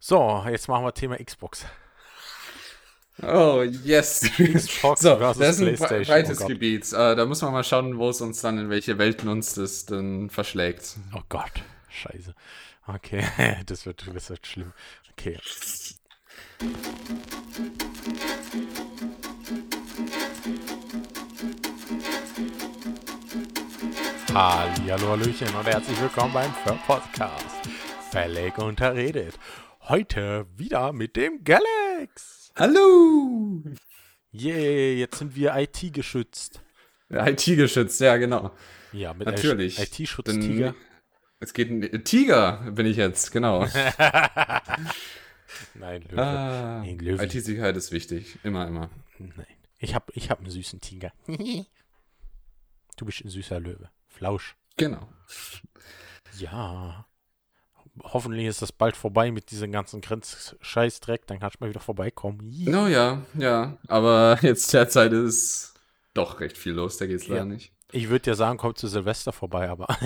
So, 0.00 0.44
jetzt 0.48 0.68
machen 0.68 0.84
wir 0.84 0.94
Thema 0.94 1.16
Xbox. 1.16 1.66
Oh, 3.20 3.62
yes. 3.62 4.20
Xbox 4.38 5.00
so, 5.00 5.16
versus 5.16 5.38
das 5.40 5.56
ist 5.56 5.60
ein 5.60 5.74
PlayStation. 5.74 6.04
breites 6.06 6.40
oh. 6.40 6.46
Gebiet. 6.46 6.92
Äh, 6.92 7.16
da 7.16 7.26
muss 7.26 7.42
man 7.42 7.52
mal 7.52 7.64
schauen, 7.64 7.98
wo 7.98 8.10
es 8.10 8.20
uns 8.20 8.40
dann, 8.40 8.58
in 8.58 8.70
welche 8.70 8.96
Welten 8.98 9.28
uns 9.28 9.54
das 9.54 9.86
dann 9.86 10.30
verschlägt. 10.30 10.96
Oh 11.16 11.22
Gott, 11.28 11.50
scheiße. 11.88 12.32
Okay, 12.86 13.24
das 13.66 13.86
wird, 13.86 14.06
das 14.14 14.30
wird 14.30 14.46
schlimm. 14.46 14.72
Okay. 15.10 15.36
Hallo, 24.32 25.08
Hallöchen 25.10 25.52
und 25.56 25.66
herzlich 25.66 26.00
willkommen 26.00 26.32
beim 26.32 26.54
Fur 26.54 26.78
Podcast. 26.86 27.56
Verleg 28.12 28.58
unterredet. 28.58 29.34
Heute 29.88 30.46
wieder 30.54 30.92
mit 30.92 31.16
dem 31.16 31.42
Galax. 31.44 32.52
Hallo! 32.54 33.64
Yay, 34.32 34.98
jetzt 34.98 35.18
sind 35.18 35.34
wir 35.34 35.56
IT 35.56 35.94
geschützt. 35.94 36.62
IT 37.08 37.46
geschützt, 37.46 37.98
ja, 38.02 38.18
genau. 38.18 38.54
Ja, 38.92 39.14
mit 39.14 39.26
Natürlich. 39.26 39.78
IT-Schutz 39.78 40.26
Denn 40.26 40.42
Tiger. 40.42 40.74
Es 41.40 41.54
geht 41.54 41.70
ein 41.70 42.04
Tiger, 42.04 42.70
bin 42.72 42.84
ich 42.84 42.98
jetzt, 42.98 43.32
genau. 43.32 43.64
Nein, 45.72 46.02
Löwe. 46.02 46.22
ah, 46.22 46.82
Ein 46.82 46.98
Löwe. 46.98 47.24
IT-Sicherheit 47.24 47.78
ist 47.78 47.90
wichtig. 47.90 48.38
Immer, 48.42 48.68
immer. 48.68 48.90
Nein. 49.18 49.46
Ich 49.78 49.94
hab, 49.94 50.14
ich 50.14 50.28
hab 50.28 50.40
einen 50.40 50.50
süßen 50.50 50.82
Tiger. 50.82 51.14
du 51.26 51.64
bist 53.06 53.24
ein 53.24 53.30
süßer 53.30 53.58
Löwe. 53.58 53.88
Flausch. 54.06 54.54
Genau. 54.76 55.08
Ja. 56.36 57.07
Hoffentlich 58.04 58.46
ist 58.46 58.62
das 58.62 58.72
bald 58.72 58.96
vorbei 58.96 59.30
mit 59.30 59.50
diesem 59.50 59.72
ganzen 59.72 60.00
Grenzscheißdreck. 60.00 61.26
Dann 61.26 61.40
kannst 61.40 61.56
du 61.60 61.64
mal 61.64 61.70
wieder 61.70 61.80
vorbeikommen. 61.80 62.40
No, 62.64 62.86
ja, 62.86 63.22
ja. 63.34 63.76
Aber 63.88 64.38
jetzt 64.42 64.72
derzeit 64.72 65.12
ist 65.12 65.74
doch 66.14 66.40
recht 66.40 66.56
viel 66.58 66.72
los, 66.72 66.96
da 66.98 67.06
geht's 67.06 67.28
leider 67.28 67.40
Ja. 67.42 67.44
nicht. 67.46 67.72
Ich 67.92 68.08
würde 68.10 68.30
ja 68.30 68.34
sagen, 68.36 68.58
komm 68.58 68.74
zu 68.74 68.86
Silvester 68.86 69.32
vorbei, 69.32 69.68
aber 69.70 69.86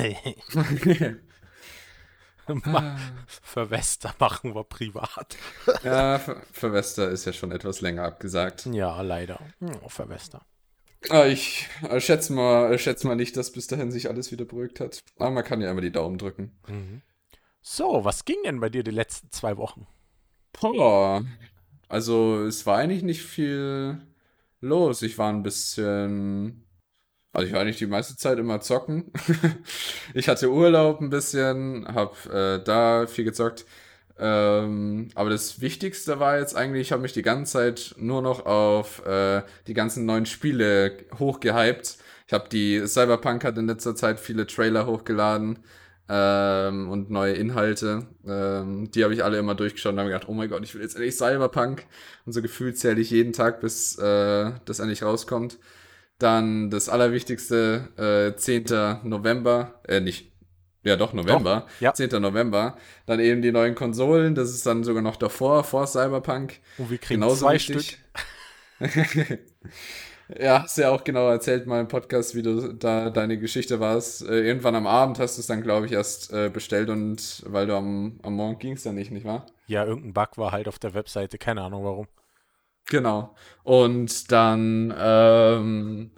Ma- 2.65 2.97
für 3.43 3.71
Wester 3.71 4.15
machen 4.19 4.55
wir 4.55 4.65
privat. 4.65 5.37
ja, 5.85 6.19
für, 6.19 6.43
für 6.53 6.73
Wester 6.73 7.09
ist 7.09 7.25
ja 7.25 7.33
schon 7.33 7.53
etwas 7.53 7.81
länger 7.81 8.05
abgesagt. 8.05 8.67
Ja, 8.67 9.01
leider. 9.01 9.39
Oh, 9.85 9.89
für 9.89 10.09
Wester. 10.09 10.43
Ah, 11.09 11.25
ich 11.27 11.69
äh, 11.89 12.01
schätze 12.01 12.33
mal, 12.33 12.73
äh, 12.73 12.79
schätze 12.79 13.07
mal 13.07 13.17
nicht, 13.17 13.37
dass 13.37 13.53
bis 13.53 13.67
dahin 13.69 13.91
sich 13.91 14.09
alles 14.09 14.31
wieder 14.33 14.45
beruhigt 14.45 14.81
hat. 14.81 15.01
Aber 15.19 15.31
man 15.31 15.45
kann 15.45 15.61
ja 15.61 15.71
immer 15.71 15.81
die 15.81 15.91
Daumen 15.93 16.19
drücken. 16.19 16.53
So, 17.63 18.05
was 18.05 18.25
ging 18.25 18.39
denn 18.45 18.61
bei 18.61 18.69
dir 18.69 18.83
die 18.83 18.91
letzten 18.91 19.31
zwei 19.31 19.57
Wochen? 19.57 19.87
Boah. 20.61 21.25
Also, 21.89 22.45
es 22.45 22.67
war 22.67 22.79
eigentlich 22.79 23.05
nicht 23.05 23.23
viel 23.23 24.01
los. 24.61 25.03
Ich 25.03 25.17
war 25.17 25.33
ein 25.33 25.45
bisschen. 25.45 26.65
Also, 27.33 27.47
ich 27.47 27.53
war 27.53 27.61
eigentlich 27.61 27.79
die 27.79 27.87
meiste 27.87 28.17
Zeit 28.17 28.39
immer 28.39 28.61
zocken. 28.61 29.13
Ich 30.15 30.29
hatte 30.29 30.51
Urlaub 30.51 31.01
ein 31.01 31.09
bisschen, 31.09 31.87
hab 31.87 32.27
äh, 32.27 32.59
da 32.63 33.07
viel 33.07 33.25
gezockt. 33.25 33.65
Ähm, 34.19 35.09
aber 35.15 35.31
das 35.31 35.61
Wichtigste 35.61 36.21
war 36.21 36.39
jetzt 36.39 36.55
eigentlich, 36.55 36.89
ich 36.89 36.93
habe 36.93 37.03
mich 37.03 37.15
die 37.15 37.23
ganze 37.23 37.53
Zeit 37.53 37.95
nur 37.97 38.21
noch 38.21 38.45
auf 38.45 39.05
äh, 39.07 39.43
die 39.67 39.75
ganzen 39.75 40.05
neuen 40.05 40.27
Spiele 40.27 40.99
hochgehypt. 41.19 41.97
Ich 42.27 42.33
habe 42.33 42.49
die 42.51 42.87
Cyberpunk 42.87 43.45
hat 43.45 43.57
in 43.57 43.67
letzter 43.69 43.97
Zeit 43.97 44.21
viele 44.21 44.47
Trailer 44.47 44.87
hochgeladen 44.87 45.61
ähm, 46.15 46.91
und 46.91 47.11
neue 47.11 47.33
Inhalte. 47.33 48.07
Ähm, 48.27 48.91
die 48.91 49.03
habe 49.03 49.15
ich 49.15 49.25
alle 49.25 49.39
immer 49.39 49.55
durchgeschaut 49.55 49.95
und 49.95 49.99
habe 49.99 50.11
gedacht, 50.11 50.29
oh 50.29 50.35
mein 50.35 50.51
Gott, 50.51 50.63
ich 50.63 50.75
will 50.75 50.83
jetzt 50.83 50.95
endlich 50.95 51.17
Cyberpunk. 51.17 51.87
Und 52.27 52.35
so 52.35 52.43
gefühlt 52.43 52.79
zähle 52.79 53.01
ich 53.01 53.11
jeden 53.11 53.33
Tag, 53.33 53.63
bis 53.63 53.97
äh, 53.97 54.53
das 54.67 54.79
endlich 54.79 55.03
rauskommt. 55.03 55.59
Dann 56.19 56.69
das 56.69 56.91
Allerwichtigste, 56.91 57.89
äh, 57.97 58.39
10. 58.39 59.01
November, 59.05 59.81
äh, 59.89 60.01
nicht, 60.01 60.31
ja 60.85 60.97
doch, 60.97 61.15
November, 61.15 61.67
ja. 61.81 61.95
10. 61.95 62.21
November. 62.21 62.77
Dann 63.07 63.19
eben 63.19 63.41
die 63.41 63.51
neuen 63.51 63.75
Konsolen, 63.75 64.35
das 64.35 64.51
ist 64.51 64.67
dann 64.67 64.85
sogar 64.85 65.03
noch 65.03 65.17
davor, 65.17 65.65
vor 65.65 65.87
Cyberpunk. 65.87 66.61
Und 66.77 66.91
wir 66.91 66.99
kriegen 66.99 67.23
Genauso 67.23 67.47
zwei 67.47 67.55
wichtig. 67.55 67.99
Stück. 68.79 69.39
ja, 70.39 70.63
hast 70.63 70.79
ja 70.79 70.91
auch 70.91 71.05
genau 71.05 71.29
erzählt 71.29 71.67
mal 71.67 71.81
im 71.81 71.89
Podcast, 71.89 72.35
wie 72.35 72.43
du 72.43 72.73
da 72.73 73.11
deine 73.11 73.39
Geschichte 73.39 73.81
warst. 73.81 74.23
Äh, 74.23 74.41
irgendwann 74.41 74.75
am 74.75 74.87
Abend 74.87 75.19
hast 75.19 75.37
du 75.37 75.41
es 75.41 75.47
dann, 75.47 75.63
glaube 75.63 75.87
ich, 75.87 75.93
erst 75.93 76.33
äh, 76.33 76.49
bestellt 76.49 76.91
und 76.91 77.43
weil 77.47 77.67
du 77.67 77.77
am, 77.77 78.21
am 78.23 78.35
Morgen 78.35 78.59
ging 78.59 78.75
es 78.75 78.83
dann 78.83 78.95
nicht, 78.95 79.11
nicht 79.11 79.27
wahr? 79.27 79.47
Ja, 79.67 79.85
irgendein 79.85 80.13
Bug 80.13 80.39
war 80.39 80.53
halt 80.53 80.69
auf 80.69 80.79
der 80.79 80.95
Webseite. 80.95 81.39
Keine 81.39 81.63
Ahnung 81.63 81.85
warum. 81.85 82.07
Genau. 82.87 83.35
Und 83.63 84.31
dann, 84.33 84.95
ähm, 84.99 86.11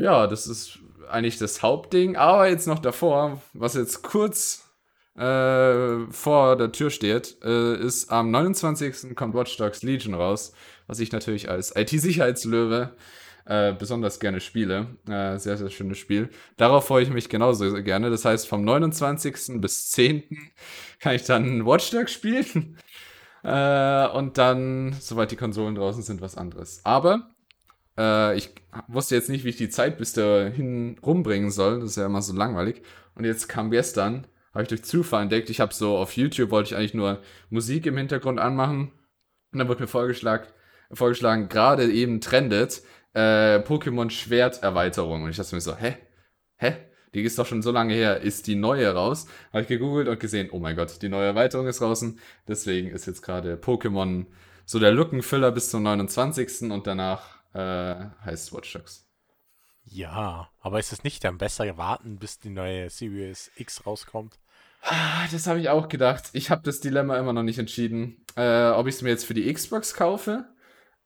ja, 0.00 0.26
das 0.26 0.46
ist 0.46 0.78
eigentlich 1.08 1.38
das 1.38 1.62
Hauptding. 1.62 2.16
Aber 2.16 2.48
jetzt 2.48 2.66
noch 2.66 2.78
davor, 2.78 3.42
was 3.52 3.74
jetzt 3.74 4.02
kurz 4.02 4.68
äh, 5.16 6.06
vor 6.10 6.56
der 6.56 6.72
Tür 6.72 6.90
steht, 6.90 7.38
äh, 7.42 7.76
ist 7.76 8.10
am 8.10 8.30
29. 8.30 9.16
kommt 9.16 9.34
Watch 9.34 9.56
Dogs 9.56 9.82
Legion 9.82 10.14
raus, 10.14 10.52
was 10.86 11.00
ich 11.00 11.12
natürlich 11.12 11.50
als 11.50 11.74
IT-Sicherheitslöwe 11.74 12.92
äh, 13.48 13.72
besonders 13.72 14.20
gerne 14.20 14.40
spiele. 14.40 14.98
Äh, 15.08 15.38
sehr, 15.38 15.56
sehr 15.56 15.70
schönes 15.70 15.96
Spiel. 15.96 16.28
Darauf 16.58 16.86
freue 16.86 17.02
ich 17.02 17.10
mich 17.10 17.30
genauso 17.30 17.72
gerne. 17.82 18.10
Das 18.10 18.26
heißt, 18.26 18.46
vom 18.46 18.62
29. 18.62 19.60
bis 19.60 19.90
10. 19.90 20.22
kann 21.00 21.14
ich 21.14 21.24
dann 21.24 21.64
Watch 21.66 21.90
Dogs 21.90 22.12
spielen. 22.12 22.78
Äh, 23.44 24.08
und 24.08 24.36
dann, 24.36 24.96
soweit 24.98 25.30
die 25.30 25.36
Konsolen 25.36 25.76
draußen 25.76 26.02
sind, 26.02 26.20
was 26.20 26.36
anderes. 26.36 26.80
Aber 26.82 27.30
äh, 27.96 28.36
ich 28.36 28.50
wusste 28.88 29.14
jetzt 29.14 29.30
nicht, 29.30 29.44
wie 29.44 29.50
ich 29.50 29.56
die 29.56 29.68
Zeit 29.68 29.96
bis 29.96 30.12
dahin 30.12 30.98
rumbringen 31.06 31.52
soll. 31.52 31.78
Das 31.78 31.90
ist 31.90 31.96
ja 31.96 32.06
immer 32.06 32.20
so 32.20 32.34
langweilig. 32.34 32.82
Und 33.14 33.24
jetzt 33.24 33.48
kam 33.48 33.70
gestern, 33.70 34.26
habe 34.52 34.64
ich 34.64 34.68
durch 34.68 34.82
Zufall 34.82 35.22
entdeckt, 35.22 35.50
ich 35.50 35.60
habe 35.60 35.72
so 35.72 35.96
auf 35.96 36.16
YouTube, 36.16 36.50
wollte 36.50 36.70
ich 36.70 36.76
eigentlich 36.76 36.94
nur 36.94 37.22
Musik 37.48 37.86
im 37.86 37.96
Hintergrund 37.96 38.40
anmachen. 38.40 38.90
Und 39.52 39.60
dann 39.60 39.68
wurde 39.68 39.82
mir 39.82 39.88
vorgeschlagen, 39.88 40.48
vorgeschlagen 40.92 41.48
gerade 41.48 41.90
eben 41.90 42.20
trendet 42.20 42.82
äh, 43.18 43.58
Pokémon 43.66 44.10
Schwert-Erweiterung. 44.10 45.24
Und 45.24 45.30
ich 45.30 45.36
dachte 45.36 45.54
mir 45.54 45.60
so, 45.60 45.76
hä? 45.76 45.96
Hä? 46.56 46.76
Die 47.14 47.22
ist 47.22 47.38
doch 47.38 47.46
schon 47.46 47.62
so 47.62 47.70
lange 47.72 47.94
her. 47.94 48.20
Ist 48.20 48.46
die 48.46 48.54
neue 48.54 48.92
raus? 48.92 49.26
Habe 49.52 49.62
ich 49.62 49.68
gegoogelt 49.68 50.08
und 50.08 50.20
gesehen, 50.20 50.50
oh 50.52 50.58
mein 50.58 50.76
Gott, 50.76 51.00
die 51.02 51.08
neue 51.08 51.26
Erweiterung 51.26 51.66
ist 51.66 51.80
draußen. 51.80 52.20
Deswegen 52.46 52.90
ist 52.90 53.06
jetzt 53.06 53.22
gerade 53.22 53.56
Pokémon 53.56 54.26
so 54.66 54.78
der 54.78 54.92
Lückenfüller 54.92 55.50
bis 55.50 55.70
zum 55.70 55.82
29. 55.82 56.70
und 56.70 56.86
danach 56.86 57.38
äh, 57.54 57.94
heißt 58.24 58.52
Watch 58.52 58.72
Dogs. 58.74 59.06
Ja, 59.84 60.50
aber 60.60 60.78
ist 60.78 60.92
es 60.92 61.02
nicht 61.02 61.24
dann 61.24 61.38
besser 61.38 61.78
warten, 61.78 62.18
bis 62.18 62.38
die 62.38 62.50
neue 62.50 62.90
Series 62.90 63.50
X 63.56 63.86
rauskommt? 63.86 64.38
Ah, 64.82 65.26
Das 65.32 65.46
habe 65.46 65.60
ich 65.60 65.70
auch 65.70 65.88
gedacht. 65.88 66.24
Ich 66.34 66.50
habe 66.50 66.62
das 66.62 66.80
Dilemma 66.80 67.18
immer 67.18 67.32
noch 67.32 67.42
nicht 67.42 67.58
entschieden, 67.58 68.22
äh, 68.36 68.68
ob 68.68 68.86
ich 68.86 68.96
es 68.96 69.02
mir 69.02 69.08
jetzt 69.08 69.24
für 69.24 69.34
die 69.34 69.50
Xbox 69.52 69.94
kaufe. 69.94 70.44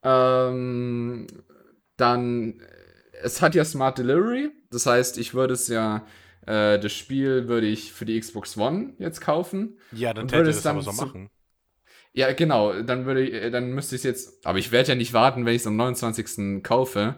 Ähm, 0.02 1.28
dann, 2.02 2.60
es 3.22 3.40
hat 3.40 3.54
ja 3.54 3.64
Smart 3.64 3.96
Delivery. 3.98 4.50
Das 4.70 4.84
heißt, 4.86 5.16
ich 5.18 5.32
würde 5.32 5.54
es 5.54 5.68
ja, 5.68 6.04
äh, 6.46 6.78
das 6.78 6.92
Spiel 6.92 7.48
würde 7.48 7.66
ich 7.66 7.92
für 7.92 8.04
die 8.04 8.18
Xbox 8.20 8.56
One 8.58 8.94
jetzt 8.98 9.20
kaufen. 9.20 9.78
Ja, 9.92 10.12
dann 10.12 10.30
würde 10.30 10.50
es 10.50 10.66
aber 10.66 10.82
dann 10.82 10.84
so 10.84 10.91
zu- 10.92 11.06
machen. 11.06 11.30
Ja, 12.14 12.30
genau. 12.32 12.82
Dann 12.82 13.06
würde 13.06 13.22
ich, 13.26 13.50
dann 13.52 13.70
müsste 13.72 13.94
ich 13.94 14.00
es 14.00 14.04
jetzt. 14.04 14.44
Aber 14.46 14.58
ich 14.58 14.70
werde 14.70 14.91
ja 14.91 14.94
nicht 14.94 15.14
warten, 15.14 15.46
wenn 15.46 15.54
ich 15.54 15.62
es 15.62 15.66
am 15.66 15.76
29. 15.76 16.62
kaufe 16.62 17.14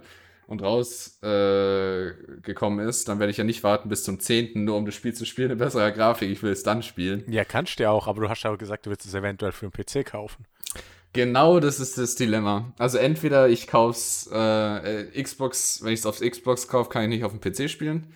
und 0.46 0.62
raus 0.62 1.18
äh, 1.24 2.10
ist. 2.88 3.08
Dann 3.08 3.18
werde 3.18 3.30
ich 3.30 3.36
ja 3.38 3.44
nicht 3.44 3.64
warten 3.64 3.88
bis 3.88 4.04
zum 4.04 4.20
10. 4.20 4.64
nur 4.64 4.76
um 4.76 4.86
das 4.86 4.94
Spiel 4.94 5.12
zu 5.14 5.24
spielen 5.24 5.50
in 5.50 5.58
besserer 5.58 5.90
Grafik. 5.90 6.30
Ich 6.30 6.42
will 6.44 6.52
es 6.52 6.62
dann 6.62 6.82
spielen. 6.84 7.24
Ja, 7.28 7.44
kannst 7.44 7.78
du 7.80 7.82
ja 7.84 7.90
auch, 7.90 8.06
aber 8.06 8.20
du 8.20 8.28
hast 8.28 8.44
ja 8.44 8.52
auch 8.52 8.58
gesagt, 8.58 8.86
du 8.86 8.90
willst 8.90 9.04
es 9.06 9.14
eventuell 9.14 9.50
für 9.52 9.66
einen 9.66 9.72
PC 9.72 10.04
kaufen. 10.06 10.44
Genau, 11.14 11.60
das 11.60 11.78
ist 11.78 11.96
das 11.96 12.16
Dilemma. 12.16 12.74
Also 12.76 12.98
entweder 12.98 13.48
ich 13.48 13.68
kauf's 13.68 14.28
äh, 14.32 15.02
äh, 15.02 15.22
Xbox, 15.22 15.80
wenn 15.84 15.92
ich 15.92 16.00
es 16.00 16.06
aufs 16.06 16.20
Xbox 16.20 16.66
kaufe, 16.66 16.90
kann 16.90 17.04
ich 17.04 17.08
nicht 17.08 17.24
auf 17.24 17.32
dem 17.32 17.40
PC 17.40 17.70
spielen. 17.70 18.12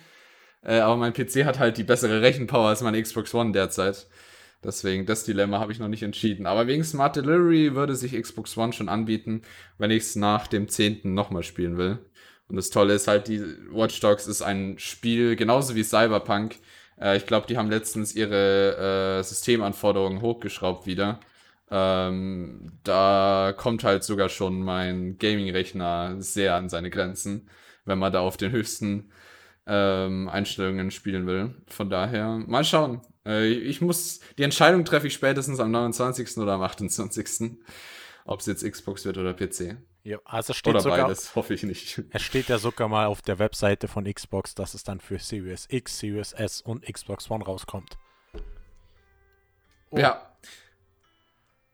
Äh, 0.63 0.79
aber 0.79 0.97
mein 0.97 1.13
PC 1.13 1.45
hat 1.45 1.59
halt 1.59 1.77
die 1.77 1.85
bessere 1.85 2.21
Rechenpower 2.21 2.67
als 2.67 2.81
meine 2.81 3.01
Xbox 3.01 3.33
One 3.33 3.53
derzeit. 3.53 4.07
Deswegen, 4.61 5.05
das 5.05 5.23
Dilemma 5.23 5.59
habe 5.59 5.71
ich 5.71 5.79
noch 5.79 5.87
nicht 5.87 6.03
entschieden. 6.03 6.45
Aber 6.45 6.67
wegen 6.67 6.83
Smart 6.83 7.15
Delivery 7.15 7.73
würde 7.73 7.95
sich 7.95 8.21
Xbox 8.21 8.57
One 8.57 8.73
schon 8.73 8.89
anbieten, 8.89 9.43
wenn 9.77 9.91
ich 9.91 10.03
es 10.03 10.17
nach 10.17 10.47
dem 10.47 10.67
10. 10.67 11.13
nochmal 11.13 11.43
spielen 11.43 11.77
will. 11.77 11.99
Und 12.49 12.57
das 12.57 12.69
Tolle 12.69 12.95
ist 12.95 13.07
halt, 13.07 13.29
die 13.29 13.41
Watch 13.71 14.01
Dogs 14.01 14.27
ist 14.27 14.41
ein 14.41 14.77
Spiel, 14.77 15.37
genauso 15.37 15.73
wie 15.75 15.83
Cyberpunk. 15.83 16.57
Äh, 16.99 17.15
ich 17.15 17.25
glaube, 17.25 17.47
die 17.47 17.57
haben 17.57 17.69
letztens 17.69 18.13
ihre 18.13 19.19
äh, 19.19 19.23
Systemanforderungen 19.23 20.21
hochgeschraubt 20.21 20.85
wieder. 20.85 21.21
Ähm, 21.71 22.71
da 22.83 23.53
kommt 23.55 23.83
halt 23.83 24.03
sogar 24.03 24.29
schon 24.29 24.61
mein 24.61 25.17
Gaming-Rechner 25.17 26.15
sehr 26.19 26.55
an 26.55 26.69
seine 26.69 26.89
Grenzen, 26.89 27.49
wenn 27.85 27.99
man 27.99 28.11
da 28.11 28.21
auf 28.21 28.37
den 28.37 28.51
höchsten 28.51 29.11
ähm, 29.67 30.27
Einstellungen 30.29 30.89
spielen 30.91 31.27
will. 31.27 31.55
Von 31.67 31.89
daher, 31.89 32.39
mal 32.47 32.63
schauen. 32.63 33.01
Äh, 33.25 33.47
ich 33.47 33.81
muss, 33.81 34.19
die 34.37 34.43
Entscheidung 34.43 34.83
treffe 34.83 35.07
ich 35.07 35.13
spätestens 35.13 35.59
am 35.59 35.71
29. 35.71 36.37
oder 36.37 36.53
am 36.53 36.61
28. 36.61 37.57
Ob 38.25 38.39
es 38.41 38.45
jetzt 38.45 38.69
Xbox 38.69 39.05
wird 39.05 39.17
oder 39.17 39.33
PC. 39.33 39.77
Ja, 40.03 40.17
also 40.23 40.53
steht 40.53 40.73
Oder 40.73 40.81
sogar, 40.81 41.07
beides, 41.07 41.35
hoffe 41.35 41.53
ich 41.53 41.63
nicht. 41.63 42.01
Es 42.11 42.21
steht 42.21 42.47
ja 42.47 42.57
sogar 42.57 42.87
mal 42.87 43.05
auf 43.07 43.21
der 43.21 43.37
Webseite 43.37 43.87
von 43.87 44.11
Xbox, 44.11 44.55
dass 44.55 44.73
es 44.73 44.83
dann 44.83 44.99
für 44.99 45.19
Series 45.19 45.67
X, 45.69 45.99
Series 45.99 46.33
S 46.33 46.61
und 46.61 46.85
Xbox 46.85 47.29
One 47.29 47.43
rauskommt. 47.43 47.97
Oh. 49.91 49.97
Ja. 49.97 50.28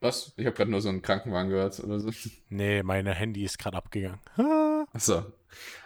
Was? 0.06 0.34
Ich 0.38 0.46
habe 0.46 0.56
gerade 0.56 0.70
nur 0.70 0.82
so 0.82 0.90
einen 0.90 1.02
Krankenwagen 1.02 1.50
gehört 1.50 1.80
oder 1.80 2.00
so. 2.00 2.12
Nee, 2.50 2.84
mein 2.84 3.08
Handy 3.08 3.44
ist 3.44 3.58
gerade 3.58 3.78
abgegangen. 3.78 4.20
Achso. 4.94 5.26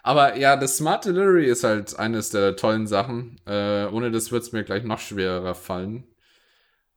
Aber 0.04 0.36
ja, 0.36 0.58
das 0.58 0.78
Smart 0.78 1.06
Delivery 1.06 1.46
ist 1.46 1.64
halt 1.64 1.98
eines 1.98 2.30
der 2.30 2.58
tollen 2.58 2.86
Sachen. 2.86 3.40
Äh, 3.46 3.86
ohne 3.86 4.12
das 4.12 4.32
wird 4.32 4.44
es 4.44 4.52
mir 4.52 4.64
gleich 4.64 4.84
noch 4.84 5.00
schwerer 5.00 5.56
fallen. 5.56 6.04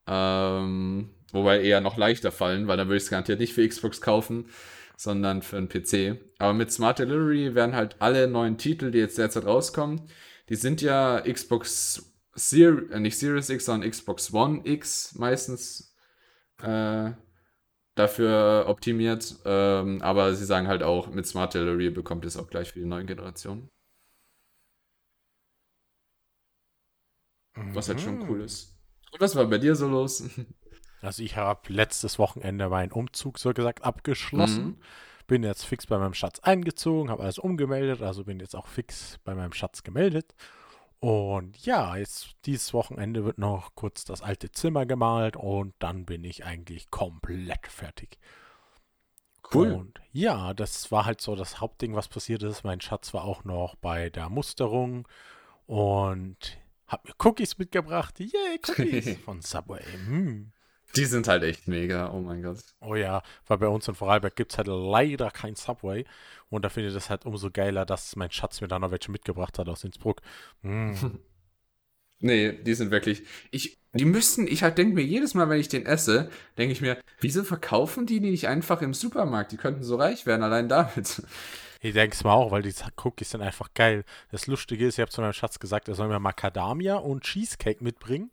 Ähm, 0.08 1.10
wobei 1.32 1.62
eher 1.62 1.80
noch 1.80 1.96
leichter 1.96 2.32
fallen, 2.32 2.66
weil 2.66 2.76
dann 2.76 2.88
würde 2.88 2.96
ich 2.96 3.04
es 3.04 3.10
garantiert 3.10 3.38
nicht 3.38 3.54
für 3.54 3.66
Xbox 3.66 4.00
kaufen, 4.00 4.48
sondern 4.96 5.42
für 5.42 5.58
einen 5.58 5.68
PC. 5.68 6.18
Aber 6.38 6.54
mit 6.54 6.72
Smart 6.72 6.98
Delivery 6.98 7.54
werden 7.54 7.76
halt 7.76 7.96
alle 8.00 8.26
neuen 8.26 8.58
Titel, 8.58 8.90
die 8.90 8.98
jetzt 8.98 9.16
derzeit 9.16 9.44
rauskommen, 9.44 10.08
die 10.48 10.56
sind 10.56 10.82
ja 10.82 11.20
Xbox 11.20 12.12
Ser 12.34 12.90
äh, 12.90 12.98
nicht 12.98 13.16
Series 13.16 13.48
X, 13.48 13.66
sondern 13.66 13.88
Xbox 13.88 14.32
One 14.32 14.62
X 14.64 15.14
meistens 15.14 15.91
äh, 16.62 17.12
dafür 17.94 18.64
optimiert. 18.69 19.37
Ähm, 19.44 20.00
aber 20.03 20.35
sie 20.35 20.44
sagen 20.44 20.69
halt 20.69 20.82
auch, 20.82 21.09
mit 21.09 21.26
Smart 21.26 21.55
Delivery 21.55 21.91
bekommt 21.91 22.25
ihr 22.25 22.29
es 22.29 22.37
auch 22.37 22.49
gleich 22.49 22.73
für 22.73 22.81
die 22.81 22.87
neuen 22.87 23.06
Generationen. 23.06 23.69
Was 27.55 27.88
halt 27.88 28.00
schon 28.00 28.29
cool 28.29 28.41
ist. 28.41 28.79
Und 29.12 29.20
was 29.20 29.37
war 29.37 29.44
bei 29.47 29.59
dir 29.59 29.75
so 29.76 29.88
los? 29.88 30.29
Also 31.03 31.25
ich 31.25 31.37
habe 31.37 31.73
letztes 31.73 32.20
Wochenende 32.20 32.69
meinen 32.69 32.93
Umzug 32.93 33.41
so 33.41 33.53
gesagt 33.53 33.82
abgeschlossen. 33.82 34.64
Mhm. 34.64 34.76
Bin 35.26 35.43
jetzt 35.43 35.64
fix 35.64 35.85
bei 35.87 35.99
meinem 35.99 36.14
Schatz 36.14 36.38
eingezogen, 36.38 37.11
habe 37.11 37.25
alles 37.25 37.41
umgemeldet, 37.41 38.03
also 38.03 38.23
bin 38.23 38.38
jetzt 38.38 38.55
auch 38.55 38.69
fix 38.69 39.19
bei 39.25 39.35
meinem 39.35 39.53
Schatz 39.53 39.82
gemeldet. 39.82 40.32
Und 41.02 41.66
ja, 41.66 41.96
jetzt 41.96 42.37
dieses 42.44 42.72
Wochenende 42.72 43.25
wird 43.25 43.37
noch 43.37 43.75
kurz 43.75 44.04
das 44.04 44.22
alte 44.22 44.52
Zimmer 44.52 44.87
gemalt 44.87 45.34
und 45.34 45.75
dann 45.81 46.04
bin 46.04 46.22
ich 46.22 46.44
eigentlich 46.44 46.93
komplett 46.93 47.66
fertig. 47.66 48.20
Cool. 49.52 49.72
Und 49.72 50.00
ja, 50.12 50.54
das 50.54 50.93
war 50.93 51.04
halt 51.04 51.20
so 51.20 51.34
das 51.34 51.60
Hauptding, 51.60 51.96
was 51.96 52.06
passiert 52.06 52.44
ist. 52.44 52.62
Mein 52.62 52.81
Schatz 52.81 53.12
war 53.14 53.25
auch 53.25 53.43
noch 53.43 53.75
bei 53.75 54.10
der 54.10 54.28
Musterung 54.28 55.08
und 55.66 56.56
hat 56.87 57.04
mir 57.04 57.14
Cookies 57.19 57.58
mitgebracht. 57.58 58.20
Yay, 58.20 58.60
Cookies 58.69 59.19
von 59.25 59.43
Subway. 59.43 59.82
Hm. 60.06 60.52
Die 60.96 61.04
sind 61.06 61.28
halt 61.28 61.42
echt 61.42 61.68
mega, 61.68 62.12
oh 62.12 62.20
mein 62.20 62.42
Gott. 62.42 62.58
Oh 62.80 62.94
ja, 62.94 63.22
weil 63.46 63.58
bei 63.58 63.68
uns 63.68 63.88
in 63.88 63.94
Vorarlberg 63.94 64.36
gibt 64.36 64.52
es 64.52 64.58
halt 64.58 64.68
leider 64.68 65.30
kein 65.30 65.54
Subway. 65.54 66.04
Und 66.50 66.64
da 66.64 66.68
finde 66.68 66.88
ich 66.88 66.94
das 66.94 67.08
halt 67.08 67.24
umso 67.24 67.50
geiler, 67.50 67.86
dass 67.86 68.14
mein 68.16 68.30
Schatz 68.30 68.60
mir 68.60 68.68
da 68.68 68.78
noch 68.78 68.90
welche 68.90 69.10
mitgebracht 69.10 69.58
hat 69.58 69.68
aus 69.68 69.84
Innsbruck. 69.84 70.20
Mm. 70.62 70.92
Nee, 72.24 72.52
die 72.52 72.74
sind 72.74 72.92
wirklich. 72.92 73.24
Ich, 73.50 73.78
die 73.94 74.04
müssen, 74.04 74.46
ich 74.46 74.62
halt 74.62 74.78
denke 74.78 74.94
mir 74.94 75.02
jedes 75.02 75.34
Mal, 75.34 75.48
wenn 75.48 75.58
ich 75.58 75.68
den 75.68 75.84
esse, 75.84 76.30
denke 76.56 76.72
ich 76.72 76.80
mir, 76.80 76.96
wieso 77.20 77.42
verkaufen 77.42 78.06
die 78.06 78.20
die 78.20 78.30
nicht 78.30 78.46
einfach 78.46 78.80
im 78.80 78.94
Supermarkt? 78.94 79.50
Die 79.50 79.56
könnten 79.56 79.82
so 79.82 79.96
reich 79.96 80.24
werden, 80.24 80.42
allein 80.42 80.68
damit. 80.68 81.22
Ich 81.84 81.94
denke 81.94 82.14
es 82.14 82.22
mal 82.22 82.34
auch, 82.34 82.52
weil 82.52 82.62
die 82.62 82.72
Cookies 83.02 83.30
sind 83.30 83.42
einfach 83.42 83.74
geil. 83.74 84.04
Das 84.30 84.46
Lustige 84.46 84.86
ist, 84.86 84.98
ich 84.98 85.00
habe 85.00 85.10
zu 85.10 85.20
meinem 85.20 85.32
Schatz 85.32 85.58
gesagt, 85.58 85.88
er 85.88 85.96
soll 85.96 86.06
mir 86.06 86.20
Macadamia 86.20 86.94
und 86.94 87.24
Cheesecake 87.24 87.82
mitbringen. 87.82 88.30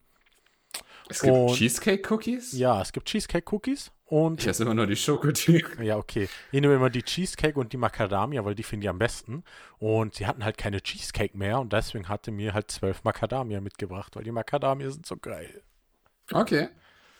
Es 1.10 1.21
gibt 1.21 1.36
Cheesecake-Cookies? 1.56 2.51
Ja, 2.54 2.81
es 2.81 2.92
gibt 2.92 3.07
Cheesecake-Cookies 3.07 3.92
und 4.06 4.42
Ich 4.42 4.48
esse 4.48 4.63
immer 4.63 4.75
nur 4.75 4.86
die 4.86 4.95
Schokotiere. 4.95 5.83
Ja, 5.83 5.98
okay. 5.98 6.30
Ich 6.51 6.62
nehme 6.62 6.75
immer 6.75 6.89
die 6.89 7.04
Cheesecake 7.04 7.60
und 7.60 7.74
die 7.74 7.77
Macadamia, 7.77 8.45
weil 8.45 8.56
die 8.56 8.63
finde 8.63 8.86
ich 8.86 8.89
am 8.89 9.00
besten. 9.00 9.44
Und 9.80 10.16
sie 10.16 10.27
hatten 10.27 10.45
halt 10.45 10.57
keine 10.57 10.81
Cheesecake 10.81 11.36
mehr 11.36 11.60
und 11.60 11.74
deswegen 11.74 12.10
hatte 12.10 12.31
mir 12.31 12.54
halt 12.54 12.69
zwölf 12.69 13.04
Macadamia 13.04 13.60
mitgebracht, 13.60 14.16
weil 14.16 14.24
die 14.24 14.31
Macadamia 14.31 14.92
sind 14.92 15.06
so 15.06 15.18
geil. 15.18 15.63
Okay. 16.31 16.69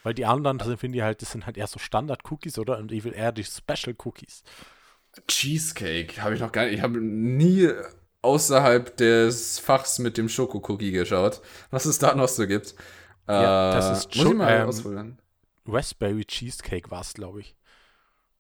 Weil 0.04 0.14
die 0.14 0.26
anderen, 0.26 0.60
das 0.60 0.68
finde 0.80 0.98
ich 1.00 1.04
halt, 1.04 1.22
das 1.22 1.32
sind 1.32 1.46
halt 1.46 1.58
eher 1.58 1.68
so 1.68 1.80
Standard-Cookies, 1.80 2.60
oder? 2.60 2.78
Und 2.78 2.92
ich 2.92 3.04
will 3.04 3.14
eher 3.14 3.32
die 3.32 3.44
Special-Cookies. 3.44 4.44
Cheesecake 5.28 6.22
habe 6.22 6.36
ich 6.36 6.42
noch 6.42 6.52
gar 6.52 6.66
nicht. 6.66 6.76
Ich 6.76 6.82
habe 6.82 7.00
nie 7.02 7.70
außerhalb 8.22 8.96
des 8.98 9.60
Fachs 9.60 10.00
mit 10.00 10.18
dem 10.18 10.30
Schokocookie 10.30 10.92
geschaut, 10.92 11.42
was 11.72 11.86
es 11.86 12.00
da 12.00 12.16
noch 12.16 12.28
so 12.28 12.48
gibt. 12.48 12.76
Ja, 13.30 13.70
Äh, 13.72 13.74
das 13.76 13.98
ist 14.00 14.16
muss 14.16 14.26
Scho- 14.26 14.32
ich 14.32 14.38
mal 14.38 14.52
ähm, 14.62 14.68
ausprobieren. 14.68 15.20
Raspberry 15.68 16.26
Cheesecake 16.26 16.90
war 16.90 17.02
es, 17.02 17.14
glaube 17.14 17.42
ich. 17.42 17.56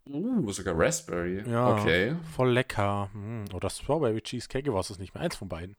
Uh, 0.07 0.51
sogar 0.51 0.73
Raspberry. 0.77 1.43
Ja. 1.47 1.75
Okay. 1.77 2.15
Voll 2.35 2.51
lecker. 2.51 3.09
Hm, 3.13 3.45
Oder 3.53 3.69
Strawberry 3.69 4.21
Cheesecake, 4.21 4.73
weiß 4.73 4.89
es 4.89 4.97
nicht 4.99 5.13
mehr. 5.13 5.23
Eins 5.23 5.35
von 5.35 5.47
beiden. 5.47 5.75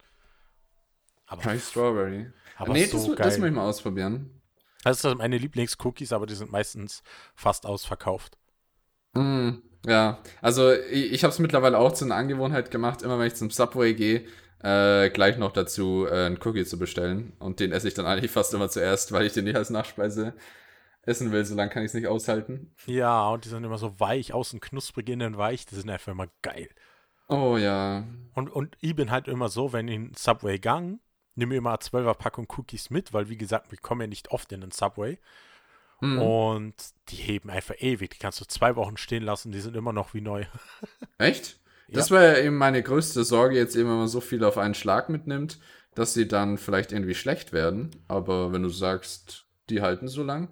Aber, 1.26 1.44
High 1.44 1.62
Strawberry. 1.62 2.30
aber 2.56 2.72
nee, 2.72 2.84
so 2.84 2.96
das, 2.98 3.06
geil. 3.16 3.16
das 3.16 3.38
muss 3.38 3.48
ich 3.48 3.54
mal 3.54 3.68
ausprobieren. 3.68 4.30
das 4.84 5.02
sind 5.02 5.18
meine 5.18 5.38
Lieblingscookies, 5.38 6.12
aber 6.12 6.26
die 6.26 6.34
sind 6.34 6.50
meistens 6.52 7.02
fast 7.34 7.66
ausverkauft. 7.66 8.36
Mm, 9.14 9.50
ja, 9.86 10.20
also 10.40 10.72
ich, 10.72 11.12
ich 11.12 11.24
habe 11.24 11.32
es 11.32 11.38
mittlerweile 11.40 11.78
auch 11.78 11.92
zu 11.92 12.04
einer 12.04 12.16
Angewohnheit 12.16 12.70
gemacht, 12.70 13.02
immer 13.02 13.18
wenn 13.18 13.26
ich 13.26 13.34
zum 13.34 13.50
Subway 13.50 13.94
gehe, 13.94 14.24
äh, 14.62 15.10
gleich 15.10 15.38
noch 15.38 15.52
dazu 15.52 16.06
äh, 16.06 16.26
einen 16.26 16.38
Cookie 16.44 16.64
zu 16.64 16.78
bestellen. 16.78 17.32
Und 17.38 17.60
den 17.60 17.72
esse 17.72 17.88
ich 17.88 17.94
dann 17.94 18.06
eigentlich 18.06 18.30
fast 18.30 18.52
immer 18.54 18.68
zuerst, 18.68 19.12
weil 19.12 19.26
ich 19.26 19.32
den 19.32 19.44
nicht 19.44 19.56
als 19.56 19.70
Nachspeise 19.70 20.34
essen 21.02 21.32
will. 21.32 21.44
So 21.44 21.54
lange 21.54 21.70
kann 21.70 21.82
ich 21.82 21.88
es 21.88 21.94
nicht 21.94 22.06
aushalten. 22.06 22.74
Ja, 22.86 23.28
und 23.28 23.44
die 23.44 23.48
sind 23.48 23.64
immer 23.64 23.78
so 23.78 23.98
weich, 23.98 24.34
außen 24.34 24.60
knusprig, 24.60 25.08
innen 25.08 25.38
weich. 25.38 25.66
Die 25.66 25.74
sind 25.74 25.88
einfach 25.88 26.12
immer 26.12 26.28
geil. 26.42 26.68
Oh 27.28 27.56
ja. 27.56 28.04
Und, 28.34 28.50
und 28.50 28.76
ich 28.80 28.94
bin 28.94 29.10
halt 29.10 29.28
immer 29.28 29.48
so, 29.48 29.72
wenn 29.72 29.88
ich 29.88 29.94
in 29.94 30.12
Subway 30.14 30.58
gang, 30.58 31.00
nehme 31.36 31.54
ich 31.54 31.58
immer 31.58 31.70
eine 31.70 31.78
12er 31.78 32.14
Packung 32.14 32.46
Cookies 32.56 32.90
mit, 32.90 33.12
weil 33.12 33.28
wie 33.28 33.38
gesagt, 33.38 33.70
wir 33.70 33.78
kommen 33.78 34.02
ja 34.02 34.06
nicht 34.08 34.30
oft 34.30 34.52
in 34.52 34.60
den 34.60 34.72
Subway. 34.72 35.18
Hm. 36.00 36.20
Und 36.20 36.74
die 37.08 37.16
heben 37.16 37.50
einfach 37.50 37.76
ewig. 37.78 38.10
Die 38.10 38.18
kannst 38.18 38.40
du 38.40 38.44
zwei 38.46 38.74
Wochen 38.76 38.96
stehen 38.96 39.22
lassen, 39.22 39.52
die 39.52 39.60
sind 39.60 39.76
immer 39.76 39.92
noch 39.92 40.12
wie 40.12 40.20
neu. 40.20 40.44
Echt? 41.18 41.60
Das 41.92 42.10
war 42.10 42.22
ja 42.22 42.38
eben 42.38 42.56
meine 42.56 42.82
größte 42.82 43.24
Sorge, 43.24 43.56
jetzt 43.56 43.76
eben, 43.76 43.88
wenn 43.88 43.98
man 43.98 44.08
so 44.08 44.20
viel 44.20 44.44
auf 44.44 44.58
einen 44.58 44.74
Schlag 44.74 45.08
mitnimmt, 45.08 45.58
dass 45.94 46.14
sie 46.14 46.28
dann 46.28 46.58
vielleicht 46.58 46.92
irgendwie 46.92 47.14
schlecht 47.14 47.52
werden. 47.52 47.90
Aber 48.08 48.52
wenn 48.52 48.62
du 48.62 48.68
sagst, 48.68 49.46
die 49.68 49.82
halten 49.82 50.08
so 50.08 50.22
lang. 50.22 50.48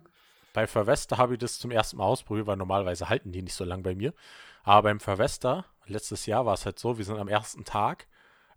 Bei 0.52 0.66
Verwester 0.66 1.18
habe 1.18 1.34
ich 1.34 1.38
das 1.38 1.58
zum 1.58 1.70
ersten 1.70 1.98
Mal 1.98 2.04
ausprobiert, 2.04 2.46
weil 2.46 2.56
normalerweise 2.56 3.08
halten 3.08 3.32
die 3.32 3.42
nicht 3.42 3.54
so 3.54 3.64
lang 3.64 3.82
bei 3.82 3.94
mir. 3.94 4.12
Aber 4.64 4.82
beim 4.88 5.00
Verwester, 5.00 5.64
letztes 5.86 6.26
Jahr 6.26 6.46
war 6.46 6.54
es 6.54 6.64
halt 6.64 6.78
so, 6.78 6.98
wir 6.98 7.04
sind 7.04 7.18
am 7.18 7.28
ersten 7.28 7.64
Tag 7.64 8.06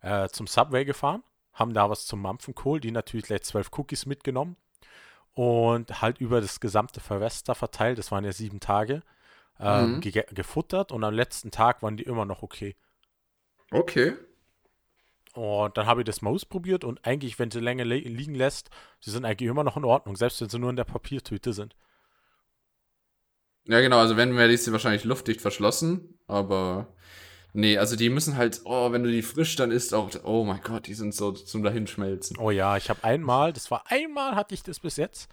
äh, 0.00 0.28
zum 0.28 0.46
Subway 0.46 0.84
gefahren, 0.84 1.22
haben 1.52 1.74
da 1.74 1.88
was 1.88 2.06
zum 2.06 2.20
Mampfen 2.20 2.54
geholt, 2.54 2.84
die 2.84 2.90
natürlich 2.90 3.26
gleich 3.26 3.42
zwölf 3.42 3.70
Cookies 3.76 4.06
mitgenommen 4.06 4.56
und 5.34 6.02
halt 6.02 6.18
über 6.18 6.40
das 6.40 6.60
gesamte 6.60 7.00
Verwester 7.00 7.54
verteilt, 7.54 7.98
das 7.98 8.10
waren 8.10 8.24
ja 8.24 8.32
sieben 8.32 8.60
Tage, 8.60 9.02
ähm, 9.60 9.94
Mhm. 9.96 10.00
ge 10.00 10.24
gefuttert 10.32 10.92
und 10.92 11.04
am 11.04 11.14
letzten 11.14 11.50
Tag 11.50 11.82
waren 11.82 11.96
die 11.96 12.04
immer 12.04 12.24
noch 12.24 12.42
okay. 12.42 12.76
Okay. 13.70 14.14
Und 15.34 15.78
dann 15.78 15.86
habe 15.86 16.02
ich 16.02 16.04
das 16.04 16.20
mal 16.20 16.30
ausprobiert 16.30 16.84
und 16.84 17.06
eigentlich, 17.06 17.38
wenn 17.38 17.50
sie 17.50 17.60
länger 17.60 17.84
li 17.86 18.00
liegen 18.00 18.34
lässt, 18.34 18.68
sie 19.00 19.10
sind 19.10 19.24
eigentlich 19.24 19.48
immer 19.48 19.64
noch 19.64 19.78
in 19.78 19.84
Ordnung, 19.84 20.14
selbst 20.16 20.40
wenn 20.42 20.50
sie 20.50 20.58
nur 20.58 20.68
in 20.70 20.76
der 20.76 20.84
Papiertüte 20.84 21.52
sind. 21.54 21.74
Ja, 23.66 23.80
genau, 23.80 23.98
also 23.98 24.16
wenn 24.16 24.36
werde 24.36 24.52
ich 24.52 24.62
sie 24.62 24.72
wahrscheinlich 24.72 25.04
luftdicht 25.04 25.40
verschlossen, 25.40 26.18
aber 26.26 26.88
nee, 27.52 27.78
also 27.78 27.94
die 27.96 28.10
müssen 28.10 28.36
halt, 28.36 28.60
oh, 28.64 28.90
wenn 28.92 29.04
du 29.04 29.10
die 29.10 29.22
frisch 29.22 29.54
dann 29.56 29.70
isst, 29.70 29.94
auch, 29.94 30.10
oh 30.24 30.44
mein 30.44 30.60
Gott, 30.62 30.86
die 30.88 30.94
sind 30.94 31.14
so 31.14 31.30
zum 31.32 31.62
Dahinschmelzen. 31.62 32.36
Oh 32.38 32.50
ja, 32.50 32.76
ich 32.76 32.90
habe 32.90 33.04
einmal, 33.04 33.52
das 33.52 33.70
war 33.70 33.84
einmal 33.86 34.34
hatte 34.34 34.54
ich 34.54 34.64
das 34.64 34.80
bis 34.80 34.96
jetzt, 34.96 35.30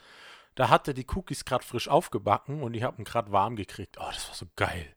da 0.56 0.70
hatte 0.70 0.94
die 0.94 1.06
Cookies 1.15 1.46
gerade 1.46 1.65
frisch 1.65 1.88
aufgebacken 1.88 2.62
und 2.63 2.74
ich 2.74 2.84
habe 2.84 3.01
ihn 3.01 3.06
gerade 3.06 3.32
warm 3.32 3.56
gekriegt. 3.56 3.98
Oh, 4.00 4.10
das 4.12 4.27
war 4.27 4.36
so 4.36 4.46
geil. 4.56 4.96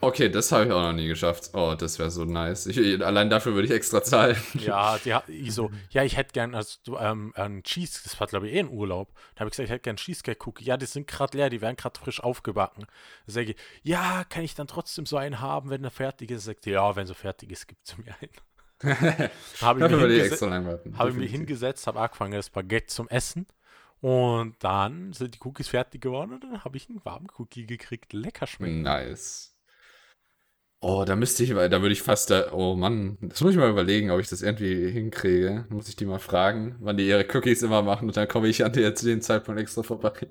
Okay, 0.00 0.28
das 0.28 0.52
habe 0.52 0.66
ich 0.66 0.72
auch 0.72 0.82
noch 0.82 0.92
nie 0.92 1.08
geschafft. 1.08 1.50
Oh, 1.54 1.74
das 1.78 1.98
wäre 1.98 2.10
so 2.10 2.24
nice. 2.24 2.66
Ich, 2.66 3.02
allein 3.02 3.30
dafür 3.30 3.54
würde 3.54 3.66
ich 3.66 3.72
extra 3.72 4.02
zahlen. 4.02 4.36
Ja, 4.54 4.98
die 4.98 5.14
hat 5.14 5.28
ich 5.28 5.54
so, 5.54 5.70
ja, 5.90 6.04
ich 6.04 6.16
hätte 6.16 6.32
gern 6.32 6.54
also, 6.54 6.98
ähm, 6.98 7.32
einen 7.36 7.62
Cheese, 7.62 8.00
das 8.04 8.18
war 8.20 8.26
glaube 8.26 8.48
ich 8.48 8.54
eh 8.54 8.60
ein 8.60 8.68
Urlaub. 8.68 9.14
Da 9.34 9.40
habe 9.40 9.48
ich 9.48 9.52
gesagt, 9.52 9.68
ich 9.68 9.72
hätte 9.72 9.82
gern 9.82 9.96
Cheesecake-Cookie. 9.96 10.64
Ja, 10.64 10.76
die 10.76 10.86
sind 10.86 11.06
gerade 11.06 11.38
leer, 11.38 11.48
die 11.48 11.60
werden 11.60 11.76
gerade 11.76 11.98
frisch 11.98 12.22
aufgebacken. 12.22 12.86
Da 13.26 13.32
sage 13.32 13.52
ich, 13.52 13.56
ja, 13.82 14.24
kann 14.24 14.44
ich 14.44 14.54
dann 14.54 14.66
trotzdem 14.66 15.06
so 15.06 15.16
einen 15.16 15.40
haben, 15.40 15.70
wenn 15.70 15.82
er 15.84 15.90
fertig 15.90 16.30
ist? 16.30 16.44
Sagt, 16.44 16.66
ja, 16.66 16.94
wenn 16.96 17.06
so 17.06 17.14
fertig 17.14 17.50
ist, 17.50 17.66
gibt 17.66 17.86
es 17.86 17.96
mir 17.96 18.14
einen. 18.20 18.32
habe 19.62 20.12
ich, 20.12 20.20
extra 20.20 20.46
lang 20.46 20.66
warten. 20.66 20.98
habe 20.98 21.10
ich 21.10 21.16
mich 21.16 21.30
hingesetzt, 21.30 21.86
habe 21.86 22.00
angefangen, 22.00 22.32
das 22.32 22.50
Baguette 22.50 22.88
zum 22.88 23.08
Essen. 23.08 23.46
Und 24.04 24.56
dann 24.62 25.14
sind 25.14 25.34
die 25.34 25.38
Cookies 25.46 25.68
fertig 25.68 26.02
geworden 26.02 26.34
und 26.34 26.44
dann 26.44 26.62
habe 26.62 26.76
ich 26.76 26.90
einen 26.90 27.02
warmen 27.06 27.28
Cookie 27.38 27.64
gekriegt. 27.64 28.12
Lecker 28.12 28.46
schmeckt. 28.46 28.82
Nice. 28.82 29.56
Oh, 30.80 31.04
da 31.06 31.16
müsste 31.16 31.42
ich, 31.42 31.48
da 31.48 31.80
würde 31.80 31.92
ich 31.92 32.02
fast, 32.02 32.28
da, 32.28 32.52
oh 32.52 32.76
Mann, 32.76 33.16
das 33.22 33.40
muss 33.40 33.52
ich 33.52 33.56
mal 33.56 33.70
überlegen, 33.70 34.10
ob 34.10 34.20
ich 34.20 34.28
das 34.28 34.42
irgendwie 34.42 34.90
hinkriege. 34.90 35.64
Da 35.70 35.74
muss 35.74 35.88
ich 35.88 35.96
die 35.96 36.04
mal 36.04 36.18
fragen, 36.18 36.76
wann 36.80 36.98
die 36.98 37.08
ihre 37.08 37.26
Cookies 37.32 37.62
immer 37.62 37.80
machen 37.80 38.06
und 38.06 38.14
dann 38.14 38.28
komme 38.28 38.48
ich 38.48 38.62
an 38.62 38.74
dir 38.74 38.94
zu 38.94 39.06
dem 39.06 39.22
Zeitpunkt 39.22 39.58
extra 39.58 39.82
vorbei. 39.82 40.28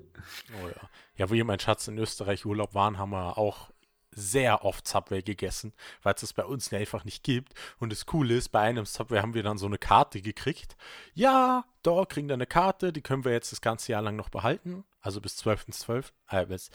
Oh 0.62 0.68
ja. 0.68 0.88
Ja, 1.16 1.28
wo 1.28 1.34
ihr 1.34 1.44
mein 1.44 1.58
Schatz 1.58 1.88
in 1.88 1.98
Österreich 1.98 2.46
Urlaub 2.46 2.74
waren, 2.74 2.98
haben 2.98 3.10
wir 3.10 3.38
auch 3.38 3.72
sehr 4.14 4.64
oft 4.64 4.86
Subway 4.86 5.22
gegessen, 5.22 5.72
weil 6.02 6.14
es 6.14 6.20
das 6.20 6.32
bei 6.32 6.44
uns 6.44 6.72
einfach 6.72 7.04
nicht 7.04 7.22
gibt. 7.22 7.54
Und 7.78 7.90
das 7.90 8.06
Coole 8.06 8.36
ist, 8.36 8.50
bei 8.50 8.60
einem 8.60 8.86
Subway 8.86 9.20
haben 9.20 9.34
wir 9.34 9.42
dann 9.42 9.58
so 9.58 9.66
eine 9.66 9.78
Karte 9.78 10.20
gekriegt. 10.20 10.76
Ja, 11.14 11.64
da 11.82 12.04
kriegen 12.04 12.28
wir 12.28 12.34
eine 12.34 12.46
Karte, 12.46 12.92
die 12.92 13.02
können 13.02 13.24
wir 13.24 13.32
jetzt 13.32 13.52
das 13.52 13.60
ganze 13.60 13.92
Jahr 13.92 14.02
lang 14.02 14.16
noch 14.16 14.28
behalten. 14.28 14.84
Also 15.00 15.20
bis 15.20 15.36
12.12., 15.42 16.12
äh, 16.30 16.46
bis 16.46 16.70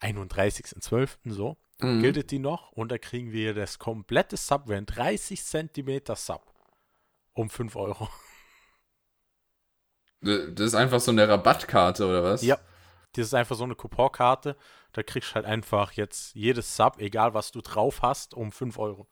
31.12. 0.00 1.08
so. 1.26 1.56
Mhm. 1.80 2.02
Giltet 2.02 2.30
die 2.30 2.38
noch 2.38 2.70
und 2.72 2.92
da 2.92 2.98
kriegen 2.98 3.32
wir 3.32 3.52
das 3.52 3.78
komplette 3.78 4.36
Subway, 4.36 4.76
ein 4.76 4.86
30 4.86 5.42
Zentimeter 5.42 6.14
Sub, 6.14 6.42
um 7.32 7.50
5 7.50 7.74
Euro. 7.76 8.08
Das 10.20 10.68
ist 10.68 10.74
einfach 10.74 11.00
so 11.00 11.10
eine 11.10 11.28
Rabattkarte, 11.28 12.06
oder 12.06 12.22
was? 12.22 12.42
Ja, 12.42 12.58
das 13.16 13.28
ist 13.28 13.34
einfach 13.34 13.56
so 13.56 13.64
eine 13.64 13.74
Couponkarte. 13.74 14.56
Da 14.92 15.02
kriegst 15.02 15.30
du 15.30 15.34
halt 15.36 15.46
einfach 15.46 15.92
jetzt 15.92 16.34
jedes 16.34 16.76
Sub, 16.76 17.00
egal 17.00 17.34
was 17.34 17.52
du 17.52 17.60
drauf 17.60 18.02
hast, 18.02 18.34
um 18.34 18.52
5 18.52 18.78
Euro. 18.78 19.08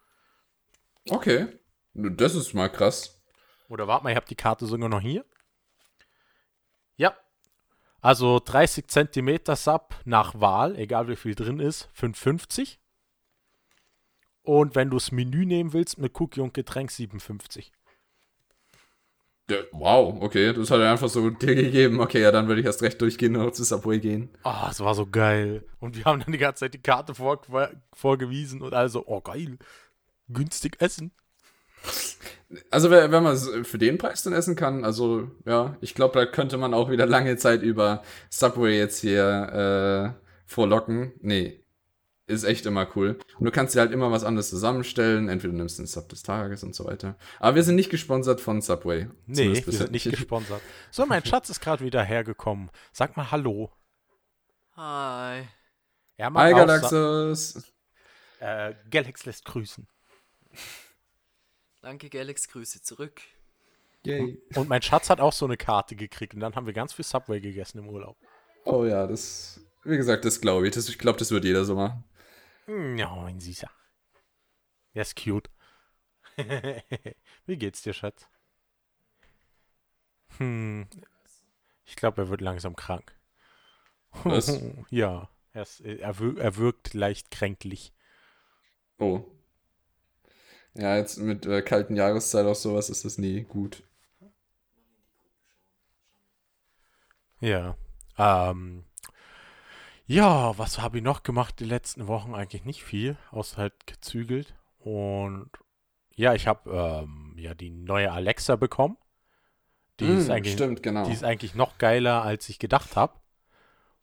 Okay, 1.09 1.59
das 1.95 2.35
ist 2.35 2.55
mal 2.55 2.69
krass. 2.69 3.23
Oder 3.69 3.89
warte 3.89 4.05
mal, 4.05 4.11
ich 4.11 4.17
habe 4.17 4.27
die 4.27 4.37
Karte 4.37 4.67
sogar 4.67 4.89
noch 4.89 5.01
hier. 5.01 5.25
Ja, 6.97 7.17
also 8.01 8.41
30 8.41 8.87
cm 8.89 9.57
Sub 9.57 9.95
nach 10.05 10.39
Wahl, 10.41 10.77
egal 10.77 11.09
wie 11.09 11.17
viel 11.17 11.35
drin 11.35 11.61
ist, 11.61 11.89
5,50. 11.99 12.79
Und 14.43 14.75
wenn 14.75 14.91
du 14.91 14.97
das 14.97 15.13
Menü 15.13 15.47
nehmen 15.47 15.73
willst 15.73 15.99
mit 15.99 16.19
Cookie 16.21 16.41
und 16.41 16.53
Getränk, 16.53 16.91
7,50. 16.91 17.71
Ja, 19.51 19.57
wow, 19.73 20.17
okay, 20.21 20.53
das 20.53 20.71
hat 20.71 20.81
er 20.81 20.93
einfach 20.93 21.09
so 21.09 21.29
dir 21.31 21.55
gegeben. 21.55 22.01
Okay, 22.01 22.23
ja, 22.23 22.31
dann 22.31 22.49
würde 22.49 22.61
ich 22.61 22.67
erst 22.67 22.83
recht 22.83 23.01
durchgehen 23.01 23.37
und 23.37 23.55
zu 23.55 23.65
Subway 23.65 23.99
gehen. 23.99 24.31
Ah, 24.45 24.67
oh, 24.67 24.71
es 24.71 24.81
war 24.81 24.95
so 24.95 25.07
geil. 25.07 25.65
Und 25.81 25.97
wir 25.97 26.05
haben 26.05 26.21
dann 26.21 26.33
die 26.33 26.39
ganze 26.39 26.61
Zeit 26.61 26.75
die 26.75 26.83
Karte 26.83 27.15
vor, 27.15 27.41
vorgewiesen 27.93 28.63
und 28.63 28.73
also, 28.73 29.05
oh 29.07 29.21
geil, 29.21 29.59
günstig 30.29 30.81
essen. 30.81 31.13
Also 32.71 32.91
wenn 32.91 33.11
man 33.11 33.35
es 33.35 33.51
für 33.65 33.79
den 33.79 33.99
Preis 33.99 34.23
dann 34.23 34.35
essen 34.35 34.57
kann, 34.57 34.85
also 34.85 35.31
ja, 35.47 35.77
ich 35.81 35.95
glaube, 35.95 36.19
da 36.19 36.27
könnte 36.27 36.59
man 36.59 36.75
auch 36.75 36.91
wieder 36.91 37.07
lange 37.07 37.37
Zeit 37.37 37.63
über 37.63 38.03
Subway 38.31 38.79
jetzt 38.79 39.01
hier 39.01 40.15
äh, 40.15 40.23
vorlocken. 40.47 41.13
Nee, 41.21 41.62
ist 42.33 42.45
echt 42.45 42.67
immer 42.67 42.89
cool. 42.97 43.19
Und 43.39 43.45
du 43.45 43.51
kannst 43.51 43.75
dir 43.75 43.81
halt 43.81 43.93
immer 43.93 44.11
was 44.11 44.25
anderes 44.25 44.51
zusammenstellen. 44.51 45.29
Entweder 45.29 45.55
nimmst 45.55 45.79
du 45.79 45.83
den 45.83 45.87
Sub 45.87 46.09
des 46.09 46.23
Tages 46.23 46.63
und 46.63 46.75
so 46.75 46.85
weiter. 46.85 47.17
Aber 47.39 47.57
wir 47.57 47.63
sind 47.63 47.77
nicht 47.77 47.91
gesponsert 47.91 48.41
von 48.41 48.61
Subway. 48.61 49.09
Nee, 49.27 49.63
wir 49.65 49.73
sind 49.73 49.93
nicht 49.93 50.05
gesponsert. 50.11 50.61
So, 50.91 51.07
mein 51.07 51.25
Schatz 51.25 51.51
ist 51.51 51.61
gerade 51.61 51.85
wieder 51.85 52.03
hergekommen. 52.03 52.71
Sag 52.93 53.17
mal 53.17 53.31
Hallo. 53.31 53.71
Hi. 54.77 55.43
Ja, 56.19 56.33
Hi, 56.35 56.53
Galaxus. 56.53 57.73
Äh, 58.41 58.75
Galax 58.91 59.25
lässt 59.25 59.45
grüßen. 59.45 59.87
Danke, 61.81 62.09
Galax, 62.09 62.49
Grüße 62.49 62.83
zurück. 62.83 63.21
Yay. 64.05 64.41
Und 64.57 64.69
mein 64.69 64.83
Schatz 64.83 65.11
hat 65.11 65.21
auch 65.21 65.33
so 65.33 65.45
eine 65.45 65.57
Karte 65.57 65.97
gekriegt 65.97 66.35
und 66.35 66.41
dann 66.41 66.55
haben 66.55 66.67
wir 66.67 66.73
ganz 66.73 66.93
viel 66.93 67.05
Subway 67.05 67.41
gegessen 67.41 67.79
im 67.79 67.89
Urlaub. 67.89 68.17
Oh 68.65 68.85
ja, 68.85 69.07
das, 69.07 69.61
wie 69.85 69.97
gesagt, 69.97 70.25
das 70.25 70.41
glaube 70.41 70.67
ich. 70.67 70.75
Das, 70.75 70.89
ich 70.89 70.99
glaube, 70.99 71.19
das 71.19 71.31
wird 71.31 71.45
jeder 71.45 71.65
so 71.65 71.75
machen. 71.75 72.05
Ja, 72.67 73.15
mein 73.17 73.41
Süßer. 73.41 73.71
Der 74.95 75.03
ist 75.03 75.17
cute. 75.17 75.51
wie 77.47 77.57
geht's 77.57 77.83
dir, 77.83 77.93
Schatz? 77.93 78.29
Hm, 80.39 80.87
ich 81.85 81.97
glaube, 81.97 82.23
er 82.23 82.29
wird 82.29 82.41
langsam 82.41 82.77
krank. 82.77 83.15
Was? 84.25 84.61
ja, 84.91 85.29
er, 85.53 85.63
ist, 85.63 85.81
er, 85.81 86.01
er 86.01 86.57
wirkt 86.57 86.95
leicht 86.95 87.31
kränklich. 87.31 87.93
Oh. 88.99 89.25
Ja, 90.75 90.97
jetzt 90.97 91.19
mit 91.19 91.45
äh, 91.45 91.63
kalten 91.63 91.97
Jahreszeit 91.97 92.47
auch 92.47 92.55
sowas 92.55 92.89
ist 92.89 93.05
das 93.05 93.19
nie 93.19 93.43
gut. 93.43 93.83
Ja. 97.41 97.77
Ähm, 98.17 98.85
ja, 100.13 100.59
was 100.59 100.79
habe 100.79 100.99
ich 100.99 101.05
noch 101.05 101.23
gemacht 101.23 101.59
die 101.59 101.65
letzten 101.65 102.07
Wochen? 102.07 102.35
Eigentlich 102.35 102.65
nicht 102.65 102.83
viel, 102.83 103.17
außer 103.31 103.57
halt 103.57 103.87
gezügelt. 103.87 104.55
Und 104.79 105.51
ja, 106.15 106.35
ich 106.35 106.47
habe 106.47 106.71
ähm, 106.71 107.35
ja 107.39 107.55
die 107.55 107.71
neue 107.71 108.13
Alexa 108.13 108.57
bekommen. 108.57 108.99
Die, 110.01 110.05
mm, 110.05 110.19
ist 110.19 110.31
eigentlich, 110.31 110.55
stimmt, 110.55 110.83
genau. 110.83 111.07
die 111.07 111.13
ist 111.13 111.25
eigentlich 111.25 111.55
noch 111.55 111.79
geiler, 111.79 112.23
als 112.23 112.49
ich 112.51 112.59
gedacht 112.59 112.95
habe. 112.95 113.15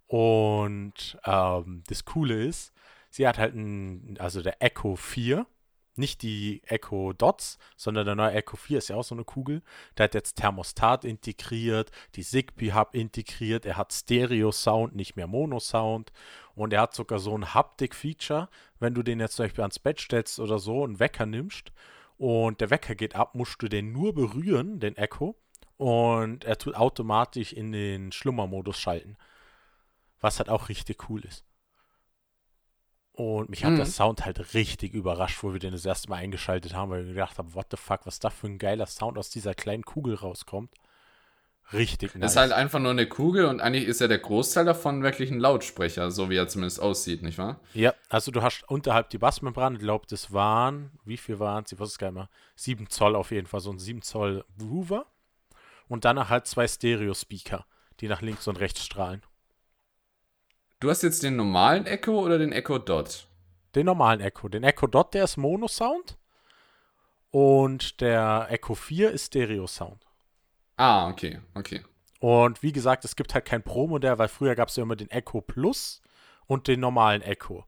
Und 0.08 1.20
ähm, 1.26 1.84
das 1.88 2.06
Coole 2.06 2.44
ist, 2.44 2.74
sie 3.12 3.28
hat 3.28 3.38
halt 3.38 3.54
ein, 3.54 4.18
also 4.20 4.42
der 4.42 4.64
Echo 4.64 4.96
4 4.96 5.46
nicht 6.00 6.24
die 6.24 6.62
Echo 6.66 7.14
Dots, 7.14 7.60
sondern 7.76 8.06
der 8.06 8.16
neue 8.16 8.34
Echo 8.34 8.58
4 8.58 8.80
ist 8.80 8.88
ja 8.90 8.96
auch 8.96 9.04
so 9.04 9.14
eine 9.14 9.24
Kugel. 9.24 9.62
Der 9.98 10.06
hat 10.06 10.16
jetzt 10.16 10.38
Thermostat 10.38 11.06
integriert, 11.06 11.92
die 12.16 12.24
Zigbee 12.24 12.74
Hub 12.74 12.96
integriert, 12.96 13.66
er 13.66 13.78
hat 13.78 13.94
Stereo 13.94 14.52
Sound, 14.52 14.96
nicht 14.96 15.16
mehr 15.16 15.28
Mono 15.28 15.60
Sound 15.60 16.12
und 16.56 16.74
er 16.74 16.82
hat 16.82 16.96
sogar 16.96 17.20
so 17.20 17.38
ein 17.38 17.54
Haptik 17.54 17.94
Feature, 17.94 18.50
wenn 18.80 18.94
du 18.94 19.04
den 19.04 19.20
jetzt 19.20 19.36
zum 19.36 19.46
Beispiel 19.46 19.62
ans 19.62 19.80
Bett 19.80 20.00
stellst 20.00 20.40
oder 20.40 20.58
so, 20.58 20.84
einen 20.84 21.00
Wecker 21.00 21.26
nimmst 21.26 21.72
und 22.18 22.62
der 22.62 22.70
Wecker 22.70 22.96
geht 22.96 23.16
ab, 23.16 23.36
musst 23.36 23.62
du 23.62 23.68
den 23.68 23.92
nur 23.92 24.14
berühren, 24.14 24.80
den 24.80 24.98
Echo 24.98 25.36
und 25.78 26.44
er 26.46 26.58
tut 26.58 26.76
automatisch 26.76 27.54
in 27.54 27.72
den 27.72 28.12
Schlummermodus 28.12 28.80
schalten. 28.80 29.18
Was 30.20 30.40
halt 30.40 30.50
auch 30.50 30.68
richtig 30.68 31.10
cool 31.10 31.24
ist. 31.24 31.46
Und 33.20 33.50
mich 33.50 33.66
hat 33.66 33.74
mhm. 33.74 33.78
der 33.78 33.86
Sound 33.86 34.24
halt 34.24 34.54
richtig 34.54 34.94
überrascht, 34.94 35.44
wo 35.44 35.52
wir 35.52 35.60
den 35.60 35.74
das 35.74 35.86
erste 35.86 36.10
Mal 36.10 36.16
eingeschaltet 36.16 36.74
haben, 36.74 36.90
weil 36.90 37.02
ich 37.02 37.10
gedacht 37.10 37.38
habe, 37.38 37.54
what 37.54 37.66
the 37.70 37.76
fuck, 37.76 38.06
was 38.06 38.20
da 38.20 38.30
für 38.30 38.48
ein 38.48 38.58
geiler 38.58 38.86
Sound 38.86 39.18
aus 39.18 39.30
dieser 39.30 39.54
kleinen 39.54 39.84
Kugel 39.84 40.16
rauskommt. 40.16 40.74
Richtig 41.74 42.16
nice. 42.16 42.32
Ist 42.32 42.38
halt 42.38 42.54
einfach 42.54 42.80
nur 42.80 42.92
eine 42.92 43.08
Kugel 43.08 43.44
und 43.48 43.60
eigentlich 43.60 43.84
ist 43.84 44.00
ja 44.00 44.08
der 44.08 44.20
Großteil 44.20 44.64
davon 44.64 45.04
wirklich 45.04 45.32
ein 45.32 45.40
Lautsprecher, 45.42 46.12
so 46.12 46.30
wie 46.30 46.38
er 46.38 46.48
zumindest 46.48 46.82
aussieht, 46.82 47.22
nicht 47.22 47.38
wahr? 47.38 47.60
Ja, 47.74 47.94
also 48.08 48.32
du 48.32 48.42
hast 48.42 48.64
unterhalb 48.70 49.10
die 49.10 49.18
Bassmembran, 49.18 49.74
ich 49.74 49.82
glaube, 49.82 50.06
das 50.10 50.32
waren, 50.32 50.92
wie 51.04 51.18
viel 51.18 51.40
waren 51.40 51.66
es? 51.66 51.74
Ich 51.74 51.80
weiß 51.80 51.90
es 51.90 51.98
gar 51.98 52.12
nicht 52.12 52.16
mehr. 52.16 52.30
7 52.56 52.88
Zoll 52.88 53.18
auf 53.18 53.32
jeden 53.32 53.48
Fall, 53.48 53.60
so 53.60 53.70
ein 53.70 53.80
7 53.80 54.02
Zoll 54.02 54.46
Groover. 54.58 55.06
Und 55.90 56.06
danach 56.06 56.30
halt 56.30 56.48
zwei 56.48 56.70
Stereo-Speaker, 56.70 57.66
die 58.00 58.08
nach 58.08 58.22
links 58.22 58.48
und 58.48 58.62
rechts 58.62 58.86
strahlen. 58.86 59.24
Du 60.80 60.90
hast 60.90 61.04
jetzt 61.04 61.24
den 61.24 61.36
normalen 61.36 61.86
Echo 61.86 62.22
oder 62.22 62.38
den 62.38 62.54
Echo 62.54 62.78
Dot? 62.78 63.28
Den 63.76 63.86
normalen 63.86 64.22
Echo. 64.22 64.48
Den 64.48 64.64
Echo 64.64 64.88
Dot, 64.88 65.14
der 65.14 65.26
ist 65.26 65.36
Mono-Sound. 65.36 66.18
Und 67.32 68.00
der 68.00 68.48
Echo 68.50 68.76
4 68.76 69.12
ist 69.12 69.28
Stereo-Sound. 69.28 70.08
Ah, 70.78 71.10
okay, 71.10 71.42
okay. 71.54 71.84
Und 72.22 72.64
wie 72.64 72.72
gesagt, 72.72 73.04
es 73.04 73.18
gibt 73.18 73.34
halt 73.34 73.44
kein 73.44 73.62
Pro-Modell, 73.62 74.18
weil 74.18 74.30
früher 74.30 74.56
gab 74.56 74.70
es 74.70 74.78
ja 74.78 74.84
immer 74.84 74.96
den 74.96 75.12
Echo 75.12 75.42
Plus 75.42 76.02
und 76.48 76.70
den 76.70 76.80
normalen 76.80 77.22
Echo. 77.24 77.66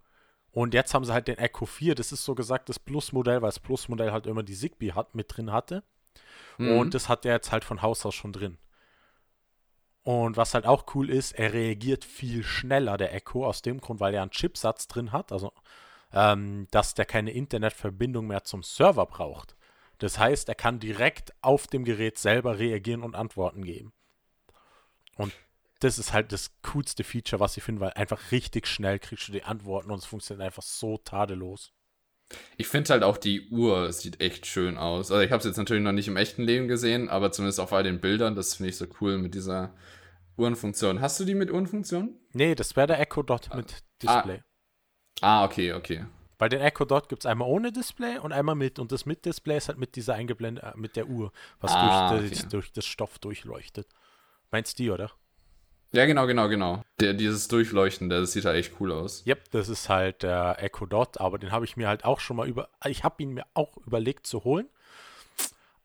Und 0.51 0.73
jetzt 0.73 0.93
haben 0.93 1.03
sie 1.03 1.13
halt 1.13 1.27
den 1.27 1.37
Echo 1.37 1.65
4, 1.65 1.95
das 1.95 2.13
ist 2.13 2.23
so 2.23 2.33
gesagt 2.33 2.69
das 2.69 2.79
Plus-Modell, 2.79 3.41
weil 3.41 3.49
das 3.49 3.59
Plus-Modell 3.59 4.13
halt 4.13 4.25
immer 4.25 4.43
die 4.43 4.55
Zigbee 4.55 4.93
hat, 4.93 5.15
mit 5.15 5.35
drin 5.35 5.51
hatte. 5.51 5.83
Mhm. 6.57 6.77
Und 6.77 6.93
das 6.93 7.09
hat 7.09 7.25
der 7.25 7.33
jetzt 7.33 7.51
halt 7.51 7.65
von 7.65 7.81
Haus 7.81 8.05
aus 8.05 8.15
schon 8.15 8.31
drin. 8.31 8.57
Und 10.03 10.35
was 10.35 10.53
halt 10.53 10.65
auch 10.65 10.85
cool 10.95 11.09
ist, 11.09 11.33
er 11.33 11.53
reagiert 11.53 12.05
viel 12.05 12.43
schneller, 12.43 12.97
der 12.97 13.13
Echo, 13.13 13.45
aus 13.45 13.61
dem 13.61 13.79
Grund, 13.79 13.99
weil 13.99 14.13
er 14.13 14.23
einen 14.23 14.31
Chipsatz 14.31 14.87
drin 14.87 15.11
hat, 15.11 15.31
also 15.31 15.53
ähm, 16.11 16.67
dass 16.71 16.95
der 16.95 17.05
keine 17.05 17.31
Internetverbindung 17.31 18.27
mehr 18.27 18.43
zum 18.43 18.63
Server 18.63 19.05
braucht. 19.05 19.55
Das 19.99 20.17
heißt, 20.17 20.49
er 20.49 20.55
kann 20.55 20.79
direkt 20.79 21.33
auf 21.41 21.67
dem 21.67 21.85
Gerät 21.85 22.17
selber 22.17 22.57
reagieren 22.57 23.03
und 23.03 23.15
Antworten 23.15 23.63
geben. 23.63 23.93
Und 25.17 25.33
das 25.79 25.99
ist 25.99 26.13
halt 26.13 26.31
das 26.31 26.51
coolste 26.63 27.03
Feature, 27.03 27.39
was 27.39 27.57
ich 27.57 27.63
finde, 27.63 27.81
weil 27.81 27.93
einfach 27.93 28.31
richtig 28.31 28.67
schnell 28.67 28.97
kriegst 28.97 29.27
du 29.27 29.31
die 29.31 29.43
Antworten 29.43 29.91
und 29.91 29.99
es 29.99 30.05
funktioniert 30.05 30.45
einfach 30.45 30.63
so 30.63 30.97
tadellos. 30.97 31.71
Ich 32.57 32.67
finde 32.67 32.91
halt 32.91 33.03
auch 33.03 33.17
die 33.17 33.49
Uhr 33.49 33.91
sieht 33.91 34.21
echt 34.21 34.45
schön 34.45 34.77
aus. 34.77 35.11
Also 35.11 35.23
ich 35.23 35.31
habe 35.31 35.39
es 35.39 35.45
jetzt 35.45 35.57
natürlich 35.57 35.83
noch 35.83 35.91
nicht 35.91 36.07
im 36.07 36.17
echten 36.17 36.43
Leben 36.43 36.67
gesehen, 36.67 37.09
aber 37.09 37.31
zumindest 37.31 37.59
auf 37.59 37.73
all 37.73 37.83
den 37.83 37.99
Bildern, 37.99 38.35
das 38.35 38.55
finde 38.55 38.69
ich 38.69 38.77
so 38.77 38.85
cool 38.99 39.17
mit 39.17 39.33
dieser 39.33 39.73
Uhrenfunktion. 40.37 41.01
Hast 41.01 41.19
du 41.19 41.25
die 41.25 41.35
mit 41.35 41.51
Uhrenfunktion? 41.51 42.15
Nee, 42.33 42.55
das 42.55 42.75
wäre 42.75 42.87
der 42.87 42.99
Echo 42.99 43.23
Dot 43.23 43.49
ah. 43.51 43.57
mit 43.57 43.83
Display. 44.01 44.41
Ah. 45.21 45.41
ah, 45.41 45.45
okay, 45.45 45.73
okay. 45.73 46.05
Bei 46.37 46.49
den 46.49 46.61
Echo 46.61 46.85
Dot 46.85 47.07
gibt 47.07 47.21
es 47.21 47.25
einmal 47.27 47.47
ohne 47.47 47.71
Display 47.71 48.17
und 48.17 48.31
einmal 48.31 48.55
mit. 48.55 48.79
Und 48.79 48.91
das 48.91 49.05
mit 49.05 49.25
Display 49.25 49.57
ist 49.57 49.67
halt 49.67 49.77
mit 49.77 49.95
dieser 49.95 50.15
eingeblendet, 50.15 50.63
äh, 50.63 50.71
mit 50.75 50.95
der 50.95 51.07
Uhr, 51.07 51.31
was 51.59 51.71
ah, 51.71 52.09
durch, 52.09 52.31
okay. 52.31 52.35
das, 52.35 52.47
durch 52.47 52.71
das 52.71 52.85
Stoff 52.85 53.19
durchleuchtet. 53.19 53.87
Meinst 54.49 54.79
du 54.79 54.83
die, 54.83 54.89
oder? 54.89 55.11
Ja, 55.93 56.05
genau, 56.05 56.25
genau, 56.25 56.47
genau. 56.47 56.83
Der, 56.99 57.13
dieses 57.13 57.49
Durchleuchten, 57.49 58.09
das 58.09 58.31
sieht 58.31 58.45
halt 58.45 58.57
echt 58.57 58.73
cool 58.79 58.91
aus. 58.93 59.25
Yep, 59.27 59.51
das 59.51 59.67
ist 59.67 59.89
halt 59.89 60.23
der 60.23 60.63
Echo 60.63 60.85
Dot, 60.85 61.19
aber 61.19 61.37
den 61.37 61.51
habe 61.51 61.65
ich 61.65 61.75
mir 61.75 61.89
halt 61.89 62.05
auch 62.05 62.21
schon 62.21 62.37
mal 62.37 62.47
über. 62.47 62.69
Ich 62.85 63.03
habe 63.03 63.21
ihn 63.21 63.33
mir 63.33 63.45
auch 63.53 63.75
überlegt 63.85 64.25
zu 64.25 64.43
holen. 64.45 64.69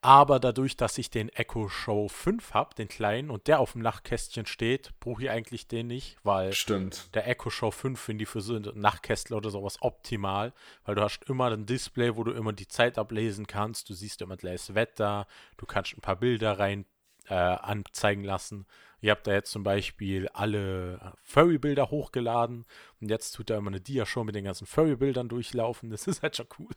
Aber 0.03 0.39
dadurch, 0.39 0.77
dass 0.77 0.99
ich 0.99 1.11
den 1.11 1.31
Echo 1.31 1.69
Show 1.69 2.07
5 2.07 2.55
habe, 2.55 2.77
den 2.77 2.87
kleinen, 2.87 3.29
und 3.29 3.49
der 3.49 3.59
auf 3.59 3.73
dem 3.73 3.83
Nachtkästchen 3.83 4.47
steht, 4.47 4.93
brauche 5.01 5.25
ich 5.25 5.31
eigentlich 5.31 5.67
den 5.67 5.89
nicht, 5.89 6.17
weil 6.23 6.53
Stimmt. 6.53 7.13
der 7.17 7.27
Echo 7.27 7.51
Show 7.51 7.73
5 7.73 7.99
finde 7.99 8.23
ich 8.23 8.29
für 8.29 8.41
so 8.41 8.57
Nachtkästler 8.57 9.39
oder 9.39 9.51
sowas 9.51 9.79
optimal, 9.81 10.53
weil 10.85 10.95
du 10.95 11.03
hast 11.03 11.29
immer 11.29 11.51
ein 11.51 11.67
Display, 11.67 12.15
wo 12.15 12.23
du 12.23 12.31
immer 12.31 12.53
die 12.53 12.69
Zeit 12.69 12.99
ablesen 12.99 13.49
kannst, 13.49 13.89
du 13.89 13.95
siehst 13.95 14.23
immer 14.23 14.37
gleich 14.37 14.67
das 14.67 14.77
Wetter, 14.77 15.27
du 15.57 15.67
kannst 15.67 15.97
ein 15.97 16.03
paar 16.03 16.17
Bilder 16.17 16.57
rein 16.57 16.85
äh, 17.29 17.35
anzeigen 17.35 18.23
lassen. 18.23 18.67
Ihr 19.01 19.11
habt 19.11 19.27
da 19.27 19.33
jetzt 19.35 19.51
zum 19.51 19.63
Beispiel 19.63 20.29
alle 20.29 21.15
Furry-Bilder 21.23 21.91
hochgeladen 21.91 22.65
und 23.01 23.11
jetzt 23.11 23.33
tut 23.33 23.51
er 23.51 23.59
immer 23.59 23.69
eine 23.71 23.81
Dia-Show 23.81 24.25
mit 24.25 24.35
den 24.35 24.45
ganzen 24.45 24.67
Furry-Bildern 24.67 25.29
durchlaufen. 25.29 25.91
Das 25.91 26.07
ist 26.07 26.23
halt 26.23 26.37
schon 26.37 26.47
cool. 26.59 26.71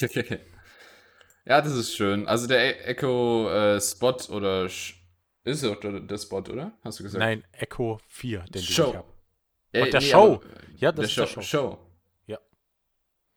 ja, 1.44 1.60
das 1.60 1.72
ist 1.74 1.94
schön. 1.94 2.26
Also 2.26 2.46
der 2.46 2.58
E- 2.80 2.90
Echo 2.92 3.50
äh, 3.50 3.80
Spot 3.80 4.16
oder 4.30 4.64
ist 4.64 4.94
es 5.44 5.60
der, 5.60 6.00
der 6.00 6.18
Spot, 6.18 6.38
oder? 6.40 6.72
Hast 6.82 6.98
du 6.98 7.04
gesagt? 7.04 7.20
Nein, 7.20 7.44
Echo 7.52 8.00
4, 8.08 8.40
den 8.44 8.62
Show. 8.62 8.88
ich 8.90 8.94
habe. 8.96 9.08
Äh, 9.72 9.82
Und 9.82 9.94
der 9.94 10.00
Show. 10.00 10.40
Ja, 10.78 10.92
das 10.92 10.96
der 10.96 11.04
ist 11.04 11.12
Show, 11.12 11.20
der 11.22 11.28
Show. 11.28 11.42
Show. 11.42 11.78
Ja. 12.26 12.38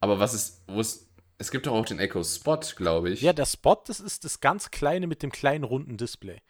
Aber 0.00 0.18
was 0.18 0.34
ist, 0.34 0.64
wo 0.66 0.80
ist, 0.80 1.08
es 1.38 1.50
gibt 1.50 1.66
doch 1.66 1.72
auch 1.72 1.84
den 1.86 1.98
Echo 1.98 2.24
Spot, 2.24 2.58
glaube 2.76 3.10
ich. 3.10 3.20
Ja, 3.20 3.32
der 3.32 3.46
Spot, 3.46 3.80
das 3.86 4.00
ist 4.00 4.24
das 4.24 4.40
ganz 4.40 4.70
kleine 4.70 5.06
mit 5.06 5.22
dem 5.22 5.30
kleinen 5.30 5.64
runden 5.64 5.96
Display. 5.98 6.40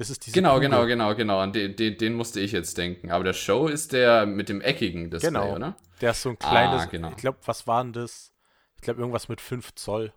Das 0.00 0.08
ist 0.08 0.24
diese 0.24 0.32
Genau, 0.34 0.54
Kugel. 0.54 0.70
genau, 0.70 0.86
genau, 0.86 1.14
genau. 1.14 1.38
An 1.40 1.52
den, 1.52 1.76
den, 1.76 1.98
den 1.98 2.14
musste 2.14 2.40
ich 2.40 2.52
jetzt 2.52 2.78
denken. 2.78 3.10
Aber 3.10 3.22
der 3.22 3.34
Show 3.34 3.68
ist 3.68 3.92
der 3.92 4.24
mit 4.24 4.48
dem 4.48 4.62
eckigen 4.62 5.10
Display, 5.10 5.28
Genau. 5.30 5.54
oder? 5.54 5.76
Der 6.00 6.12
ist 6.12 6.22
so 6.22 6.30
ein 6.30 6.38
kleines, 6.38 6.84
Ah, 6.84 6.86
genau. 6.86 7.10
ich 7.10 7.16
glaube, 7.16 7.36
was 7.44 7.66
war 7.66 7.82
denn 7.84 7.92
das? 7.92 8.32
Ich 8.76 8.80
glaube, 8.80 9.00
irgendwas 9.00 9.28
mit 9.28 9.42
5 9.42 9.74
Zoll. 9.74 10.14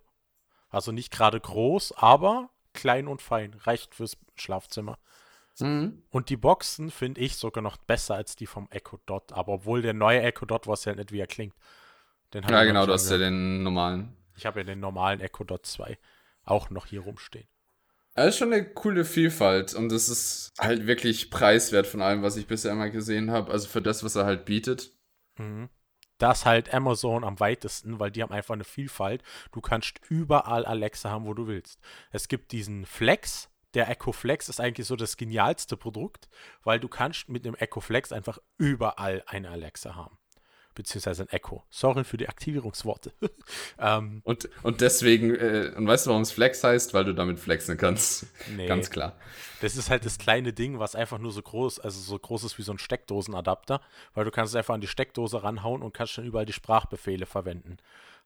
Also 0.70 0.94
nicht 0.94 1.12
gerade 1.12 1.38
groß, 1.38 1.98
aber 1.98 2.50
klein 2.74 3.10
und 3.10 3.22
fein. 3.22 3.56
Reicht 3.56 3.94
fürs 3.94 4.16
Schlafzimmer. 4.36 4.98
Mhm. 5.60 6.02
Und 6.12 6.30
die 6.30 6.38
Boxen 6.38 6.90
finde 6.90 7.20
ich 7.20 7.36
sogar 7.36 7.62
noch 7.62 7.76
besser 7.76 8.16
als 8.16 8.38
die 8.38 8.48
vom 8.48 8.70
Echo 8.72 9.02
Dot. 9.06 9.34
Aber 9.34 9.52
obwohl 9.52 9.82
der 9.82 9.94
neue 9.94 10.22
Echo 10.22 10.46
Dot, 10.46 10.66
weiß 10.66 10.86
ja 10.86 10.96
nicht, 10.96 11.12
wie 11.12 11.20
er 11.20 11.28
klingt. 11.28 11.56
Den 12.34 12.44
Ja, 12.44 12.64
genau, 12.64 12.86
du 12.86 12.94
hast 12.94 13.12
ja 13.12 13.18
den 13.18 13.64
normalen. 13.64 14.16
Ich 14.38 14.46
habe 14.46 14.62
ja 14.62 14.64
den 14.64 14.80
normalen 14.80 15.20
Echo 15.20 15.44
Dot 15.44 15.66
2 15.66 15.98
auch 16.46 16.70
noch 16.70 16.86
hier 16.86 17.02
rumstehen. 17.02 17.50
Das 18.16 18.28
ist 18.28 18.38
schon 18.38 18.54
eine 18.54 18.64
coole 18.64 19.06
Vielfalt 19.06 19.74
und 19.74 19.92
es 19.92 20.08
ist 20.08 20.54
halt 20.60 20.86
wirklich 20.86 21.32
preiswert 21.32 21.88
von 21.88 22.02
allem, 22.02 22.22
was 22.22 22.38
ich 22.38 22.46
bisher 22.46 22.72
immer 22.72 22.90
gesehen 22.90 23.32
habe. 23.32 23.52
Also 23.52 23.68
für 23.68 23.82
das, 23.82 24.04
was 24.04 24.16
er 24.16 24.26
halt 24.26 24.46
bietet. 24.46 24.92
Mhm. 25.40 25.70
Da 26.20 26.32
ist 26.32 26.46
halt 26.46 26.74
Amazon 26.74 27.24
am 27.24 27.40
weitesten, 27.40 28.00
weil 28.00 28.12
die 28.12 28.22
haben 28.22 28.32
einfach 28.32 28.54
eine 28.54 28.64
Vielfalt. 28.64 29.24
Du 29.52 29.62
kannst 29.62 30.00
überall 30.10 30.66
Alexa 30.66 31.10
haben, 31.10 31.26
wo 31.26 31.34
du 31.34 31.48
willst. 31.48 31.80
Es 32.12 32.28
gibt 32.28 32.52
diesen 32.52 32.86
Flex. 32.86 33.50
Der 33.74 33.90
Echo 33.90 34.12
Flex 34.12 34.50
ist 34.50 34.60
eigentlich 34.60 34.86
so 34.86 34.96
das 34.96 35.18
genialste 35.18 35.76
Produkt, 35.76 36.30
weil 36.64 36.80
du 36.80 36.88
kannst 36.88 37.30
mit 37.30 37.44
dem 37.44 37.56
Echo 37.56 37.82
Flex 37.82 38.12
einfach 38.12 38.38
überall 38.60 39.24
eine 39.26 39.50
Alexa 39.50 39.96
haben. 39.96 40.20
Beziehungsweise 40.74 41.24
ein 41.24 41.30
Echo. 41.30 41.64
Sorry 41.70 42.04
für 42.04 42.18
die 42.18 42.28
Aktivierungsworte. 42.28 43.14
ähm, 43.80 44.22
Und, 44.24 44.50
und 44.64 44.82
deswegen, 44.82 45.36
äh, 45.36 45.72
und 45.76 45.88
weißt 45.88 46.06
du, 46.06 46.10
warum 46.10 46.24
es 46.24 46.32
Flex 46.32 46.64
heißt? 46.64 46.94
Weil 46.94 47.06
du 47.06 47.14
damit 47.14 47.40
flexen 47.40 47.78
kannst. 47.78 48.26
nee. 48.56 48.66
Ganz 48.68 48.90
klar. 48.90 49.18
Das 49.62 49.76
ist 49.78 49.90
halt 49.90 50.06
das 50.06 50.18
kleine 50.18 50.52
Ding, 50.54 50.80
was 50.80 50.96
einfach 50.96 51.20
nur 51.20 51.32
so 51.32 51.42
groß, 51.42 51.80
also 51.80 52.00
so 52.00 52.18
groß 52.20 52.44
ist 52.44 52.58
wie 52.58 52.64
so 52.64 52.72
ein 52.74 52.80
Steckdosenadapter, 52.80 53.82
weil 54.14 54.26
du 54.26 54.32
kannst 54.32 54.54
es 54.54 54.58
einfach 54.58 54.74
an 54.74 54.82
die 54.82 54.88
Steckdose 54.88 55.42
ranhauen 55.44 55.82
und 55.82 55.94
kannst 55.94 56.18
dann 56.18 56.26
überall 56.26 56.46
die 56.46 56.54
Sprachbefehle 56.54 57.26
verwenden. 57.26 57.78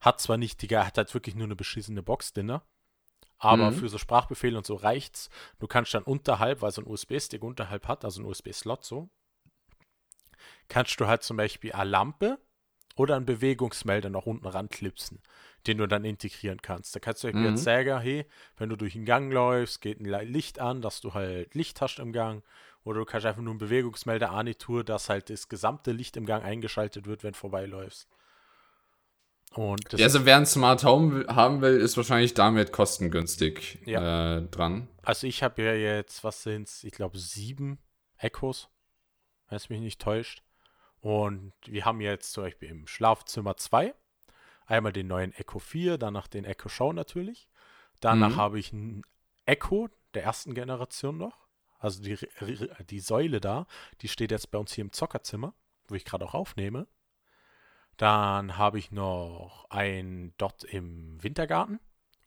Hat 0.01 0.20
zwar 0.22 0.38
nicht, 0.38 0.62
Digga, 0.62 0.86
hat 0.86 0.98
halt 0.98 1.13
wirklich 1.13 1.36
nur 1.36 1.46
eine 1.46 1.56
beschissene 1.56 2.01
Box 2.01 2.34
drin, 2.34 2.60
aber 3.39 3.70
Mhm. 3.72 3.75
für 3.75 3.89
so 3.89 3.98
Sprachbefehle 4.00 4.58
und 4.58 4.66
so 4.66 4.75
reicht's. 4.75 5.30
Du 5.60 5.68
kannst 5.68 5.94
dann 5.94 6.04
unterhalb, 6.04 6.62
weil 6.62 6.72
so 6.72 6.82
ein 6.82 6.88
USB-Stick 6.88 7.44
unterhalb 7.44 7.88
hat, 7.88 8.04
also 8.04 8.22
ein 8.22 8.25
USB-Slot 8.25 8.84
so, 8.84 9.10
kannst 10.67 11.00
du 11.00 11.07
halt 11.07 11.24
zum 11.24 11.38
Beispiel 11.38 11.71
eine 11.74 11.89
Lampe 11.89 12.39
oder 12.95 13.15
einen 13.15 13.25
Bewegungsmelder 13.25 14.09
noch 14.09 14.25
unten 14.25 14.47
ranklipsen, 14.47 15.21
den 15.67 15.77
du 15.77 15.88
dann 15.88 16.03
integrieren 16.03 16.62
kannst. 16.62 16.95
Da 16.95 16.99
kannst 16.99 17.23
du 17.23 17.27
Mhm. 17.30 17.45
jetzt 17.45 17.63
sagen, 17.63 17.99
hey, 17.99 18.25
wenn 18.58 18.69
du 18.69 18.75
durch 18.75 18.93
den 18.93 19.06
Gang 19.06 19.32
läufst, 19.32 19.82
geht 19.82 19.99
ein 19.99 20.27
Licht 20.32 20.60
an, 20.60 20.82
dass 20.82 21.01
du 21.01 21.13
halt 21.13 21.53
Licht 21.53 21.80
hast 21.82 21.99
im 21.99 22.12
Gang. 22.12 22.43
Oder 22.84 22.99
du 22.99 23.06
kannst 23.06 23.25
einfach 23.25 23.41
nur 23.41 23.51
einen 23.51 23.60
Bewegungsmelder 23.60 24.32
Anitur, 24.32 24.84
dass 24.84 25.10
halt 25.10 25.30
das 25.30 25.49
gesamte 25.49 25.91
Licht 25.91 26.17
im 26.17 26.25
Gang 26.25 26.43
eingeschaltet 26.43 27.06
wird, 27.06 27.23
wenn 27.23 27.34
du 27.34 27.38
vorbeiläufst. 27.38 28.08
Und 29.53 29.91
das 29.91 29.99
Ja, 29.99 30.06
also 30.06 30.25
wer 30.25 30.38
ein 30.38 30.45
Smart 30.45 30.84
Home 30.84 31.25
haben 31.27 31.62
will, 31.62 31.77
ist 31.80 31.97
wahrscheinlich 31.97 32.34
damit 32.34 32.71
kostengünstig 32.71 33.80
äh, 33.88 34.41
dran. 34.41 34.88
Also 35.03 35.27
ich 35.27 35.43
habe 35.43 35.63
ja 35.63 35.73
jetzt, 35.73 36.23
was 36.23 36.43
sind's, 36.43 36.84
ich 36.84 36.91
glaube 36.91 37.17
sieben 37.17 37.80
Echos, 38.17 38.69
wenn 39.49 39.56
es 39.56 39.69
mich 39.69 39.80
nicht 39.80 40.01
täuscht. 40.01 40.43
Und 41.01 41.53
wir 41.65 41.86
haben 41.86 42.01
jetzt 42.01 42.31
zum 42.33 42.43
Beispiel 42.43 42.69
im 42.69 42.88
Schlafzimmer 42.88 43.55
zwei. 43.57 43.93
Einmal 44.65 44.91
den 44.93 45.07
neuen 45.07 45.33
Echo 45.33 45.60
4, 45.60 45.97
danach 45.97 46.27
den 46.27 46.43
Echo 46.45 46.69
Show 46.69 46.91
natürlich. 46.91 47.47
Danach 48.01 48.31
Mhm. 48.31 48.36
habe 48.38 48.60
ich 48.60 48.73
ein 48.73 49.03
Echo 49.45 49.89
der 50.13 50.23
ersten 50.23 50.53
Generation 50.53 51.17
noch. 51.17 51.38
Also 51.79 52.01
die, 52.01 52.17
die 52.89 52.99
Säule 52.99 53.39
da, 53.39 53.67
die 54.01 54.07
steht 54.07 54.31
jetzt 54.31 54.51
bei 54.51 54.57
uns 54.57 54.73
hier 54.73 54.83
im 54.83 54.91
Zockerzimmer, 54.91 55.53
wo 55.88 55.95
ich 55.95 56.05
gerade 56.05 56.25
auch 56.25 56.33
aufnehme. 56.33 56.88
Dann 57.97 58.57
habe 58.57 58.77
ich 58.77 58.91
noch 58.91 59.65
ein 59.69 60.33
Dot 60.38 60.63
im 60.63 61.21
Wintergarten, 61.23 61.79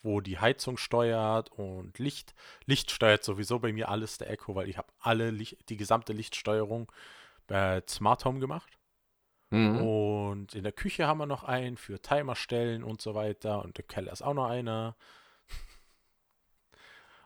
wo 0.02 0.20
die 0.20 0.38
Heizung 0.38 0.76
steuert 0.76 1.50
und 1.52 1.98
Licht. 1.98 2.34
Licht 2.64 2.90
steuert 2.90 3.22
sowieso 3.22 3.58
bei 3.58 3.72
mir 3.72 3.88
alles 3.88 4.18
der 4.18 4.30
Echo, 4.30 4.54
weil 4.54 4.68
ich 4.68 4.78
habe 4.78 4.88
alle 4.98 5.30
Licht, 5.30 5.68
die 5.68 5.76
gesamte 5.76 6.12
Lichtsteuerung 6.12 6.90
bei 7.50 7.82
Smart 7.88 8.24
Home 8.24 8.38
gemacht. 8.38 8.78
Mhm. 9.50 9.80
Und 9.80 10.54
in 10.54 10.62
der 10.62 10.72
Küche 10.72 11.08
haben 11.08 11.18
wir 11.18 11.26
noch 11.26 11.42
einen 11.42 11.76
für 11.76 12.00
Timer 12.00 12.36
stellen 12.36 12.84
und 12.84 13.02
so 13.02 13.14
weiter. 13.14 13.64
Und 13.64 13.78
im 13.78 13.86
Keller 13.88 14.12
ist 14.12 14.22
auch 14.22 14.34
noch 14.34 14.48
einer. 14.48 14.96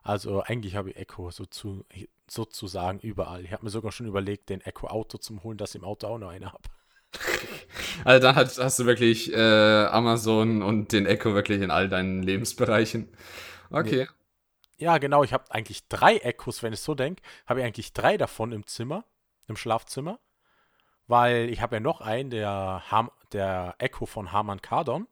Also 0.06 0.42
eigentlich 0.42 0.76
habe 0.76 0.90
ich 0.90 0.96
Echo 0.96 1.30
so 1.30 1.46
zu, 1.46 1.86
sozusagen 2.28 2.98
überall. 2.98 3.42
Ich 3.42 3.52
habe 3.52 3.64
mir 3.64 3.70
sogar 3.70 3.90
schon 3.90 4.06
überlegt, 4.06 4.50
den 4.50 4.60
Echo 4.60 4.88
Auto 4.88 5.16
zu 5.16 5.42
holen, 5.42 5.56
dass 5.56 5.70
ich 5.70 5.80
im 5.80 5.84
Auto 5.86 6.08
auch 6.08 6.18
noch 6.18 6.28
eine 6.28 6.52
habe. 6.52 6.68
Also 8.04 8.26
dann 8.26 8.36
hast, 8.36 8.58
hast 8.58 8.78
du 8.78 8.84
wirklich 8.84 9.32
äh, 9.32 9.86
Amazon 9.86 10.62
und 10.62 10.92
den 10.92 11.06
Echo 11.06 11.32
wirklich 11.32 11.62
in 11.62 11.70
all 11.70 11.88
deinen 11.88 12.22
Lebensbereichen. 12.22 13.08
Okay. 13.70 14.06
Ja, 14.76 14.98
genau. 14.98 15.24
Ich 15.24 15.32
habe 15.32 15.50
eigentlich 15.50 15.88
drei 15.88 16.18
Echos, 16.18 16.62
wenn 16.62 16.74
ich 16.74 16.80
so 16.80 16.94
denke. 16.94 17.22
Habe 17.46 17.60
ich 17.60 17.66
eigentlich 17.66 17.94
drei 17.94 18.18
davon 18.18 18.52
im 18.52 18.66
Zimmer, 18.66 19.06
im 19.48 19.56
Schlafzimmer. 19.56 20.18
Weil 21.06 21.50
ich 21.50 21.60
habe 21.60 21.76
ja 21.76 21.80
noch 21.80 22.00
einen, 22.00 22.30
der, 22.30 22.82
Ham, 22.90 23.10
der 23.32 23.74
Echo 23.78 24.06
von 24.06 24.32
Harman 24.32 24.62
Kardon. 24.62 25.06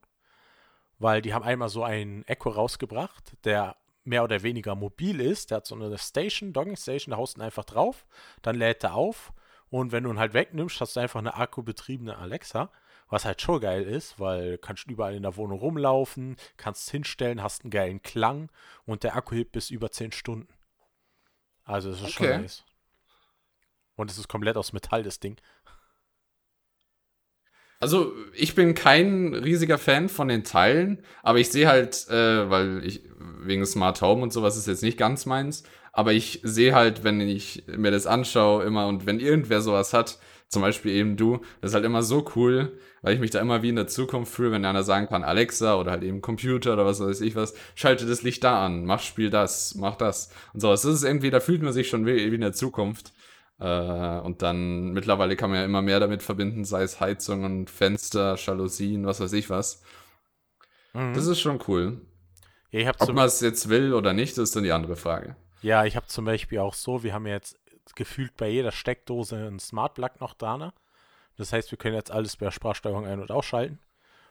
Weil 0.99 1.21
die 1.21 1.35
haben 1.35 1.45
einmal 1.45 1.69
so 1.69 1.83
einen 1.83 2.25
Echo 2.27 2.51
rausgebracht, 2.51 3.37
der 3.45 3.77
mehr 4.05 4.25
oder 4.25 4.43
weniger 4.43 4.75
mobil 4.75 5.21
ist. 5.21 5.51
Der 5.51 5.57
hat 5.59 5.67
so 5.67 5.75
eine 5.75 5.97
Station, 5.99 6.53
Dogging 6.53 6.77
Station, 6.77 7.11
da 7.11 7.17
haust 7.17 7.37
du 7.37 7.41
ihn 7.41 7.45
einfach 7.45 7.65
drauf, 7.65 8.07
dann 8.43 8.57
lädt 8.57 8.85
er 8.85 8.95
auf. 8.95 9.33
Und 9.71 9.91
wenn 9.93 10.05
du 10.05 10.11
ihn 10.11 10.19
halt 10.19 10.35
wegnimmst, 10.35 10.81
hast 10.81 10.97
du 10.97 11.01
einfach 11.01 11.21
eine 11.21 11.35
akkubetriebene 11.35 12.17
Alexa. 12.17 12.71
Was 13.09 13.25
halt 13.27 13.43
schon 13.43 13.61
geil 13.61 13.83
ist, 13.83 14.19
weil 14.19 14.53
du 14.53 14.59
kannst 14.59 14.87
überall 14.87 15.15
in 15.15 15.23
der 15.23 15.37
Wohnung 15.37 15.59
rumlaufen, 15.59 16.37
kannst 16.57 16.91
hinstellen, 16.91 17.43
hast 17.43 17.63
einen 17.63 17.71
geilen 17.71 18.03
Klang 18.03 18.51
und 18.87 19.03
der 19.03 19.17
Akku 19.17 19.35
hebt 19.35 19.53
bis 19.53 19.69
über 19.71 19.91
10 19.91 20.13
Stunden. 20.13 20.49
Also 21.65 21.91
das 21.91 22.01
ist 22.01 22.13
schon 22.13 22.27
Okay. 22.27 22.39
nice. 22.39 22.65
Und 23.97 24.11
es 24.11 24.19
ist 24.19 24.29
komplett 24.29 24.57
aus 24.57 24.73
Metall, 24.73 25.03
das 25.03 25.21
Ding. 25.21 25.37
Also, 27.83 28.13
ich 28.33 28.55
bin 28.55 28.75
kein 28.75 29.35
riesiger 29.35 29.77
Fan 29.77 30.09
von 30.09 30.29
den 30.29 30.45
Teilen, 30.45 31.03
aber 31.25 31.41
ich 31.41 31.51
sehe 31.51 31.67
halt, 31.67 32.07
äh, 32.11 32.49
weil 32.49 32.85
ich 32.85 33.03
wegen 33.41 33.67
Smart 33.67 34.01
Home 34.03 34.23
und 34.23 34.33
sowas 34.33 34.57
ist 34.57 34.69
jetzt 34.69 34.85
nicht 34.85 34.97
ganz 34.97 35.27
meins, 35.27 35.65
aber 35.93 36.13
ich 36.13 36.41
sehe 36.45 36.77
halt, 36.77 37.03
wenn 37.03 37.21
ich 37.21 37.65
mir 37.67 37.91
das 37.91 38.07
anschaue, 38.07 38.63
immer 38.63 38.87
und 38.87 39.07
wenn 39.07 39.19
irgendwer 39.19 39.61
sowas 39.61 39.93
hat, 39.93 40.19
zum 40.47 40.63
Beispiel 40.63 40.93
eben 40.93 41.17
du, 41.17 41.39
das 41.61 41.71
ist 41.71 41.75
halt 41.75 41.85
immer 41.85 42.03
so 42.03 42.25
cool, 42.37 42.79
weil 43.01 43.15
ich 43.15 43.21
mich 43.21 43.31
da 43.31 43.41
immer 43.41 43.63
wie 43.63 43.71
in 43.71 43.77
der 43.77 43.89
Zukunft 43.89 44.33
fühle, 44.33 44.53
wenn 44.53 44.65
einer 44.65 44.85
sagen 44.85 45.09
kann, 45.09 45.25
Alexa 45.25 45.75
oder 45.77 45.91
halt 45.91 46.03
eben 46.05 46.21
Computer 46.21 46.75
oder 46.75 46.87
was 46.87 47.01
weiß 47.01 47.21
ich 47.23 47.35
was, 47.35 47.55
schalte 47.75 48.07
das 48.07 48.23
Licht 48.23 48.45
da 48.45 48.65
an, 48.65 48.85
mach 48.85 49.01
Spiel 49.01 49.31
das, 49.31 49.75
mach 49.75 49.97
das 49.97 50.31
und 50.53 50.61
sowas. 50.61 50.83
Das 50.83 50.95
ist 50.95 51.05
irgendwie, 51.05 51.31
da 51.31 51.41
fühlt 51.41 51.63
man 51.63 51.73
sich 51.73 51.89
schon 51.89 52.07
wie, 52.07 52.31
wie 52.31 52.35
in 52.35 52.43
der 52.43 52.53
Zukunft. 52.53 53.13
Äh, 53.63 54.21
und 54.23 54.43
dann 54.43 54.93
mittlerweile 54.93 55.37
kann 55.37 55.51
man 55.51 55.61
ja 55.61 55.65
immer 55.67 55.83
mehr 55.83 56.01
damit 56.01 56.23
verbinden, 56.23 56.65
sei 56.65 56.83
es 56.85 57.01
Heizungen, 57.01 57.69
Fenster, 57.69 58.37
Jalousien, 58.37 59.07
was 59.07 59.21
weiß 59.21 59.33
ich 59.35 59.51
was. 59.51 59.83
Mhm. 60.95 61.15
Das 61.15 61.27
ist 61.27 61.41
schon 61.41 61.59
cool. 61.69 62.01
ja, 62.71 62.87
habe 62.87 62.99
Ob 62.99 63.13
man 63.13 63.27
es 63.27 63.41
jetzt 63.41 63.69
will 63.69 63.95
oder 63.95 64.13
nicht, 64.15 64.39
ist 64.39 64.57
dann 64.57 64.65
die 64.65 64.73
andere 64.73 64.97
Frage. 64.97 65.37
ja, 65.61 65.85
ich 65.85 65.97
hab 65.97 66.09
zum 66.11 66.25
Beispiel 66.25 66.59
auch 66.59 66.75
so, 66.75 67.03
wir 67.03 67.15
haben 67.15 67.27
jetzt 67.27 67.59
gefühlt 67.95 68.37
bei 68.37 68.49
jeder 68.49 68.73
Steckdose 68.73 69.37
ein 69.37 69.59
Smart 69.61 69.95
Plug 69.95 70.11
noch 70.21 70.35
dran. 70.35 70.73
Das 71.37 71.53
heißt, 71.53 71.71
wir 71.73 71.79
können 71.79 71.97
jetzt 71.97 72.13
alles 72.13 72.37
per 72.39 72.53
Sprachsteuerung 72.53 73.07
ein- 73.07 73.21
und 73.21 73.33
ausschalten. 73.33 73.81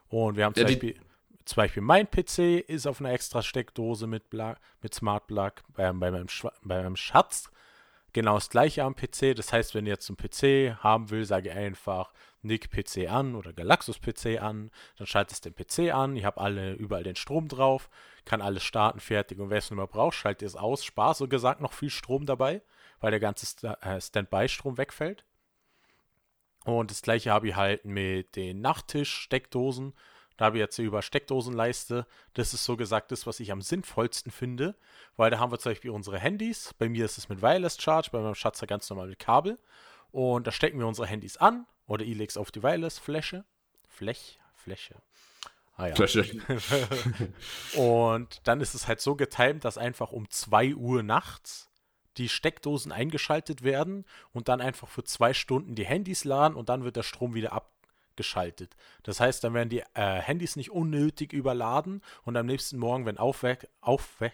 Und 0.09 0.37
wir 0.37 0.45
haben 0.45 0.55
zum, 0.55 0.67
Ja, 0.67 0.67
Beispiel, 0.67 0.97
zum 1.45 1.57
Beispiel 1.57 1.83
mein 1.83 2.09
PC 2.11 2.59
ist 2.59 2.87
auf 2.87 3.01
einer 3.01 3.11
extra 3.13 3.43
Steckdose 3.43 4.07
mit, 4.07 4.29
Pla- 4.31 4.57
mit 4.83 4.95
Smart 4.95 5.27
Plug. 5.27 5.53
Bei, 5.75 5.91
bei, 5.93 6.11
meinem 6.11 6.27
bei 6.63 6.83
meinem 6.83 6.97
Schatz 6.97 7.50
genau 8.13 8.35
das 8.35 8.49
gleiche 8.49 8.83
am 8.83 8.95
PC. 8.95 9.35
Das 9.35 9.53
heißt, 9.53 9.75
wenn 9.75 9.85
ihr 9.85 9.93
jetzt 9.93 10.09
einen 10.09 10.17
PC 10.17 10.77
haben 10.83 11.09
will, 11.09 11.25
sage 11.25 11.49
ich 11.49 11.55
einfach 11.55 12.13
Nick 12.41 12.71
PC 12.71 13.09
an 13.09 13.35
oder 13.35 13.53
Galaxus 13.53 13.99
PC 13.99 14.41
an. 14.41 14.71
Dann 14.97 15.07
schaltet 15.07 15.33
es 15.33 15.41
den 15.41 15.53
PC 15.53 15.93
an. 15.93 16.15
Ich 16.15 16.25
habe 16.25 16.41
alle 16.41 16.73
überall 16.73 17.03
den 17.03 17.15
Strom 17.15 17.47
drauf, 17.47 17.89
kann 18.25 18.41
alles 18.41 18.63
starten, 18.63 18.99
fertig. 18.99 19.39
Und 19.39 19.49
wer 19.49 19.59
es 19.59 19.71
nicht 19.71 19.91
braucht, 19.91 20.15
schaltet 20.15 20.47
es 20.47 20.55
aus. 20.55 20.83
Spaß, 20.83 21.19
so 21.19 21.27
gesagt, 21.27 21.61
noch 21.61 21.73
viel 21.73 21.89
Strom 21.89 22.25
dabei, 22.25 22.61
weil 22.99 23.11
der 23.11 23.19
ganze 23.19 23.45
äh, 23.81 24.01
Standby-Strom 24.01 24.77
wegfällt. 24.77 25.25
Und 26.65 26.91
das 26.91 27.01
gleiche 27.01 27.31
habe 27.31 27.49
ich 27.49 27.55
halt 27.55 27.85
mit 27.85 28.35
den 28.35 28.61
Nachttisch-Steckdosen. 28.61 29.93
Da 30.41 30.45
habe 30.45 30.57
ich 30.57 30.61
jetzt 30.61 30.75
hier 30.75 30.85
über 30.85 31.03
Steckdosenleiste. 31.03 32.07
Das 32.33 32.55
ist 32.55 32.65
so 32.65 32.75
gesagt 32.75 33.11
das, 33.11 33.27
was 33.27 33.39
ich 33.39 33.51
am 33.51 33.61
sinnvollsten 33.61 34.31
finde, 34.31 34.73
weil 35.15 35.29
da 35.29 35.37
haben 35.37 35.51
wir 35.51 35.59
zum 35.59 35.69
Beispiel 35.69 35.91
unsere 35.91 36.17
Handys. 36.17 36.73
Bei 36.79 36.89
mir 36.89 37.05
ist 37.05 37.19
es 37.19 37.29
mit 37.29 37.43
Wireless 37.43 37.79
Charge, 37.79 38.09
bei 38.11 38.19
meinem 38.19 38.33
Schatz 38.33 38.59
ja 38.59 38.65
ganz 38.65 38.89
normal 38.89 39.09
mit 39.09 39.19
Kabel. 39.19 39.59
Und 40.11 40.47
da 40.47 40.51
stecken 40.51 40.79
wir 40.79 40.87
unsere 40.87 41.05
Handys 41.05 41.37
an 41.37 41.67
oder 41.85 42.03
es 42.03 42.37
auf 42.37 42.49
die 42.49 42.63
Wireless-Fläche. 42.63 43.45
Flech, 43.87 44.39
Fläche. 44.55 44.95
Ah 45.77 45.89
ja. 45.89 45.93
Flasche. 45.93 46.25
Und 47.75 48.41
dann 48.43 48.61
ist 48.61 48.73
es 48.73 48.87
halt 48.87 48.99
so 48.99 49.13
getimt, 49.15 49.63
dass 49.63 49.77
einfach 49.77 50.11
um 50.11 50.27
2 50.27 50.73
Uhr 50.73 51.03
nachts 51.03 51.69
die 52.17 52.29
Steckdosen 52.29 52.91
eingeschaltet 52.91 53.61
werden 53.61 54.05
und 54.33 54.47
dann 54.47 54.59
einfach 54.59 54.87
für 54.87 55.03
zwei 55.03 55.35
Stunden 55.35 55.75
die 55.75 55.85
Handys 55.85 56.23
laden 56.23 56.55
und 56.55 56.67
dann 56.67 56.83
wird 56.83 56.95
der 56.95 57.03
Strom 57.03 57.35
wieder 57.35 57.53
abgeschaltet. 58.11 58.75
Das 59.03 59.19
heißt, 59.19 59.43
dann 59.43 59.53
werden 59.53 59.69
die 59.69 59.83
äh, 59.93 60.21
Handys 60.21 60.55
nicht 60.55 60.71
unnötig 60.71 61.33
überladen 61.33 62.01
und 62.23 62.35
am 62.37 62.45
nächsten 62.45 62.77
Morgen, 62.77 63.05
wenn 63.05 63.17
aufweck, 63.17 63.67
aufweck, 63.79 64.33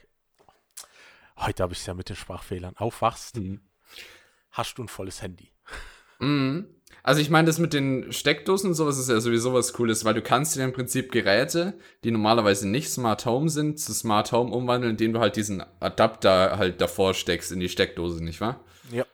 heute 1.38 1.63
habe 1.63 1.74
ich 1.74 1.80
es 1.80 1.86
ja 1.86 1.94
mit 1.94 2.10
den 2.10 2.16
Sprachfehlern, 2.16 2.76
aufwachst, 2.78 3.38
Mhm. 3.38 3.62
hast 4.52 4.78
du 4.78 4.84
ein 4.84 4.88
volles 4.88 5.22
Handy. 5.22 5.52
Mhm. 6.20 6.68
Also 7.04 7.22
ich 7.22 7.30
meine, 7.30 7.46
das 7.46 7.60
mit 7.60 7.74
den 7.74 8.12
Steckdosen 8.12 8.72
und 8.72 8.74
sowas 8.74 8.98
ist 8.98 9.08
ja 9.10 9.20
sowieso 9.22 9.54
was 9.54 9.72
Cooles, 9.74 10.04
weil 10.04 10.13
du 10.16 10.22
kannst 10.22 10.56
dir 10.56 10.63
im 10.63 10.74
Prinzip 10.74 11.12
Geräte, 11.12 11.78
die 12.04 12.12
normalerweise 12.12 12.68
nicht 12.68 12.90
Smart 12.90 13.26
Home 13.26 13.50
sind, 13.50 13.80
zu 13.80 13.94
Smart 13.94 14.32
Home 14.32 14.52
umwandeln, 14.52 14.92
indem 14.92 15.13
du 15.13 15.20
halt 15.20 15.36
diesen 15.36 15.63
Adapter 15.80 16.58
halt 16.58 16.82
davor 16.82 17.13
steckst 17.13 17.52
in 17.52 17.60
die 17.60 17.70
Steckdose, 17.70 18.22
nicht 18.24 18.42
wahr? 18.42 18.66
Ja. 18.92 19.06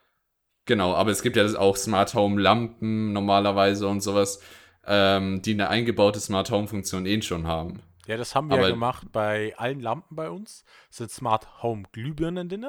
Genau, 0.65 0.93
aber 0.93 1.11
es 1.11 1.21
gibt 1.21 1.35
ja 1.35 1.45
auch 1.59 1.75
Smart 1.75 2.13
Home 2.13 2.41
Lampen 2.41 3.11
normalerweise 3.13 3.87
und 3.87 4.01
sowas, 4.01 4.41
ähm, 4.85 5.41
die 5.41 5.53
eine 5.53 5.69
eingebaute 5.69 6.19
Smart 6.19 6.49
Home 6.51 6.67
Funktion 6.67 7.05
eh 7.05 7.21
schon 7.21 7.47
haben. 7.47 7.81
Ja, 8.05 8.17
das 8.17 8.35
haben 8.35 8.49
wir 8.49 8.57
ja 8.57 8.63
Aber- 8.63 8.71
gemacht 8.71 9.07
bei 9.11 9.53
allen 9.57 9.79
Lampen 9.81 10.15
bei 10.15 10.29
uns. 10.29 10.63
Es 10.89 10.97
sind 10.97 11.11
Smart 11.11 11.63
Home 11.63 11.83
Glühbirnen 11.91 12.49
drin. 12.49 12.65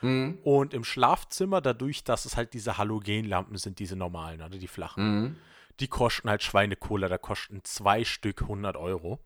Mhm. 0.00 0.38
Und 0.44 0.74
im 0.74 0.84
Schlafzimmer, 0.84 1.60
dadurch, 1.60 2.04
dass 2.04 2.24
es 2.24 2.36
halt 2.36 2.52
diese 2.54 2.78
Halogenlampen 2.78 3.56
sind, 3.56 3.78
diese 3.78 3.96
normalen, 3.96 4.40
oder 4.42 4.56
die 4.58 4.68
flachen, 4.68 5.20
Mhm. 5.22 5.36
die 5.80 5.88
kosten 5.88 6.30
halt 6.30 6.42
Schweinekohle, 6.42 7.08
da 7.08 7.18
kosten 7.18 7.60
zwei 7.64 8.04
Stück 8.04 8.42
100 8.42 8.76
Euro. 8.76 9.18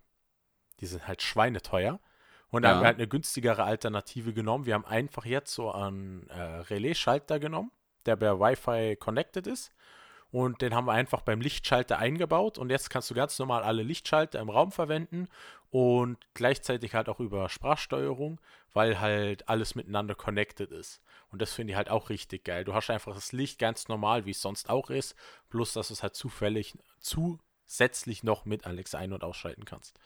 Die 0.80 0.86
sind 0.86 1.06
halt 1.06 1.22
schweineteuer. 1.22 2.00
Und 2.50 2.62
da 2.62 2.68
Ja. 2.70 2.74
haben 2.74 2.82
wir 2.82 2.86
halt 2.86 2.98
eine 2.98 3.08
günstigere 3.08 3.64
Alternative 3.64 4.32
genommen. 4.32 4.64
Wir 4.66 4.74
haben 4.74 4.84
einfach 4.86 5.24
jetzt 5.24 5.52
so 5.54 5.72
einen 5.72 6.28
äh, 6.30 6.40
Relais-Schalter 6.40 7.38
genommen, 7.40 7.70
der 8.06 8.16
per 8.16 8.40
Wi-Fi 8.40 8.96
connected 8.96 9.46
ist. 9.46 9.72
Und 10.30 10.62
den 10.62 10.74
haben 10.74 10.86
wir 10.86 10.92
einfach 10.92 11.20
beim 11.20 11.42
Lichtschalter 11.42 11.98
eingebaut. 11.98 12.56
Und 12.56 12.70
jetzt 12.70 12.88
kannst 12.88 13.10
du 13.10 13.14
ganz 13.14 13.38
normal 13.38 13.62
alle 13.62 13.82
Lichtschalter 13.82 14.40
im 14.40 14.48
Raum 14.48 14.72
verwenden 14.72 15.28
und 15.70 16.16
gleichzeitig 16.32 16.94
halt 16.94 17.10
auch 17.10 17.20
über 17.20 17.48
Sprachsteuerung, 17.50 18.40
weil 18.72 18.98
halt 18.98 19.48
alles 19.48 19.74
miteinander 19.74 20.14
connected 20.14 20.70
ist. 20.70 21.02
Und 21.30 21.42
das 21.42 21.52
finde 21.52 21.72
ich 21.72 21.76
halt 21.76 21.90
auch 21.90 22.08
richtig 22.08 22.44
geil. 22.44 22.64
Du 22.64 22.72
hast 22.72 22.90
einfach 22.90 23.14
das 23.14 23.32
Licht 23.32 23.58
ganz 23.58 23.88
normal, 23.88 24.24
wie 24.24 24.30
es 24.30 24.40
sonst 24.40 24.70
auch 24.70 24.90
ist, 24.90 25.14
bloß 25.50 25.74
dass 25.74 25.88
du 25.88 25.94
es 25.94 26.02
halt 26.02 26.14
zufällig 26.14 26.78
zusätzlich 26.98 28.22
noch 28.22 28.46
mit 28.46 28.66
Alexa 28.66 28.98
ein- 28.98 29.12
und 29.12 29.24
ausschalten 29.24 29.66
kannst. 29.66 29.98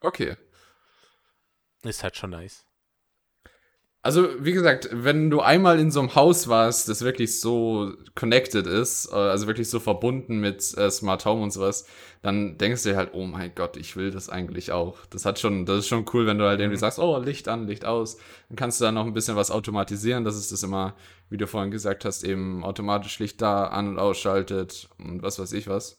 Okay. 0.00 0.36
Ist 1.82 2.02
halt 2.02 2.16
schon 2.16 2.30
nice. 2.30 2.66
Also, 4.06 4.28
wie 4.38 4.52
gesagt, 4.52 4.88
wenn 4.92 5.30
du 5.30 5.40
einmal 5.40 5.80
in 5.80 5.90
so 5.90 5.98
einem 5.98 6.14
Haus 6.14 6.46
warst, 6.46 6.88
das 6.88 7.02
wirklich 7.02 7.40
so 7.40 7.92
connected 8.14 8.64
ist, 8.64 9.10
äh, 9.10 9.16
also 9.16 9.48
wirklich 9.48 9.68
so 9.68 9.80
verbunden 9.80 10.38
mit 10.38 10.78
äh, 10.78 10.92
Smart 10.92 11.24
Home 11.24 11.42
und 11.42 11.50
sowas, 11.50 11.88
dann 12.22 12.56
denkst 12.56 12.84
du 12.84 12.90
dir 12.90 12.96
halt, 12.96 13.14
oh 13.14 13.24
mein 13.24 13.52
Gott, 13.56 13.76
ich 13.76 13.96
will 13.96 14.12
das 14.12 14.28
eigentlich 14.28 14.70
auch. 14.70 15.04
Das 15.06 15.24
hat 15.24 15.40
schon, 15.40 15.66
das 15.66 15.78
ist 15.78 15.88
schon 15.88 16.04
cool, 16.12 16.24
wenn 16.24 16.38
du 16.38 16.44
halt 16.44 16.60
irgendwie 16.60 16.78
sagst, 16.78 17.00
oh, 17.00 17.18
Licht 17.18 17.48
an, 17.48 17.66
Licht 17.66 17.84
aus. 17.84 18.16
Dann 18.48 18.54
kannst 18.54 18.80
du 18.80 18.84
da 18.84 18.92
noch 18.92 19.06
ein 19.06 19.12
bisschen 19.12 19.34
was 19.34 19.50
automatisieren, 19.50 20.22
dass 20.22 20.36
es 20.36 20.50
das 20.50 20.62
immer, 20.62 20.94
wie 21.28 21.36
du 21.36 21.48
vorhin 21.48 21.72
gesagt 21.72 22.04
hast, 22.04 22.22
eben 22.22 22.62
automatisch 22.62 23.18
Licht 23.18 23.42
da 23.42 23.66
an- 23.66 23.88
und 23.88 23.98
ausschaltet 23.98 24.88
und 24.98 25.24
was 25.24 25.40
weiß 25.40 25.52
ich 25.52 25.66
was. 25.66 25.98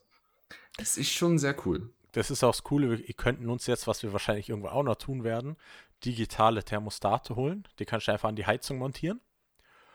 Das 0.77 0.95
ist 0.95 1.11
schon 1.11 1.39
sehr 1.39 1.57
cool. 1.65 1.89
Das 2.13 2.31
ist 2.31 2.43
auch 2.43 2.51
das 2.51 2.63
Coole, 2.63 2.89
wir 2.89 3.13
könnten 3.15 3.49
uns 3.49 3.67
jetzt, 3.67 3.85
was 3.85 4.01
wir 4.01 4.13
wahrscheinlich 4.13 4.49
irgendwann 4.49 4.71
auch 4.71 4.83
noch 4.83 4.95
tun 4.95 5.23
werden, 5.23 5.57
digitale 6.05 6.63
Thermostate 6.63 7.35
holen. 7.35 7.67
Die 7.79 7.85
kannst 7.85 8.07
du 8.07 8.11
einfach 8.11 8.29
an 8.29 8.35
die 8.35 8.45
Heizung 8.45 8.77
montieren. 8.77 9.21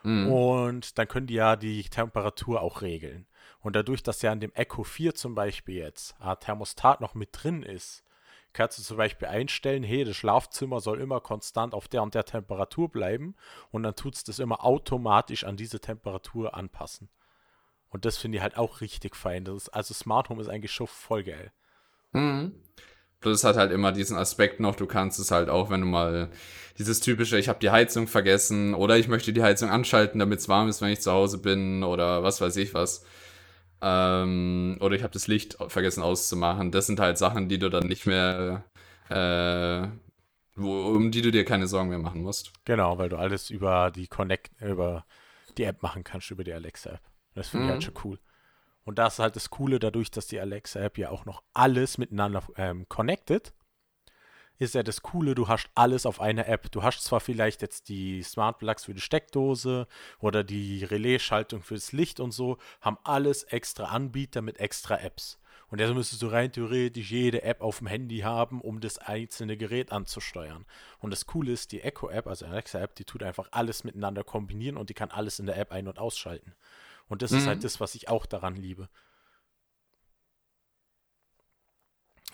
Mhm. 0.03 0.33
Und 0.33 0.99
dann 0.99 1.09
können 1.09 1.27
die 1.27 1.35
ja 1.35 1.57
die 1.57 1.83
Temperatur 1.85 2.61
auch 2.61 2.83
regeln. 2.83 3.27
Und 3.61 3.77
dadurch, 3.77 4.03
dass 4.03 4.23
ja 4.23 4.33
an 4.33 4.41
dem 4.41 4.53
Echo 4.55 4.83
4 4.83 5.15
zum 5.15 5.35
Beispiel 5.35 5.77
jetzt 5.77 6.21
ein 6.21 6.39
Thermostat 6.41 7.01
noch 7.01 7.15
mit 7.15 7.31
drin 7.33 7.63
ist, 7.63 8.05
kannst 8.53 8.79
du 8.79 8.83
zum 8.83 8.97
Beispiel 8.97 9.29
einstellen, 9.29 9.83
hey, 9.83 10.05
das 10.05 10.17
Schlafzimmer 10.17 10.81
soll 10.81 11.01
immer 11.01 11.21
konstant 11.21 11.75
auf 11.75 11.89
der 11.89 12.03
und 12.03 12.15
der 12.15 12.25
Temperatur 12.25 12.91
bleiben. 12.91 13.37
Und 13.71 13.85
dann 13.85 13.95
tut 13.95 14.15
es 14.15 14.25
das 14.25 14.39
immer 14.39 14.65
automatisch 14.65 15.45
an 15.45 15.57
diese 15.57 15.81
Temperatur 15.81 16.55
anpassen. 16.55 17.09
Und 17.89 18.05
das 18.05 18.17
finde 18.17 18.39
ich 18.39 18.43
halt 18.43 18.57
auch 18.57 18.81
richtig 18.81 19.17
fein. 19.17 19.45
Das 19.45 19.55
ist, 19.55 19.69
also 19.69 19.95
Smart 19.95 20.29
Home 20.29 20.41
ist 20.41 20.49
eigentlich 20.49 20.73
schon 20.73 20.87
voll 20.87 21.23
geil. 21.23 21.53
Mhm. 22.13 22.55
Plus 23.23 23.39
es 23.39 23.45
hat 23.45 23.57
halt 23.57 23.73
immer 23.73 23.93
diesen 23.93 24.17
Aspekt 24.19 24.61
noch, 24.61 24.75
du 24.77 24.87
kannst 24.87 25.19
es 25.19 25.31
halt 25.31 25.49
auch, 25.49 25.71
wenn 25.71 25.81
du 25.81 25.87
mal 25.87 26.29
dieses 26.79 27.01
typische, 27.01 27.39
ich 27.39 27.49
habe 27.49 27.59
die 27.61 27.71
Heizung 27.71 28.07
vergessen 28.09 28.75
oder 28.75 28.99
ich 28.99 29.09
möchte 29.09 29.33
die 29.33 29.43
Heizung 29.43 29.71
anschalten, 29.71 30.19
damit 30.19 30.41
es 30.41 30.49
warm 30.49 30.69
ist, 30.69 30.83
wenn 30.83 30.91
ich 30.91 31.01
zu 31.01 31.13
Hause 31.13 31.39
bin 31.39 31.85
oder 31.85 32.23
was 32.23 32.41
weiß 32.41 32.57
ich 32.57 32.75
was. 32.75 33.05
Ähm, 33.81 34.77
oder 34.81 34.95
ich 34.97 35.03
habe 35.03 35.13
das 35.13 35.27
Licht 35.27 35.57
vergessen 35.69 36.03
auszumachen. 36.03 36.71
Das 36.71 36.87
sind 36.87 37.01
halt 37.01 37.19
Sachen, 37.19 37.49
die 37.49 37.59
du 37.59 37.69
dann 37.69 37.87
nicht 37.87 38.07
mehr, 38.07 38.65
äh, 39.09 39.89
wo, 40.55 40.89
um 40.89 41.11
die 41.11 41.23
du 41.23 41.31
dir 41.31 41.45
keine 41.45 41.67
Sorgen 41.67 41.89
mehr 41.91 41.99
machen 41.99 42.23
musst. 42.23 42.53
Genau, 42.65 42.99
weil 42.99 43.09
du 43.09 43.17
alles 43.17 43.51
über 43.51 43.91
die 43.91 44.07
Connect, 44.07 44.51
über 44.61 45.05
die 45.59 45.65
App 45.65 45.83
machen 45.83 46.05
kannst, 46.05 46.31
über 46.31 46.45
die 46.45 46.53
Alexa-App. 46.53 47.01
Das 47.35 47.49
finde 47.49 47.65
ich 47.65 47.69
Mhm. 47.69 47.73
halt 47.73 47.83
schon 47.85 47.95
cool. 48.05 48.19
Und 48.85 48.99
das 48.99 49.15
ist 49.15 49.19
halt 49.21 49.37
das 49.37 49.51
Coole, 49.51 49.79
dadurch, 49.79 50.11
dass 50.11 50.27
die 50.27 50.41
Alexa-App 50.41 50.99
ja 50.99 51.11
auch 51.11 51.25
noch 51.25 51.43
alles 51.55 51.99
miteinander 51.99 52.43
ähm, 52.57 52.89
connected, 52.89 53.53
ist 54.59 54.75
ja 54.75 54.83
das 54.83 55.03
Coole, 55.03 55.35
du 55.35 55.49
hast 55.49 55.69
alles 55.75 56.07
auf 56.07 56.21
einer 56.21 56.47
App. 56.49 56.71
Du 56.71 56.83
hast 56.83 57.03
zwar 57.03 57.21
vielleicht 57.21 57.63
jetzt 57.63 57.89
die 57.89 58.23
Smart 58.23 58.59
Plugs 58.59 58.85
für 58.85 58.95
die 58.95 59.01
Steckdose 59.01 59.87
oder 60.21 60.45
die 60.45 60.85
Relaisschaltung 60.85 61.63
fürs 61.63 61.93
Licht 61.93 62.21
und 62.21 62.33
so, 62.33 62.59
haben 62.81 62.99
alles 63.05 63.43
extra 63.45 63.87
Anbieter 63.87 64.43
mit 64.43 64.61
extra 64.61 64.97
Apps. 64.97 65.39
Und 65.69 65.79
deshalb 65.79 65.97
müsstest 65.97 66.21
du 66.21 66.27
rein 66.27 66.53
theoretisch 66.53 67.11
jede 67.11 67.43
App 67.43 67.63
auf 67.63 67.79
dem 67.79 67.87
Handy 67.87 68.19
haben, 68.19 68.61
um 68.61 68.81
das 68.81 68.99
einzelne 68.99 69.57
Gerät 69.57 69.91
anzusteuern. 69.91 70.67
Und 70.99 71.13
das 71.13 71.27
Coole 71.27 71.53
ist, 71.53 71.73
die 71.73 71.81
Echo-App, 71.81 72.27
also 72.27 72.45
Alexa-App, 72.45 72.95
die 72.95 73.05
tut 73.05 73.23
einfach 73.23 73.49
alles 73.53 73.83
miteinander 73.83 74.23
kombinieren 74.23 74.77
und 74.77 74.91
die 74.91 74.95
kann 74.95 75.11
alles 75.11 75.39
in 75.39 75.47
der 75.47 75.57
App 75.57 75.73
ein- 75.73 75.89
und 75.89 75.99
ausschalten. 75.99 76.55
Und 77.13 77.21
das 77.21 77.31
ist 77.35 77.43
Mhm. 77.43 77.49
halt 77.49 77.63
das, 77.63 77.79
was 77.79 77.95
ich 77.95 78.09
auch 78.09 78.25
daran 78.25 78.57
liebe. 78.57 78.89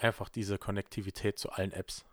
Einfach 0.01 0.29
diese 0.29 0.57
Konnektivität 0.57 1.39
zu 1.39 1.51
allen 1.51 1.73
Apps. 1.73 2.05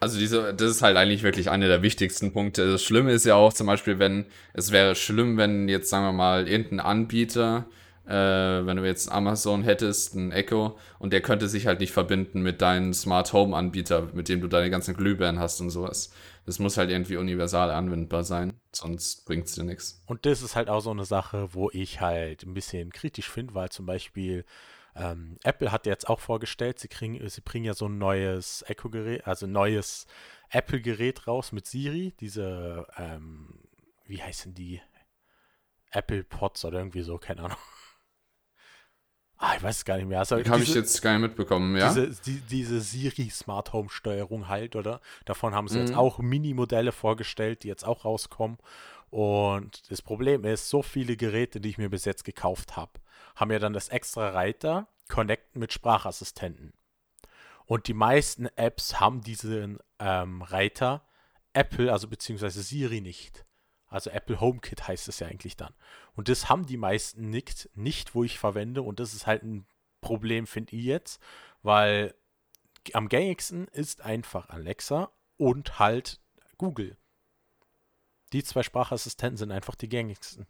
Also 0.00 0.18
diese, 0.18 0.52
das 0.54 0.70
ist 0.70 0.82
halt 0.82 0.96
eigentlich 0.96 1.22
wirklich 1.22 1.50
einer 1.50 1.68
der 1.68 1.82
wichtigsten 1.82 2.32
Punkte. 2.32 2.70
Das 2.70 2.82
Schlimme 2.82 3.12
ist 3.12 3.24
ja 3.24 3.36
auch 3.36 3.52
zum 3.52 3.66
Beispiel, 3.66 3.98
wenn, 3.98 4.26
es 4.52 4.70
wäre 4.70 4.94
schlimm, 4.96 5.36
wenn 5.38 5.68
jetzt, 5.68 5.88
sagen 5.88 6.04
wir 6.04 6.12
mal, 6.12 6.46
irgendein 6.48 6.80
Anbieter, 6.80 7.66
äh, 8.06 8.66
wenn 8.66 8.76
du 8.76 8.84
jetzt 8.84 9.10
Amazon 9.10 9.62
hättest, 9.62 10.14
ein 10.14 10.32
Echo, 10.32 10.78
und 10.98 11.12
der 11.12 11.20
könnte 11.20 11.48
sich 11.48 11.66
halt 11.66 11.80
nicht 11.80 11.92
verbinden 11.92 12.42
mit 12.42 12.60
deinem 12.60 12.92
Smart 12.92 13.32
Home 13.32 13.56
Anbieter, 13.56 14.08
mit 14.12 14.28
dem 14.28 14.40
du 14.40 14.48
deine 14.48 14.70
ganzen 14.70 14.94
Glühbirnen 14.94 15.40
hast 15.40 15.60
und 15.60 15.70
sowas. 15.70 16.12
Das 16.46 16.58
muss 16.58 16.76
halt 16.76 16.90
irgendwie 16.90 17.16
universal 17.16 17.70
anwendbar 17.70 18.24
sein, 18.24 18.52
sonst 18.72 19.24
bringt 19.24 19.46
es 19.46 19.54
dir 19.54 19.64
nichts. 19.64 20.02
Und 20.06 20.26
das 20.26 20.42
ist 20.42 20.56
halt 20.56 20.68
auch 20.68 20.80
so 20.80 20.90
eine 20.90 21.06
Sache, 21.06 21.54
wo 21.54 21.70
ich 21.70 22.00
halt 22.00 22.42
ein 22.42 22.54
bisschen 22.54 22.90
kritisch 22.90 23.30
finde, 23.30 23.54
weil 23.54 23.70
zum 23.70 23.86
Beispiel 23.86 24.44
ähm, 24.94 25.38
Apple 25.42 25.72
hat 25.72 25.86
jetzt 25.86 26.08
auch 26.08 26.20
vorgestellt, 26.20 26.78
sie, 26.78 26.88
kriegen, 26.88 27.26
sie 27.28 27.40
bringen 27.40 27.64
ja 27.64 27.74
so 27.74 27.86
ein 27.86 27.98
neues 27.98 28.64
Echo-Gerät, 28.68 29.26
also 29.26 29.46
neues 29.46 30.06
Apple-Gerät 30.50 31.26
raus 31.26 31.52
mit 31.52 31.66
Siri, 31.66 32.12
diese 32.20 32.86
ähm, 32.96 33.60
wie 34.06 34.22
heißen 34.22 34.54
die? 34.54 34.80
Apple 35.90 36.24
Pods 36.24 36.64
oder 36.64 36.78
irgendwie 36.78 37.02
so, 37.02 37.18
keine 37.18 37.44
Ahnung. 37.44 37.58
Ah, 39.36 39.54
ich 39.56 39.62
weiß 39.62 39.78
es 39.78 39.84
gar 39.84 39.96
nicht 39.96 40.06
mehr. 40.06 40.20
Also 40.20 40.36
Habe 40.36 40.62
ich 40.62 40.74
jetzt 40.74 41.02
gar 41.02 41.12
nicht 41.12 41.22
mitbekommen, 41.22 41.76
ja? 41.76 41.88
Diese, 41.88 42.10
die, 42.22 42.40
diese 42.40 42.80
Siri 42.80 43.30
Smart 43.30 43.72
Home 43.72 43.90
Steuerung 43.90 44.48
halt, 44.48 44.76
oder? 44.76 45.00
Davon 45.24 45.54
haben 45.54 45.68
sie 45.68 45.80
jetzt 45.80 45.90
Mhm. 45.92 45.98
auch 45.98 46.18
Mini-Modelle 46.18 46.92
vorgestellt, 46.92 47.62
die 47.64 47.68
jetzt 47.68 47.84
auch 47.84 48.04
rauskommen. 48.04 48.58
Und 49.10 49.90
das 49.90 50.02
Problem 50.02 50.44
ist, 50.44 50.68
so 50.70 50.82
viele 50.82 51.16
Geräte, 51.16 51.60
die 51.60 51.70
ich 51.70 51.78
mir 51.78 51.90
bis 51.90 52.04
jetzt 52.04 52.24
gekauft 52.24 52.76
habe, 52.76 52.92
haben 53.36 53.50
ja 53.50 53.58
dann 53.58 53.72
das 53.72 53.88
extra 53.88 54.30
Reiter 54.30 54.88
Connecten 55.08 55.60
mit 55.60 55.72
Sprachassistenten. 55.72 56.72
Und 57.66 57.88
die 57.88 57.94
meisten 57.94 58.46
Apps 58.56 59.00
haben 59.00 59.20
diesen 59.22 59.78
ähm, 59.98 60.42
Reiter 60.42 61.02
Apple, 61.52 61.92
also 61.92 62.08
beziehungsweise 62.08 62.62
Siri 62.62 63.00
nicht. 63.00 63.44
Also 63.94 64.10
Apple 64.10 64.40
HomeKit 64.40 64.88
heißt 64.88 65.06
es 65.06 65.20
ja 65.20 65.28
eigentlich 65.28 65.56
dann. 65.56 65.72
Und 66.16 66.28
das 66.28 66.48
haben 66.48 66.66
die 66.66 66.76
meisten 66.76 67.30
nicht, 67.30 67.70
nicht, 67.74 68.16
wo 68.16 68.24
ich 68.24 68.40
verwende. 68.40 68.82
Und 68.82 68.98
das 68.98 69.14
ist 69.14 69.28
halt 69.28 69.44
ein 69.44 69.66
Problem, 70.00 70.48
finde 70.48 70.74
ich 70.74 70.84
jetzt, 70.84 71.22
weil 71.62 72.12
am 72.92 73.08
gängigsten 73.08 73.68
ist 73.68 74.00
einfach 74.00 74.48
Alexa 74.48 75.12
und 75.36 75.78
halt 75.78 76.20
Google. 76.58 76.96
Die 78.32 78.42
zwei 78.42 78.64
Sprachassistenten 78.64 79.36
sind 79.36 79.52
einfach 79.52 79.76
die 79.76 79.88
gängigsten. 79.88 80.48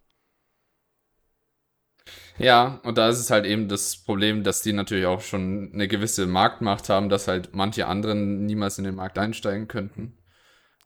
Ja, 2.39 2.79
und 2.83 2.97
da 2.97 3.09
ist 3.09 3.19
es 3.19 3.29
halt 3.29 3.45
eben 3.45 3.69
das 3.69 3.95
Problem, 3.95 4.43
dass 4.43 4.63
die 4.63 4.73
natürlich 4.73 5.05
auch 5.05 5.21
schon 5.21 5.71
eine 5.71 5.87
gewisse 5.87 6.25
Marktmacht 6.25 6.89
haben, 6.89 7.09
dass 7.09 7.27
halt 7.27 7.53
manche 7.53 7.85
anderen 7.85 8.47
niemals 8.47 8.79
in 8.79 8.85
den 8.85 8.95
Markt 8.95 9.19
einsteigen 9.19 9.67
könnten, 9.67 10.17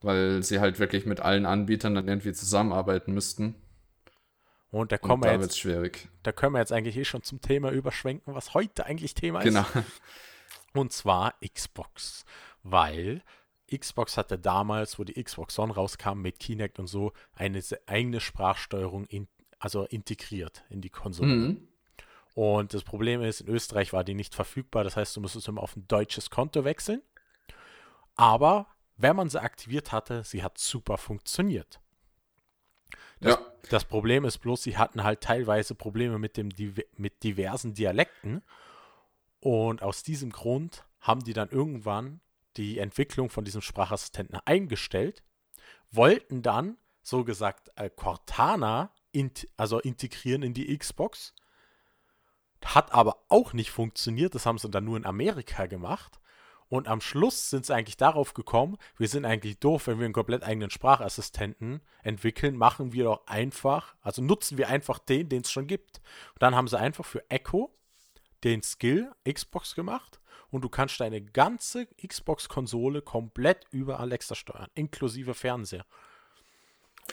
weil 0.02 0.44
sie 0.44 0.60
halt 0.60 0.80
wirklich 0.80 1.06
mit 1.06 1.20
allen 1.20 1.46
Anbietern 1.46 1.96
dann 1.96 2.08
irgendwie 2.08 2.34
zusammenarbeiten 2.34 3.14
müssten. 3.14 3.56
Und 4.72 4.92
da 4.92 4.98
Und 4.98 5.02
kommen, 5.02 5.24
wir 5.24 5.28
da 5.28 5.34
jetzt, 5.34 5.42
wird 5.42 5.52
es 5.52 5.58
schwierig. 5.58 6.10
da 6.24 6.32
können 6.32 6.54
wir 6.54 6.60
jetzt 6.60 6.72
eigentlich 6.72 6.96
eh 6.98 7.06
schon 7.06 7.24
zum 7.24 7.42
Thema 7.42 7.72
überschwenken, 7.72 8.36
was 8.36 8.54
heute 8.54 8.86
eigentlich 8.86 9.16
Thema 9.16 9.40
Genau. 9.42 9.62
ist. 9.62 10.02
Und 10.74 10.94
zwar 10.94 11.34
Xbox. 11.54 12.24
Weil 12.62 13.24
Xbox 13.76 14.16
hatte 14.18 14.38
damals, 14.38 15.00
wo 15.00 15.04
die 15.04 15.22
Xbox 15.24 15.58
One 15.58 15.74
rauskam 15.74 16.20
mit 16.22 16.40
Kinect 16.40 16.78
und 16.80 16.88
so, 16.88 17.14
eine 17.34 17.62
eigene 17.88 18.20
Sprachsteuerung 18.20 19.06
in, 19.06 19.28
also 19.58 19.86
integriert 19.86 20.64
in 20.70 20.82
die 20.82 20.90
Konsole. 20.92 21.30
Mhm. 21.30 21.68
Und 22.36 22.74
das 22.76 22.84
Problem 22.84 23.22
ist, 23.22 23.42
in 23.42 23.48
Österreich 23.50 23.92
war 23.92 24.04
die 24.04 24.14
nicht 24.14 24.36
verfügbar. 24.36 24.84
Das 24.84 24.96
heißt, 24.96 25.16
du 25.16 25.22
musstest 25.22 25.48
immer 25.48 25.62
auf 25.64 25.76
ein 25.76 25.88
deutsches 25.88 26.30
Konto 26.30 26.64
wechseln. 26.64 27.02
Aber 28.16 28.68
wenn 29.00 29.16
man 29.16 29.30
sie 29.30 29.42
aktiviert 29.42 29.92
hatte, 29.92 30.24
sie 30.24 30.44
hat 30.44 30.58
super 30.58 30.98
funktioniert. 30.98 31.80
Das, 33.22 33.36
Ja. 33.36 33.46
das 33.70 33.86
Problem 33.86 34.26
ist 34.26 34.40
bloß, 34.40 34.64
sie 34.64 34.78
hatten 34.78 35.04
halt 35.04 35.22
teilweise 35.22 35.74
Probleme 35.74 36.20
mit, 36.20 36.38
dem, 36.38 36.50
mit 36.98 37.24
diversen 37.24 37.74
Dialekten. 37.74 38.44
Und 39.40 39.82
aus 39.82 40.04
diesem 40.04 40.32
Grund 40.32 40.86
haben 41.00 41.24
die 41.24 41.34
dann 41.34 41.50
irgendwann 41.50 42.20
die 42.58 42.78
Entwicklung 42.80 43.30
von 43.30 43.46
diesem 43.46 43.62
Sprachassistenten 43.62 44.38
eingestellt, 44.46 45.24
wollten 45.92 46.42
dann, 46.42 46.78
so 47.02 47.24
gesagt, 47.24 47.72
äh, 47.76 47.90
Cortana 47.90 48.92
int 49.14 49.48
also 49.56 49.80
integrieren 49.80 50.44
in 50.44 50.54
die 50.54 50.78
Xbox. 50.78 51.34
Hat 52.64 52.94
aber 52.94 53.24
auch 53.30 53.54
nicht 53.54 53.72
funktioniert. 53.72 54.36
Das 54.36 54.46
haben 54.46 54.58
sie 54.58 54.70
dann 54.70 54.84
nur 54.84 54.98
in 54.98 55.06
Amerika 55.06 55.66
gemacht. 55.68 56.20
Und 56.70 56.88
am 56.88 57.02
Schluss 57.02 57.50
sind 57.50 57.66
sie 57.66 57.74
eigentlich 57.74 57.98
darauf 57.98 58.36
gekommen, 58.36 58.78
wir 58.98 59.08
sind 59.08 59.26
eigentlich 59.26 59.58
doof, 59.60 59.88
wenn 59.88 59.98
wir 59.98 60.06
einen 60.06 60.14
komplett 60.14 60.44
eigenen 60.44 60.70
Sprachassistenten 60.70 61.82
entwickeln, 62.04 62.56
machen 62.56 62.94
wir 62.94 63.06
doch 63.06 63.26
einfach, 63.26 63.96
also 64.02 64.22
nutzen 64.22 64.58
wir 64.60 64.70
einfach 64.70 65.00
den, 65.00 65.30
den 65.30 65.42
es 65.42 65.52
schon 65.52 65.66
gibt. 65.66 66.00
Und 66.34 66.44
dann 66.44 66.56
haben 66.56 66.68
sie 66.68 66.78
einfach 66.78 67.06
für 67.06 67.28
Echo 67.30 67.74
den 68.44 68.62
Skill 68.62 69.12
Xbox 69.28 69.74
gemacht 69.74 70.20
und 70.52 70.64
du 70.64 70.70
kannst 70.70 71.00
deine 71.00 71.22
ganze 71.22 71.88
Xbox-Konsole 72.06 73.02
komplett 73.02 73.66
über 73.72 74.00
Alexa 74.00 74.36
steuern, 74.36 74.70
inklusive 74.76 75.34
Fernseher. 75.34 75.86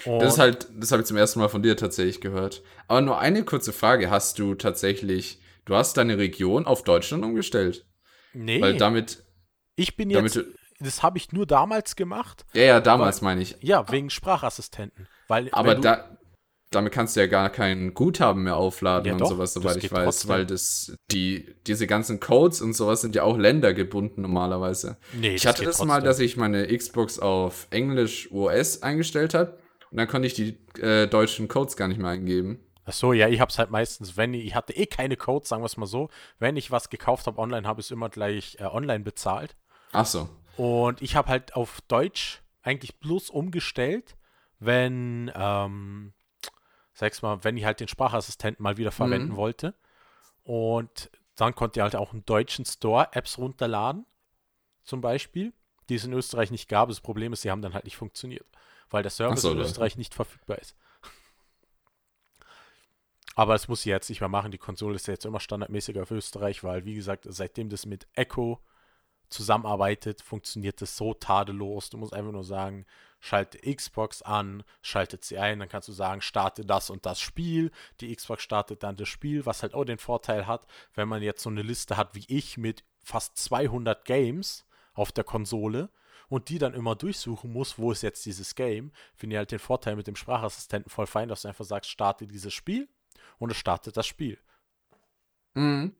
Und 0.04 0.20
Das 0.20 0.34
ist 0.34 0.38
halt, 0.38 0.68
das 0.74 0.92
habe 0.92 1.00
ich 1.00 1.08
zum 1.08 1.16
ersten 1.16 1.40
Mal 1.40 1.48
von 1.48 1.62
dir 1.62 1.76
tatsächlich 1.76 2.20
gehört. 2.20 2.62
Aber 2.88 3.00
nur 3.00 3.18
eine 3.18 3.44
kurze 3.44 3.72
Frage: 3.72 4.10
Hast 4.10 4.38
du 4.38 4.54
tatsächlich, 4.54 5.40
du 5.64 5.74
hast 5.74 5.96
deine 5.96 6.18
Region 6.18 6.66
auf 6.66 6.84
Deutschland 6.84 7.24
umgestellt? 7.24 7.86
nee, 8.34 8.60
Weil 8.60 8.76
damit, 8.76 9.24
ich 9.76 9.96
bin 9.96 10.10
damit, 10.10 10.34
jetzt, 10.34 10.46
du- 10.46 10.84
das 10.84 11.02
habe 11.02 11.18
ich 11.18 11.32
nur 11.32 11.46
damals 11.46 11.96
gemacht, 11.96 12.44
ja, 12.52 12.62
ja, 12.62 12.80
damals 12.80 13.22
meine 13.22 13.42
ich. 13.42 13.56
ja, 13.60 13.90
wegen 13.90 14.10
Sprachassistenten. 14.10 15.06
Weil, 15.28 15.48
Aber 15.52 15.74
du, 15.74 15.80
da, 15.80 16.16
damit 16.70 16.92
kannst 16.92 17.16
du 17.16 17.20
ja 17.20 17.26
gar 17.26 17.50
kein 17.50 17.94
Guthaben 17.94 18.42
mehr 18.42 18.56
aufladen 18.56 19.06
Ja 19.06 19.12
und 19.14 19.20
doch, 19.20 19.30
sowas, 19.30 19.54
das 19.54 19.62
soweit 19.62 19.76
ich 19.82 19.90
weiß, 19.90 20.04
trotzdem. 20.04 20.30
weil 20.30 20.46
das, 20.46 20.94
die, 21.10 21.54
diese 21.66 21.86
ganzen 21.86 22.20
Codes 22.20 22.60
und 22.60 22.74
sowas 22.74 23.00
sind 23.00 23.14
ja 23.14 23.22
auch 23.22 23.38
ländergebunden 23.38 24.22
normalerweise. 24.22 24.98
nee, 25.12 25.34
ich 25.34 25.46
hatte 25.46 25.60
geht 25.60 25.68
das 25.68 25.84
mal, 25.84 26.02
dass 26.02 26.18
ich 26.18 26.36
meine 26.36 26.66
Xbox 26.76 27.18
auf 27.18 27.66
Englisch 27.70 28.30
US 28.32 28.82
eingestellt 28.82 29.34
habe 29.34 29.58
und 29.90 29.98
dann 29.98 30.08
konnte 30.08 30.26
ich 30.26 30.34
die 30.34 30.58
äh, 30.80 31.06
deutschen 31.06 31.48
Codes 31.48 31.76
gar 31.76 31.88
nicht 31.88 31.98
mehr 31.98 32.10
eingeben. 32.10 32.60
Ach 32.84 32.92
so, 32.92 33.12
ja, 33.12 33.28
ich 33.28 33.40
habe 33.40 33.50
es 33.50 33.58
halt 33.58 33.70
meistens, 33.70 34.16
wenn 34.16 34.32
ich, 34.32 34.44
ich 34.46 34.54
hatte 34.54 34.72
eh 34.76 34.86
keine 34.86 35.16
Codes, 35.16 35.48
sagen 35.48 35.62
wir 35.62 35.66
es 35.66 35.76
mal 35.76 35.86
so, 35.86 36.08
wenn 36.38 36.56
ich 36.56 36.70
was 36.70 36.88
gekauft 36.88 37.26
habe 37.26 37.38
online, 37.38 37.66
habe 37.66 37.80
ich 37.80 37.86
es 37.86 37.90
immer 37.90 38.08
gleich 38.10 38.58
äh, 38.60 38.64
online 38.64 39.00
bezahlt. 39.02 39.56
Ach 39.96 40.04
so. 40.06 40.28
Und 40.56 41.00
ich 41.00 41.16
habe 41.16 41.28
halt 41.28 41.54
auf 41.56 41.80
Deutsch 41.88 42.42
eigentlich 42.62 42.98
bloß 42.98 43.30
umgestellt, 43.30 44.16
wenn, 44.58 45.30
ähm, 45.34 46.12
sag's 46.92 47.22
mal, 47.22 47.42
wenn 47.44 47.56
ich 47.56 47.64
halt 47.64 47.80
den 47.80 47.88
Sprachassistenten 47.88 48.62
mal 48.62 48.76
wieder 48.76 48.92
verwenden 48.92 49.32
Mhm. 49.32 49.36
wollte. 49.36 49.74
Und 50.44 51.10
dann 51.34 51.54
konnte 51.54 51.80
ihr 51.80 51.82
halt 51.82 51.96
auch 51.96 52.12
einen 52.12 52.24
deutschen 52.26 52.64
Store 52.64 53.08
Apps 53.12 53.38
runterladen, 53.38 54.04
zum 54.84 55.00
Beispiel, 55.00 55.52
die 55.88 55.94
es 55.94 56.04
in 56.04 56.12
Österreich 56.12 56.50
nicht 56.50 56.68
gab. 56.68 56.88
Das 56.88 57.00
Problem 57.00 57.32
ist, 57.32 57.42
sie 57.42 57.50
haben 57.50 57.62
dann 57.62 57.74
halt 57.74 57.84
nicht 57.84 57.96
funktioniert, 57.96 58.46
weil 58.90 59.02
der 59.02 59.10
Service 59.10 59.42
so, 59.42 59.52
in 59.52 59.58
ja. 59.58 59.64
Österreich 59.64 59.96
nicht 59.96 60.14
verfügbar 60.14 60.58
ist. 60.58 60.76
Aber 63.34 63.54
es 63.54 63.68
muss 63.68 63.80
ich 63.80 63.86
jetzt 63.86 64.08
nicht 64.08 64.20
mehr 64.20 64.28
machen. 64.28 64.50
Die 64.50 64.58
Konsole 64.58 64.94
ist 64.96 65.06
ja 65.06 65.12
jetzt 65.14 65.26
immer 65.26 65.40
standardmäßig 65.40 65.98
auf 66.00 66.10
Österreich, 66.10 66.64
weil, 66.64 66.84
wie 66.84 66.94
gesagt, 66.94 67.26
seitdem 67.28 67.68
das 67.68 67.84
mit 67.86 68.06
Echo 68.14 68.60
zusammenarbeitet, 69.28 70.22
funktioniert 70.22 70.80
das 70.80 70.96
so 70.96 71.14
tadellos. 71.14 71.90
Du 71.90 71.98
musst 71.98 72.12
einfach 72.12 72.32
nur 72.32 72.44
sagen, 72.44 72.86
schalte 73.20 73.58
Xbox 73.58 74.22
an, 74.22 74.62
schaltet 74.82 75.24
sie 75.24 75.38
ein, 75.38 75.58
dann 75.58 75.68
kannst 75.68 75.88
du 75.88 75.92
sagen, 75.92 76.20
starte 76.20 76.64
das 76.64 76.90
und 76.90 77.06
das 77.06 77.20
Spiel. 77.20 77.70
Die 78.00 78.14
Xbox 78.14 78.42
startet 78.42 78.82
dann 78.82 78.96
das 78.96 79.08
Spiel, 79.08 79.46
was 79.46 79.62
halt 79.62 79.74
auch 79.74 79.84
den 79.84 79.98
Vorteil 79.98 80.46
hat, 80.46 80.66
wenn 80.94 81.08
man 81.08 81.22
jetzt 81.22 81.42
so 81.42 81.50
eine 81.50 81.62
Liste 81.62 81.96
hat 81.96 82.14
wie 82.14 82.24
ich 82.28 82.56
mit 82.56 82.84
fast 83.02 83.36
200 83.38 84.04
Games 84.04 84.66
auf 84.94 85.12
der 85.12 85.24
Konsole 85.24 85.90
und 86.28 86.48
die 86.48 86.58
dann 86.58 86.74
immer 86.74 86.96
durchsuchen 86.96 87.52
muss, 87.52 87.78
wo 87.78 87.92
ist 87.92 88.02
jetzt 88.02 88.26
dieses 88.26 88.54
Game, 88.54 88.92
finde 89.14 89.34
ich 89.34 89.38
halt 89.38 89.52
den 89.52 89.58
Vorteil 89.58 89.96
mit 89.96 90.06
dem 90.06 90.16
Sprachassistenten 90.16 90.90
voll 90.90 91.06
fein, 91.06 91.28
dass 91.28 91.42
du 91.42 91.48
einfach 91.48 91.64
sagst, 91.64 91.90
starte 91.90 92.26
dieses 92.26 92.52
Spiel 92.52 92.88
und 93.38 93.50
es 93.50 93.56
startet 93.56 93.96
das 93.96 94.06
Spiel. 94.06 94.38
Mhm. 95.54 95.94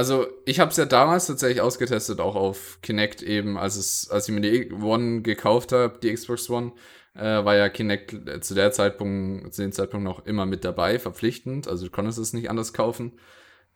Also, 0.00 0.28
ich 0.46 0.60
habe 0.60 0.70
es 0.70 0.78
ja 0.78 0.86
damals 0.86 1.26
tatsächlich 1.26 1.60
ausgetestet, 1.60 2.20
auch 2.20 2.34
auf 2.34 2.78
Kinect 2.80 3.20
eben, 3.20 3.58
als, 3.58 3.76
es, 3.76 4.08
als 4.10 4.26
ich 4.26 4.34
mir 4.34 4.40
die 4.40 4.72
One 4.72 5.20
gekauft 5.20 5.72
habe, 5.72 5.98
die 6.02 6.14
Xbox 6.14 6.48
One, 6.48 6.72
äh, 7.14 7.44
war 7.44 7.54
ja 7.54 7.68
Kinect 7.68 8.16
zu 8.42 8.54
der 8.54 8.72
Zeitpunkt, 8.72 9.52
zu 9.52 9.60
dem 9.60 9.72
Zeitpunkt 9.72 10.04
noch 10.04 10.24
immer 10.24 10.46
mit 10.46 10.64
dabei, 10.64 10.98
verpflichtend, 10.98 11.68
also 11.68 11.84
du 11.84 11.90
konntest 11.90 12.18
es 12.18 12.32
nicht 12.32 12.48
anders 12.48 12.72
kaufen. 12.72 13.12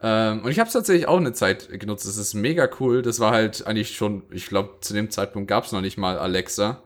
Ähm, 0.00 0.42
und 0.42 0.50
ich 0.50 0.58
habe 0.60 0.68
es 0.68 0.72
tatsächlich 0.72 1.08
auch 1.08 1.18
eine 1.18 1.34
Zeit 1.34 1.68
genutzt, 1.78 2.08
das 2.08 2.16
ist 2.16 2.32
mega 2.32 2.70
cool, 2.80 3.02
das 3.02 3.20
war 3.20 3.32
halt 3.32 3.66
eigentlich 3.66 3.94
schon, 3.94 4.22
ich 4.30 4.46
glaube, 4.46 4.78
zu 4.80 4.94
dem 4.94 5.10
Zeitpunkt 5.10 5.46
gab 5.46 5.64
es 5.64 5.72
noch 5.72 5.82
nicht 5.82 5.98
mal 5.98 6.18
Alexa 6.18 6.84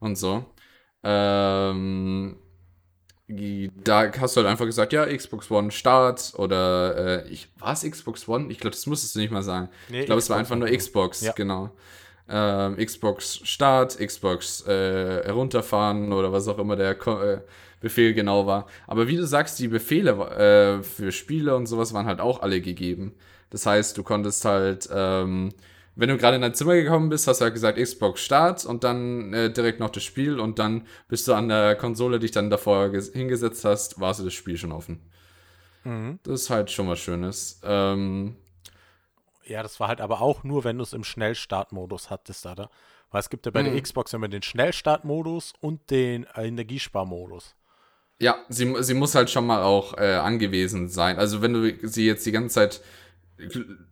und 0.00 0.16
so. 0.16 0.46
Ähm, 1.02 2.38
da 3.28 4.10
hast 4.18 4.36
du 4.36 4.40
halt 4.40 4.50
einfach 4.50 4.64
gesagt, 4.64 4.92
ja, 4.92 5.04
Xbox 5.04 5.50
One 5.50 5.70
Start 5.70 6.32
oder 6.36 7.24
äh, 7.26 7.28
ich 7.28 7.48
war 7.58 7.74
es 7.74 7.82
Xbox 7.82 8.26
One? 8.26 8.50
Ich 8.50 8.58
glaube, 8.58 8.74
das 8.74 8.86
musstest 8.86 9.14
du 9.14 9.18
nicht 9.20 9.30
mal 9.30 9.42
sagen. 9.42 9.68
Nee, 9.90 10.00
ich 10.00 10.06
glaube, 10.06 10.20
es 10.20 10.30
war 10.30 10.38
einfach 10.38 10.56
nur. 10.56 10.68
Xbox, 10.68 11.20
Ja. 11.20 11.32
genau. 11.32 11.70
Ähm, 12.30 12.76
Xbox 12.76 13.40
Start, 13.44 13.98
Xbox 13.98 14.66
äh, 14.66 15.24
herunterfahren 15.24 16.12
oder 16.12 16.32
was 16.32 16.48
auch 16.48 16.58
immer 16.58 16.76
der 16.76 16.94
Ko 16.94 17.20
äh, 17.20 17.40
Befehl 17.80 18.12
genau 18.12 18.46
war. 18.46 18.66
Aber 18.86 19.08
wie 19.08 19.16
du 19.16 19.26
sagst, 19.26 19.58
die 19.58 19.68
Befehle 19.68 20.10
äh, 20.80 20.82
für 20.82 21.12
Spiele 21.12 21.54
und 21.54 21.66
sowas 21.66 21.94
waren 21.94 22.06
halt 22.06 22.20
auch 22.20 22.42
alle 22.42 22.60
gegeben. 22.60 23.14
Das 23.50 23.66
heißt, 23.66 23.96
du 23.96 24.02
konntest 24.02 24.44
halt, 24.44 24.88
ähm, 24.92 25.50
wenn 25.98 26.08
du 26.08 26.16
gerade 26.16 26.36
in 26.36 26.42
dein 26.42 26.54
Zimmer 26.54 26.74
gekommen 26.76 27.10
bist, 27.10 27.26
hast 27.26 27.40
du 27.40 27.44
halt 27.44 27.54
gesagt 27.54 27.78
Xbox 27.78 28.22
Start 28.22 28.64
und 28.64 28.84
dann 28.84 29.32
äh, 29.34 29.52
direkt 29.52 29.80
noch 29.80 29.90
das 29.90 30.04
Spiel 30.04 30.40
und 30.40 30.58
dann 30.58 30.86
bis 31.08 31.24
du 31.24 31.34
an 31.34 31.48
der 31.48 31.76
Konsole 31.76 32.18
dich 32.18 32.30
dann 32.30 32.50
davor 32.50 32.86
ges- 32.86 33.12
hingesetzt 33.12 33.64
hast, 33.64 34.00
war 34.00 34.14
so 34.14 34.24
das 34.24 34.34
Spiel 34.34 34.56
schon 34.56 34.72
offen. 34.72 35.00
Mhm. 35.84 36.20
Das 36.22 36.42
ist 36.42 36.50
halt 36.50 36.70
schon 36.70 36.88
was 36.88 36.98
Schönes. 37.00 37.60
Ähm, 37.64 38.36
Ja, 39.44 39.62
das 39.62 39.80
war 39.80 39.88
halt 39.88 40.00
aber 40.00 40.20
auch 40.20 40.44
nur, 40.44 40.64
wenn 40.64 40.76
du 40.78 40.82
es 40.84 40.92
im 40.92 41.04
Schnellstartmodus 41.04 42.10
hattest, 42.10 42.44
oder? 42.46 42.70
Weil 43.10 43.20
es 43.20 43.30
gibt 43.30 43.46
ja 43.46 43.52
bei 43.52 43.62
Mhm. 43.62 43.72
der 43.72 43.80
Xbox 43.80 44.12
immer 44.12 44.28
den 44.28 44.42
Schnellstartmodus 44.42 45.54
und 45.60 45.90
den 45.90 46.24
äh, 46.34 46.46
Energiesparmodus. 46.46 47.54
Ja, 48.20 48.36
sie, 48.48 48.74
sie 48.82 48.94
muss 48.94 49.14
halt 49.14 49.30
schon 49.30 49.46
mal 49.46 49.62
auch 49.62 49.96
äh, 49.96 50.14
angewiesen 50.16 50.88
sein. 50.88 51.18
Also 51.18 51.40
wenn 51.40 51.52
du 51.52 51.86
sie 51.88 52.04
jetzt 52.06 52.26
die 52.26 52.32
ganze 52.32 52.54
Zeit 52.54 52.80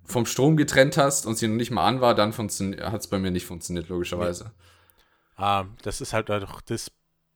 vom 0.05 0.27
Strom 0.27 0.57
getrennt 0.57 0.97
hast 0.97 1.27
und 1.27 1.37
sie 1.37 1.49
noch 1.49 1.57
nicht 1.57 1.71
mal 1.71 1.87
an 1.87 2.01
war, 2.01 2.15
dann 2.15 2.33
hat 2.33 3.01
es 3.01 3.07
bei 3.07 3.19
mir 3.19 3.31
nicht 3.31 3.47
funktioniert, 3.47 3.89
logischerweise. 3.89 4.53
Ähm, 5.39 5.77
das 5.83 6.01
ist 6.01 6.13
halt 6.13 6.31
auch 6.31 6.61
das 6.61 6.91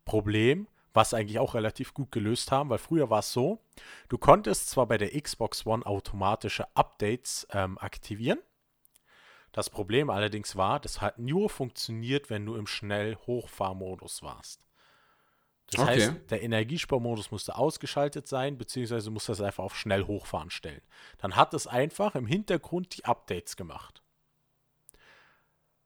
Problem, 0.05 0.67
was 0.93 1.15
eigentlich 1.15 1.39
auch 1.39 1.55
relativ 1.55 1.95
gut 1.95 2.11
gelöst 2.11 2.51
haben, 2.51 2.71
weil 2.71 2.79
früher 2.79 3.11
war 3.11 3.21
es 3.21 3.33
so, 3.33 3.61
du 4.09 4.19
konntest 4.19 4.71
zwar 4.71 4.87
bei 4.87 4.99
der 4.99 5.21
Xbox 5.21 5.67
One 5.67 5.87
automatische 5.87 6.67
Updates 6.75 7.47
ähm, 7.53 7.79
aktivieren, 7.79 8.39
das 9.53 9.69
Problem 9.69 10.11
allerdings 10.11 10.55
war, 10.57 10.79
das 10.79 11.01
hat 11.01 11.19
nur 11.19 11.51
funktioniert, 11.51 12.31
wenn 12.31 12.47
du 12.47 12.55
im 12.55 12.67
Schnell-Hochfahrmodus 12.67 14.23
warst. 14.23 14.61
Das 15.73 15.83
okay. 15.83 15.93
heißt, 15.93 16.31
der 16.31 16.43
Energiesparmodus 16.43 17.31
musste 17.31 17.57
ausgeschaltet 17.57 18.27
sein, 18.27 18.59
beziehungsweise 18.59 19.11
musste 19.11 19.33
das 19.33 19.41
einfach 19.41 19.65
auf 19.65 19.77
schnell 19.77 20.05
hochfahren 20.05 20.51
stellen. 20.51 20.83
Dann 21.19 21.37
hat 21.37 21.55
es 21.55 21.67
einfach 21.67 22.17
im 22.17 22.27
Hintergrund 22.27 22.97
die 22.97 23.05
Updates 23.05 23.57
gemacht. 23.57 24.03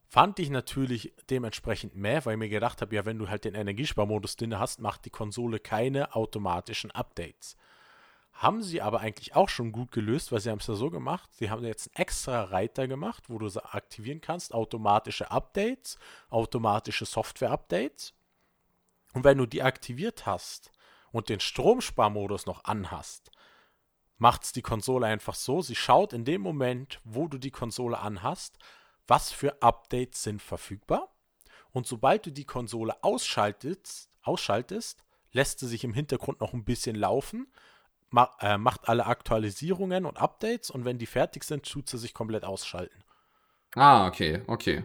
Fand 0.07 0.39
ich 0.39 0.49
natürlich 0.49 1.13
dementsprechend 1.29 1.97
mehr, 1.97 2.25
weil 2.25 2.35
ich 2.35 2.39
mir 2.39 2.49
gedacht 2.49 2.81
habe, 2.81 2.95
ja, 2.95 3.05
wenn 3.05 3.19
du 3.19 3.29
halt 3.29 3.45
den 3.45 3.55
Energiesparmodus 3.55 4.37
drin 4.37 4.59
hast, 4.59 4.81
macht 4.81 5.05
die 5.05 5.11
Konsole 5.11 5.59
keine 5.59 6.15
automatischen 6.15 6.93
Updates. 6.93 7.57
Haben 8.33 8.63
sie 8.63 8.81
aber 8.81 9.01
eigentlich 9.01 9.35
auch 9.35 9.49
schon 9.49 9.71
gut 9.71 9.93
gelöst, 9.93 10.33
weil 10.33 10.41
sie 10.41 10.51
haben 10.51 10.61
es 10.61 10.67
ja 10.67 10.75
so 10.75 10.89
gemacht, 10.89 11.31
sie 11.35 11.51
haben 11.51 11.65
jetzt 11.65 11.89
einen 11.89 12.03
extra 12.03 12.45
Reiter 12.45 12.89
gemacht, 12.89 13.25
wo 13.29 13.39
du 13.39 13.49
sie 13.49 13.65
aktivieren 13.65 14.21
kannst, 14.21 14.55
automatische 14.55 15.31
Updates, 15.31 15.99
automatische 16.31 17.07
Software-Updates. 17.07 18.15
Und 19.15 19.25
wenn 19.25 19.39
du 19.39 19.47
die 19.47 19.63
aktiviert 19.63 20.27
hast 20.27 20.71
und 21.13 21.29
den 21.29 21.41
Stromsparmodus 21.41 22.47
noch 22.47 22.65
anhast, 22.65 23.31
macht 24.19 24.45
es 24.45 24.53
die 24.53 24.63
Konsole 24.63 25.07
einfach 25.07 25.35
so, 25.35 25.63
sie 25.63 25.77
schaut 25.77 26.13
in 26.13 26.25
dem 26.25 26.43
Moment, 26.43 27.01
wo 27.05 27.29
du 27.29 27.39
die 27.39 27.51
Konsole 27.51 27.99
anhast, 27.99 28.59
was 29.07 29.33
für 29.33 29.63
Updates 29.63 30.23
sind 30.23 30.43
verfügbar. 30.43 31.15
Und 31.73 31.87
sobald 31.87 32.27
du 32.27 32.31
die 32.31 32.45
Konsole 32.45 33.03
ausschaltest, 33.03 34.11
ausschaltest 34.23 35.05
lässt 35.33 35.59
sie 35.59 35.67
sich 35.67 35.85
im 35.85 35.95
Hintergrund 35.95 36.41
noch 36.41 36.53
ein 36.53 36.65
bisschen 36.65 36.97
laufen, 36.97 37.49
ma 38.11 38.31
äh, 38.41 38.57
macht 38.57 38.89
alle 38.89 39.07
Aktualisierungen 39.07 40.07
und 40.07 40.19
Updates 40.19 40.71
und 40.71 40.85
wenn 40.85 40.99
die 40.99 41.07
fertig 41.07 41.45
sind, 41.45 41.69
tut 41.69 41.89
sie 41.89 41.99
sich 41.99 42.15
komplett 42.15 42.45
ausschalten. 42.45 43.03
Ah, 43.75 44.07
okay, 44.07 44.43
okay. 44.47 44.85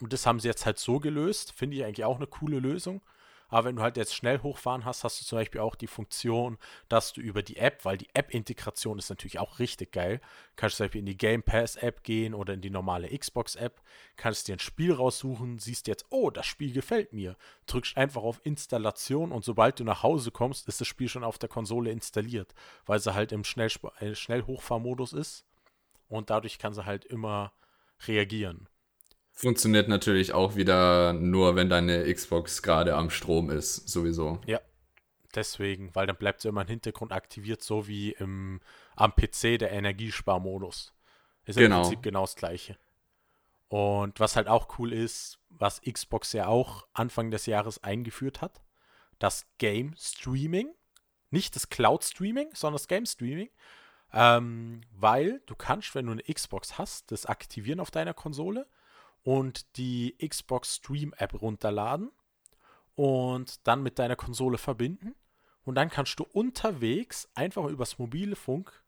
Und 0.00 0.12
das 0.12 0.26
haben 0.26 0.40
sie 0.40 0.48
jetzt 0.48 0.66
halt 0.66 0.78
so 0.78 0.98
gelöst. 0.98 1.52
Finde 1.52 1.76
ich 1.76 1.84
eigentlich 1.84 2.04
auch 2.04 2.16
eine 2.16 2.26
coole 2.26 2.58
Lösung. 2.58 3.02
Aber 3.48 3.68
wenn 3.68 3.76
du 3.76 3.82
halt 3.82 3.96
jetzt 3.96 4.14
schnell 4.14 4.42
hochfahren 4.42 4.84
hast, 4.84 5.04
hast 5.04 5.20
du 5.20 5.24
zum 5.24 5.38
Beispiel 5.38 5.60
auch 5.60 5.74
die 5.74 5.86
Funktion, 5.86 6.58
dass 6.88 7.12
du 7.12 7.20
über 7.20 7.42
die 7.42 7.56
App, 7.56 7.84
weil 7.84 7.96
die 7.96 8.08
App-Integration 8.14 8.98
ist 8.98 9.10
natürlich 9.10 9.38
auch 9.38 9.58
richtig 9.58 9.92
geil, 9.92 10.20
kannst 10.56 10.74
du 10.74 10.76
zum 10.78 10.84
Beispiel 10.86 10.98
in 11.00 11.06
die 11.06 11.16
Game 11.16 11.42
Pass-App 11.42 12.02
gehen 12.02 12.34
oder 12.34 12.54
in 12.54 12.62
die 12.62 12.70
normale 12.70 13.16
Xbox-App, 13.16 13.80
kannst 14.16 14.48
dir 14.48 14.56
ein 14.56 14.60
Spiel 14.60 14.92
raussuchen, 14.92 15.58
siehst 15.58 15.86
jetzt, 15.86 16.06
oh, 16.10 16.30
das 16.30 16.46
Spiel 16.46 16.72
gefällt 16.72 17.12
mir, 17.12 17.36
drückst 17.66 17.96
einfach 17.96 18.22
auf 18.22 18.40
Installation 18.44 19.30
und 19.30 19.44
sobald 19.44 19.78
du 19.78 19.84
nach 19.84 20.02
Hause 20.02 20.30
kommst, 20.30 20.66
ist 20.66 20.80
das 20.80 20.88
Spiel 20.88 21.08
schon 21.08 21.22
auf 21.22 21.38
der 21.38 21.48
Konsole 21.48 21.92
installiert, 21.92 22.54
weil 22.86 22.98
sie 22.98 23.14
halt 23.14 23.30
im 23.30 23.44
Schnellsp 23.44 23.86
äh, 24.00 24.14
Schnellhochfahrmodus 24.14 25.12
ist 25.12 25.44
und 26.08 26.30
dadurch 26.30 26.58
kann 26.58 26.74
sie 26.74 26.86
halt 26.86 27.04
immer 27.04 27.52
reagieren. 28.06 28.68
Funktioniert 29.36 29.88
natürlich 29.88 30.32
auch 30.32 30.54
wieder 30.54 31.12
nur, 31.12 31.56
wenn 31.56 31.68
deine 31.68 32.12
Xbox 32.12 32.62
gerade 32.62 32.94
am 32.94 33.10
Strom 33.10 33.50
ist, 33.50 33.88
sowieso. 33.88 34.40
Ja, 34.46 34.60
deswegen, 35.34 35.92
weil 35.94 36.06
dann 36.06 36.16
bleibt 36.16 36.40
sie 36.40 36.48
immer 36.48 36.62
im 36.62 36.68
Hintergrund 36.68 37.12
aktiviert, 37.12 37.60
so 37.60 37.88
wie 37.88 38.12
im, 38.12 38.60
am 38.94 39.12
PC 39.12 39.58
der 39.58 39.72
Energiesparmodus. 39.72 40.94
Ist 41.46 41.58
genau. 41.58 41.76
im 41.76 41.82
Prinzip 41.82 42.02
genau 42.02 42.20
das 42.20 42.36
gleiche. 42.36 42.78
Und 43.68 44.20
was 44.20 44.36
halt 44.36 44.46
auch 44.46 44.78
cool 44.78 44.92
ist, 44.92 45.40
was 45.48 45.82
Xbox 45.82 46.32
ja 46.32 46.46
auch 46.46 46.86
Anfang 46.92 47.32
des 47.32 47.46
Jahres 47.46 47.82
eingeführt 47.82 48.40
hat, 48.40 48.62
das 49.18 49.46
Game 49.58 49.96
Streaming. 49.98 50.72
Nicht 51.30 51.56
das 51.56 51.68
Cloud 51.70 52.04
Streaming, 52.04 52.50
sondern 52.54 52.76
das 52.76 52.86
Game 52.86 53.04
Streaming. 53.04 53.50
Ähm, 54.12 54.82
weil 54.92 55.42
du 55.46 55.56
kannst, 55.56 55.96
wenn 55.96 56.06
du 56.06 56.12
eine 56.12 56.22
Xbox 56.22 56.78
hast, 56.78 57.10
das 57.10 57.26
aktivieren 57.26 57.80
auf 57.80 57.90
deiner 57.90 58.14
Konsole 58.14 58.68
und 59.24 59.76
die 59.76 60.16
Xbox 60.26 60.76
Stream 60.76 61.12
App 61.16 61.40
runterladen 61.40 62.12
und 62.94 63.66
dann 63.66 63.82
mit 63.82 63.98
deiner 63.98 64.16
Konsole 64.16 64.58
verbinden. 64.58 65.14
Und 65.64 65.76
dann 65.76 65.88
kannst 65.88 66.18
du 66.20 66.24
unterwegs 66.24 67.28
einfach 67.34 67.64
übers 67.64 67.98
mobile 67.98 68.36
Funk 68.36 68.84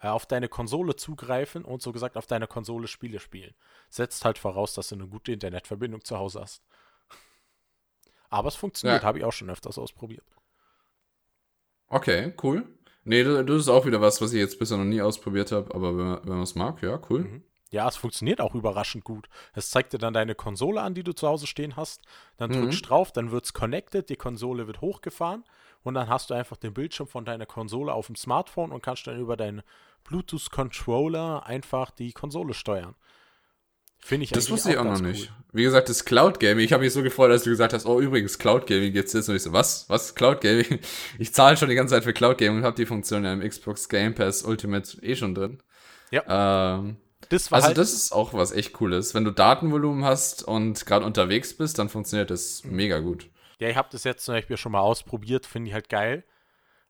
äh, 0.00 0.08
auf 0.08 0.26
deine 0.26 0.48
Konsole 0.48 0.94
zugreifen 0.94 1.64
und 1.64 1.80
so 1.80 1.90
gesagt 1.90 2.18
auf 2.18 2.26
deiner 2.26 2.46
Konsole 2.46 2.86
Spiele 2.86 3.18
spielen. 3.18 3.54
Setzt 3.88 4.24
halt 4.26 4.38
voraus, 4.38 4.74
dass 4.74 4.90
du 4.90 4.94
eine 4.94 5.08
gute 5.08 5.32
Internetverbindung 5.32 6.04
zu 6.04 6.18
Hause 6.18 6.42
hast. 6.42 6.62
Aber 8.28 8.48
es 8.48 8.56
funktioniert, 8.56 9.02
ja. 9.02 9.08
habe 9.08 9.18
ich 9.18 9.24
auch 9.24 9.32
schon 9.32 9.50
öfters 9.50 9.78
ausprobiert. 9.78 10.26
Okay, 11.88 12.34
cool. 12.42 12.66
Nee, 13.04 13.24
das 13.24 13.48
ist 13.48 13.68
auch 13.68 13.86
wieder 13.86 14.00
was, 14.00 14.20
was 14.20 14.32
ich 14.32 14.38
jetzt 14.38 14.58
bisher 14.58 14.76
noch 14.76 14.84
nie 14.84 15.02
ausprobiert 15.02 15.50
habe, 15.50 15.74
aber 15.74 15.98
wenn, 15.98 16.20
wenn 16.22 16.34
man 16.34 16.42
es 16.42 16.54
mag, 16.54 16.80
ja, 16.82 17.00
cool. 17.10 17.24
Mhm. 17.24 17.42
Ja, 17.72 17.88
es 17.88 17.96
funktioniert 17.96 18.40
auch 18.40 18.54
überraschend 18.54 19.02
gut. 19.02 19.28
Es 19.54 19.70
zeigt 19.70 19.94
dir 19.94 19.98
dann 19.98 20.12
deine 20.12 20.34
Konsole 20.34 20.80
an, 20.80 20.94
die 20.94 21.02
du 21.02 21.14
zu 21.14 21.26
Hause 21.26 21.46
stehen 21.46 21.74
hast. 21.74 22.02
Dann 22.36 22.50
mhm. 22.50 22.62
drückst 22.62 22.88
drauf, 22.88 23.12
dann 23.12 23.32
wird 23.32 23.46
es 23.46 23.54
connected, 23.54 24.10
die 24.10 24.16
Konsole 24.16 24.66
wird 24.66 24.82
hochgefahren 24.82 25.42
und 25.82 25.94
dann 25.94 26.08
hast 26.08 26.30
du 26.30 26.34
einfach 26.34 26.58
den 26.58 26.74
Bildschirm 26.74 27.08
von 27.08 27.24
deiner 27.24 27.46
Konsole 27.46 27.92
auf 27.92 28.06
dem 28.06 28.16
Smartphone 28.16 28.72
und 28.72 28.82
kannst 28.82 29.06
dann 29.06 29.18
über 29.18 29.36
deinen 29.36 29.62
Bluetooth-Controller 30.04 31.46
einfach 31.46 31.90
die 31.90 32.12
Konsole 32.12 32.52
steuern. 32.52 32.94
Finde 34.04 34.24
ich 34.24 34.30
Das 34.30 34.50
wusste 34.50 34.72
ich 34.72 34.78
auch 34.78 34.84
noch 34.84 35.00
nicht. 35.00 35.30
Cool. 35.30 35.36
Wie 35.52 35.62
gesagt, 35.62 35.88
das 35.88 36.04
Cloud 36.04 36.40
Gaming. 36.40 36.64
Ich 36.64 36.72
habe 36.72 36.82
mich 36.82 36.92
so 36.92 37.02
gefreut, 37.02 37.30
als 37.30 37.44
du 37.44 37.50
gesagt 37.50 37.72
hast, 37.72 37.86
oh 37.86 38.00
übrigens, 38.00 38.36
Cloud 38.38 38.66
Gaming 38.66 38.92
jetzt 38.92 39.14
ist. 39.14 39.28
Und 39.28 39.36
ich 39.36 39.42
so, 39.42 39.52
was? 39.52 39.88
Was? 39.88 40.14
Cloud 40.14 40.40
Gaming? 40.40 40.80
Ich 41.18 41.32
zahle 41.32 41.56
schon 41.56 41.68
die 41.68 41.76
ganze 41.76 41.94
Zeit 41.94 42.04
für 42.04 42.12
Cloud 42.12 42.36
Gaming 42.36 42.58
und 42.58 42.64
habe 42.64 42.76
die 42.76 42.84
Funktion 42.84 43.24
ja 43.24 43.32
im 43.32 43.48
Xbox 43.48 43.88
Game 43.88 44.14
Pass 44.14 44.42
Ultimate 44.42 45.00
eh 45.02 45.14
schon 45.14 45.36
drin. 45.36 45.62
Ja. 46.10 46.78
Ähm, 46.78 46.96
das 47.32 47.52
also 47.52 47.68
halt 47.68 47.78
das 47.78 47.92
ist 47.92 48.12
auch 48.12 48.34
was 48.34 48.52
echt 48.52 48.74
cooles. 48.74 49.14
Wenn 49.14 49.24
du 49.24 49.30
Datenvolumen 49.30 50.04
hast 50.04 50.42
und 50.42 50.84
gerade 50.84 51.04
unterwegs 51.04 51.56
bist, 51.56 51.78
dann 51.78 51.88
funktioniert 51.88 52.30
das 52.30 52.62
mega 52.64 52.98
gut. 52.98 53.28
Ja, 53.58 53.68
ich 53.68 53.76
habe 53.76 53.88
das 53.90 54.04
jetzt 54.04 54.24
zum 54.24 54.34
Beispiel 54.34 54.56
schon 54.56 54.72
mal 54.72 54.80
ausprobiert, 54.80 55.46
finde 55.46 55.68
ich 55.68 55.74
halt 55.74 55.88
geil. 55.88 56.24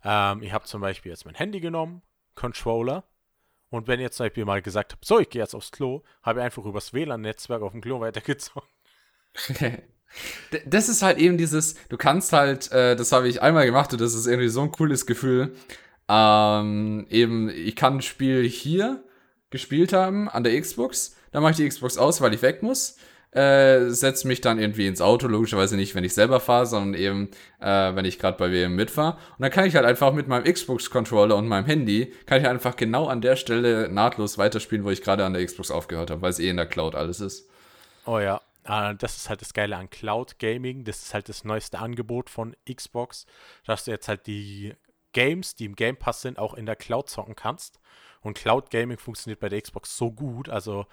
Ähm, 0.05 0.43
ich 0.43 0.53
habe 0.53 0.65
zum 0.65 0.81
Beispiel 0.81 1.11
jetzt 1.11 1.25
mein 1.25 1.35
Handy 1.35 1.61
genommen, 1.61 2.03
Controller. 2.35 3.05
Und 3.71 3.87
wenn 3.87 4.01
ich 4.01 4.05
jetzt 4.05 4.17
zum 4.17 4.27
Beispiel 4.27 4.45
mal 4.45 4.63
gesagt 4.63 4.93
habe, 4.93 5.05
so, 5.05 5.19
ich 5.19 5.31
gehe 5.31 5.41
jetzt 5.41 5.55
aufs 5.55 5.71
Klo, 5.71 6.03
habe 6.23 6.41
ich 6.41 6.45
einfach 6.45 6.65
übers 6.65 6.93
WLAN-Netzwerk 6.93 7.63
auf 7.63 7.73
dem 7.73 7.81
Klo 7.81 8.01
weitergezogen. 8.01 8.69
das 10.67 10.89
ist 10.89 11.03
halt 11.03 11.19
eben 11.19 11.39
dieses, 11.39 11.77
du 11.89 11.97
kannst 11.97 12.33
halt, 12.33 12.71
äh, 12.73 12.97
das 12.97 13.13
habe 13.13 13.29
ich 13.29 13.41
einmal 13.41 13.65
gemacht 13.65 13.93
und 13.93 14.01
das 14.01 14.15
ist 14.15 14.27
irgendwie 14.27 14.49
so 14.49 14.63
ein 14.63 14.73
cooles 14.73 15.07
Gefühl. 15.07 15.55
Ähm, 16.09 17.07
eben, 17.09 17.49
ich 17.49 17.77
kann 17.77 17.99
ein 17.99 18.03
Spiel 18.03 18.47
hier 18.47 19.03
gespielt 19.53 19.93
haben 19.93 20.29
an 20.29 20.43
der 20.43 20.61
Xbox. 20.61 21.17
Dann 21.31 21.43
mache 21.43 21.53
ich 21.53 21.59
die 21.59 21.69
Xbox 21.69 21.97
aus, 21.97 22.21
weil 22.21 22.35
ich 22.35 22.43
weg 22.43 22.63
muss. 22.63 22.97
Äh, 23.31 23.89
setze 23.89 24.29
mich 24.29 24.43
dann 24.43 24.59
irgendwie 24.59 24.87
ins 24.87 25.01
Auto, 25.01 25.27
logischerweise 25.27 25.77
nicht, 25.77 25.95
wenn 25.95 26.05
ich 26.05 26.13
selber 26.13 26.39
fahre, 26.39 26.67
sondern 26.67 27.01
eben, 27.01 27.31
äh, 27.61 27.95
wenn 27.95 28.05
ich 28.05 28.19
gerade 28.19 28.37
bei 28.37 28.53
WM 28.53 28.75
mitfahre. 28.75 29.13
Und 29.13 29.41
dann 29.41 29.51
kann 29.51 29.65
ich 29.65 29.75
halt 29.75 29.87
einfach 29.87 30.13
mit 30.13 30.29
meinem 30.29 30.45
Xbox-Controller 30.45 31.37
und 31.37 31.49
meinem 31.49 31.65
Handy, 31.65 32.13
kann 32.27 32.43
ich 32.43 32.47
einfach 32.47 32.77
genau 32.77 33.07
an 33.07 33.23
der 33.23 33.37
Stelle 33.37 33.89
nahtlos 33.89 34.37
weiterspielen, 34.37 34.85
wo 34.85 34.91
ich 34.91 35.01
gerade 35.01 35.25
an 35.25 35.33
der 35.33 35.47
Xbox 35.47 35.71
aufgehört 35.71 36.11
habe, 36.11 36.21
weil 36.21 36.31
es 36.31 36.41
eh 36.41 36.51
in 36.51 36.59
der 36.59 36.67
Cloud 36.67 36.95
alles 36.95 37.21
ist. 37.21 37.49
Oh 38.05 38.19
ja, 38.19 38.43
äh, 38.65 38.95
das 38.97 39.17
ist 39.17 39.31
halt 39.31 39.41
das 39.41 39.55
Geile 39.55 39.77
an 39.77 39.89
Cloud 39.89 40.39
Gaming. 40.39 40.85
Das 40.85 41.03
ist 41.03 41.15
halt 41.15 41.31
das 41.31 41.43
neueste 41.45 41.79
Angebot 41.79 42.29
von 42.29 42.55
Xbox, 42.71 43.25
dass 43.65 43.87
du 43.87 43.93
jetzt 43.93 44.09
halt 44.09 44.27
die 44.27 44.75
Games, 45.13 45.55
die 45.55 45.65
im 45.65 45.77
Game 45.77 45.97
Pass 45.97 46.23
sind, 46.23 46.39
auch 46.39 46.53
in 46.55 46.67
der 46.67 46.77
Cloud 46.77 47.09
zocken 47.09 47.37
kannst. 47.37 47.79
Und 48.23 48.39
Cloud 48.39 48.71
Gaming 48.71 48.99
funktioniert 48.99 49.41
bei 49.41 49.49
der 49.49 49.61
Xbox 49.61 49.97
so 49.97 50.11
gut. 50.13 50.49
Also 50.49 50.87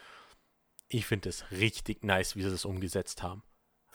ich 0.90 1.06
finde 1.06 1.30
es 1.30 1.46
richtig 1.52 2.04
nice, 2.04 2.36
wie 2.36 2.44
sie 2.44 2.50
das 2.50 2.66
umgesetzt 2.66 3.24
haben. 3.24 3.44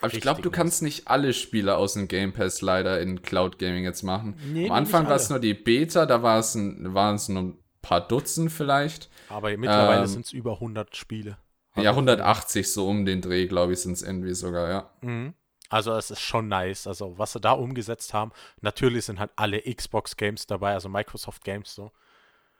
Aber 0.00 0.12
ich 0.12 0.20
glaube, 0.20 0.42
du 0.42 0.48
nice. 0.48 0.56
kannst 0.56 0.82
nicht 0.82 1.08
alle 1.08 1.32
Spiele 1.32 1.76
aus 1.76 1.94
dem 1.94 2.08
Game 2.08 2.32
Pass 2.32 2.60
leider 2.60 3.00
in 3.00 3.22
Cloud 3.22 3.58
Gaming 3.58 3.84
jetzt 3.84 4.02
machen. 4.02 4.38
Nee, 4.52 4.66
Am 4.66 4.72
Anfang 4.72 5.06
war 5.06 5.16
es 5.16 5.30
nur 5.30 5.38
die 5.38 5.54
Beta, 5.54 6.06
da 6.06 6.22
waren 6.22 7.14
es 7.14 7.28
nur 7.28 7.42
ein 7.42 7.58
paar 7.82 8.06
Dutzend 8.06 8.52
vielleicht. 8.52 9.10
Aber 9.28 9.56
mittlerweile 9.56 10.02
ähm, 10.02 10.06
sind 10.06 10.26
es 10.26 10.32
über 10.32 10.54
100 10.54 10.96
Spiele. 10.96 11.38
Ja, 11.76 11.90
180 11.90 12.72
so 12.72 12.88
um 12.88 13.04
den 13.04 13.20
Dreh, 13.20 13.46
glaube 13.46 13.72
ich, 13.72 13.80
sind 13.80 13.92
es 13.92 14.02
irgendwie 14.02 14.34
sogar, 14.34 14.68
ja. 14.68 14.90
Mhm. 15.00 15.34
Also 15.68 15.92
es 15.94 16.10
ist 16.10 16.20
schon 16.20 16.48
nice. 16.48 16.86
Also 16.86 17.18
was 17.18 17.32
sie 17.32 17.40
da 17.40 17.52
umgesetzt 17.52 18.14
haben. 18.14 18.32
Natürlich 18.60 19.06
sind 19.06 19.18
halt 19.18 19.32
alle 19.36 19.60
Xbox 19.60 20.16
Games 20.16 20.46
dabei, 20.46 20.74
also 20.74 20.88
Microsoft 20.88 21.42
Games 21.42 21.74
so. 21.74 21.90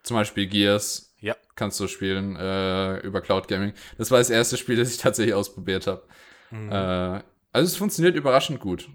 Zum 0.05 0.15
Beispiel 0.15 0.45
Gears. 0.45 1.15
Ja. 1.19 1.35
Kannst 1.55 1.79
du 1.79 1.87
spielen 1.87 2.35
äh, 2.35 2.99
über 2.99 3.21
Cloud 3.21 3.47
Gaming. 3.47 3.73
Das 3.97 4.11
war 4.11 4.19
das 4.19 4.29
erste 4.29 4.55
Spiel, 4.55 4.75
das 4.75 4.91
ich 4.91 4.97
tatsächlich 4.97 5.33
ausprobiert 5.33 5.87
habe. 5.87 6.03
Mhm. 6.51 6.71
Äh, 6.71 7.23
also 7.51 7.67
es 7.71 7.75
funktioniert 7.75 8.15
überraschend 8.15 8.59
gut. 8.59 8.87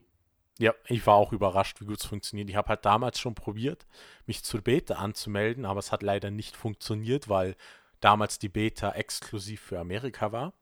Ja, 0.61 0.73
ich 0.87 1.05
war 1.07 1.15
auch 1.15 1.33
überrascht, 1.33 1.81
wie 1.81 1.87
gut 1.87 1.99
es 1.99 2.07
funktioniert. 2.07 2.49
Ich 2.49 2.55
habe 2.55 2.69
halt 2.69 2.85
damals 2.85 3.19
schon 3.19 3.35
probiert, 3.35 3.87
mich 4.27 4.45
zur 4.45 4.61
Beta 4.61 4.95
anzumelden, 4.95 5.65
aber 5.65 5.81
es 5.81 5.91
hat 5.91 6.03
leider 6.03 6.31
nicht 6.31 6.57
funktioniert, 6.57 7.29
weil 7.29 7.57
damals 8.01 8.39
die 8.39 8.51
Beta 8.51 8.93
exklusiv 8.93 9.61
für 9.61 9.81
Amerika 9.81 10.31
war. 10.31 10.53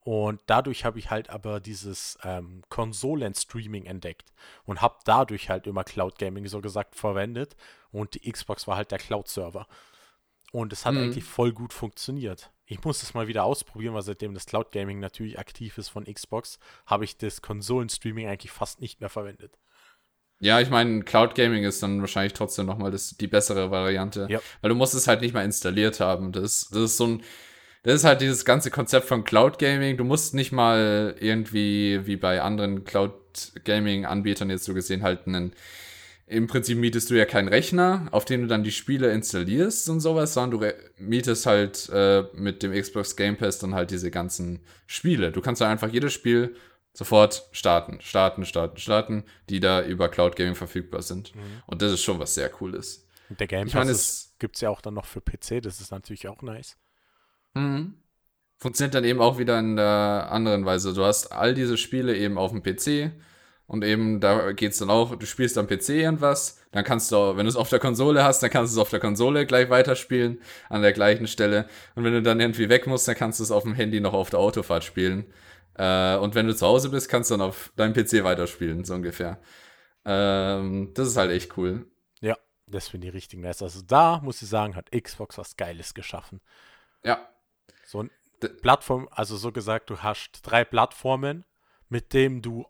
Und 0.00 0.40
dadurch 0.46 0.84
habe 0.84 0.98
ich 0.98 1.10
halt 1.10 1.28
aber 1.28 1.60
dieses 1.60 2.18
ähm, 2.22 2.62
Konsolen-Streaming 2.68 3.86
entdeckt 3.86 4.32
und 4.64 4.80
habe 4.80 4.98
dadurch 5.04 5.50
halt 5.50 5.66
immer 5.66 5.82
Cloud 5.82 6.18
Gaming 6.18 6.46
so 6.46 6.60
gesagt 6.60 6.94
verwendet. 6.94 7.56
Und 7.92 8.14
die 8.14 8.30
Xbox 8.30 8.66
war 8.66 8.76
halt 8.76 8.90
der 8.90 8.98
Cloud-Server. 8.98 9.66
Und 10.52 10.72
es 10.72 10.84
hat 10.86 10.94
Mhm. 10.94 11.04
eigentlich 11.04 11.24
voll 11.24 11.52
gut 11.52 11.72
funktioniert. 11.72 12.50
Ich 12.66 12.82
muss 12.84 13.02
es 13.02 13.14
mal 13.14 13.28
wieder 13.28 13.44
ausprobieren, 13.44 13.94
weil 13.94 14.02
seitdem 14.02 14.34
das 14.34 14.46
Cloud 14.46 14.72
Gaming 14.72 14.98
natürlich 14.98 15.38
aktiv 15.38 15.78
ist 15.78 15.88
von 15.88 16.04
Xbox, 16.04 16.58
habe 16.86 17.04
ich 17.04 17.16
das 17.16 17.40
Konsolen-Streaming 17.42 18.28
eigentlich 18.28 18.50
fast 18.52 18.80
nicht 18.80 19.00
mehr 19.00 19.08
verwendet. 19.10 19.58
Ja, 20.40 20.60
ich 20.60 20.70
meine, 20.70 21.02
Cloud 21.02 21.34
Gaming 21.34 21.64
ist 21.64 21.82
dann 21.82 22.00
wahrscheinlich 22.00 22.32
trotzdem 22.32 22.66
nochmal 22.66 22.90
das, 22.90 23.16
die 23.16 23.26
bessere 23.26 23.70
Variante. 23.70 24.26
Ja. 24.30 24.40
Weil 24.60 24.68
du 24.68 24.74
musst 24.76 24.94
es 24.94 25.08
halt 25.08 25.20
nicht 25.20 25.34
mal 25.34 25.44
installiert 25.44 25.98
haben. 26.00 26.30
Das, 26.32 26.68
das 26.70 26.82
ist 26.82 26.96
so 26.96 27.06
ein. 27.06 27.22
Das 27.84 27.94
ist 27.94 28.04
halt 28.04 28.20
dieses 28.20 28.44
ganze 28.44 28.70
Konzept 28.70 29.06
von 29.06 29.24
Cloud 29.24 29.58
Gaming. 29.58 29.96
Du 29.96 30.04
musst 30.04 30.34
nicht 30.34 30.52
mal 30.52 31.16
irgendwie, 31.18 32.06
wie 32.06 32.16
bei 32.16 32.42
anderen 32.42 32.84
Cloud 32.84 33.14
Gaming-Anbietern 33.64 34.50
jetzt 34.50 34.64
so 34.64 34.74
gesehen, 34.74 35.02
halt 35.02 35.26
einen. 35.26 35.54
Im 36.28 36.46
Prinzip 36.46 36.76
mietest 36.76 37.08
du 37.10 37.14
ja 37.14 37.24
keinen 37.24 37.48
Rechner, 37.48 38.08
auf 38.10 38.24
den 38.26 38.42
du 38.42 38.46
dann 38.48 38.62
die 38.62 38.70
Spiele 38.72 39.10
installierst 39.12 39.88
und 39.88 40.00
sowas, 40.00 40.34
sondern 40.34 40.60
du 40.60 40.72
mietest 40.98 41.46
halt 41.46 41.88
äh, 41.90 42.24
mit 42.34 42.62
dem 42.62 42.72
Xbox 42.72 43.16
Game 43.16 43.36
Pass 43.36 43.58
dann 43.58 43.74
halt 43.74 43.90
diese 43.90 44.10
ganzen 44.10 44.60
Spiele. 44.86 45.32
Du 45.32 45.40
kannst 45.40 45.60
dann 45.62 45.70
einfach 45.70 45.88
jedes 45.90 46.12
Spiel 46.12 46.54
sofort 46.92 47.48
starten, 47.52 48.00
starten, 48.00 48.44
starten, 48.44 48.76
starten, 48.76 49.24
die 49.48 49.60
da 49.60 49.82
über 49.82 50.08
Cloud 50.08 50.36
Gaming 50.36 50.54
verfügbar 50.54 51.00
sind. 51.02 51.32
Und 51.66 51.80
das 51.80 51.92
ist 51.92 52.02
schon 52.02 52.18
was 52.18 52.34
sehr 52.34 52.48
Cooles. 52.50 53.06
Und 53.30 53.40
der 53.40 53.46
Game 53.46 53.66
Ich 53.66 53.72
Pass 53.72 53.88
es- 53.88 54.34
gibt 54.38 54.56
es 54.56 54.60
ja 54.60 54.68
auch 54.70 54.80
dann 54.80 54.94
noch 54.94 55.06
für 55.06 55.20
PC, 55.20 55.60
das 55.62 55.80
ist 55.80 55.90
natürlich 55.92 56.28
auch 56.28 56.42
nice. 56.42 56.76
Mhm. 57.54 57.94
Funktioniert 58.58 58.94
dann 58.94 59.04
eben 59.04 59.20
auch 59.20 59.38
wieder 59.38 59.58
in 59.58 59.76
der 59.76 60.28
anderen 60.30 60.64
Weise. 60.66 60.92
Du 60.92 61.04
hast 61.04 61.32
all 61.32 61.54
diese 61.54 61.76
Spiele 61.76 62.16
eben 62.16 62.36
auf 62.38 62.50
dem 62.50 62.62
PC 62.62 63.12
und 63.68 63.84
eben 63.84 64.20
da 64.20 64.52
geht 64.52 64.72
es 64.72 64.78
dann 64.78 64.90
auch, 64.90 65.14
du 65.16 65.26
spielst 65.26 65.58
am 65.58 65.68
PC 65.68 66.00
irgendwas, 66.02 66.60
dann 66.72 66.84
kannst 66.84 67.12
du, 67.12 67.36
wenn 67.36 67.44
du 67.46 67.50
es 67.50 67.56
auf 67.56 67.68
der 67.70 67.78
Konsole 67.78 68.24
hast, 68.24 68.42
dann 68.42 68.50
kannst 68.50 68.74
du 68.74 68.80
es 68.80 68.82
auf 68.82 68.90
der 68.90 69.00
Konsole 69.00 69.46
gleich 69.46 69.70
weiterspielen, 69.70 70.40
an 70.70 70.82
der 70.82 70.92
gleichen 70.94 71.28
Stelle. 71.28 71.68
Und 71.94 72.04
wenn 72.04 72.14
du 72.14 72.22
dann 72.22 72.40
irgendwie 72.40 72.68
weg 72.70 72.88
musst, 72.88 73.08
dann 73.08 73.14
kannst 73.16 73.40
du 73.40 73.44
es 73.44 73.52
auf 73.52 73.62
dem 73.64 73.74
Handy 73.74 74.00
noch 74.00 74.14
auf 74.14 74.30
der 74.30 74.40
Autofahrt 74.40 74.84
spielen. 74.84 75.26
Äh, 75.76 76.16
und 76.16 76.34
wenn 76.34 76.48
du 76.48 76.56
zu 76.56 76.66
Hause 76.66 76.90
bist, 76.90 77.08
kannst 77.10 77.30
du 77.30 77.34
dann 77.36 77.48
auf 77.48 77.72
deinem 77.76 77.94
PC 77.94 78.24
weiterspielen, 78.24 78.84
so 78.84 78.94
ungefähr. 78.94 79.38
Ähm, 80.04 80.92
das 80.94 81.08
ist 81.08 81.16
halt 81.16 81.30
echt 81.32 81.56
cool. 81.58 81.86
Ja, 82.20 82.36
das 82.66 82.88
finde 82.88 83.08
ich 83.08 83.14
richtig 83.14 83.40
nice. 83.40 83.62
Also 83.62 83.82
da 83.82 84.20
muss 84.22 84.42
ich 84.42 84.48
sagen, 84.48 84.76
hat 84.76 84.90
Xbox 84.92 85.38
was 85.38 85.56
Geiles 85.56 85.94
geschaffen. 85.94 86.40
Ja, 87.02 87.28
So 87.84 88.02
ein 88.02 88.10
D- 88.42 88.48
Plattform, 88.48 89.08
also 89.10 89.36
so 89.36 89.52
gesagt, 89.52 89.90
du 89.90 89.98
hast 89.98 90.40
drei 90.42 90.64
Plattformen, 90.64 91.44
mit 91.88 92.12
denen 92.12 92.42
du 92.42 92.66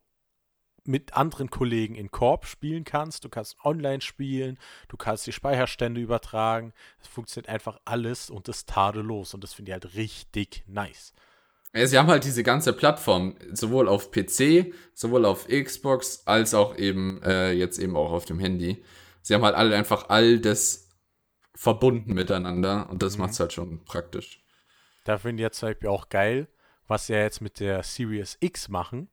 mit 0.88 1.14
anderen 1.14 1.50
Kollegen 1.50 1.94
in 1.94 2.10
Korb 2.10 2.46
spielen 2.46 2.84
kannst. 2.84 3.24
Du 3.24 3.28
kannst 3.28 3.56
online 3.64 4.00
spielen, 4.00 4.58
du 4.88 4.96
kannst 4.96 5.26
die 5.26 5.32
Speicherstände 5.32 6.00
übertragen. 6.00 6.72
Es 7.00 7.08
funktioniert 7.08 7.48
einfach 7.48 7.78
alles 7.84 8.30
und 8.30 8.48
ist 8.48 8.68
tadellos 8.68 9.34
und 9.34 9.44
das 9.44 9.54
finde 9.54 9.70
ich 9.70 9.74
halt 9.74 9.94
richtig 9.94 10.64
nice. 10.66 11.12
Ja, 11.74 11.86
sie 11.86 11.98
haben 11.98 12.08
halt 12.08 12.24
diese 12.24 12.42
ganze 12.42 12.72
Plattform, 12.72 13.36
sowohl 13.52 13.88
auf 13.88 14.10
PC, 14.10 14.72
sowohl 14.94 15.26
auf 15.26 15.46
Xbox, 15.48 16.22
als 16.26 16.54
auch 16.54 16.76
eben 16.76 17.22
äh, 17.22 17.52
jetzt 17.52 17.78
eben 17.78 17.94
auch 17.94 18.10
auf 18.10 18.24
dem 18.24 18.38
Handy. 18.38 18.82
Sie 19.20 19.34
haben 19.34 19.44
halt 19.44 19.54
alle 19.54 19.76
einfach 19.76 20.08
all 20.08 20.38
das 20.40 20.88
verbunden 21.54 22.14
miteinander 22.14 22.88
und 22.88 23.02
das 23.02 23.18
Mhm. 23.18 23.22
macht's 23.22 23.38
halt 23.38 23.52
schon 23.52 23.84
praktisch. 23.84 24.42
Da 25.04 25.18
finde 25.18 25.42
ich 25.42 25.44
jetzt 25.44 25.58
zum 25.58 25.68
Beispiel 25.70 25.88
auch 25.88 26.08
geil, 26.08 26.48
was 26.86 27.06
sie 27.06 27.12
ja 27.14 27.20
jetzt 27.20 27.40
mit 27.40 27.60
der 27.60 27.82
Series 27.82 28.36
X 28.40 28.68
machen, 28.68 29.08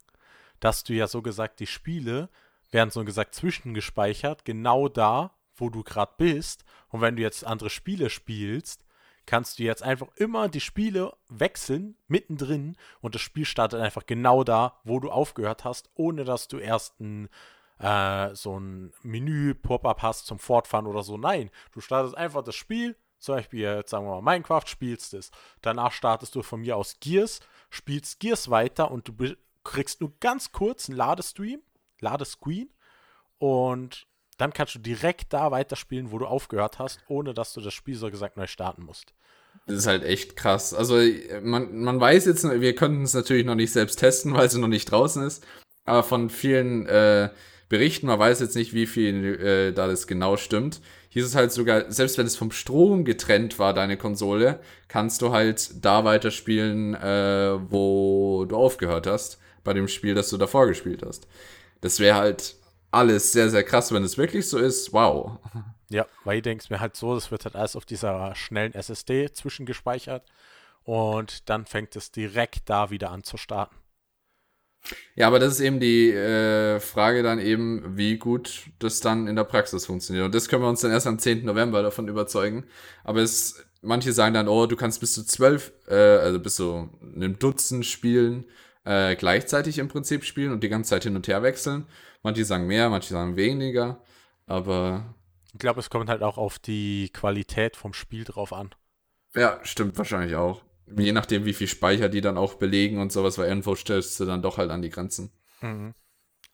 dass 0.60 0.84
du 0.84 0.94
ja 0.94 1.08
so 1.08 1.22
gesagt, 1.22 1.60
die 1.60 1.68
Spiele 1.68 2.30
werden 2.72 2.92
so 2.92 3.04
gesagt 3.04 3.36
zwischengespeichert, 3.36 4.46
genau 4.46 4.88
da, 4.88 5.32
wo 5.56 5.70
du 5.70 5.84
gerade 5.84 6.14
bist. 6.18 6.66
Und 6.90 7.02
wenn 7.02 7.16
du 7.16 7.22
jetzt 7.22 7.46
andere 7.46 7.70
Spiele 7.70 8.10
spielst, 8.10 8.86
kannst 9.26 9.60
du 9.60 9.64
jetzt 9.64 9.84
einfach 9.84 10.08
immer 10.16 10.50
die 10.50 10.62
Spiele 10.62 11.14
wechseln, 11.30 11.98
mittendrin, 12.08 12.76
und 13.02 13.16
das 13.16 13.22
Spiel 13.22 13.46
startet 13.46 13.82
einfach 13.82 14.06
genau 14.06 14.44
da, 14.44 14.80
wo 14.84 15.00
du 15.00 15.10
aufgehört 15.10 15.64
hast, 15.64 15.90
ohne 15.96 16.24
dass 16.24 16.48
du 16.48 16.58
erst 16.58 17.00
ein, 17.00 17.30
äh, 17.80 18.34
so 18.36 18.60
ein 18.60 18.94
Menü-Pop-up 19.02 20.02
hast 20.02 20.28
zum 20.28 20.40
Fortfahren 20.40 20.86
oder 20.86 21.04
so. 21.04 21.18
Nein, 21.18 21.50
du 21.72 21.82
startest 21.82 22.16
einfach 22.16 22.44
das 22.44 22.56
Spiel, 22.56 22.96
zum 23.18 23.36
Beispiel 23.36 23.62
jetzt 23.62 23.90
sagen 23.90 24.06
wir 24.06 24.22
mal 24.22 24.34
Minecraft, 24.34 24.68
spielst 24.68 25.14
es. 25.14 25.32
Danach 25.62 25.92
startest 25.92 26.36
du 26.36 26.44
von 26.44 26.62
mir 26.62 26.78
aus 26.78 27.00
Gears, 27.00 27.40
spielst 27.70 28.20
Gears 28.20 28.50
weiter 28.50 28.92
und 28.92 29.08
du 29.08 29.36
kriegst 29.66 30.00
nur 30.00 30.14
ganz 30.22 30.54
kurz 30.54 30.88
einen 30.88 30.98
Ladestream, 30.98 31.60
Ladescreen 32.00 32.70
und 33.38 34.08
dann 34.38 34.54
kannst 34.54 34.76
du 34.76 34.80
direkt 34.80 35.34
da 35.34 35.52
weiterspielen, 35.52 36.12
wo 36.12 36.20
du 36.20 36.26
aufgehört 36.26 36.80
hast, 36.80 37.00
ohne 37.08 37.34
dass 37.34 37.54
du 37.54 37.62
das 37.62 37.74
Spiel 37.74 37.96
so 37.96 38.10
gesagt 38.10 38.38
neu 38.38 38.48
starten 38.48 38.84
musst. 38.84 39.14
Das 39.68 39.78
ist 39.78 39.88
halt 39.88 40.04
echt 40.04 40.36
krass. 40.36 40.74
Also 40.74 41.00
man, 41.42 41.78
man 41.80 42.00
weiß 42.00 42.26
jetzt, 42.26 42.44
wir 42.44 42.76
könnten 42.76 43.04
es 43.04 43.14
natürlich 43.14 43.46
noch 43.46 43.56
nicht 43.56 43.72
selbst 43.72 44.00
testen, 44.00 44.34
weil 44.36 44.48
es 44.48 44.56
noch 44.56 44.68
nicht 44.68 44.92
draußen 44.92 45.24
ist, 45.24 45.46
aber 45.86 46.04
von 46.04 46.30
vielen 46.30 46.86
äh, 46.88 47.30
Berichten, 47.68 48.08
man 48.08 48.20
weiß 48.20 48.42
jetzt 48.42 48.56
nicht, 48.56 48.74
wie 48.74 48.86
viel 48.86 49.40
äh, 49.42 49.74
da 49.74 49.88
das 49.88 50.06
genau 50.06 50.38
stimmt. 50.38 50.82
Hier 51.10 51.24
ist 51.24 51.30
es 51.30 51.36
halt 51.36 51.52
sogar, 51.52 51.92
selbst 51.92 52.18
wenn 52.18 52.28
es 52.28 52.36
vom 52.36 52.52
Strom 52.52 53.06
getrennt 53.06 53.58
war, 53.58 53.74
deine 53.74 53.98
Konsole, 53.98 54.60
kannst 54.88 55.22
du 55.22 55.32
halt 55.32 55.84
da 55.84 56.04
weiterspielen, 56.04 56.94
äh, 56.94 57.58
wo 57.72 58.46
du 58.46 58.56
aufgehört 58.56 59.08
hast, 59.08 59.40
bei 59.66 59.74
dem 59.74 59.90
Spiel, 59.90 60.16
das 60.16 60.30
du 60.30 60.38
davor 60.38 60.68
gespielt 60.68 61.04
hast. 61.06 61.28
Das 61.82 62.00
wäre 62.00 62.16
halt 62.16 62.56
alles 62.92 63.34
sehr, 63.34 63.50
sehr 63.50 63.64
krass, 63.64 63.92
wenn 63.92 64.04
es 64.04 64.18
wirklich 64.18 64.48
so 64.48 64.58
ist. 64.58 64.94
Wow. 64.94 65.40
Ja, 65.90 66.08
weil 66.24 66.38
ich 66.38 66.44
denke 66.44 66.66
mir 66.70 66.80
halt 66.80 66.96
so, 66.96 67.14
das 67.14 67.30
wird 67.30 67.44
halt 67.44 67.56
alles 67.56 67.76
auf 67.76 67.86
dieser 67.86 68.34
schnellen 68.36 68.74
SSD 68.74 69.32
zwischengespeichert 69.32 70.24
und 70.84 71.50
dann 71.50 71.66
fängt 71.66 71.96
es 71.96 72.12
direkt 72.12 72.70
da 72.70 72.90
wieder 72.90 73.12
an 73.12 73.24
zu 73.24 73.38
starten. 73.38 73.76
Ja, 75.16 75.28
aber 75.28 75.40
das 75.40 75.54
ist 75.54 75.60
eben 75.62 75.80
die 75.80 76.12
äh, 76.12 76.80
Frage 76.80 77.24
dann 77.24 77.40
eben, 77.40 77.98
wie 77.98 78.18
gut 78.18 78.68
das 78.80 79.00
dann 79.00 79.28
in 79.28 79.36
der 79.36 79.44
Praxis 79.44 79.86
funktioniert. 79.86 80.26
Und 80.26 80.36
das 80.36 80.48
können 80.48 80.62
wir 80.62 80.70
uns 80.70 80.82
dann 80.82 80.92
erst 80.92 81.08
am 81.08 81.20
10. 81.20 81.44
November 81.44 81.82
davon 81.82 82.08
überzeugen. 82.08 82.66
Aber 83.04 83.22
es, 83.22 83.66
manche 83.82 84.14
sagen 84.14 84.36
dann, 84.36 84.48
oh, 84.48 84.68
du 84.68 84.76
kannst 84.76 85.00
bis 85.00 85.14
zu 85.14 85.26
zwölf, 85.26 85.72
äh, 85.88 85.96
also 85.96 86.40
bis 86.40 86.56
zu 86.56 86.90
einem 87.02 87.40
Dutzend 87.40 87.86
Spielen 87.86 88.46
äh, 88.86 89.16
gleichzeitig 89.16 89.78
im 89.80 89.88
Prinzip 89.88 90.24
spielen 90.24 90.52
und 90.52 90.64
die 90.64 90.70
ganze 90.70 90.92
Zeit 90.92 91.04
hin 91.04 91.16
und 91.16 91.28
her 91.28 91.44
wechseln. 91.44 91.86
Manche 92.24 92.46
sagen 92.46 92.68
mehr, 92.68 92.90
manche 92.90 93.10
sagen 93.14 93.36
weniger. 93.36 94.02
Aber 94.48 95.16
Ich 95.54 95.60
glaube, 95.60 95.80
es 95.80 95.90
kommt 95.90 96.10
halt 96.10 96.24
auch 96.24 96.38
auf 96.38 96.60
die 96.60 97.10
Qualität 97.14 97.76
vom 97.76 97.94
Spiel 97.94 98.24
drauf 98.24 98.54
an. 98.54 98.74
ja, 99.36 99.60
stimmt 99.64 99.98
wahrscheinlich 99.98 100.36
auch. 100.36 100.62
Je 100.98 101.12
nachdem, 101.12 101.46
wie 101.46 101.54
viel 101.54 101.68
Speicher 101.68 102.10
die 102.10 102.22
dann 102.22 102.38
auch 102.38 102.56
belegen 102.56 103.00
und 103.00 103.12
sowas, 103.12 103.38
weil 103.38 103.48
irgendwo 103.48 103.76
stellst 103.76 104.20
du 104.20 104.26
dann 104.26 104.42
doch 104.44 104.58
halt 104.58 104.70
an 104.70 104.82
die 104.84 104.90
Grenzen. 104.92 105.32
Mhm. 105.62 105.94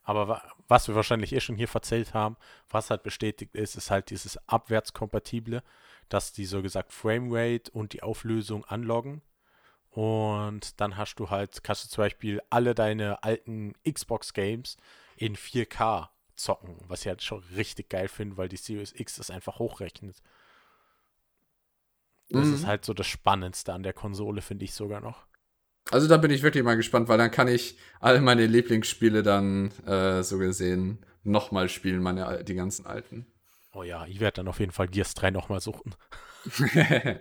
Aber 0.04 0.28
wa 0.28 0.42
was 0.68 0.88
wir 0.88 0.96
wahrscheinlich 0.96 1.34
eh 1.34 1.42
schon 1.42 1.58
hier 1.58 1.68
verzählt 1.68 2.14
haben, 2.14 2.38
was 2.70 2.90
halt 2.90 3.04
bestätigt 3.04 3.56
ist, 3.56 3.76
ist 3.76 3.92
halt 3.92 4.10
dieses 4.10 4.38
abwärtskompatible, 4.48 5.64
dass 6.08 6.32
die 6.32 6.46
so 6.46 6.62
gesagt 6.62 6.94
Framerate 6.94 7.70
und 7.72 7.92
die 7.92 8.04
Auflösung 8.04 8.64
anloggen. 8.64 9.22
Und 9.92 10.80
dann 10.80 10.96
hast 10.98 11.16
du 11.16 11.30
halt, 11.30 11.64
kannst 11.64 11.86
du 11.86 11.90
zum 11.90 12.04
Beispiel 12.04 12.42
alle 12.50 12.74
deine 12.74 13.24
alten 13.24 13.74
Xbox-Games 13.90 14.78
in 15.18 15.36
4K 15.36 16.10
zocken, 16.36 16.78
was 16.88 17.02
ich 17.02 17.08
halt 17.08 17.22
schon 17.22 17.44
richtig 17.56 17.90
geil 17.90 18.08
finde, 18.08 18.38
weil 18.38 18.48
die 18.50 18.58
Series 18.58 18.94
X 18.96 19.18
das 19.18 19.30
einfach 19.30 19.60
hochrechnet. 19.60 20.22
Das 22.30 22.48
Mhm. 22.48 22.54
ist 22.56 22.66
halt 22.68 22.86
so 22.86 22.94
das 22.94 23.08
Spannendste 23.08 23.74
an 23.74 23.84
der 23.84 23.94
Konsole, 23.94 24.42
finde 24.42 24.64
ich 24.66 24.74
sogar 24.74 25.02
noch. 25.02 25.26
Also 25.92 26.08
da 26.08 26.16
bin 26.18 26.32
ich 26.32 26.42
wirklich 26.44 26.64
mal 26.64 26.78
gespannt, 26.78 27.10
weil 27.10 27.18
dann 27.18 27.32
kann 27.32 27.50
ich 27.50 27.78
all 28.00 28.22
meine 28.22 28.46
Lieblingsspiele 28.46 29.24
dann 29.24 29.72
äh, 29.86 30.24
so 30.24 30.38
gesehen 30.38 31.06
nochmal 31.24 31.68
spielen, 31.68 32.02
meine 32.02 32.44
die 32.46 32.56
ganzen 32.56 32.86
alten. 32.86 33.26
Oh 33.74 33.84
ja, 33.84 34.06
ich 34.06 34.20
werde 34.20 34.36
dann 34.36 34.48
auf 34.48 34.60
jeden 34.60 34.72
Fall 34.72 34.88
Gears 34.88 35.14
3 35.14 35.32
nochmal 35.32 35.60
suchen. 35.60 35.94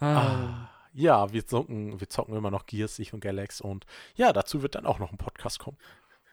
ah. 0.00 0.68
Ja, 0.96 1.32
wir 1.32 1.46
zocken, 1.46 2.00
wir 2.00 2.08
zocken 2.08 2.34
immer 2.34 2.50
noch 2.50 2.66
Gears, 2.66 2.98
ich 2.98 3.12
und 3.12 3.20
Galax. 3.20 3.60
Und 3.60 3.86
ja, 4.14 4.32
dazu 4.32 4.62
wird 4.62 4.74
dann 4.74 4.86
auch 4.86 4.98
noch 4.98 5.12
ein 5.12 5.18
Podcast 5.18 5.58
kommen. 5.58 5.76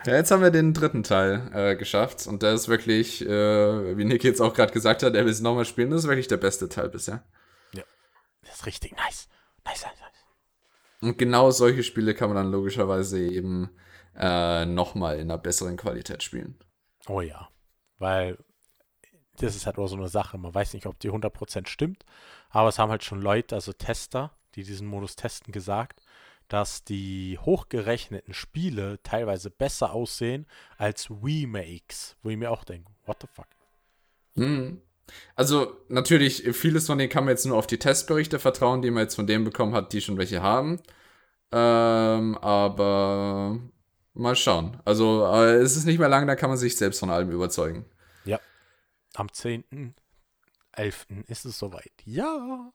Ja, 0.05 0.15
jetzt 0.15 0.31
haben 0.31 0.41
wir 0.41 0.51
den 0.51 0.73
dritten 0.73 1.03
Teil 1.03 1.49
äh, 1.53 1.75
geschafft 1.75 2.27
und 2.27 2.43
der 2.43 2.53
ist 2.53 2.67
wirklich, 2.67 3.21
äh, 3.25 3.97
wie 3.97 4.03
Nick 4.05 4.23
jetzt 4.23 4.41
auch 4.41 4.53
gerade 4.53 4.73
gesagt 4.73 5.03
hat, 5.03 5.15
er 5.15 5.25
will 5.25 5.31
es 5.31 5.39
nochmal 5.39 5.65
spielen, 5.65 5.91
das 5.91 6.01
ist 6.01 6.07
wirklich 6.07 6.27
der 6.27 6.37
beste 6.37 6.67
Teil 6.67 6.89
bisher. 6.89 7.23
Das 8.43 8.55
ist 8.59 8.65
richtig 8.65 8.95
nice. 8.95 9.27
Nice, 9.65 9.83
nice, 9.83 9.99
nice. 9.99 11.01
Und 11.01 11.17
genau 11.17 11.51
solche 11.51 11.83
Spiele 11.83 12.13
kann 12.13 12.29
man 12.29 12.35
dann 12.35 12.51
logischerweise 12.51 13.19
eben 13.19 13.69
äh, 14.17 14.65
nochmal 14.65 15.15
in 15.15 15.31
einer 15.31 15.37
besseren 15.37 15.77
Qualität 15.77 16.23
spielen. 16.23 16.59
Oh 17.07 17.21
ja, 17.21 17.49
weil 17.97 18.37
das 19.37 19.55
ist 19.55 19.65
halt 19.65 19.77
auch 19.77 19.87
so 19.87 19.95
eine 19.95 20.07
Sache. 20.07 20.37
Man 20.37 20.53
weiß 20.53 20.73
nicht, 20.73 20.85
ob 20.85 20.99
die 20.99 21.09
100% 21.09 21.67
stimmt, 21.67 22.05
aber 22.49 22.69
es 22.69 22.79
haben 22.79 22.91
halt 22.91 23.03
schon 23.03 23.21
Leute, 23.21 23.55
also 23.55 23.73
Tester, 23.73 24.31
die 24.55 24.63
diesen 24.63 24.87
Modus 24.87 25.15
testen, 25.15 25.51
gesagt, 25.51 26.01
dass 26.47 26.83
die 26.83 27.37
hochgerechneten 27.39 28.33
Spiele 28.33 28.99
teilweise 29.03 29.49
besser 29.49 29.93
aussehen 29.93 30.45
als 30.77 31.09
Remakes, 31.09 32.15
wo 32.21 32.29
ich 32.29 32.37
mir 32.37 32.51
auch 32.51 32.63
denke, 32.63 32.91
what 33.05 33.17
the 33.21 33.27
fuck? 33.31 33.47
Hm. 34.35 34.81
Also 35.35 35.77
natürlich, 35.89 36.43
vieles 36.53 36.87
von 36.87 36.97
denen 36.97 37.09
kann 37.09 37.25
man 37.25 37.31
jetzt 37.31 37.45
nur 37.45 37.57
auf 37.57 37.67
die 37.67 37.79
Testberichte 37.79 38.39
vertrauen, 38.39 38.81
die 38.81 38.91
man 38.91 39.03
jetzt 39.03 39.15
von 39.15 39.27
denen 39.27 39.43
bekommen 39.43 39.73
hat, 39.73 39.93
die 39.93 40.01
schon 40.01 40.17
welche 40.17 40.41
haben. 40.41 40.79
Ähm, 41.51 42.37
aber 42.37 43.59
mal 44.13 44.35
schauen. 44.35 44.79
Also 44.85 45.25
äh, 45.25 45.55
es 45.55 45.75
ist 45.75 45.85
nicht 45.85 45.99
mehr 45.99 46.09
lang, 46.09 46.27
da 46.27 46.35
kann 46.35 46.49
man 46.49 46.57
sich 46.57 46.77
selbst 46.77 46.99
von 46.99 47.09
allem 47.09 47.31
überzeugen. 47.31 47.85
Ja. 48.25 48.39
Am 49.15 49.27
10.11. 49.27 51.25
ist 51.27 51.45
es 51.45 51.59
soweit. 51.59 51.91
Ja. 52.05 52.71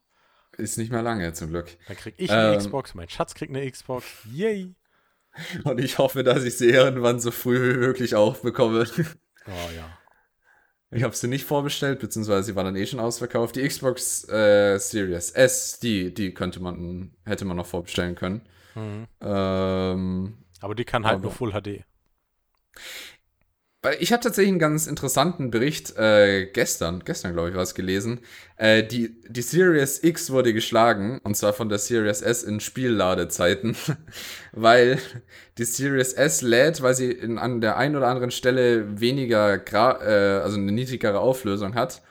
Ist 0.59 0.77
nicht 0.77 0.93
mehr 0.93 1.03
lange, 1.03 1.33
zum 1.33 1.49
Glück. 1.49 1.77
Dann 1.87 1.97
krieg 1.97 2.15
ich 2.19 2.31
eine 2.31 2.53
Ähm. 2.55 2.59
Xbox, 2.59 2.95
mein 2.95 3.09
Schatz 3.09 3.35
kriegt 3.35 3.55
eine 3.55 3.71
Xbox. 3.71 4.05
Yay. 4.31 4.75
Und 5.65 5.79
ich 5.81 5.99
hoffe, 5.99 6.25
dass 6.25 6.45
ich 6.45 6.59
sie 6.59 6.69
irgendwann 6.69 7.21
so 7.21 7.31
früh 7.31 7.75
wie 7.75 7.79
möglich 7.79 8.15
auch 8.15 8.37
bekomme. 8.39 8.87
Oh 9.47 9.51
ja. 9.75 9.89
Ich 10.91 11.03
habe 11.03 11.15
sie 11.15 11.29
nicht 11.29 11.45
vorbestellt, 11.45 12.01
beziehungsweise 12.01 12.45
sie 12.45 12.57
war 12.57 12.65
dann 12.65 12.75
eh 12.75 12.87
schon 12.87 12.99
ausverkauft. 12.99 13.57
Die 13.57 13.69
Xbox 13.69 14.27
äh, 14.31 14.79
Series 14.79 15.31
S, 15.33 15.79
die, 15.81 16.15
die 16.15 16.33
könnte 16.33 16.61
man, 16.61 17.15
hätte 17.27 17.45
man 17.45 17.59
noch 17.59 17.67
vorbestellen 17.67 18.15
können. 18.15 18.41
Mhm. 18.75 19.07
Ähm, 19.21 20.39
Aber 20.63 20.75
die 20.75 20.87
kann 20.87 21.05
halt 21.05 21.17
Aber- 21.17 21.25
nur 21.25 21.33
Full 21.33 21.53
HD. 21.53 21.85
Ich 24.01 24.13
habe 24.13 24.21
tatsächlich 24.23 24.51
einen 24.51 24.59
ganz 24.59 24.89
interessanten 24.89 25.53
Bericht 25.53 25.97
äh, 25.97 26.47
gestern, 26.47 27.05
gestern 27.05 27.33
glaube 27.33 27.51
ich, 27.51 27.55
was 27.55 27.77
gelesen. 27.77 28.21
Äh, 28.57 28.83
die, 28.83 29.21
die 29.29 29.41
Series 29.41 30.03
X 30.03 30.33
wurde 30.33 30.53
geschlagen, 30.53 31.21
und 31.23 31.37
zwar 31.37 31.53
von 31.53 31.69
der 31.69 31.79
Series 31.79 32.21
S 32.21 32.43
in 32.43 32.59
Spielladezeiten, 32.59 33.77
weil 34.53 34.99
die 35.59 35.65
Series 35.65 36.13
S 36.13 36.43
lädt, 36.43 36.83
weil 36.83 36.95
sie 36.95 37.13
in, 37.13 37.39
an 37.39 37.61
der 37.61 37.77
einen 37.77 37.95
oder 37.95 38.09
anderen 38.09 38.33
Stelle 38.33 39.01
weniger, 39.01 39.59
Gra 39.59 40.01
äh, 40.03 40.41
also 40.43 40.57
eine 40.57 40.73
niedrigere 40.73 41.21
Auflösung 41.21 41.77
hat, 41.77 42.03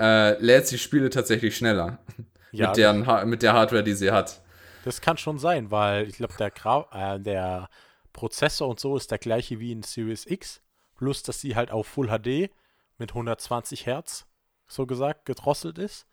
äh, 0.00 0.38
lädt 0.42 0.68
sie 0.68 0.78
Spiele 0.78 1.10
tatsächlich 1.10 1.56
schneller 1.56 2.04
Ja, 2.52 2.68
mit, 2.68 2.76
deren, 2.76 3.06
Ha- 3.06 3.24
mit 3.26 3.42
der 3.42 3.52
Hardware, 3.54 3.82
die 3.84 3.94
sie 3.94 4.12
hat. 4.12 4.42
das 4.82 5.00
kann 5.00 5.16
schon 5.18 5.38
sein, 5.38 5.70
weil 5.70 6.08
ich 6.08 6.16
glaube, 6.16 6.34
der, 6.38 6.50
Gra 6.50 6.86
äh, 7.16 7.20
der 7.20 7.68
Prozessor 8.12 8.68
und 8.68 8.80
so 8.80 8.96
ist 8.96 9.10
der 9.10 9.18
gleiche 9.18 9.60
wie 9.60 9.72
in 9.72 9.82
Series 9.82 10.26
X. 10.26 10.60
Plus, 11.00 11.22
dass 11.22 11.40
sie 11.40 11.56
halt 11.56 11.70
auf 11.70 11.86
Full 11.86 12.08
HD 12.08 12.50
mit 12.98 13.12
120 13.12 13.86
Hertz, 13.86 14.26
so 14.66 14.84
gesagt, 14.84 15.24
gedrosselt 15.24 15.78
ist. 15.78 16.06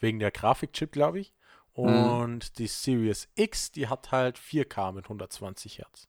Wegen 0.00 0.18
der 0.18 0.32
Grafikchip, 0.32 0.90
glaube 0.90 1.20
ich. 1.20 1.32
Und 1.74 2.58
die 2.58 2.66
Series 2.66 3.28
X, 3.36 3.70
die 3.70 3.86
hat 3.86 4.10
halt 4.10 4.40
4K 4.40 4.90
mit 4.90 5.04
120 5.04 5.78
Hertz. 5.78 6.08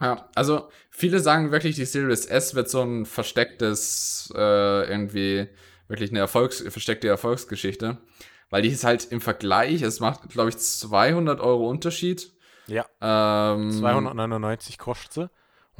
Ja, 0.00 0.28
also 0.34 0.68
viele 0.90 1.20
sagen 1.20 1.52
wirklich, 1.52 1.76
die 1.76 1.84
Series 1.84 2.26
S 2.26 2.56
wird 2.56 2.68
so 2.68 2.82
ein 2.82 3.06
verstecktes, 3.06 4.32
äh, 4.34 4.90
irgendwie 4.90 5.46
wirklich 5.86 6.10
eine 6.10 6.18
Erfolgs 6.18 6.60
versteckte 6.60 7.06
Erfolgsgeschichte, 7.06 7.98
weil 8.48 8.62
die 8.62 8.70
ist 8.70 8.82
halt 8.82 9.12
im 9.12 9.20
Vergleich, 9.20 9.82
es 9.82 10.00
macht, 10.00 10.28
glaube 10.28 10.48
ich, 10.48 10.58
200 10.58 11.38
Euro 11.38 11.70
Unterschied. 11.70 12.32
Ja, 12.66 12.84
Ähm, 13.00 13.70
299 13.70 14.76
kostet 14.76 15.12
sie. 15.12 15.30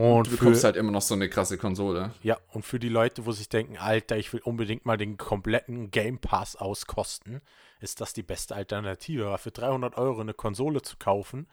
Und 0.03 0.27
Und 0.27 0.27
du 0.27 0.31
für, 0.31 0.37
bekommst 0.39 0.65
halt 0.65 0.77
immer 0.77 0.93
noch 0.93 1.03
so 1.03 1.15
eine 1.15 1.29
krasse 1.29 1.59
Konsole. 1.59 2.15
ja, 2.23 2.39
und 2.49 2.65
für 2.65 2.79
die 2.79 2.89
Leute, 2.89 3.27
wo 3.27 3.33
sich 3.33 3.49
denken, 3.51 3.77
Alter, 3.77 4.17
ich 4.17 4.33
will 4.33 4.41
unbedingt 4.43 4.87
mal 4.87 4.97
den 4.97 5.19
kompletten 5.19 5.91
Game 5.91 6.19
Pass 6.19 6.57
auskosten, 6.57 7.43
ist 7.81 8.01
das 8.01 8.15
die 8.15 8.23
beste 8.23 8.55
Alternative. 8.55 9.27
Weil 9.27 9.39
für 9.39 9.51
300 9.51 9.99
Euro 9.99 10.21
eine 10.21 10.33
Konsole 10.33 10.81
zu 10.81 10.97
kaufen, 10.97 11.49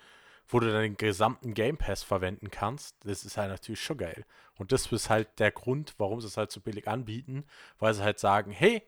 wo 0.48 0.62
du 0.62 0.72
dann 0.72 0.82
den 0.82 0.98
gesamten 0.98 1.54
Game 1.54 1.78
Pass 1.78 2.04
verwenden 2.04 2.50
kannst, 2.50 2.96
das 3.04 3.26
ist 3.26 3.36
halt 3.38 3.50
natürlich 3.50 3.82
schon 3.82 3.98
geil. 3.98 4.26
Und 4.58 4.72
das 4.72 4.90
ist 4.92 5.10
halt 5.10 5.28
der 5.40 5.52
Grund, 5.52 5.96
warum 5.98 6.22
sie 6.22 6.28
es 6.28 6.38
halt 6.38 6.52
so 6.52 6.62
billig 6.62 6.88
anbieten, 6.88 7.44
weil 7.80 7.94
sie 7.94 8.04
halt 8.04 8.20
sagen, 8.20 8.52
hey, 8.52 8.82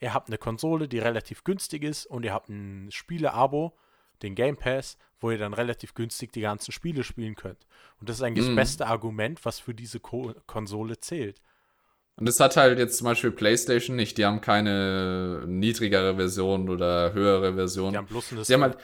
ihr 0.00 0.12
habt 0.12 0.28
eine 0.28 0.38
Konsole, 0.38 0.86
die 0.86 0.98
relativ 0.98 1.44
günstig 1.44 1.82
ist 1.82 2.04
und 2.04 2.24
ihr 2.24 2.34
habt 2.34 2.50
ein 2.50 2.90
Spiele-Abo, 2.90 3.74
den 4.22 4.34
Game 4.34 4.56
Pass, 4.56 4.96
wo 5.20 5.30
ihr 5.30 5.38
dann 5.38 5.54
relativ 5.54 5.94
günstig 5.94 6.32
die 6.32 6.42
ganzen 6.42 6.72
Spiele 6.72 7.04
spielen 7.04 7.34
könnt. 7.34 7.66
Und 8.00 8.08
das 8.08 8.16
ist 8.16 8.22
eigentlich 8.22 8.46
Mhm. 8.46 8.56
das 8.56 8.66
beste 8.66 8.86
Argument, 8.86 9.44
was 9.44 9.58
für 9.58 9.74
diese 9.74 10.00
Ko 10.00 10.34
Konsole 10.46 10.98
zählt. 11.00 11.40
Und 12.16 12.26
das 12.26 12.40
hat 12.40 12.56
halt 12.56 12.78
jetzt 12.78 12.98
zum 12.98 13.04
Beispiel 13.04 13.30
PlayStation 13.30 13.94
nicht. 13.96 14.18
Die 14.18 14.24
haben 14.26 14.40
keine 14.40 15.44
niedrigere 15.46 16.16
Version 16.16 16.68
oder 16.68 17.12
höhere 17.12 17.54
Version. 17.54 17.92
Die 17.92 17.98
haben 17.98 18.06
bloß 18.06 18.32
eine 18.32 18.44
Sie 18.44 18.54
haben 18.54 18.62
halt, 18.62 18.76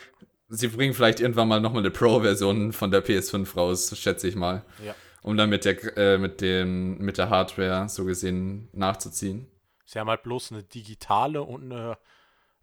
sie 0.48 0.68
bringen 0.68 0.94
vielleicht 0.94 1.18
irgendwann 1.20 1.48
mal 1.48 1.60
nochmal 1.60 1.82
eine 1.82 1.90
Pro-Version 1.90 2.72
von 2.72 2.90
der 2.92 3.04
PS5 3.04 3.56
raus, 3.56 3.96
schätze 3.98 4.28
ich 4.28 4.36
mal. 4.36 4.64
Ja. 4.84 4.94
Um 5.22 5.36
dann 5.36 5.50
mit 5.50 5.64
der, 5.64 5.96
äh, 5.96 6.18
mit 6.18 6.40
dem, 6.42 6.98
mit 6.98 7.18
der 7.18 7.28
Hardware 7.30 7.88
so 7.88 8.04
gesehen 8.04 8.68
nachzuziehen. 8.72 9.48
Sie 9.86 9.98
haben 9.98 10.08
halt 10.08 10.22
bloß 10.22 10.52
eine 10.52 10.62
digitale 10.62 11.42
und 11.42 11.72
eine, 11.72 11.98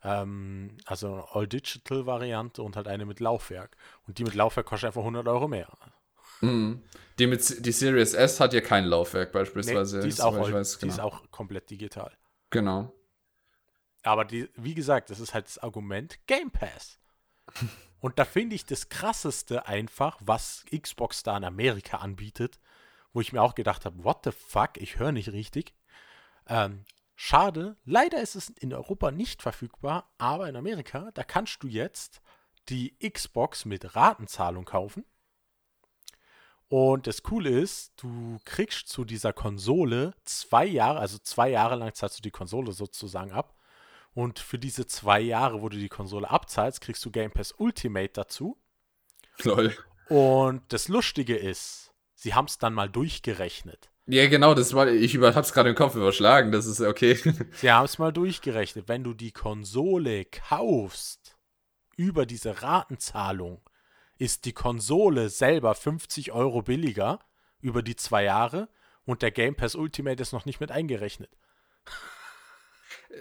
ähm, 0.03 0.77
also 0.85 1.13
eine 1.13 1.25
All-Digital-Variante 1.31 2.61
und 2.61 2.75
halt 2.75 2.87
eine 2.87 3.05
mit 3.05 3.19
Laufwerk. 3.19 3.77
Und 4.07 4.17
die 4.17 4.23
mit 4.23 4.35
Laufwerk 4.35 4.67
kostet 4.67 4.87
einfach 4.87 5.01
100 5.01 5.27
Euro 5.27 5.47
mehr. 5.47 5.67
Mhm. 6.41 6.81
Die, 7.19 7.27
mit, 7.27 7.65
die 7.65 7.71
Series 7.71 8.13
S 8.13 8.39
hat 8.39 8.53
ja 8.53 8.61
kein 8.61 8.85
Laufwerk 8.85 9.31
beispielsweise. 9.31 10.01
die 10.01 10.09
ist, 10.09 10.21
auch, 10.21 10.35
all, 10.35 10.53
weiß, 10.53 10.79
die 10.79 10.87
ist 10.87 10.95
genau. 10.95 11.07
auch 11.07 11.31
komplett 11.31 11.69
digital. 11.69 12.11
Genau. 12.49 12.93
Aber 14.03 14.25
die, 14.25 14.49
wie 14.55 14.73
gesagt, 14.73 15.11
das 15.11 15.19
ist 15.19 15.33
halt 15.33 15.45
das 15.45 15.59
Argument 15.59 16.19
Game 16.27 16.51
Pass. 16.51 16.99
Und 17.99 18.17
da 18.17 18.25
finde 18.25 18.55
ich 18.55 18.65
das 18.65 18.89
krasseste 18.89 19.67
einfach, 19.67 20.17
was 20.21 20.65
Xbox 20.75 21.21
da 21.21 21.37
in 21.37 21.43
Amerika 21.43 21.97
anbietet, 21.97 22.59
wo 23.13 23.21
ich 23.21 23.31
mir 23.31 23.43
auch 23.43 23.53
gedacht 23.53 23.85
habe, 23.85 24.03
what 24.03 24.21
the 24.23 24.31
fuck, 24.31 24.77
ich 24.77 24.97
höre 24.97 25.11
nicht 25.11 25.31
richtig. 25.31 25.75
Ähm, 26.47 26.85
schade, 27.21 27.77
leider 27.85 28.19
ist 28.19 28.35
es 28.35 28.49
in 28.49 28.73
Europa 28.73 29.11
nicht 29.11 29.43
verfügbar, 29.43 30.11
aber 30.17 30.49
in 30.49 30.55
Amerika, 30.55 31.11
da 31.13 31.23
kannst 31.23 31.61
du 31.61 31.67
jetzt 31.67 32.19
die 32.67 32.97
Xbox 32.97 33.65
mit 33.65 33.95
Ratenzahlung 33.95 34.65
kaufen. 34.65 35.05
Und 36.67 37.05
das 37.05 37.21
Coole 37.21 37.49
ist, 37.49 37.93
du 37.97 38.39
kriegst 38.43 38.87
zu 38.87 39.05
dieser 39.05 39.33
Konsole 39.33 40.15
zwei 40.25 40.65
Jahre, 40.65 40.99
also 40.99 41.19
zwei 41.19 41.49
Jahre 41.49 41.75
lang 41.75 41.93
zahlst 41.93 42.17
du 42.17 42.21
die 42.23 42.31
Konsole 42.31 42.71
sozusagen 42.71 43.31
ab. 43.31 43.55
Und 44.13 44.39
für 44.39 44.57
diese 44.57 44.87
zwei 44.87 45.19
Jahre, 45.19 45.61
wo 45.61 45.69
du 45.69 45.77
die 45.77 45.89
Konsole 45.89 46.29
abzahlst, 46.29 46.81
kriegst 46.81 47.05
du 47.05 47.11
Game 47.11 47.31
Pass 47.31 47.53
Ultimate 47.57 48.13
dazu. 48.13 48.57
Lol. 49.43 49.75
Und 50.09 50.63
das 50.73 50.87
Lustige 50.87 51.35
ist, 51.35 51.93
sie 52.15 52.33
haben 52.33 52.45
es 52.45 52.57
dann 52.57 52.73
mal 52.73 52.89
durchgerechnet. 52.89 53.91
Ja, 54.11 54.27
genau, 54.27 54.53
das 54.53 54.73
war, 54.73 54.89
ich 54.89 55.15
über, 55.15 55.33
hab's 55.35 55.53
gerade 55.53 55.69
im 55.69 55.75
Kopf 55.75 55.95
überschlagen, 55.95 56.51
das 56.51 56.65
ist 56.65 56.81
okay. 56.81 57.17
Sie 57.53 57.71
haben 57.71 57.85
es 57.85 57.97
mal 57.97 58.11
durchgerechnet. 58.11 58.89
Wenn 58.89 59.05
du 59.05 59.13
die 59.13 59.31
Konsole 59.31 60.25
kaufst 60.25 61.37
über 61.95 62.25
diese 62.25 62.61
Ratenzahlung, 62.61 63.61
ist 64.17 64.43
die 64.43 64.51
Konsole 64.51 65.29
selber 65.29 65.75
50 65.75 66.33
Euro 66.33 66.61
billiger 66.61 67.19
über 67.61 67.81
die 67.81 67.95
zwei 67.95 68.25
Jahre 68.25 68.67
und 69.05 69.21
der 69.21 69.31
Game 69.31 69.55
Pass 69.55 69.75
Ultimate 69.75 70.21
ist 70.21 70.33
noch 70.33 70.43
nicht 70.43 70.59
mit 70.59 70.71
eingerechnet. 70.71 71.29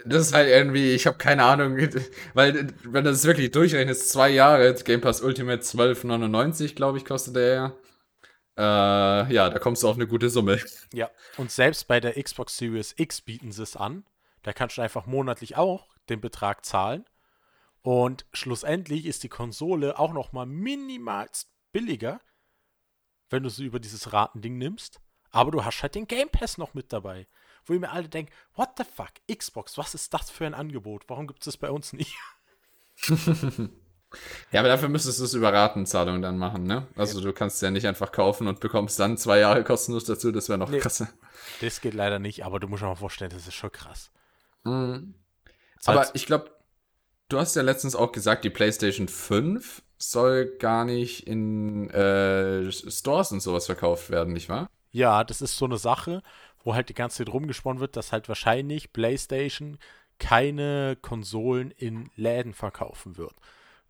Das 0.03 0.27
ist 0.27 0.33
halt 0.33 0.49
irgendwie, 0.49 0.91
ich 0.91 1.07
habe 1.07 1.17
keine 1.17 1.45
Ahnung, 1.45 1.77
weil 2.33 2.67
wenn 2.83 3.05
du 3.05 3.11
das 3.11 3.23
wirklich 3.23 3.51
durchrechnest, 3.51 4.09
zwei 4.09 4.27
Jahre, 4.27 4.73
Game 4.83 4.99
Pass 4.99 5.21
Ultimate 5.21 5.63
12,99, 5.63 6.75
glaube 6.75 6.97
ich, 6.97 7.05
kostet 7.05 7.37
der 7.37 7.53
ja. 7.53 7.73
Äh, 8.57 8.61
ja, 9.33 9.49
da 9.49 9.59
kommst 9.59 9.83
du 9.83 9.89
auf 9.89 9.95
eine 9.95 10.07
gute 10.07 10.29
Summe. 10.29 10.59
Ja, 10.93 11.09
und 11.37 11.51
selbst 11.51 11.87
bei 11.87 11.99
der 11.99 12.21
Xbox 12.21 12.57
Series 12.57 12.93
X 12.97 13.21
bieten 13.21 13.51
sie 13.51 13.63
es 13.63 13.75
an. 13.75 14.05
Da 14.43 14.53
kannst 14.53 14.77
du 14.77 14.81
einfach 14.81 15.05
monatlich 15.05 15.55
auch 15.55 15.87
den 16.09 16.19
Betrag 16.19 16.65
zahlen. 16.65 17.05
Und 17.81 18.25
schlussendlich 18.33 19.05
ist 19.05 19.23
die 19.23 19.29
Konsole 19.29 19.97
auch 19.97 20.13
noch 20.13 20.33
mal 20.33 20.45
minimalst 20.45 21.49
billiger, 21.71 22.19
wenn 23.29 23.43
du 23.43 23.49
sie 23.49 23.65
über 23.65 23.79
dieses 23.79 24.11
Ratending 24.11 24.57
nimmst. 24.57 24.99
Aber 25.31 25.51
du 25.51 25.63
hast 25.63 25.81
halt 25.81 25.95
den 25.95 26.07
Game 26.07 26.29
Pass 26.29 26.57
noch 26.57 26.73
mit 26.73 26.91
dabei. 26.91 27.27
Wo 27.65 27.73
ich 27.73 27.79
mir 27.79 27.91
alle 27.91 28.09
denke, 28.09 28.33
what 28.55 28.71
the 28.77 28.83
fuck, 28.83 29.13
Xbox, 29.31 29.77
was 29.77 29.93
ist 29.95 30.13
das 30.13 30.29
für 30.29 30.45
ein 30.45 30.53
Angebot? 30.53 31.05
Warum 31.07 31.27
gibt 31.27 31.39
es 31.39 31.45
das 31.45 31.57
bei 31.57 31.71
uns 31.71 31.93
nicht? 31.93 32.15
Ja, 34.51 34.59
aber 34.59 34.69
dafür 34.69 34.89
müsstest 34.89 35.19
du 35.19 35.23
es 35.23 35.33
über 35.33 35.53
Ratenzahlung 35.53 36.21
dann 36.21 36.37
machen, 36.37 36.63
ne? 36.63 36.87
Also 36.95 37.21
du 37.21 37.31
kannst 37.33 37.55
es 37.57 37.61
ja 37.61 37.71
nicht 37.71 37.87
einfach 37.87 38.11
kaufen 38.11 38.47
und 38.47 38.59
bekommst 38.59 38.99
dann 38.99 39.17
zwei 39.17 39.39
Jahre 39.39 39.63
kostenlos 39.63 40.05
dazu, 40.05 40.31
das 40.31 40.49
wäre 40.49 40.59
noch 40.59 40.69
Nee. 40.69 40.79
krasser. 40.79 41.07
Das 41.61 41.81
geht 41.81 41.93
leider 41.93 42.19
nicht, 42.19 42.45
aber 42.45 42.59
du 42.59 42.67
musst 42.67 42.83
dir 42.83 42.87
mal 42.87 42.95
vorstellen, 42.95 43.31
das 43.31 43.47
ist 43.47 43.53
schon 43.55 43.71
krass. 43.71 44.11
Mhm. 44.63 45.15
Aber 45.85 46.09
ich 46.13 46.25
glaube, 46.25 46.51
du 47.29 47.39
hast 47.39 47.55
ja 47.55 47.61
letztens 47.61 47.95
auch 47.95 48.11
gesagt, 48.11 48.43
die 48.43 48.49
PlayStation 48.49 49.07
5 49.07 49.81
soll 49.97 50.57
gar 50.57 50.83
nicht 50.85 51.27
in 51.27 51.89
äh, 51.91 52.71
Stores 52.71 53.31
und 53.31 53.39
sowas 53.41 53.65
verkauft 53.67 54.09
werden, 54.09 54.33
nicht 54.33 54.49
wahr? 54.49 54.69
Ja, 54.91 55.23
das 55.23 55.41
ist 55.41 55.57
so 55.57 55.65
eine 55.65 55.77
Sache, 55.77 56.21
wo 56.63 56.75
halt 56.75 56.89
die 56.89 56.93
ganze 56.93 57.17
Zeit 57.23 57.33
rumgesponnen 57.33 57.79
wird, 57.79 57.95
dass 57.95 58.11
halt 58.11 58.27
wahrscheinlich 58.27 58.91
PlayStation 58.93 59.77
keine 60.19 60.97
Konsolen 61.01 61.71
in 61.71 62.11
Läden 62.15 62.53
verkaufen 62.53 63.17
wird. 63.17 63.33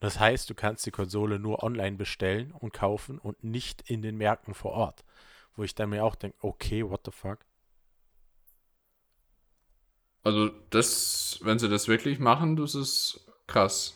Das 0.01 0.19
heißt, 0.19 0.49
du 0.49 0.55
kannst 0.55 0.83
die 0.87 0.91
Konsole 0.91 1.37
nur 1.37 1.61
online 1.61 1.95
bestellen 1.95 2.51
und 2.53 2.73
kaufen 2.73 3.19
und 3.19 3.43
nicht 3.43 3.83
in 3.87 4.01
den 4.01 4.17
Märkten 4.17 4.55
vor 4.55 4.71
Ort. 4.71 5.05
Wo 5.55 5.63
ich 5.63 5.75
dann 5.75 5.91
mir 5.91 6.03
auch 6.03 6.15
denke, 6.15 6.35
okay, 6.41 6.83
what 6.83 7.01
the 7.05 7.11
fuck? 7.11 7.45
Also, 10.23 10.49
das, 10.71 11.39
wenn 11.43 11.59
sie 11.59 11.69
das 11.69 11.87
wirklich 11.87 12.17
machen, 12.17 12.55
das 12.55 12.73
ist 12.73 13.31
krass. 13.45 13.95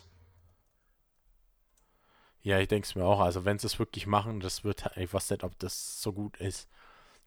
Ja, 2.43 2.60
ich 2.60 2.68
denke 2.68 2.86
es 2.86 2.93
mir 2.93 3.03
auch. 3.03 3.20
Also, 3.20 3.43
wenn 3.43 3.58
sie 3.58 3.66
es 3.66 3.80
wirklich 3.80 4.06
machen, 4.06 4.39
das 4.41 4.64
wird, 4.64 4.86
ich 4.97 5.12
weiß 5.12 5.32
nicht, 5.32 5.43
ob 5.43 5.58
das 5.58 6.03
so 6.03 6.14
gut 6.14 6.38
ist. 6.38 6.70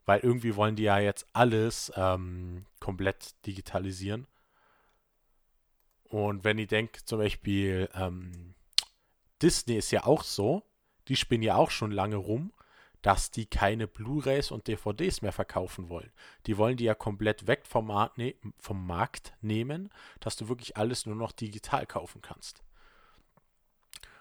Weil 0.06 0.20
irgendwie 0.20 0.54
wollen 0.54 0.76
die 0.76 0.84
ja 0.84 1.00
jetzt 1.00 1.26
alles 1.32 1.92
ähm, 1.96 2.64
komplett 2.78 3.34
digitalisieren. 3.44 4.28
Und 6.04 6.44
wenn 6.44 6.58
ich 6.58 6.68
denke, 6.68 7.04
zum 7.04 7.18
Beispiel, 7.18 7.88
ähm, 7.94 8.54
Disney 9.42 9.76
ist 9.76 9.90
ja 9.90 10.04
auch 10.04 10.24
so, 10.24 10.64
die 11.08 11.16
spinnen 11.16 11.42
ja 11.42 11.56
auch 11.56 11.70
schon 11.70 11.90
lange 11.90 12.16
rum, 12.16 12.52
dass 13.02 13.30
die 13.30 13.46
keine 13.46 13.86
Blu-rays 13.86 14.50
und 14.50 14.66
DVDs 14.66 15.22
mehr 15.22 15.32
verkaufen 15.32 15.88
wollen. 15.88 16.12
Die 16.46 16.58
wollen 16.58 16.76
die 16.76 16.84
ja 16.84 16.94
komplett 16.94 17.46
weg 17.46 17.64
vom 17.64 17.86
Markt, 17.86 18.18
ne 18.18 18.34
vom 18.58 18.86
Markt 18.86 19.34
nehmen, 19.40 19.90
dass 20.20 20.36
du 20.36 20.48
wirklich 20.48 20.76
alles 20.76 21.06
nur 21.06 21.14
noch 21.14 21.32
digital 21.32 21.86
kaufen 21.86 22.22
kannst. 22.22 22.62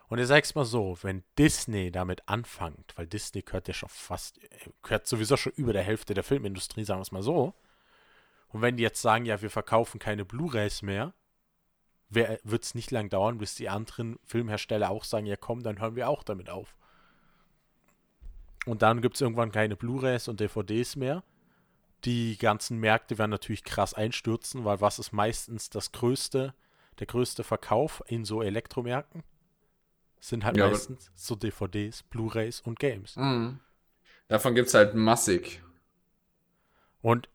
Und 0.10 0.20
ich 0.20 0.28
sag's 0.28 0.56
mal 0.56 0.64
so, 0.64 0.98
wenn 1.02 1.24
Disney 1.38 1.92
damit 1.92 2.30
anfängt, 2.30 2.94
weil 2.96 3.08
Disney 3.08 3.42
gehört 3.42 3.68
ja 3.68 3.74
schon 3.74 3.90
fast, 3.90 4.40
gehört 4.82 5.06
sowieso 5.06 5.36
schon 5.36 5.52
über 5.54 5.74
der 5.74 5.84
Hälfte 5.84 6.14
der 6.14 6.24
Filmindustrie, 6.24 6.86
sagen 6.86 7.00
wir 7.00 7.04
es 7.04 7.12
mal 7.12 7.24
so. 7.24 7.56
Und 8.50 8.62
wenn 8.62 8.78
die 8.78 8.84
jetzt 8.84 9.02
sagen, 9.02 9.26
ja, 9.26 9.42
wir 9.42 9.50
verkaufen 9.50 10.00
keine 10.00 10.24
Blu-rays 10.24 10.82
mehr, 10.82 11.14
wird 12.10 12.64
es 12.64 12.76
nicht 12.76 12.92
lang 12.92 13.10
dauern, 13.10 13.38
bis 13.38 13.56
die 13.56 13.70
anderen 13.70 14.18
Filmhersteller 14.26 14.90
auch 14.90 15.04
sagen, 15.04 15.26
ja 15.26 15.36
komm, 15.36 15.64
dann 15.64 15.80
hören 15.80 15.96
wir 15.96 16.10
auch 16.10 16.24
damit 16.24 16.50
auf. 16.50 16.76
Und 18.66 18.82
dann 18.82 19.02
gibt 19.02 19.16
es 19.16 19.22
irgendwann 19.22 19.52
keine 19.52 19.76
Blu-rays 19.76 20.28
und 20.28 20.40
DVDs 20.40 20.96
mehr. 20.96 21.24
Die 22.06 22.38
ganzen 22.38 22.80
Märkte 22.80 23.18
werden 23.18 23.32
natürlich 23.32 23.64
krass 23.64 23.94
einstürzen, 23.94 24.66
weil 24.66 24.82
was 24.82 25.00
ist 25.00 25.14
meistens 25.14 25.70
das 25.70 25.92
größte, 25.92 26.54
der 27.00 27.08
größte 27.08 27.44
Verkauf 27.44 28.04
in 28.08 28.26
so 28.26 28.42
Elektromärkten? 28.42 29.24
Sind 30.20 30.44
halt 30.44 30.58
ja, 30.58 30.68
meistens 30.68 31.12
so 31.16 31.36
DVDs, 31.36 32.04
Blu-rays 32.04 32.62
und 32.62 32.80
Games. 32.80 33.16
Mhm. 33.16 33.60
Davon 34.28 34.56
gibt 34.56 34.68
es 34.68 34.74
halt 34.74 34.94
massig. 34.94 35.62
Und 37.02 37.30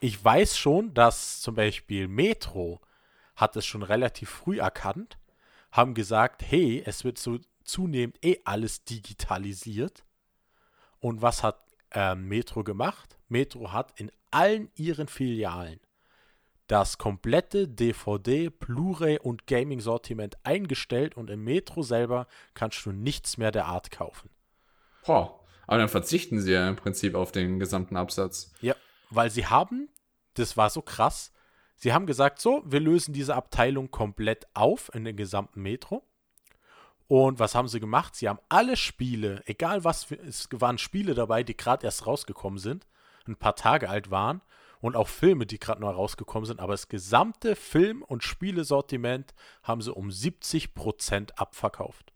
ich 0.00 0.22
weiß 0.22 0.58
schon, 0.58 0.94
dass 0.94 1.40
zum 1.40 1.54
Beispiel 1.54 2.08
Metro 2.08 2.80
hat 3.42 3.56
es 3.56 3.66
schon 3.66 3.82
relativ 3.82 4.30
früh 4.30 4.60
erkannt, 4.60 5.18
haben 5.70 5.92
gesagt, 5.92 6.42
hey, 6.42 6.82
es 6.86 7.04
wird 7.04 7.18
so 7.18 7.38
zunehmend 7.64 8.24
eh 8.24 8.38
alles 8.44 8.84
digitalisiert. 8.84 10.04
Und 11.00 11.20
was 11.20 11.42
hat 11.42 11.60
äh, 11.90 12.14
Metro 12.14 12.64
gemacht? 12.64 13.18
Metro 13.28 13.72
hat 13.72 13.98
in 14.00 14.10
allen 14.30 14.70
ihren 14.76 15.08
Filialen 15.08 15.80
das 16.68 16.96
komplette 16.96 17.68
DVD, 17.68 18.48
Blu-ray 18.48 19.18
und 19.18 19.46
Gaming-Sortiment 19.46 20.38
eingestellt 20.44 21.16
und 21.16 21.28
im 21.28 21.44
Metro 21.44 21.82
selber 21.82 22.26
kannst 22.54 22.86
du 22.86 22.92
nichts 22.92 23.36
mehr 23.36 23.50
der 23.50 23.66
Art 23.66 23.90
kaufen. 23.90 24.30
Boah, 25.04 25.40
aber 25.66 25.78
dann 25.78 25.88
verzichten 25.88 26.40
sie 26.40 26.52
ja 26.52 26.66
im 26.68 26.76
Prinzip 26.76 27.14
auf 27.14 27.32
den 27.32 27.58
gesamten 27.58 27.96
Absatz. 27.96 28.52
Ja, 28.62 28.74
weil 29.10 29.30
sie 29.30 29.46
haben, 29.46 29.90
das 30.34 30.56
war 30.56 30.70
so 30.70 30.80
krass, 30.80 31.32
Sie 31.82 31.92
haben 31.92 32.06
gesagt, 32.06 32.40
so, 32.40 32.62
wir 32.64 32.78
lösen 32.78 33.12
diese 33.12 33.34
Abteilung 33.34 33.90
komplett 33.90 34.46
auf 34.54 34.88
in 34.94 35.04
den 35.04 35.16
gesamten 35.16 35.62
Metro. 35.62 36.04
Und 37.08 37.40
was 37.40 37.56
haben 37.56 37.66
sie 37.66 37.80
gemacht? 37.80 38.14
Sie 38.14 38.28
haben 38.28 38.38
alle 38.48 38.76
Spiele, 38.76 39.42
egal 39.46 39.82
was, 39.82 40.08
es 40.12 40.48
waren 40.52 40.78
Spiele 40.78 41.14
dabei, 41.14 41.42
die 41.42 41.56
gerade 41.56 41.84
erst 41.84 42.06
rausgekommen 42.06 42.60
sind, 42.60 42.86
ein 43.26 43.34
paar 43.34 43.56
Tage 43.56 43.90
alt 43.90 44.12
waren 44.12 44.42
und 44.80 44.94
auch 44.94 45.08
Filme, 45.08 45.44
die 45.44 45.58
gerade 45.58 45.80
neu 45.80 45.90
rausgekommen 45.90 46.46
sind, 46.46 46.60
aber 46.60 46.74
das 46.74 46.86
gesamte 46.86 47.56
Film- 47.56 48.02
und 48.04 48.22
Spielesortiment 48.22 49.34
haben 49.64 49.82
sie 49.82 49.92
um 49.92 50.08
70% 50.08 51.32
abverkauft. 51.32 52.12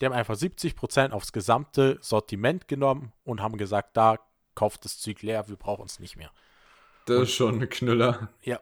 Die 0.00 0.06
haben 0.06 0.14
einfach 0.14 0.36
70% 0.36 1.10
aufs 1.10 1.32
gesamte 1.32 1.98
Sortiment 2.00 2.66
genommen 2.66 3.12
und 3.24 3.42
haben 3.42 3.58
gesagt, 3.58 3.94
da 3.98 4.16
kauft 4.54 4.86
das 4.86 4.98
Zeug 4.98 5.20
leer, 5.20 5.50
wir 5.50 5.56
brauchen 5.56 5.84
es 5.84 6.00
nicht 6.00 6.16
mehr. 6.16 6.32
Das 7.08 7.28
ist 7.28 7.34
schon 7.34 7.60
ein 7.60 7.68
Knüller. 7.68 8.28
Ja. 8.42 8.60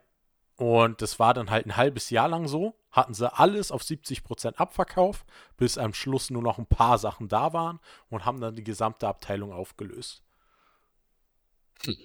Und 0.57 1.03
das 1.03 1.19
war 1.19 1.35
dann 1.35 1.51
halt 1.51 1.67
ein 1.67 1.77
halbes 1.77 2.11
Jahr 2.11 2.29
lang 2.29 2.49
so. 2.49 2.75
Hatten 2.91 3.13
sie 3.13 3.31
alles 3.31 3.71
auf 3.71 3.83
70% 3.83 4.57
Abverkauf, 4.57 5.27
bis 5.59 5.77
am 5.77 5.93
Schluss 5.93 6.31
nur 6.31 6.43
noch 6.43 6.59
ein 6.59 6.67
paar 6.67 6.97
Sachen 6.97 7.29
da 7.29 7.53
waren 7.53 7.79
und 8.09 8.25
haben 8.25 8.41
dann 8.41 8.57
die 8.57 8.65
gesamte 8.65 9.07
Abteilung 9.07 9.53
aufgelöst. 9.53 10.23
Hm. 11.85 11.97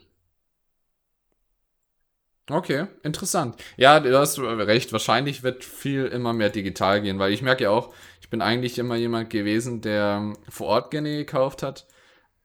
Okay, 2.50 2.88
interessant. 3.04 3.56
Ja, 3.78 4.00
du 4.02 4.18
hast 4.18 4.38
recht. 4.40 4.92
Wahrscheinlich 4.92 5.44
wird 5.44 5.64
viel 5.64 6.06
immer 6.08 6.34
mehr 6.34 6.50
digital 6.50 7.02
gehen, 7.02 7.20
weil 7.20 7.32
ich 7.32 7.42
merke 7.42 7.64
ja 7.64 7.70
auch, 7.70 7.94
ich 8.20 8.30
bin 8.30 8.42
eigentlich 8.42 8.78
immer 8.78 8.96
jemand 8.96 9.30
gewesen, 9.30 9.80
der 9.82 10.34
vor 10.50 10.68
Ort 10.68 10.92
gerne 10.92 11.16
gekauft 11.18 11.64
hat. 11.64 11.88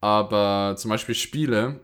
Aber 0.00 0.76
zum 0.78 0.90
Beispiel 0.90 1.16
Spiele, 1.16 1.80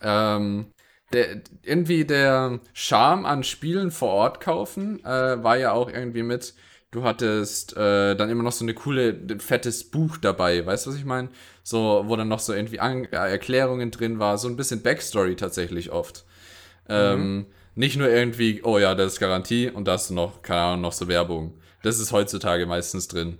ähm, 0.00 0.72
der, 1.12 1.40
irgendwie 1.62 2.04
der 2.04 2.60
Charme 2.72 3.26
an 3.26 3.44
Spielen 3.44 3.90
vor 3.90 4.10
Ort 4.10 4.40
kaufen 4.40 5.04
äh, 5.04 5.42
war 5.42 5.56
ja 5.56 5.72
auch 5.72 5.88
irgendwie 5.90 6.22
mit, 6.22 6.54
du 6.90 7.04
hattest 7.04 7.76
äh, 7.76 8.14
dann 8.16 8.30
immer 8.30 8.42
noch 8.42 8.52
so 8.52 8.64
eine 8.64 8.74
coole, 8.74 9.16
fettes 9.38 9.84
Buch 9.84 10.16
dabei, 10.16 10.64
weißt 10.64 10.86
du, 10.86 10.90
was 10.90 10.96
ich 10.96 11.04
meine? 11.04 11.28
So, 11.62 12.04
wo 12.06 12.16
dann 12.16 12.28
noch 12.28 12.40
so 12.40 12.52
irgendwie 12.52 12.80
An 12.80 13.04
äh, 13.04 13.16
Erklärungen 13.16 13.90
drin 13.90 14.18
war, 14.18 14.38
so 14.38 14.48
ein 14.48 14.56
bisschen 14.56 14.82
Backstory 14.82 15.36
tatsächlich 15.36 15.90
oft. 15.92 16.24
Ähm, 16.88 17.18
mhm. 17.18 17.24
Ähm, 17.24 17.46
nicht 17.76 17.96
nur 17.96 18.08
irgendwie, 18.08 18.62
oh 18.62 18.78
ja, 18.78 18.94
das 18.94 19.14
ist 19.14 19.20
Garantie 19.20 19.68
und 19.68 19.86
da 19.86 19.92
hast 19.92 20.10
du 20.10 20.14
noch, 20.14 20.42
keine 20.42 20.60
Ahnung, 20.60 20.80
noch 20.80 20.92
so 20.92 21.08
Werbung. 21.08 21.58
Das 21.82 21.98
ist 22.00 22.10
heutzutage 22.10 22.66
meistens 22.66 23.06
drin 23.06 23.38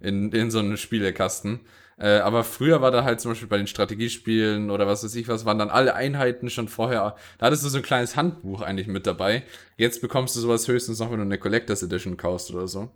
in, 0.00 0.32
in 0.32 0.50
so 0.50 0.58
einem 0.58 0.76
Spielekasten. 0.76 1.60
Äh, 1.98 2.18
aber 2.18 2.44
früher 2.44 2.82
war 2.82 2.90
da 2.90 3.04
halt 3.04 3.20
zum 3.20 3.30
Beispiel 3.30 3.48
bei 3.48 3.56
den 3.56 3.66
Strategiespielen 3.66 4.70
oder 4.70 4.86
was 4.86 5.02
weiß 5.02 5.14
ich 5.14 5.28
was, 5.28 5.46
waren 5.46 5.58
dann 5.58 5.70
alle 5.70 5.94
Einheiten 5.94 6.50
schon 6.50 6.68
vorher. 6.68 7.16
Da 7.38 7.46
hattest 7.46 7.64
du 7.64 7.68
so 7.68 7.78
ein 7.78 7.82
kleines 7.82 8.16
Handbuch 8.16 8.60
eigentlich 8.60 8.86
mit 8.86 9.06
dabei. 9.06 9.44
Jetzt 9.76 10.02
bekommst 10.02 10.36
du 10.36 10.40
sowas 10.40 10.68
höchstens 10.68 10.98
noch, 10.98 11.10
wenn 11.10 11.18
du 11.18 11.24
eine 11.24 11.38
Collectors 11.38 11.82
Edition 11.82 12.16
kaufst 12.16 12.52
oder 12.52 12.68
so. 12.68 12.90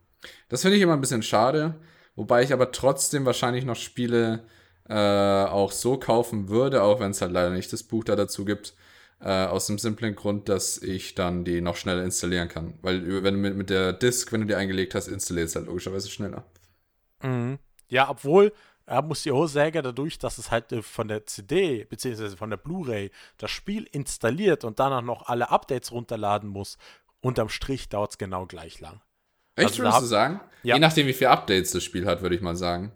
Das 0.50 0.62
finde 0.62 0.76
ich 0.76 0.82
immer 0.82 0.92
ein 0.92 1.00
bisschen 1.00 1.22
schade. 1.22 1.76
Wobei 2.14 2.42
ich 2.42 2.52
aber 2.52 2.72
trotzdem 2.72 3.24
wahrscheinlich 3.24 3.64
noch 3.64 3.76
Spiele 3.76 4.44
äh, 4.88 4.94
auch 4.94 5.72
so 5.72 5.96
kaufen 5.96 6.48
würde, 6.48 6.82
auch 6.82 7.00
wenn 7.00 7.12
es 7.12 7.22
halt 7.22 7.32
leider 7.32 7.50
nicht 7.50 7.72
das 7.72 7.84
Buch 7.84 8.04
da 8.04 8.16
dazu 8.16 8.44
gibt. 8.44 8.74
Äh, 9.22 9.46
aus 9.46 9.66
dem 9.66 9.78
simplen 9.78 10.16
Grund, 10.16 10.48
dass 10.48 10.78
ich 10.78 11.14
dann 11.14 11.44
die 11.44 11.60
noch 11.60 11.76
schneller 11.76 12.02
installieren 12.02 12.48
kann. 12.48 12.74
Weil 12.82 13.22
wenn 13.22 13.34
du 13.34 13.40
mit, 13.40 13.56
mit 13.56 13.70
der 13.70 13.92
Disk, 13.92 14.32
wenn 14.32 14.42
du 14.42 14.46
die 14.46 14.54
eingelegt 14.54 14.94
hast, 14.94 15.08
installierst 15.08 15.56
halt 15.56 15.66
logischerweise 15.66 16.10
schneller. 16.10 16.44
Mhm. 17.22 17.58
Ja, 17.88 18.08
obwohl, 18.08 18.52
er 18.90 19.02
muss 19.02 19.22
die 19.22 19.30
Hose 19.30 19.70
dadurch, 19.70 20.18
dass 20.18 20.38
es 20.38 20.50
halt 20.50 20.72
äh, 20.72 20.82
von 20.82 21.06
der 21.06 21.24
CD 21.24 21.84
bzw. 21.84 22.36
von 22.36 22.50
der 22.50 22.56
Blu-ray 22.56 23.10
das 23.38 23.50
Spiel 23.52 23.84
installiert 23.84 24.64
und 24.64 24.80
danach 24.80 25.02
noch 25.02 25.28
alle 25.28 25.50
Updates 25.50 25.92
runterladen 25.92 26.48
muss, 26.48 26.76
unterm 27.20 27.48
Strich 27.48 27.88
dauert 27.88 28.10
es 28.10 28.18
genau 28.18 28.46
gleich 28.46 28.80
lang. 28.80 29.00
Echt, 29.54 29.68
also, 29.70 29.82
würdest 29.84 30.02
du 30.02 30.06
sagen? 30.06 30.40
Ja. 30.64 30.74
Je 30.74 30.80
nachdem, 30.80 31.06
wie 31.06 31.12
viele 31.12 31.30
Updates 31.30 31.70
das 31.70 31.84
Spiel 31.84 32.04
hat, 32.06 32.20
würde 32.22 32.34
ich 32.34 32.40
mal 32.40 32.56
sagen. 32.56 32.92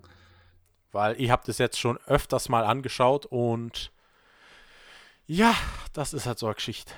Weil 0.90 1.20
ich 1.20 1.30
habe 1.30 1.42
das 1.46 1.58
jetzt 1.58 1.78
schon 1.78 1.98
öfters 2.06 2.48
mal 2.48 2.64
angeschaut 2.64 3.26
und 3.26 3.92
ja, 5.26 5.54
das 5.92 6.12
ist 6.12 6.26
halt 6.26 6.40
so 6.40 6.46
eine 6.46 6.56
Geschichte. 6.56 6.92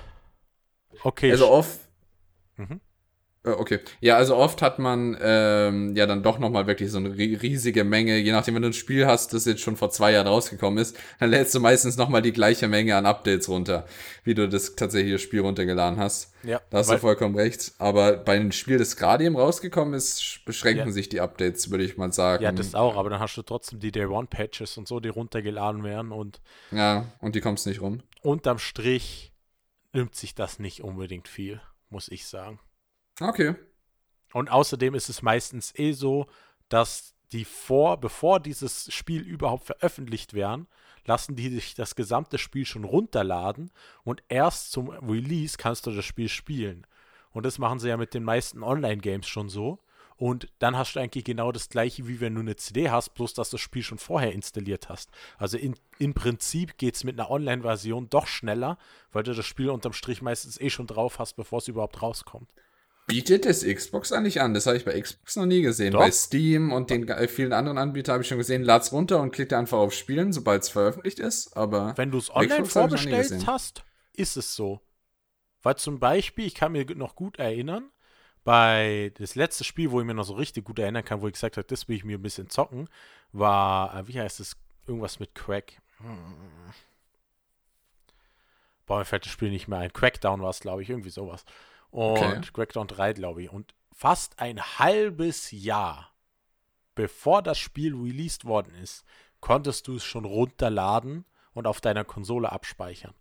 Okay. 1.03 1.31
Also 1.31 1.49
oft. 1.49 1.79
Mhm. 2.55 2.81
Äh, 3.47 3.51
okay. 3.51 3.79
Ja, 4.01 4.17
also 4.17 4.35
oft 4.35 4.61
hat 4.61 4.79
man 4.79 5.17
ähm, 5.21 5.95
ja 5.95 6.05
dann 6.05 6.23
doch 6.23 6.39
nochmal 6.39 6.67
wirklich 6.67 6.91
so 6.91 6.97
eine 6.97 7.17
riesige 7.17 7.83
Menge, 7.83 8.17
je 8.17 8.31
nachdem, 8.31 8.55
wenn 8.55 8.61
du 8.61 8.69
ein 8.69 8.73
Spiel 8.73 9.07
hast, 9.07 9.33
das 9.33 9.45
jetzt 9.45 9.61
schon 9.61 9.77
vor 9.77 9.89
zwei 9.89 10.11
Jahren 10.11 10.27
rausgekommen 10.27 10.77
ist, 10.79 10.97
dann 11.19 11.29
lädst 11.29 11.55
du 11.55 11.59
meistens 11.59 11.97
nochmal 11.97 12.21
die 12.21 12.33
gleiche 12.33 12.67
Menge 12.67 12.95
an 12.95 13.05
Updates 13.05 13.47
runter, 13.49 13.85
wie 14.23 14.33
du 14.33 14.49
das 14.49 14.75
tatsächliche 14.75 15.19
Spiel 15.19 15.41
runtergeladen 15.41 15.99
hast. 15.99 16.33
Ja. 16.43 16.61
Da 16.69 16.79
hast 16.79 16.91
du 16.91 16.97
vollkommen 16.97 17.35
recht. 17.35 17.73
Aber 17.77 18.13
bei 18.17 18.35
einem 18.35 18.51
Spiel, 18.51 18.77
das 18.77 18.95
gerade 18.95 19.23
eben 19.23 19.35
rausgekommen 19.35 19.93
ist, 19.93 20.41
beschränken 20.45 20.87
ja. 20.87 20.91
sich 20.91 21.09
die 21.09 21.21
Updates, 21.21 21.71
würde 21.71 21.83
ich 21.83 21.97
mal 21.97 22.11
sagen. 22.13 22.43
Ja, 22.43 22.51
das 22.51 22.75
auch, 22.75 22.95
aber 22.95 23.09
dann 23.09 23.19
hast 23.19 23.35
du 23.37 23.41
trotzdem 23.41 23.79
die 23.79 23.91
Day 23.91 24.05
One 24.05 24.27
Patches 24.27 24.77
und 24.77 24.87
so, 24.87 24.99
die 24.99 25.09
runtergeladen 25.09 25.83
werden 25.83 26.11
und. 26.11 26.41
Ja, 26.71 27.05
und 27.19 27.35
die 27.35 27.41
kommst 27.41 27.67
nicht 27.67 27.81
rum. 27.81 28.01
Unterm 28.21 28.59
Strich 28.59 29.33
nimmt 29.93 30.15
sich 30.15 30.35
das 30.35 30.59
nicht 30.59 30.83
unbedingt 30.83 31.27
viel, 31.27 31.61
muss 31.89 32.09
ich 32.09 32.27
sagen. 32.27 32.59
Okay. 33.19 33.55
Und 34.33 34.51
außerdem 34.51 34.93
ist 34.95 35.09
es 35.09 35.21
meistens 35.21 35.73
eh 35.77 35.93
so, 35.93 36.27
dass 36.69 37.15
die 37.31 37.45
vor, 37.45 37.99
bevor 37.99 38.39
dieses 38.39 38.93
Spiel 38.93 39.21
überhaupt 39.21 39.65
veröffentlicht 39.65 40.33
werden, 40.33 40.67
lassen 41.05 41.35
die 41.35 41.49
sich 41.49 41.75
das 41.75 41.95
gesamte 41.95 42.37
Spiel 42.37 42.65
schon 42.65 42.83
runterladen 42.83 43.71
und 44.03 44.23
erst 44.27 44.71
zum 44.71 44.89
Release 44.89 45.57
kannst 45.57 45.87
du 45.87 45.91
das 45.91 46.05
Spiel 46.05 46.29
spielen. 46.29 46.85
Und 47.31 47.45
das 47.45 47.59
machen 47.59 47.79
sie 47.79 47.89
ja 47.89 47.97
mit 47.97 48.13
den 48.13 48.23
meisten 48.23 48.63
Online-Games 48.63 49.27
schon 49.27 49.49
so. 49.49 49.79
Und 50.15 50.47
dann 50.57 50.75
hast 50.75 50.95
du 50.95 50.99
eigentlich 50.99 51.25
genau 51.25 51.51
das 51.51 51.69
gleiche, 51.69 52.07
wie 52.07 52.19
wenn 52.19 52.33
du 52.33 52.41
eine 52.41 52.55
CD 52.55 52.89
hast, 52.89 53.13
bloß 53.13 53.35
dass 53.35 53.51
du 53.51 53.55
das 53.55 53.61
Spiel 53.61 53.83
schon 53.83 53.99
vorher 53.99 54.31
installiert 54.31 54.89
hast. 54.89 55.11
Also 55.37 55.57
in, 55.57 55.75
im 55.99 56.15
Prinzip 56.15 56.77
geht 56.79 56.95
es 56.95 57.03
mit 57.03 57.19
einer 57.19 57.29
Online-Version 57.29 58.09
doch 58.09 58.25
schneller, 58.25 58.79
weil 59.11 59.21
du 59.21 59.35
das 59.35 59.45
Spiel 59.45 59.69
unterm 59.69 59.93
Strich 59.93 60.23
meistens 60.23 60.59
eh 60.59 60.71
schon 60.71 60.87
drauf 60.87 61.19
hast, 61.19 61.33
bevor 61.35 61.59
es 61.59 61.67
überhaupt 61.67 62.01
rauskommt. 62.01 62.51
Bietet 63.07 63.45
das 63.45 63.63
Xbox 63.63 64.11
eigentlich 64.11 64.41
an? 64.41 64.53
Das 64.53 64.67
habe 64.67 64.75
ich 64.75 64.83
bei 64.83 64.99
Xbox 64.99 65.37
noch 65.37 65.45
nie 65.45 65.61
gesehen. 65.61 65.93
Doch. 65.93 65.99
Bei 65.99 66.11
Steam 66.11 66.73
und 66.73 66.89
den 66.89 67.07
äh, 67.07 67.29
vielen 67.29 67.53
anderen 67.53 67.77
Anbietern 67.77 68.13
habe 68.13 68.23
ich 68.23 68.27
schon 68.27 68.37
gesehen, 68.37 68.63
lad's 68.63 68.91
runter 68.91 69.21
und 69.21 69.31
klickt 69.31 69.53
einfach 69.53 69.77
auf 69.77 69.93
Spielen, 69.93 70.33
sobald 70.33 70.63
es 70.63 70.69
veröffentlicht 70.69 71.19
ist. 71.19 71.55
Aber 71.55 71.93
Wenn 71.95 72.11
du 72.11 72.17
es 72.17 72.33
online 72.35 72.65
vorbestellt 72.65 73.47
hast, 73.47 73.85
ist 74.13 74.35
es 74.35 74.55
so. 74.55 74.81
Weil 75.63 75.77
zum 75.77 75.99
Beispiel, 75.99 76.45
ich 76.45 76.53
kann 76.53 76.73
mir 76.73 76.85
noch 76.95 77.15
gut 77.15 77.39
erinnern, 77.39 77.89
bei 78.43 79.13
das 79.17 79.35
letzte 79.35 79.63
Spiel, 79.63 79.91
wo 79.91 80.01
ich 80.01 80.05
mir 80.05 80.13
noch 80.13 80.25
so 80.25 80.33
richtig 80.33 80.65
gut 80.65 80.77
erinnern 80.77 81.05
kann, 81.05 81.21
wo 81.21 81.27
ich 81.27 81.33
gesagt 81.33 81.55
habe, 81.55 81.67
das 81.67 81.87
will 81.87 81.95
ich 81.95 82.03
mir 82.03 82.17
ein 82.17 82.21
bisschen 82.21 82.49
zocken, 82.49 82.89
war, 83.31 83.97
äh, 83.97 84.07
wie 84.09 84.19
heißt 84.19 84.41
es, 84.41 84.57
irgendwas 84.85 85.19
mit 85.19 85.33
Crack. 85.33 85.81
Hm. 85.99 86.17
Boah, 88.85 88.99
mir 88.99 89.05
fällt 89.05 89.25
das 89.25 89.31
Spiel 89.31 89.49
nicht 89.49 89.67
mehr 89.69 89.79
ein. 89.79 89.93
Crackdown 89.93 90.41
war 90.41 90.49
es, 90.49 90.59
glaube 90.59 90.81
ich, 90.81 90.89
irgendwie 90.89 91.09
sowas. 91.09 91.45
Und 91.91 92.17
Okay. 92.17 92.41
Crackdown 92.53 92.87
3, 92.87 93.13
glaube 93.13 93.43
ich. 93.43 93.51
Und 93.51 93.73
fast 93.93 94.39
ein 94.39 94.61
halbes 94.61 95.51
Jahr, 95.51 96.11
bevor 96.95 97.41
das 97.41 97.57
Spiel 97.57 97.95
released 97.95 98.45
worden 98.45 98.73
ist, 98.75 99.05
konntest 99.39 99.87
du 99.87 99.95
es 99.95 100.03
schon 100.03 100.25
runterladen 100.25 101.25
und 101.53 101.67
auf 101.67 101.81
deiner 101.81 102.03
Konsole 102.03 102.51
abspeichern. 102.51 103.13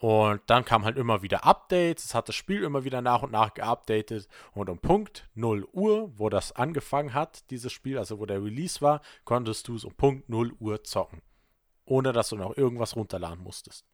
Und 0.00 0.40
dann 0.46 0.64
kam 0.64 0.86
halt 0.86 0.96
immer 0.96 1.20
wieder 1.20 1.44
Updates, 1.44 2.06
es 2.06 2.14
hat 2.14 2.26
das 2.26 2.34
Spiel 2.34 2.62
immer 2.62 2.84
wieder 2.84 3.02
nach 3.02 3.22
und 3.22 3.32
nach 3.32 3.52
geupdatet 3.52 4.28
und 4.52 4.70
um 4.70 4.78
Punkt 4.78 5.28
0 5.34 5.68
Uhr, 5.72 6.18
wo 6.18 6.30
das 6.30 6.52
angefangen 6.52 7.12
hat, 7.12 7.50
dieses 7.50 7.70
Spiel, 7.70 7.98
also 7.98 8.18
wo 8.18 8.24
der 8.24 8.42
Release 8.42 8.80
war, 8.80 9.02
konntest 9.26 9.68
du 9.68 9.76
es 9.76 9.84
um 9.84 9.94
Punkt 9.94 10.30
0 10.30 10.54
Uhr 10.58 10.82
zocken. 10.84 11.20
Ohne 11.84 12.14
dass 12.14 12.30
du 12.30 12.36
noch 12.36 12.56
irgendwas 12.56 12.96
runterladen 12.96 13.44
musstest. 13.44 13.89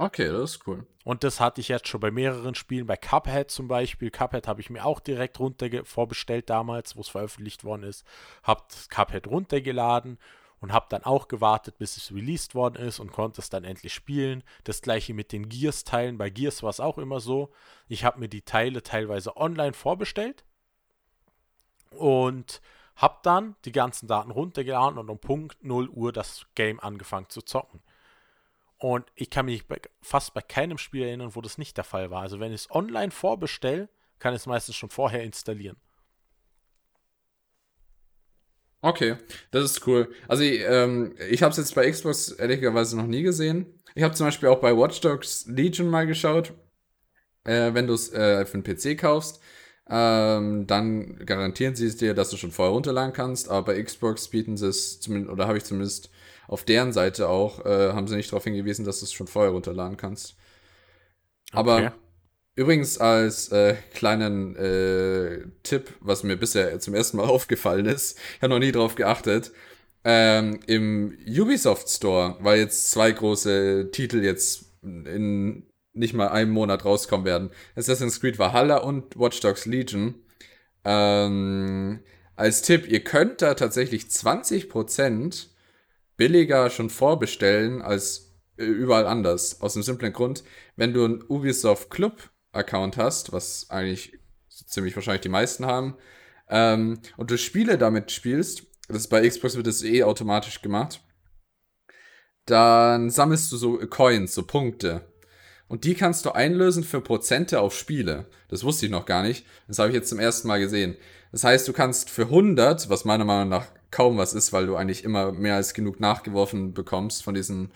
Okay, 0.00 0.28
das 0.28 0.52
ist 0.52 0.66
cool. 0.66 0.86
Und 1.04 1.24
das 1.24 1.40
hatte 1.40 1.60
ich 1.60 1.68
jetzt 1.68 1.88
schon 1.88 2.00
bei 2.00 2.10
mehreren 2.10 2.54
Spielen, 2.54 2.86
bei 2.86 2.96
Cuphead 2.96 3.50
zum 3.50 3.68
Beispiel. 3.68 4.10
Cuphead 4.10 4.48
habe 4.48 4.60
ich 4.60 4.70
mir 4.70 4.84
auch 4.84 5.00
direkt 5.00 5.38
runter 5.38 5.68
vorbestellt 5.84 6.50
damals, 6.50 6.96
wo 6.96 7.00
es 7.00 7.08
veröffentlicht 7.08 7.64
worden 7.64 7.84
ist. 7.84 8.04
Habe 8.42 8.62
Cuphead 8.88 9.26
runtergeladen 9.26 10.18
und 10.60 10.72
habe 10.72 10.86
dann 10.88 11.04
auch 11.04 11.28
gewartet, 11.28 11.78
bis 11.78 11.96
es 11.96 12.12
released 12.12 12.54
worden 12.54 12.76
ist 12.76 13.00
und 13.00 13.12
konnte 13.12 13.40
es 13.40 13.48
dann 13.48 13.64
endlich 13.64 13.94
spielen. 13.94 14.42
Das 14.64 14.82
gleiche 14.82 15.14
mit 15.14 15.32
den 15.32 15.48
Gears-Teilen. 15.48 16.18
Bei 16.18 16.30
Gears 16.30 16.62
war 16.62 16.70
es 16.70 16.80
auch 16.80 16.98
immer 16.98 17.20
so. 17.20 17.50
Ich 17.88 18.04
habe 18.04 18.20
mir 18.20 18.28
die 18.28 18.42
Teile 18.42 18.82
teilweise 18.82 19.36
online 19.36 19.72
vorbestellt 19.72 20.44
und 21.90 22.60
habe 22.96 23.18
dann 23.22 23.56
die 23.64 23.72
ganzen 23.72 24.06
Daten 24.06 24.30
runtergeladen 24.30 24.98
und 24.98 25.08
um 25.08 25.18
Punkt 25.18 25.64
0 25.64 25.88
Uhr 25.88 26.12
das 26.12 26.46
Game 26.54 26.78
angefangen 26.80 27.30
zu 27.30 27.40
zocken. 27.40 27.80
Und 28.80 29.04
ich 29.14 29.28
kann 29.28 29.44
mich 29.44 29.64
fast 30.00 30.32
bei 30.32 30.40
keinem 30.40 30.78
Spiel 30.78 31.02
erinnern, 31.02 31.34
wo 31.34 31.42
das 31.42 31.58
nicht 31.58 31.76
der 31.76 31.84
Fall 31.84 32.10
war. 32.10 32.22
Also 32.22 32.40
wenn 32.40 32.50
ich 32.52 32.62
es 32.62 32.70
online 32.70 33.10
vorbestelle, 33.10 33.90
kann 34.18 34.32
ich 34.34 34.40
es 34.40 34.46
meistens 34.46 34.74
schon 34.74 34.88
vorher 34.88 35.22
installieren. 35.22 35.76
Okay, 38.80 39.16
das 39.50 39.64
ist 39.64 39.86
cool. 39.86 40.10
Also 40.26 40.42
ich, 40.42 40.62
ähm, 40.66 41.14
ich 41.28 41.42
habe 41.42 41.50
es 41.50 41.58
jetzt 41.58 41.74
bei 41.74 41.90
Xbox 41.90 42.30
ehrlicherweise 42.32 42.96
noch 42.96 43.06
nie 43.06 43.22
gesehen. 43.22 43.66
Ich 43.94 44.02
habe 44.02 44.14
zum 44.14 44.26
Beispiel 44.26 44.48
auch 44.48 44.60
bei 44.60 44.74
Watch 44.74 45.02
Dogs 45.02 45.44
Legion 45.46 45.90
mal 45.90 46.06
geschaut. 46.06 46.54
Äh, 47.44 47.74
wenn 47.74 47.86
du 47.86 47.92
es 47.92 48.10
äh, 48.14 48.46
für 48.46 48.54
einen 48.54 48.64
PC 48.64 48.98
kaufst, 48.98 49.42
ähm, 49.90 50.66
dann 50.66 51.18
garantieren 51.26 51.74
sie 51.74 51.86
es 51.86 51.98
dir, 51.98 52.14
dass 52.14 52.30
du 52.30 52.38
schon 52.38 52.52
vorher 52.52 52.72
runterladen 52.72 53.12
kannst. 53.12 53.50
Aber 53.50 53.74
bei 53.74 53.82
Xbox 53.82 54.28
bieten 54.28 54.56
sie 54.56 54.68
es 54.68 55.00
zumindest, 55.00 55.32
oder 55.32 55.46
habe 55.46 55.58
ich 55.58 55.64
zumindest 55.64 56.10
auf 56.50 56.64
deren 56.64 56.92
Seite 56.92 57.28
auch, 57.28 57.64
äh, 57.64 57.92
haben 57.92 58.08
sie 58.08 58.16
nicht 58.16 58.32
darauf 58.32 58.42
hingewiesen, 58.44 58.84
dass 58.84 58.98
du 58.98 59.04
es 59.04 59.12
schon 59.12 59.28
vorher 59.28 59.52
runterladen 59.52 59.96
kannst. 59.96 60.34
Aber 61.52 61.76
Okay. 61.76 61.90
übrigens 62.56 62.98
als 62.98 63.50
äh, 63.52 63.76
kleinen 63.94 64.56
äh, 64.56 65.44
Tipp, 65.62 65.94
was 66.00 66.22
mir 66.24 66.36
bisher 66.36 66.78
zum 66.80 66.94
ersten 66.94 67.18
Mal 67.18 67.26
aufgefallen 67.28 67.86
ist, 67.86 68.18
ich 68.36 68.42
habe 68.42 68.52
noch 68.52 68.58
nie 68.58 68.72
drauf 68.72 68.96
geachtet, 68.96 69.52
ähm, 70.04 70.60
im 70.66 71.16
Ubisoft 71.28 71.88
Store, 71.88 72.36
weil 72.40 72.58
jetzt 72.58 72.90
zwei 72.90 73.12
große 73.12 73.90
Titel 73.92 74.22
jetzt 74.24 74.64
in 74.82 75.66
nicht 75.92 76.14
mal 76.14 76.28
einem 76.28 76.52
Monat 76.52 76.84
rauskommen 76.84 77.26
werden, 77.26 77.50
Assassin's 77.76 78.20
Creed 78.20 78.38
Valhalla 78.38 78.78
und 78.78 79.18
Watch 79.18 79.40
Dogs 79.40 79.66
Legion. 79.66 80.14
Ähm, 80.84 82.00
als 82.36 82.62
Tipp, 82.62 82.88
ihr 82.88 83.04
könnt 83.04 83.42
da 83.42 83.54
tatsächlich 83.54 84.04
20% 84.04 85.48
billiger 86.20 86.68
schon 86.68 86.90
vorbestellen 86.90 87.80
als 87.80 88.34
äh, 88.58 88.64
überall 88.64 89.06
anders. 89.06 89.62
Aus 89.62 89.72
dem 89.72 89.82
simplen 89.82 90.12
Grund, 90.12 90.44
wenn 90.76 90.92
du 90.92 91.02
einen 91.02 91.24
Ubisoft 91.26 91.88
Club 91.88 92.28
Account 92.52 92.98
hast, 92.98 93.32
was 93.32 93.70
eigentlich 93.70 94.18
ziemlich 94.48 94.94
wahrscheinlich 94.94 95.22
die 95.22 95.30
meisten 95.30 95.64
haben, 95.64 95.96
ähm, 96.50 97.00
und 97.16 97.30
du 97.30 97.38
Spiele 97.38 97.78
damit 97.78 98.12
spielst, 98.12 98.64
das 98.88 99.08
bei 99.08 99.26
Xbox 99.26 99.56
wird 99.56 99.66
das 99.66 99.82
eh 99.82 100.02
automatisch 100.02 100.60
gemacht, 100.60 101.00
dann 102.44 103.08
sammelst 103.08 103.50
du 103.50 103.56
so 103.56 103.78
Coins, 103.78 104.34
so 104.34 104.42
Punkte. 104.42 105.10
Und 105.68 105.84
die 105.84 105.94
kannst 105.94 106.26
du 106.26 106.32
einlösen 106.32 106.84
für 106.84 107.00
Prozente 107.00 107.60
auf 107.60 107.74
Spiele. 107.74 108.28
Das 108.48 108.62
wusste 108.62 108.84
ich 108.84 108.92
noch 108.92 109.06
gar 109.06 109.22
nicht. 109.22 109.46
Das 109.68 109.78
habe 109.78 109.88
ich 109.88 109.94
jetzt 109.94 110.10
zum 110.10 110.18
ersten 110.18 110.48
Mal 110.48 110.60
gesehen. 110.60 110.98
Das 111.32 111.44
heißt, 111.44 111.66
du 111.66 111.72
kannst 111.72 112.10
für 112.10 112.24
100, 112.24 112.90
was 112.90 113.06
meiner 113.06 113.24
Meinung 113.24 113.48
nach 113.48 113.68
kaum 113.90 114.18
was 114.18 114.34
ist, 114.34 114.52
weil 114.52 114.66
du 114.66 114.76
eigentlich 114.76 115.04
immer 115.04 115.32
mehr 115.32 115.56
als 115.56 115.74
genug 115.74 116.00
nachgeworfen 116.00 116.74
bekommst 116.74 117.22
von 117.22 117.34
diesen 117.34 117.70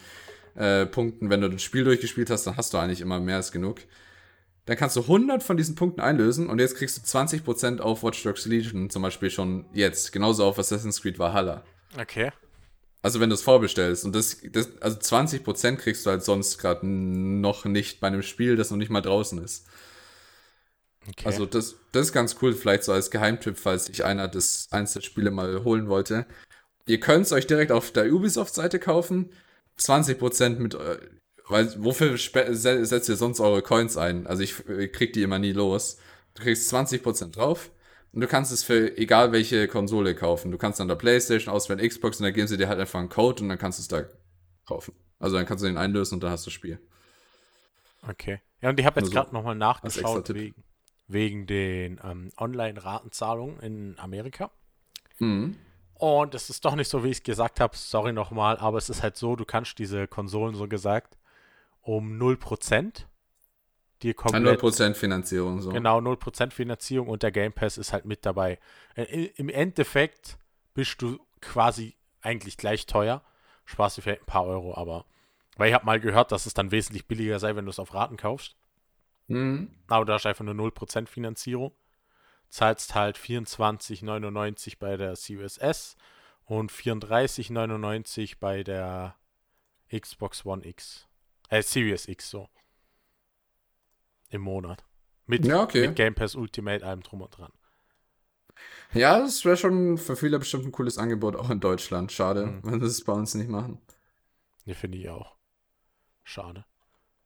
äh, 0.54 0.86
Punkten. 0.86 1.30
Wenn 1.30 1.40
du 1.40 1.50
das 1.50 1.62
Spiel 1.62 1.84
durchgespielt 1.84 2.30
hast, 2.30 2.46
dann 2.46 2.56
hast 2.56 2.72
du 2.72 2.78
eigentlich 2.78 3.00
immer 3.00 3.20
mehr 3.20 3.36
als 3.36 3.52
genug. 3.52 3.80
Dann 4.66 4.76
kannst 4.76 4.96
du 4.96 5.00
100 5.02 5.42
von 5.42 5.56
diesen 5.56 5.74
Punkten 5.74 6.00
einlösen 6.00 6.48
und 6.48 6.58
jetzt 6.58 6.76
kriegst 6.76 6.96
du 6.96 7.18
20% 7.18 7.80
auf 7.80 8.02
Watch 8.02 8.22
Dogs 8.22 8.46
Legion 8.46 8.88
zum 8.88 9.02
Beispiel 9.02 9.30
schon 9.30 9.66
jetzt. 9.74 10.12
Genauso 10.12 10.44
auf 10.44 10.58
Assassin's 10.58 11.02
Creed 11.02 11.18
Valhalla. 11.18 11.62
Okay. 12.00 12.30
Also 13.02 13.20
wenn 13.20 13.28
du 13.28 13.34
es 13.34 13.42
vorbestellst 13.42 14.06
und 14.06 14.14
das, 14.14 14.38
das 14.50 14.70
also 14.80 14.98
20% 14.98 15.76
kriegst 15.76 16.06
du 16.06 16.10
halt 16.10 16.24
sonst 16.24 16.56
gerade 16.56 16.86
noch 16.86 17.66
nicht 17.66 18.00
bei 18.00 18.06
einem 18.06 18.22
Spiel, 18.22 18.56
das 18.56 18.70
noch 18.70 18.78
nicht 18.78 18.90
mal 18.90 19.02
draußen 19.02 19.42
ist. 19.44 19.66
Okay. 21.08 21.26
Also 21.26 21.46
das, 21.46 21.76
das 21.92 22.06
ist 22.06 22.12
ganz 22.12 22.36
cool, 22.42 22.52
vielleicht 22.52 22.84
so 22.84 22.92
als 22.92 23.10
Geheimtipp, 23.10 23.58
falls 23.58 23.86
sich 23.86 24.04
einer 24.04 24.28
das 24.28 24.68
eins 24.70 24.92
der 24.92 25.00
Spiele 25.00 25.30
mal 25.30 25.64
holen 25.64 25.88
wollte. 25.88 26.26
Ihr 26.86 27.00
könnt 27.00 27.26
es 27.26 27.32
euch 27.32 27.46
direkt 27.46 27.72
auf 27.72 27.90
der 27.90 28.12
Ubisoft-Seite 28.12 28.78
kaufen. 28.78 29.30
20% 29.78 30.58
mit, 30.58 30.74
äh, 30.74 30.98
weil 31.48 31.74
wofür 31.82 32.16
setzt 32.16 33.08
ihr 33.08 33.16
sonst 33.16 33.40
eure 33.40 33.62
Coins 33.62 33.96
ein? 33.96 34.26
Also 34.26 34.42
ich, 34.42 34.54
krieg 34.92 35.12
die 35.12 35.22
immer 35.22 35.38
nie 35.38 35.52
los. 35.52 35.98
Du 36.34 36.42
kriegst 36.42 36.72
20% 36.72 37.32
drauf 37.32 37.70
und 38.12 38.20
du 38.20 38.26
kannst 38.26 38.52
es 38.52 38.62
für 38.62 38.96
egal 38.96 39.32
welche 39.32 39.68
Konsole 39.68 40.14
kaufen. 40.14 40.50
Du 40.50 40.58
kannst 40.58 40.80
an 40.80 40.88
der 40.88 40.94
Playstation 40.94 41.52
auswählen, 41.52 41.86
Xbox 41.86 42.18
und 42.18 42.24
dann 42.24 42.34
geben 42.34 42.48
sie 42.48 42.56
dir 42.56 42.68
halt 42.68 42.80
einfach 42.80 42.98
einen 42.98 43.08
Code 43.08 43.42
und 43.42 43.48
dann 43.48 43.58
kannst 43.58 43.78
du 43.78 43.82
es 43.82 43.88
da 43.88 44.08
kaufen. 44.66 44.94
Also 45.18 45.36
dann 45.36 45.46
kannst 45.46 45.62
du 45.62 45.68
den 45.68 45.76
einlösen 45.76 46.14
und 46.14 46.22
dann 46.22 46.30
hast 46.30 46.44
du 46.46 46.50
das 46.50 46.54
Spiel. 46.54 46.78
Okay. 48.08 48.40
Ja, 48.60 48.70
und 48.70 48.80
ich 48.80 48.86
habe 48.86 49.00
jetzt 49.00 49.06
Nur 49.06 49.12
so 49.12 49.14
gerade 49.14 49.34
nochmal 49.34 49.54
nachgeschaut 49.54 50.32
wegen, 50.34 50.63
wegen 51.06 51.46
den 51.46 52.00
ähm, 52.02 52.30
Online-Ratenzahlungen 52.36 53.60
in 53.60 53.98
Amerika. 53.98 54.50
Mhm. 55.18 55.56
Und 55.94 56.34
es 56.34 56.50
ist 56.50 56.64
doch 56.64 56.74
nicht 56.74 56.88
so, 56.88 57.04
wie 57.04 57.10
ich 57.10 57.18
es 57.18 57.22
gesagt 57.22 57.60
habe. 57.60 57.76
Sorry 57.76 58.12
nochmal, 58.12 58.56
aber 58.58 58.78
es 58.78 58.90
ist 58.90 59.02
halt 59.02 59.16
so, 59.16 59.36
du 59.36 59.44
kannst 59.44 59.78
diese 59.78 60.08
Konsolen 60.08 60.54
so 60.54 60.66
gesagt 60.66 61.16
um 61.84 62.18
0% 62.18 63.04
dir 64.02 64.14
komplett 64.14 64.60
100% 64.60 64.94
Finanzierung 64.94 65.60
so. 65.60 65.70
Genau, 65.70 65.98
0% 65.98 66.50
Finanzierung 66.50 67.08
und 67.08 67.22
der 67.22 67.30
Game 67.30 67.52
Pass 67.52 67.78
ist 67.78 67.92
halt 67.92 68.04
mit 68.04 68.26
dabei. 68.26 68.58
Äh, 68.94 69.26
Im 69.36 69.48
Endeffekt 69.48 70.38
bist 70.72 71.00
du 71.00 71.18
quasi 71.40 71.96
eigentlich 72.20 72.56
gleich 72.56 72.86
teuer. 72.86 73.22
Sparst 73.64 73.98
du 73.98 74.02
vielleicht 74.02 74.22
ein 74.22 74.26
paar 74.26 74.46
Euro, 74.46 74.74
aber. 74.76 75.06
Weil 75.56 75.68
ich 75.68 75.74
habe 75.74 75.86
mal 75.86 76.00
gehört, 76.00 76.32
dass 76.32 76.46
es 76.46 76.54
dann 76.54 76.72
wesentlich 76.72 77.06
billiger 77.06 77.38
sei, 77.38 77.54
wenn 77.54 77.64
du 77.64 77.70
es 77.70 77.78
auf 77.78 77.94
Raten 77.94 78.16
kaufst. 78.16 78.56
Mhm. 79.26 79.70
Aber 79.88 80.04
da 80.04 80.16
ist 80.16 80.26
einfach 80.26 80.44
nur 80.44 80.54
0% 80.54 81.06
Finanzierung. 81.08 81.72
Zahlst 82.50 82.94
halt 82.94 83.18
24,99 83.18 84.78
bei 84.78 84.96
der 84.96 85.16
Series 85.16 85.56
S 85.58 85.96
und 86.44 86.70
34,99 86.70 88.36
bei 88.38 88.62
der 88.62 89.16
Xbox 89.90 90.44
One 90.44 90.64
X. 90.66 91.08
Äh, 91.48 91.62
Series 91.62 92.06
X 92.06 92.30
so. 92.30 92.48
Im 94.30 94.42
Monat. 94.42 94.84
Mit, 95.26 95.46
Ja, 95.46 95.62
okay. 95.62 95.86
mit 95.88 95.96
Game 95.96 96.14
Pass 96.14 96.34
Ultimate, 96.34 96.84
allem 96.84 97.02
drum 97.02 97.22
und 97.22 97.36
dran. 97.36 97.52
Ja, 98.92 99.18
das 99.18 99.44
wäre 99.44 99.56
schon 99.56 99.98
für 99.98 100.16
viele 100.16 100.38
bestimmt 100.38 100.64
ein 100.64 100.72
cooles 100.72 100.98
Angebot, 100.98 101.34
auch 101.34 101.50
in 101.50 101.60
Deutschland. 101.60 102.12
Schade, 102.12 102.46
Mhm. 102.46 102.60
wenn 102.64 102.80
sie 102.80 102.86
es 102.86 103.04
bei 103.04 103.12
uns 103.12 103.34
nicht 103.34 103.48
machen. 103.48 103.80
Ne, 104.64 104.74
finde 104.74 104.98
ich 104.98 105.08
auch. 105.08 105.34
Schade. 106.22 106.64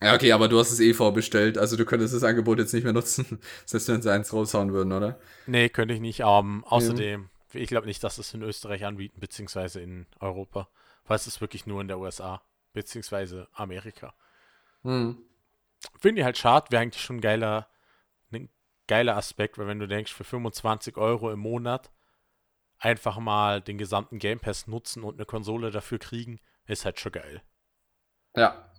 Ja, 0.00 0.14
okay, 0.14 0.30
aber 0.30 0.48
du 0.48 0.58
hast 0.58 0.70
es 0.70 0.78
eh 0.78 0.94
vorbestellt, 0.94 1.58
also 1.58 1.76
du 1.76 1.84
könntest 1.84 2.14
das 2.14 2.22
Angebot 2.22 2.58
jetzt 2.58 2.72
nicht 2.72 2.84
mehr 2.84 2.92
nutzen, 2.92 3.40
selbst 3.66 3.88
wenn 3.88 4.00
sie 4.00 4.12
eins 4.12 4.32
raushauen 4.32 4.72
würden, 4.72 4.92
oder? 4.92 5.18
Nee, 5.46 5.68
könnte 5.68 5.94
ich 5.94 6.00
nicht. 6.00 6.20
Ähm, 6.20 6.64
außerdem, 6.64 7.30
ich 7.52 7.68
glaube 7.68 7.86
nicht, 7.86 8.04
dass 8.04 8.18
es 8.18 8.32
in 8.32 8.42
Österreich 8.42 8.84
anbieten, 8.84 9.18
beziehungsweise 9.18 9.80
in 9.80 10.06
Europa. 10.20 10.68
Weil 11.04 11.16
es 11.16 11.26
ist 11.26 11.40
wirklich 11.40 11.66
nur 11.66 11.80
in 11.80 11.88
der 11.88 11.98
USA, 11.98 12.42
beziehungsweise 12.74 13.48
Amerika. 13.52 14.14
Hm. 14.82 15.18
Finde 15.98 16.20
ich 16.20 16.24
halt 16.24 16.38
schade, 16.38 16.70
wäre 16.70 16.82
eigentlich 16.82 17.02
schon 17.02 17.16
ein 17.16 17.20
geiler, 17.20 17.68
ein 18.30 18.48
geiler 18.86 19.16
Aspekt, 19.16 19.58
weil 19.58 19.66
wenn 19.66 19.80
du 19.80 19.88
denkst, 19.88 20.12
für 20.12 20.24
25 20.24 20.96
Euro 20.96 21.32
im 21.32 21.40
Monat 21.40 21.90
einfach 22.78 23.18
mal 23.18 23.60
den 23.60 23.78
gesamten 23.78 24.20
Game 24.20 24.38
Pass 24.38 24.68
nutzen 24.68 25.02
und 25.02 25.14
eine 25.14 25.26
Konsole 25.26 25.72
dafür 25.72 25.98
kriegen, 25.98 26.40
ist 26.66 26.84
halt 26.84 27.00
schon 27.00 27.12
geil. 27.12 27.42
Ja. 28.36 28.70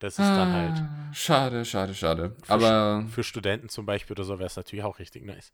Das 0.00 0.14
ist 0.14 0.18
dann 0.18 0.52
halt 0.52 0.78
Ah, 0.78 1.12
Schade, 1.12 1.64
schade, 1.64 1.94
schade. 1.94 2.34
Für 2.42 2.52
Aber 2.52 3.04
für 3.10 3.22
Studenten 3.22 3.68
zum 3.68 3.86
Beispiel 3.86 4.14
oder 4.14 4.24
so 4.24 4.38
wäre 4.38 4.46
es 4.46 4.56
natürlich 4.56 4.84
auch 4.84 4.98
richtig 4.98 5.24
nice. 5.24 5.52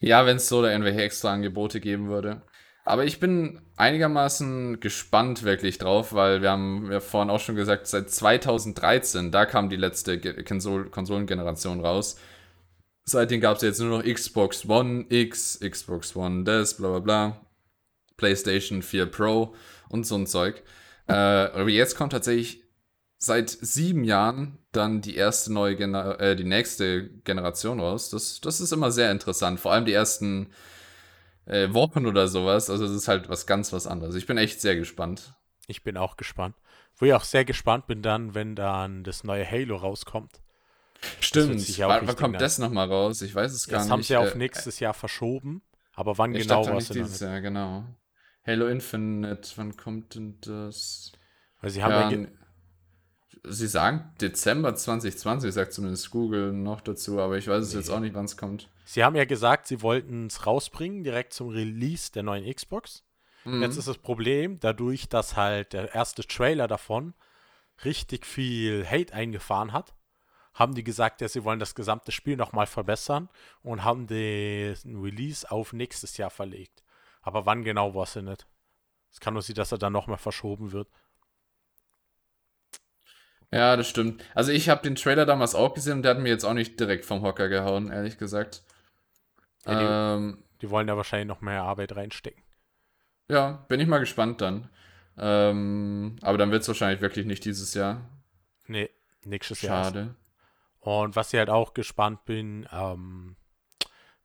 ja, 0.00 0.26
wenn 0.26 0.36
es 0.36 0.48
so 0.48 0.60
da 0.62 0.70
irgendwelche 0.70 1.00
extra 1.02 1.32
Angebote 1.32 1.80
geben 1.80 2.08
würde. 2.08 2.42
Aber 2.84 3.04
ich 3.04 3.20
bin 3.20 3.60
einigermaßen 3.76 4.80
gespannt 4.80 5.44
wirklich 5.44 5.78
drauf, 5.78 6.12
weil 6.12 6.42
wir 6.42 6.50
haben 6.50 6.90
ja 6.90 6.98
vorhin 7.00 7.30
auch 7.30 7.38
schon 7.38 7.54
gesagt, 7.54 7.86
seit 7.86 8.10
2013, 8.10 9.30
da 9.30 9.46
kam 9.46 9.70
die 9.70 9.76
letzte 9.76 10.18
Konsol 10.44 10.90
Konsolengeneration 10.90 11.80
raus. 11.80 12.18
Seitdem 13.04 13.40
gab 13.40 13.56
es 13.56 13.62
jetzt 13.62 13.78
nur 13.80 13.98
noch 13.98 14.04
Xbox 14.04 14.68
One 14.68 15.06
X, 15.08 15.60
Xbox 15.60 16.16
One 16.16 16.42
das, 16.44 16.76
bla 16.76 16.88
bla 16.88 16.98
bla, 16.98 17.40
PlayStation 18.16 18.82
4 18.82 19.06
Pro 19.06 19.54
und 19.88 20.04
so 20.04 20.16
ein 20.16 20.26
Zeug. 20.26 20.62
Äh, 21.08 21.12
aber 21.12 21.68
jetzt 21.68 21.96
kommt 21.96 22.12
tatsächlich 22.12 22.61
seit 23.22 23.50
sieben 23.50 24.02
Jahren 24.02 24.58
dann 24.72 25.00
die 25.00 25.14
erste 25.14 25.52
neue 25.52 25.76
Gener 25.76 26.18
äh, 26.20 26.34
die 26.34 26.44
nächste 26.44 27.08
Generation 27.24 27.78
raus. 27.78 28.10
Das, 28.10 28.40
das 28.40 28.60
ist 28.60 28.72
immer 28.72 28.90
sehr 28.90 29.12
interessant. 29.12 29.60
Vor 29.60 29.72
allem 29.72 29.84
die 29.84 29.92
ersten 29.92 30.50
äh, 31.46 31.72
Wochen 31.72 32.06
oder 32.06 32.26
sowas. 32.26 32.68
Also 32.68 32.84
das 32.86 32.96
ist 32.96 33.06
halt 33.06 33.28
was 33.28 33.46
ganz 33.46 33.72
was 33.72 33.86
anderes. 33.86 34.16
Ich 34.16 34.26
bin 34.26 34.38
echt 34.38 34.60
sehr 34.60 34.74
gespannt. 34.74 35.34
Ich 35.68 35.84
bin 35.84 35.96
auch 35.96 36.16
gespannt. 36.16 36.56
Wo 36.96 37.06
ich 37.06 37.14
auch 37.14 37.22
sehr 37.24 37.44
gespannt 37.44 37.86
bin 37.86 38.02
dann, 38.02 38.34
wenn 38.34 38.56
dann 38.56 39.04
das 39.04 39.22
neue 39.22 39.48
Halo 39.48 39.76
rauskommt. 39.76 40.40
Stimmt. 41.20 41.78
Wann, 41.78 42.16
kommt 42.16 42.40
das 42.40 42.58
nochmal 42.58 42.88
raus? 42.88 43.22
Ich 43.22 43.34
weiß 43.34 43.52
es 43.52 43.68
gar 43.68 43.78
Jetzt 43.78 43.84
nicht. 43.84 43.92
haben 43.92 44.02
sie 44.02 44.16
auf 44.16 44.34
Äh, 44.34 44.38
nächstes 44.38 44.80
Jahr 44.80 44.94
verschoben, 44.94 45.62
aber 45.94 46.18
wann 46.18 46.34
Ich 46.34 46.42
genau 46.42 46.66
war 46.66 46.76
es 46.76 46.88
dieses. 46.88 47.20
Jahr, 47.20 47.40
genau. 47.40 47.84
Halo 48.44 48.66
Infinite, 48.66 49.48
wann 49.56 49.76
kommt 49.76 50.16
denn 50.16 50.38
das? 50.40 51.12
Weil 51.60 51.70
sie 51.70 51.82
haben 51.82 51.92
ja, 51.92 52.10
Ja, 52.10 52.28
sie 53.44 53.66
sagen 53.66 54.12
Dezember 54.20 54.74
2020, 54.74 55.52
sagt 55.52 55.72
zumindest 55.72 56.10
Google 56.10 56.52
noch 56.52 56.80
dazu, 56.80 57.20
aber 57.20 57.38
ich 57.38 57.48
weiß 57.48 57.64
es 57.64 57.72
jetzt 57.74 57.88
Nee. 57.88 57.94
auch 57.94 58.00
nicht, 58.00 58.14
wann 58.14 58.24
es 58.26 58.36
kommt. 58.36 58.68
sie 58.84 59.02
haben 59.04 59.16
ja 59.16 59.24
gesagt, 59.24 59.66
sie 59.66 59.82
wollten 59.82 60.26
es 60.26 60.46
rausbringen, 60.46 61.02
direkt 61.04 61.32
zum 61.32 61.48
Release 61.48 62.12
der 62.12 62.22
neuen 62.22 62.52
Xbox. 62.52 63.04
Mhm. 63.44 63.62
Jetzt 63.62 63.76
ist 63.76 63.88
das 63.88 63.98
Problem, 63.98 64.60
dadurch, 64.60 65.08
dass 65.08 65.36
halt 65.36 65.72
der 65.72 65.94
erste 65.94 66.22
Trailer 66.24 66.68
davon 66.68 67.14
richtig 67.84 68.24
viel 68.26 68.86
Hate 68.88 69.12
eingefahren 69.12 69.72
hat, 69.72 69.94
haben 70.54 70.74
die 70.74 70.84
gesagt, 70.84 71.20
ja, 71.22 71.28
sie 71.28 71.42
wollen 71.44 71.58
das 71.58 71.74
gesamte 71.74 72.12
Spiel 72.12 72.36
nochmal 72.36 72.66
verbessern 72.66 73.28
und 73.62 73.82
haben 73.84 74.06
den 74.06 74.76
Release 75.02 75.50
auf 75.50 75.72
nächstes 75.72 76.16
Jahr 76.18 76.30
verlegt. 76.30 76.84
Aber 77.22 77.46
wann 77.46 77.64
genau 77.64 77.94
weiß 77.94 78.16
ich 78.16 78.22
nicht. 78.22 78.46
Es 79.10 79.18
kann 79.18 79.32
nur 79.34 79.42
sein, 79.42 79.56
dass 79.56 79.72
er 79.72 79.78
dann 79.78 79.92
nochmal 79.94 80.18
verschoben 80.18 80.72
wird. 80.72 80.88
Ja, 83.52 83.76
das 83.76 83.88
stimmt. 83.88 84.24
Also 84.34 84.50
ich 84.50 84.68
habe 84.68 84.82
den 84.82 84.94
Trailer 84.94 85.26
damals 85.26 85.54
auch 85.54 85.74
gesehen 85.74 85.98
und 85.98 86.02
der 86.02 86.12
hat 86.14 86.22
mir 86.22 86.30
jetzt 86.30 86.44
auch 86.44 86.54
nicht 86.54 86.80
direkt 86.80 87.04
vom 87.04 87.22
Hocker 87.22 87.48
gehauen, 87.48 87.90
ehrlich 87.92 88.16
gesagt. 88.18 88.62
Ja, 89.66 90.14
ähm, 90.16 90.42
Die 90.62 90.70
wollen 90.70 90.86
da 90.86 90.96
wahrscheinlich 90.96 91.28
noch 91.28 91.40
mehr 91.42 91.62
Arbeit 91.62 91.94
reinstecken. 91.94 92.42
ja, 93.28 93.64
bin 93.68 93.78
ich 93.80 93.86
mal 93.86 93.98
gespannt 93.98 94.40
dann. 94.40 94.68
Ähm, 95.18 96.16
aber 96.22 96.38
dann 96.38 96.50
wird 96.50 96.62
es 96.62 96.68
wahrscheinlich 96.68 97.02
wirklich 97.02 97.26
nicht 97.26 97.44
dieses 97.44 97.74
Jahr. 97.74 98.00
Nee, 98.66 98.88
nächstes 99.24 99.60
Jahr. 99.60 99.78
erst. 99.78 99.90
Schade. 99.94 100.14
Und 100.80 101.14
was 101.14 101.32
ich 101.32 101.38
halt 101.38 101.50
auch 101.50 101.74
gespannt 101.74 102.24
bin, 102.24 102.66
ähm, 102.72 103.36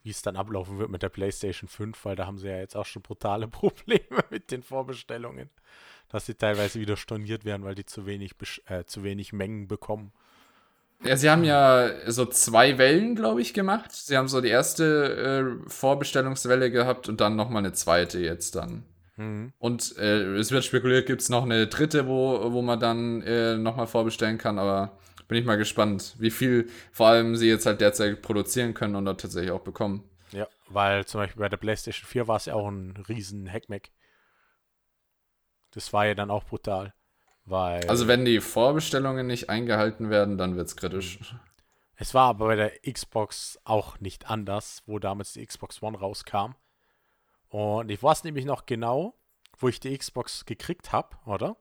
wie 0.08 0.12
es 0.12 0.22
dann 0.22 0.38
ablaufen 0.38 0.80
wird 0.80 0.90
mit 0.90 1.04
der 1.04 1.10
PlayStation 1.10 1.68
5, 1.68 2.06
weil 2.06 2.16
da 2.16 2.26
haben 2.26 2.38
sie 2.38 2.48
ja 2.48 2.58
jetzt 2.58 2.76
auch 2.76 2.86
schon 2.86 3.02
brutale 3.02 3.48
Probleme 3.50 4.24
mit 4.30 4.52
den 4.52 4.64
Vorbestellungen. 4.64 5.50
Dass 6.10 6.26
sie 6.26 6.36
teilweise 6.36 6.80
wieder 6.80 6.96
storniert 6.96 7.44
werden, 7.44 7.64
weil 7.64 7.76
die 7.76 7.86
zu 7.86 8.06
wenig, 8.06 8.32
äh, 8.68 8.86
zu 8.86 9.04
wenig 9.04 9.34
Mengen 9.34 9.68
bekommen. 9.68 10.14
Ja, 11.04 11.18
sie 11.18 11.30
haben 11.30 11.44
ja 11.44 11.92
so 12.10 12.26
zwei 12.26 12.78
Wellen, 12.78 13.16
glaube 13.16 13.42
ich, 13.42 13.54
gemacht. 13.54 13.92
Sie 13.92 14.16
haben 14.16 14.30
so 14.30 14.40
die 14.40 14.48
erste 14.48 15.60
äh, 15.66 15.70
Vorbestellungswelle 15.70 16.72
gehabt 16.72 17.10
und 17.10 17.20
dann 17.20 17.36
nochmal 17.36 17.64
eine 17.64 17.74
zweite 17.74 18.20
jetzt 18.20 18.56
dann. 18.56 18.84
Mhm. 19.18 19.52
Und 19.60 19.98
äh, 19.98 20.36
es 20.36 20.52
wird 20.52 20.64
spekuliert, 20.64 21.06
gibt 21.06 21.22
es 21.22 21.30
noch 21.30 21.44
eine 21.44 21.68
dritte, 21.68 22.08
wo, 22.08 22.54
wo 22.54 22.62
man 22.62 22.80
dann 22.80 23.22
äh, 23.24 23.58
nochmal 23.58 23.88
vorbestellen 23.88 24.38
kann, 24.38 24.58
aber 24.58 24.98
bin 25.28 25.38
ich 25.38 25.46
mal 25.46 25.58
gespannt, 25.58 26.16
wie 26.20 26.32
viel 26.32 26.70
vor 26.92 27.08
allem 27.08 27.36
sie 27.36 27.48
jetzt 27.48 27.66
halt 27.66 27.82
derzeit 27.82 28.22
produzieren 28.22 28.74
können 28.74 28.96
und 28.96 29.06
dann 29.06 29.18
tatsächlich 29.18 29.52
auch 29.52 29.62
bekommen. 29.62 30.04
Ja, 30.32 30.48
weil 30.70 31.06
zum 31.06 31.22
Beispiel 31.22 31.42
bei 31.42 31.50
der 31.50 31.58
PlayStation 31.58 32.08
4 32.08 32.28
war 32.28 32.38
es 32.38 32.46
ja 32.46 32.54
auch 32.54 32.68
ein 32.68 32.98
riesen 33.08 33.52
Hackmack. 33.52 33.92
Das 35.72 35.94
war 35.94 36.06
ja 36.06 36.16
dann 36.16 36.32
auch 36.32 36.44
brutal. 36.44 36.94
Weil 37.46 37.88
Also 37.88 38.08
wenn 38.08 38.26
die 38.26 38.42
Vorbestellungen 38.42 39.26
nicht 39.26 39.50
eingehalten 39.50 40.10
werden, 40.10 40.38
dann 40.38 40.58
wird 40.58 40.68
es 40.68 40.76
kritisch. 40.76 41.20
Es 41.96 42.14
war 42.14 42.30
aber 42.30 42.48
bei 42.48 42.56
der 42.56 42.72
Xbox 42.92 43.60
auch 43.64 44.00
nicht 44.00 44.30
anders, 44.30 44.84
wo 44.86 45.00
damals 45.00 45.34
die 45.34 45.46
Xbox 45.46 45.82
One 45.82 45.98
rauskam. 45.98 46.56
Und 47.50 47.90
ich 47.90 48.04
weiß 48.04 48.24
nämlich 48.26 48.46
noch 48.46 48.66
genau, 48.66 49.16
wo 49.58 49.68
ich 49.70 49.80
die 49.80 49.98
Xbox 49.98 50.46
gekriegt 50.46 50.92
habe, 50.92 51.16
oder? 51.26 51.56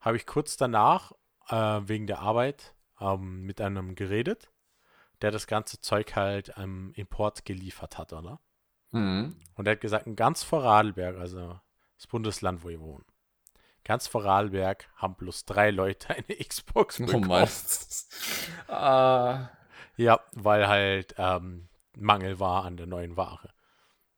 Habe 0.00 0.16
ich 0.16 0.26
kurz 0.26 0.56
danach 0.56 1.12
äh, 1.48 1.80
wegen 1.88 2.06
der 2.06 2.20
Arbeit 2.20 2.74
ähm, 3.00 3.42
mit 3.42 3.60
einem 3.60 3.94
geredet, 3.94 4.50
der 5.22 5.30
das 5.30 5.46
ganze 5.46 5.80
Zeug 5.80 6.16
halt 6.16 6.56
am 6.56 6.92
Import 6.94 7.44
geliefert 7.44 7.98
hat, 7.98 8.12
oder? 8.12 8.40
Mhm. 8.90 9.36
Und 9.54 9.66
er 9.66 9.72
hat 9.72 9.80
gesagt, 9.80 10.06
ganz 10.16 10.42
Vorarlberg, 10.42 11.18
also 11.18 11.60
das 11.96 12.06
Bundesland, 12.06 12.62
wo 12.62 12.68
ich 12.68 12.80
wohne, 12.80 13.04
ganz 13.84 14.06
Vorarlberg 14.06 14.88
haben 14.96 15.14
bloß 15.16 15.44
drei 15.44 15.70
Leute 15.70 16.08
eine 16.14 16.36
Xbox 16.44 17.00
Oh 17.00 17.06
bekommen. 17.06 17.48
Ah. 18.68 19.50
Ja, 19.96 20.20
weil 20.32 20.68
halt 20.68 21.16
ähm, 21.18 21.68
Mangel 21.96 22.38
war 22.38 22.64
an 22.64 22.76
der 22.76 22.86
neuen 22.86 23.16
Ware. 23.16 23.50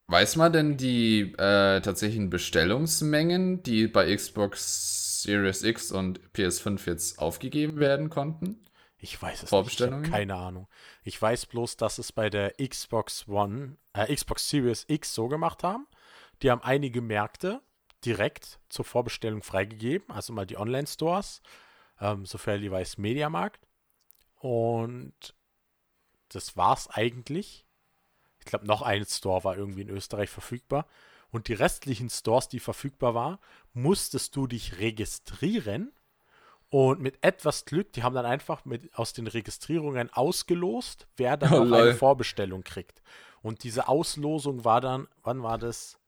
Weiß 0.09 0.37
man 0.37 0.53
denn 0.53 0.77
die 0.77 1.33
äh, 1.39 1.81
tatsächlichen 1.81 2.31
Bestellungsmengen, 2.31 3.63
die 3.63 3.87
bei 3.87 4.15
Xbox 4.15 5.00
Series 5.23 5.63
X 5.63 5.93
und 5.93 6.21
PS5 6.33 6.87
jetzt 6.87 7.19
aufgegeben 7.19 7.79
werden 7.79 8.11
konnten? 8.11 8.65
Ich 8.99 9.21
weiß 9.21 9.45
es 9.45 9.53
nicht. 9.53 9.81
Ich 9.81 10.11
keine 10.11 10.35
Ahnung. 10.35 10.69
Ich 11.03 11.21
weiß 11.21 11.47
bloß, 11.47 11.77
dass 11.77 11.99
es 11.99 12.13
bei 12.13 12.29
der 12.29 12.53
Xbox 12.57 13.27
One, 13.29 13.77
äh, 13.95 14.15
Xbox 14.15 14.49
Series 14.49 14.85
X 14.89 15.15
so 15.15 15.29
gemacht 15.29 15.63
haben. 15.63 15.87
Die 16.43 16.51
haben 16.51 16.63
einige 16.63 17.01
Märkte 17.01 17.63
direkt 18.05 18.61
zur 18.69 18.85
Vorbestellung 18.85 19.43
freigegeben, 19.43 20.11
also 20.11 20.33
mal 20.33 20.47
die 20.47 20.59
Online-Stores, 20.59 21.43
ähm, 22.01 22.27
sofern 22.27 22.63
ich 22.63 22.71
weiß, 22.71 22.99
Mediamarkt. 22.99 23.67
Und 24.37 25.35
das 26.29 26.57
war's 26.57 26.89
eigentlich. 26.89 27.67
Ich 28.39 28.47
glaube, 28.47 28.67
noch 28.67 28.83
ein 28.83 29.05
Store 29.05 29.45
war 29.45 29.57
irgendwie 29.57 29.83
in 29.83 29.91
Österreich 29.91 30.31
verfügbar. 30.31 30.87
Und 31.33 31.49
die 31.49 31.55
restlichen 31.55 32.11
Stores, 32.11 32.49
die 32.49 32.61
verfügbar 32.61 33.15
waren, 33.15 33.39
musstest 33.73 34.35
du 34.37 34.47
dich 34.47 34.79
registrieren. 34.79 35.93
Und 36.71 37.01
mit 37.01 37.19
etwas 37.23 37.65
Glück, 37.65 37.93
die 37.93 38.03
haben 38.03 38.15
dann 38.15 38.27
einfach 38.27 38.65
mit, 38.65 38.95
aus 38.97 39.13
den 39.13 39.27
Registrierungen 39.27 40.13
ausgelost, 40.13 41.09
wer 41.17 41.37
dann 41.37 41.53
Oh, 41.53 41.65
noch 41.65 41.79
eine. 41.79 41.95
Vorbestellung 41.95 42.63
kriegt. 42.63 43.03
Und 43.43 43.65
diese 43.65 43.89
Auslosung 43.89 44.65
war 44.65 44.81
dann, 44.81 45.09
wann 45.23 45.43
war 45.43 45.59
das? 45.59 45.99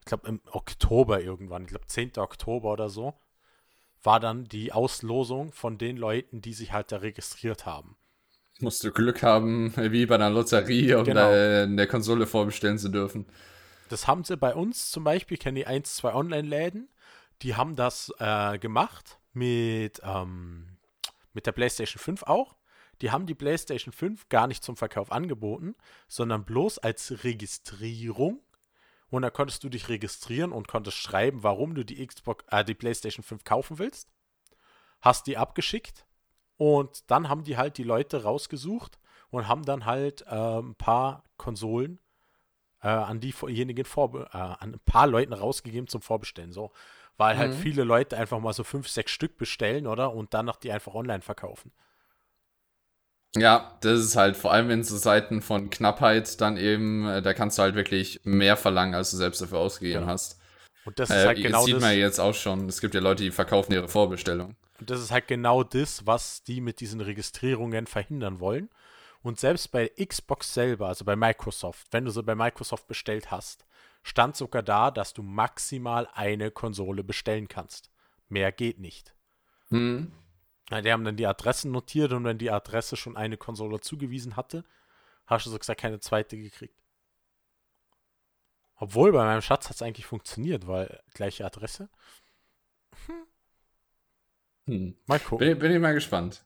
Ich 0.00 0.06
glaube 0.06 0.28
im 0.28 0.40
Oktober 0.50 1.20
irgendwann, 1.20 1.62
ich 1.62 1.68
glaube 1.68 1.86
10. 1.86 2.12
Oktober 2.16 2.72
oder 2.72 2.88
so, 2.88 3.14
war 4.02 4.18
dann 4.18 4.46
die 4.46 4.72
Auslosung 4.72 5.52
von 5.52 5.76
den 5.78 5.96
Leuten, 5.96 6.40
die 6.40 6.54
sich 6.54 6.72
halt 6.72 6.90
da 6.90 6.96
registriert 6.98 7.66
haben. 7.66 7.96
Musst 8.60 8.82
du 8.82 8.90
Glück 8.92 9.22
haben, 9.22 9.74
wie 9.76 10.06
bei 10.06 10.14
einer 10.16 10.30
Lotterie, 10.30 10.94
um 10.94 11.04
Genau. 11.04 11.30
in 11.32 11.76
der 11.76 11.86
Konsole 11.86 12.26
vorbestellen 12.26 12.78
zu 12.78 12.88
dürfen. 12.88 13.26
Das 13.90 14.06
haben 14.06 14.22
sie 14.22 14.36
bei 14.36 14.54
uns 14.54 14.92
zum 14.92 15.02
Beispiel, 15.02 15.34
ich 15.34 15.40
kenne 15.40 15.58
die 15.58 15.66
1, 15.66 15.96
2 15.96 16.14
Online-Läden, 16.14 16.88
die 17.42 17.56
haben 17.56 17.74
das 17.74 18.14
äh, 18.20 18.56
gemacht 18.60 19.18
mit, 19.32 20.00
ähm, 20.04 20.78
mit 21.32 21.46
der 21.46 21.52
PlayStation 21.52 22.00
5 22.00 22.22
auch. 22.22 22.56
die 23.02 23.10
haben 23.10 23.26
die 23.26 23.34
PlayStation 23.34 23.92
5 23.92 24.28
gar 24.28 24.46
nicht 24.46 24.62
zum 24.62 24.76
Verkauf 24.76 25.10
angeboten, 25.10 25.74
sondern 26.06 26.44
bloß 26.44 26.78
als 26.78 27.24
Registrierung. 27.24 28.40
Und 29.08 29.22
da 29.22 29.30
konntest 29.30 29.64
du 29.64 29.68
dich 29.68 29.88
registrieren 29.88 30.52
und 30.52 30.68
konntest 30.68 30.98
schreiben, 30.98 31.42
warum 31.42 31.74
du 31.74 31.84
die 31.84 32.06
Xbox, 32.06 32.44
äh, 32.48 32.64
die 32.64 32.74
PlayStation 32.74 33.24
5 33.24 33.42
kaufen 33.42 33.80
willst. 33.80 34.08
Hast 35.00 35.26
die 35.26 35.36
abgeschickt 35.36 36.06
und 36.58 37.10
dann 37.10 37.28
haben 37.28 37.42
die 37.42 37.56
halt 37.56 37.76
die 37.76 37.82
Leute 37.82 38.22
rausgesucht 38.22 39.00
und 39.30 39.48
haben 39.48 39.64
dann 39.64 39.84
halt 39.84 40.22
äh, 40.28 40.60
ein 40.60 40.76
paar 40.76 41.24
Konsolen 41.38 41.98
äh, 42.82 42.88
an 42.88 43.20
diejenigen 43.20 43.84
Vorbe 43.84 44.28
äh, 44.32 44.36
an 44.38 44.74
ein 44.74 44.80
paar 44.86 45.06
Leuten 45.06 45.32
rausgegeben 45.32 45.88
zum 45.88 46.02
Vorbestellen. 46.02 46.52
So, 46.52 46.72
weil 47.16 47.38
halt 47.38 47.54
Mhm. 47.54 47.54
viele 47.54 47.84
Leute 47.84 48.16
einfach 48.16 48.40
mal 48.40 48.52
so 48.52 48.64
fünf, 48.64 48.88
sechs 48.88 49.12
Stück 49.12 49.36
bestellen, 49.38 49.86
oder? 49.86 50.12
Und 50.14 50.34
danach 50.34 50.56
die 50.56 50.72
einfach 50.72 50.94
online 50.94 51.22
verkaufen. 51.22 51.72
Ja, 53.36 53.78
das 53.82 54.00
ist 54.00 54.16
halt 54.16 54.36
vor 54.36 54.52
allem 54.52 54.70
in 54.70 54.82
so 54.82 54.96
Seiten 54.96 55.40
von 55.40 55.70
Knappheit 55.70 56.40
dann 56.40 56.56
eben, 56.56 57.06
äh, 57.08 57.22
da 57.22 57.32
kannst 57.32 57.58
du 57.58 57.62
halt 57.62 57.76
wirklich 57.76 58.20
mehr 58.24 58.56
verlangen, 58.56 58.94
als 58.94 59.10
du 59.12 59.16
selbst 59.16 59.40
dafür 59.40 59.58
ausgegeben 59.58 60.06
Genau. 60.06 60.06
hast. 60.06 60.40
Und 60.84 60.98
das 60.98 61.14
ist 61.14 61.24
Äh, 61.24 61.26
halt 61.26 61.40
das 61.42 61.42
genau 61.42 61.66
sieht 61.66 61.78
das. 61.78 61.80
man 61.80 61.96
jetzt 61.98 62.20
auch 62.20 62.34
schon. 62.34 62.68
Es 62.68 62.80
gibt 62.80 62.94
ja 62.94 63.00
Leute, 63.00 63.24
die 63.24 63.30
verkaufen 63.32 63.72
ihre 63.74 63.88
Vorbestellung. 63.88 64.56
Und 64.78 64.88
das 64.90 65.00
ist 65.00 65.10
halt 65.10 65.28
genau 65.28 65.62
das, 65.62 66.06
was 66.06 66.42
die 66.42 66.60
mit 66.60 66.80
diesen 66.80 67.00
Registrierungen 67.00 67.86
verhindern 67.86 68.40
wollen. 68.40 68.70
Und 69.22 69.38
selbst 69.38 69.70
bei 69.70 69.88
Xbox 69.88 70.54
selber, 70.54 70.88
also 70.88 71.04
bei 71.04 71.14
Microsoft, 71.14 71.88
wenn 71.90 72.04
du 72.04 72.10
sie 72.10 72.22
bei 72.22 72.34
Microsoft 72.34 72.86
bestellt 72.86 73.30
hast, 73.30 73.66
stand 74.02 74.36
sogar 74.36 74.62
da, 74.62 74.90
dass 74.90 75.12
du 75.12 75.22
maximal 75.22 76.08
eine 76.14 76.50
Konsole 76.50 77.04
bestellen 77.04 77.48
kannst. 77.48 77.90
Mehr 78.28 78.50
geht 78.50 78.78
nicht. 78.78 79.14
Hm. 79.68 80.12
Ja, 80.70 80.80
die 80.80 80.92
haben 80.92 81.04
dann 81.04 81.16
die 81.16 81.26
Adressen 81.26 81.70
notiert 81.70 82.12
und 82.12 82.24
wenn 82.24 82.38
die 82.38 82.50
Adresse 82.50 82.96
schon 82.96 83.16
eine 83.16 83.36
Konsole 83.36 83.80
zugewiesen 83.80 84.36
hatte, 84.36 84.64
hast 85.26 85.46
du 85.46 85.50
so 85.50 85.58
gesagt 85.58 85.80
keine 85.80 86.00
zweite 86.00 86.38
gekriegt. 86.38 86.80
Obwohl 88.76 89.12
bei 89.12 89.24
meinem 89.24 89.42
Schatz 89.42 89.68
hat 89.68 89.76
es 89.76 89.82
eigentlich 89.82 90.06
funktioniert, 90.06 90.66
weil 90.66 91.02
gleiche 91.12 91.44
Adresse. 91.44 91.90
Hm. 94.64 94.96
Mal 95.06 95.20
gucken. 95.20 95.46
Bin, 95.46 95.58
bin 95.58 95.72
ich 95.72 95.80
mal 95.80 95.92
gespannt. 95.92 96.42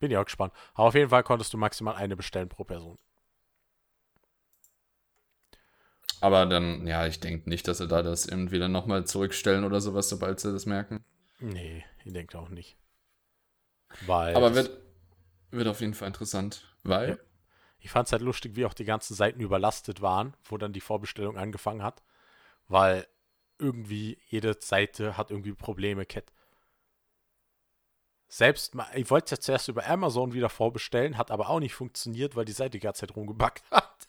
Bin 0.00 0.10
ja 0.10 0.20
auch 0.20 0.24
gespannt. 0.24 0.52
Aber 0.74 0.88
auf 0.88 0.94
jeden 0.94 1.10
Fall 1.10 1.22
konntest 1.22 1.52
du 1.52 1.58
maximal 1.58 1.94
eine 1.94 2.16
bestellen 2.16 2.48
pro 2.48 2.64
Person. 2.64 2.98
Aber 6.22 6.46
dann, 6.46 6.86
ja, 6.86 7.06
ich 7.06 7.20
denke 7.20 7.48
nicht, 7.50 7.68
dass 7.68 7.76
sie 7.78 7.86
da 7.88 8.02
das 8.02 8.24
irgendwie 8.24 8.58
dann 8.58 8.72
nochmal 8.72 9.06
zurückstellen 9.06 9.64
oder 9.64 9.80
sowas, 9.82 10.08
sobald 10.08 10.40
sie 10.40 10.50
das 10.52 10.64
merken. 10.66 11.04
Nee, 11.40 11.84
ich 12.04 12.12
denke 12.12 12.38
auch 12.38 12.48
nicht. 12.50 12.76
Weil 14.00 14.36
Aber 14.36 14.54
wird, 14.54 14.70
wird 15.50 15.68
auf 15.68 15.80
jeden 15.80 15.94
Fall 15.94 16.08
interessant, 16.08 16.64
weil 16.82 17.10
Ja. 17.10 17.16
ich 17.80 17.90
fand 17.90 18.08
es 18.08 18.12
halt 18.12 18.22
lustig, 18.22 18.56
wie 18.56 18.66
auch 18.66 18.74
die 18.74 18.84
ganzen 18.84 19.14
Seiten 19.14 19.40
überlastet 19.40 20.00
waren, 20.02 20.36
wo 20.44 20.58
dann 20.58 20.72
die 20.72 20.80
Vorbestellung 20.80 21.38
angefangen 21.38 21.82
hat. 21.82 22.02
Weil 22.68 23.06
irgendwie 23.58 24.18
jede 24.28 24.56
Seite 24.60 25.16
hat 25.16 25.30
irgendwie 25.30 25.52
Probleme, 25.54 26.06
Cat. 26.06 26.32
Selbst, 28.32 28.76
mal- 28.76 28.86
ich 28.94 29.10
wollte 29.10 29.24
es 29.26 29.30
ja 29.32 29.40
zuerst 29.40 29.66
über 29.68 29.84
Amazon 29.88 30.32
wieder 30.32 30.48
vorbestellen, 30.48 31.18
hat 31.18 31.32
aber 31.32 31.50
auch 31.50 31.58
nicht 31.58 31.74
funktioniert, 31.74 32.36
weil 32.36 32.44
die 32.44 32.52
Seite 32.52 32.70
die 32.70 32.78
ganze 32.80 33.00
Zeit 33.00 33.16
rumgebackt 33.16 33.64
hat. 33.72 34.08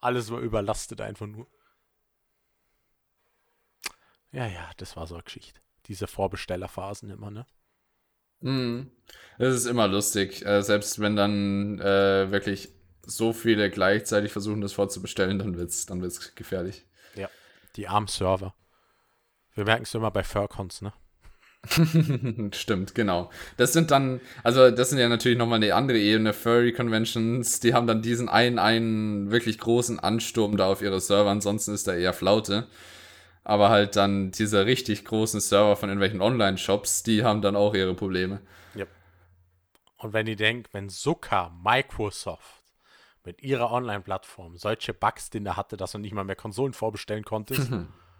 Alles 0.00 0.30
war 0.30 0.40
überlastet 0.40 1.02
einfach 1.02 1.26
nur. 1.26 1.46
Ja, 4.32 4.46
ja, 4.46 4.70
das 4.78 4.96
war 4.96 5.06
so 5.06 5.14
eine 5.14 5.22
Geschichte. 5.24 5.60
Diese 5.86 6.06
Vorbestellerphasen 6.06 7.10
immer, 7.10 7.30
ne? 7.30 7.46
Mhm. 8.40 8.90
Das 9.38 9.54
ist 9.54 9.66
immer 9.66 9.86
lustig, 9.86 10.44
äh, 10.44 10.62
selbst 10.62 10.98
wenn 10.98 11.14
dann 11.14 11.78
äh, 11.78 12.30
wirklich 12.30 12.70
so 13.02 13.32
viele 13.34 13.70
gleichzeitig 13.70 14.32
versuchen, 14.32 14.62
das 14.62 14.72
vorzubestellen, 14.72 15.38
dann 15.38 15.56
wird's, 15.56 15.84
dann 15.86 16.00
wird's 16.02 16.34
gefährlich. 16.34 16.84
Die 17.76 17.88
armen 17.88 18.06
Server. 18.08 18.54
Wir 19.54 19.64
merken 19.64 19.82
es 19.82 19.92
immer 19.94 20.10
bei 20.10 20.24
Furcons, 20.24 20.80
ne? 20.80 20.94
Stimmt, 22.52 22.94
genau. 22.94 23.30
Das 23.56 23.72
sind 23.72 23.90
dann, 23.90 24.20
also 24.42 24.70
das 24.70 24.90
sind 24.90 24.98
ja 24.98 25.08
natürlich 25.08 25.38
nochmal 25.38 25.56
eine 25.56 25.74
andere 25.74 25.98
Ebene. 25.98 26.32
Furry 26.32 26.72
Conventions, 26.72 27.60
die 27.60 27.74
haben 27.74 27.86
dann 27.86 28.02
diesen 28.02 28.28
einen, 28.28 28.58
einen 28.58 29.30
wirklich 29.30 29.58
großen 29.58 29.98
Ansturm 29.98 30.56
da 30.56 30.66
auf 30.66 30.82
ihre 30.82 31.00
Server, 31.00 31.30
ansonsten 31.30 31.74
ist 31.74 31.86
da 31.88 31.94
eher 31.94 32.12
Flaute. 32.12 32.66
Aber 33.44 33.68
halt 33.68 33.96
dann 33.96 34.32
diese 34.32 34.66
richtig 34.66 35.04
großen 35.04 35.40
Server 35.40 35.76
von 35.76 35.88
irgendwelchen 35.88 36.20
Online-Shops, 36.20 37.04
die 37.04 37.22
haben 37.22 37.42
dann 37.42 37.54
auch 37.54 37.74
ihre 37.74 37.94
Probleme. 37.94 38.40
Und 39.98 40.12
wenn 40.12 40.26
ihr 40.26 40.36
denkt, 40.36 40.72
wenn 40.72 40.88
sogar 40.88 41.50
Microsoft 41.50 42.62
mit 43.24 43.42
ihrer 43.42 43.70
Online-Plattform 43.72 44.56
solche 44.56 44.94
Bugs 44.94 45.30
drin 45.30 45.56
hatte, 45.56 45.76
dass 45.76 45.92
du 45.92 45.98
nicht 45.98 46.12
mal 46.12 46.24
mehr 46.24 46.36
Konsolen 46.36 46.72
vorbestellen 46.72 47.24
konntest, 47.24 47.70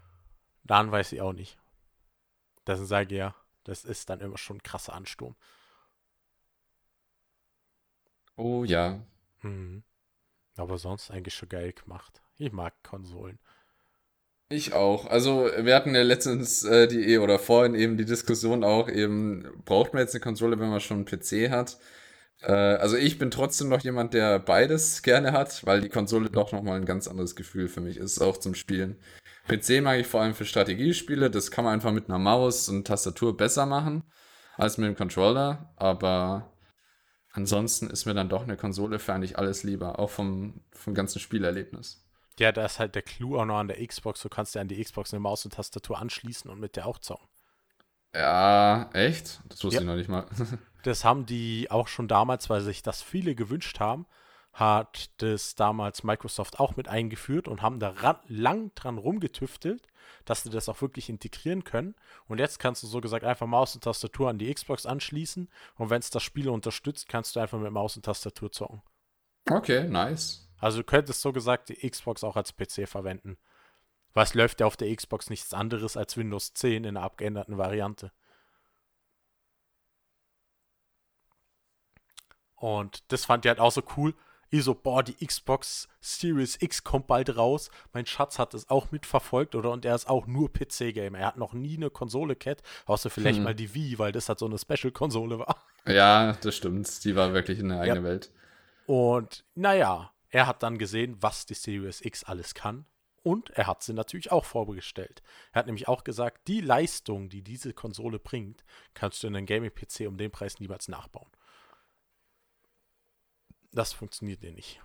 dann 0.65 0.91
weiß 0.91 1.13
ich 1.13 1.21
auch 1.21 1.33
nicht. 1.33 1.59
Deswegen 2.67 2.87
sage 2.87 3.15
ich 3.15 3.19
ja, 3.19 3.35
das 3.65 3.85
ist 3.85 4.11
dann 4.11 4.21
immer 4.21 4.39
schon 4.39 4.59
ein 4.59 4.63
krasser 4.63 4.95
Ansturm. 4.95 5.37
Oh 8.37 8.65
ja. 8.65 9.01
Mhm. 9.43 9.83
Aber 10.57 10.79
sonst 10.79 11.11
eigentlich 11.11 11.35
schon 11.35 11.49
geil 11.49 11.73
gemacht. 11.73 12.23
Ich 12.39 12.53
mag 12.53 12.75
Konsolen. 12.83 13.39
Ich 14.49 14.75
auch. 14.75 15.07
Also, 15.07 15.51
wir 15.59 15.75
hatten 15.75 15.95
ja 15.95 16.03
letztens 16.03 16.63
äh, 16.63 16.87
die, 16.87 17.19
oder 17.19 17.39
vorhin 17.39 17.75
eben 17.75 17.97
die 17.97 18.05
Diskussion 18.05 18.63
auch, 18.63 18.89
eben, 18.89 19.45
braucht 19.65 19.93
man 19.93 20.03
jetzt 20.03 20.15
eine 20.15 20.21
Konsole, 20.21 20.61
wenn 20.61 20.69
man 20.71 20.81
schon 20.81 20.99
einen 20.99 21.05
PC 21.07 21.51
hat? 21.51 21.79
Äh, 22.43 22.53
also, 22.53 22.97
ich 22.97 23.19
bin 23.19 23.31
trotzdem 23.33 23.69
noch 23.69 23.81
jemand, 23.83 24.15
der 24.15 24.39
beides 24.39 25.03
gerne 25.03 25.33
hat, 25.33 25.67
weil 25.67 25.81
die 25.81 25.89
Konsole 25.89 26.31
doch 26.31 26.53
nochmal 26.53 26.79
ein 26.79 26.87
ganz 26.87 27.09
anderes 27.09 27.35
Gefühl 27.35 27.69
für 27.69 27.81
mich 27.81 27.97
ist, 27.97 28.21
auch 28.21 28.37
zum 28.37 28.55
Spielen. 28.55 28.97
PC 29.49 29.83
mag 29.83 29.99
ich 30.01 30.07
vor 30.07 30.23
allem 30.23 30.35
für 30.35 30.45
Strategiespiele, 30.45 31.31
das 31.31 31.51
kann 31.51 31.65
man 31.65 31.75
einfach 31.75 31.93
mit 31.93 32.09
einer 32.09 32.19
Maus 32.19 32.69
und 32.69 32.87
Tastatur 32.87 33.37
besser 33.37 33.67
machen 33.67 34.05
als 34.57 34.79
mit 34.79 34.89
dem 34.89 34.97
Controller, 34.97 35.73
aber 35.77 36.53
ansonsten 37.33 37.91
ist 37.91 38.07
mir 38.07 38.15
dann 38.15 38.29
doch 38.29 38.43
eine 38.43 38.57
Konsole 38.57 38.99
für 38.99 39.13
eigentlich 39.15 39.39
alles 39.39 39.63
lieber, 39.63 39.99
auch 39.99 40.11
vom, 40.11 40.63
vom 40.73 40.95
ganzen 40.95 41.21
Spielerlebnis. 41.21 42.03
Ja, 42.39 42.53
da 42.53 42.67
ist 42.67 42.79
halt 42.79 42.95
der 42.95 43.03
Clou 43.03 43.39
auch 43.39 43.47
noch 43.47 43.59
an 43.59 43.69
der 43.69 43.87
Xbox. 43.87 44.21
Du 44.21 44.29
kannst 44.29 44.55
ja 44.55 44.61
an 44.61 44.69
die 44.69 44.83
Xbox 44.83 45.13
eine 45.15 45.21
Maus 45.21 45.45
und 45.47 45.55
Tastatur 45.55 45.99
anschließen 45.99 46.51
und 46.51 46.61
mit 46.61 46.77
der 46.77 46.87
auch 46.87 46.99
zocken. 46.99 47.27
Ja, 48.15 48.91
echt? 48.93 49.41
Das 49.49 49.63
wusste 49.65 49.77
Ja. 49.77 49.81
ich 49.83 49.87
noch 49.87 49.97
nicht 49.97 50.09
mal. 50.09 50.27
Das 50.83 51.05
haben 51.05 51.27
die 51.27 51.69
auch 51.69 51.89
schon 51.89 52.07
damals, 52.07 52.49
weil 52.49 52.61
sich 52.61 52.81
das 52.81 53.03
viele 53.03 53.35
gewünscht 53.35 53.81
haben, 53.81 54.07
hat 54.57 55.11
das 55.19 55.55
damals 55.55 56.03
Microsoft 56.03 56.59
auch 56.59 56.77
mit 56.77 56.89
eingeführt 56.89 57.47
und 57.47 57.61
haben 57.61 57.79
da 57.79 57.91
ran, 57.91 58.17
lang 58.27 58.75
dran 58.75 58.97
rumgetüftelt, 58.97 59.87
dass 60.25 60.45
sie 60.45 60.51
das 60.51 60.71
auch 60.71 60.81
wirklich 60.81 61.11
integrieren 61.11 61.63
können. 61.63 61.95
Und 62.27 62.39
jetzt 62.39 62.59
kannst 62.59 62.83
du 62.83 62.87
so 62.87 63.03
gesagt 63.03 63.23
einfach 63.23 63.47
Maus 63.47 63.75
und 63.75 63.85
Tastatur 63.85 64.31
an 64.31 64.39
die 64.39 64.53
Xbox 64.53 64.87
anschließen 64.87 65.51
und 65.75 65.91
wenn 65.91 66.01
es 66.01 66.09
das 66.09 66.23
Spiel 66.23 66.49
unterstützt, 66.49 67.07
kannst 67.07 67.37
du 67.37 67.41
einfach 67.41 67.59
mit 67.59 67.71
Maus 67.71 67.97
und 67.97 68.07
Tastatur 68.07 68.51
zocken. 68.51 68.81
Okay, 69.51 69.87
nice. 69.87 70.49
Also 70.59 70.79
du 70.79 70.85
könntest 70.85 71.21
so 71.21 71.35
gesagt 71.35 71.69
die 71.69 71.89
Xbox 71.89 72.25
auch 72.25 72.37
als 72.37 72.57
PC 72.57 72.89
verwenden. 72.89 73.37
Weil 74.15 74.25
es 74.25 74.33
läuft 74.33 74.61
ja 74.61 74.67
auf 74.67 74.79
der 74.79 74.95
Xbox 74.97 75.29
nichts 75.29 75.53
anderes 75.53 75.99
als 75.99 76.17
Windows 76.17 76.55
10 76.55 76.85
in 76.85 76.97
einer 76.97 77.05
abgeänderten 77.05 77.59
Variante. 77.59 78.11
Und 82.55 83.05
das 83.13 83.27
fand 83.27 83.45
ich 83.45 83.51
halt 83.51 83.61
auch 83.61 83.71
so 83.71 83.83
cool. 83.99 84.15
Ich 84.51 84.63
so, 84.63 84.75
boah, 84.75 85.03
die 85.03 85.15
Xbox 85.27 85.89
Series 86.01 86.57
X 86.61 86.85
kommt 86.85 87.07
bald 87.09 87.37
raus. 87.37 87.71
Mein 87.93 88.07
Schatz 88.07 88.39
hat 88.39 88.55
es 88.55 88.71
auch 88.71 88.91
mitverfolgt, 88.93 89.55
oder? 89.55 89.73
Und 89.73 89.85
er 89.85 89.95
ist 89.95 90.09
auch 90.09 90.27
nur 90.27 90.53
PC-Gamer. 90.53 91.19
Er 91.19 91.27
hat 91.27 91.37
noch 91.37 91.53
nie 91.53 91.77
eine 91.77 91.91
Konsole 91.91 92.37
cat, 92.37 92.63
außer 92.87 93.11
vielleicht 93.11 93.39
Hm. 93.39 93.45
mal 93.45 93.55
die 93.55 93.75
Wii, 93.75 93.99
weil 93.99 94.13
das 94.13 94.29
halt 94.29 94.39
so 94.39 94.47
eine 94.47 94.59
Special-Konsole 94.59 95.39
war. 95.41 95.57
Ja, 95.87 96.33
das 96.35 96.57
stimmt. 96.57 97.05
Die 97.05 97.17
war 97.17 97.33
wirklich 97.33 97.59
in 97.59 97.69
der 97.71 97.81
eigenen 97.81 98.05
Ja. 98.05 98.09
Welt. 98.11 98.31
Und 98.87 99.45
naja, 99.55 100.13
er 100.31 100.47
hat 100.47 100.63
dann 100.63 100.79
gesehen, 100.79 101.17
was 101.21 101.47
die 101.47 101.55
Series 101.55 102.01
X 102.05 102.25
alles 102.25 102.55
kann. 102.55 102.87
Und 103.23 103.51
er 103.51 103.67
hat 103.67 103.83
sie 103.83 103.93
natürlich 103.93 104.31
auch 104.31 104.45
vorgestellt. 104.45 105.21
Er 105.53 105.59
hat 105.59 105.67
nämlich 105.67 105.89
auch 105.89 106.05
gesagt, 106.05 106.47
die 106.47 106.61
Leistung, 106.61 107.29
die 107.29 107.43
diese 107.43 107.73
Konsole 107.73 108.21
bringt, 108.21 108.63
kannst 108.95 109.21
du 109.23 109.27
in 109.27 109.35
einem 109.35 109.47
Gaming-PC 109.47 110.07
um 110.07 110.17
den 110.17 110.31
Preis 110.31 110.61
niemals 110.61 110.87
nachbauen. 110.87 111.27
Das 113.77 113.93
funktioniert 113.93 114.43
dir 114.43 114.53
nicht. 114.53 114.81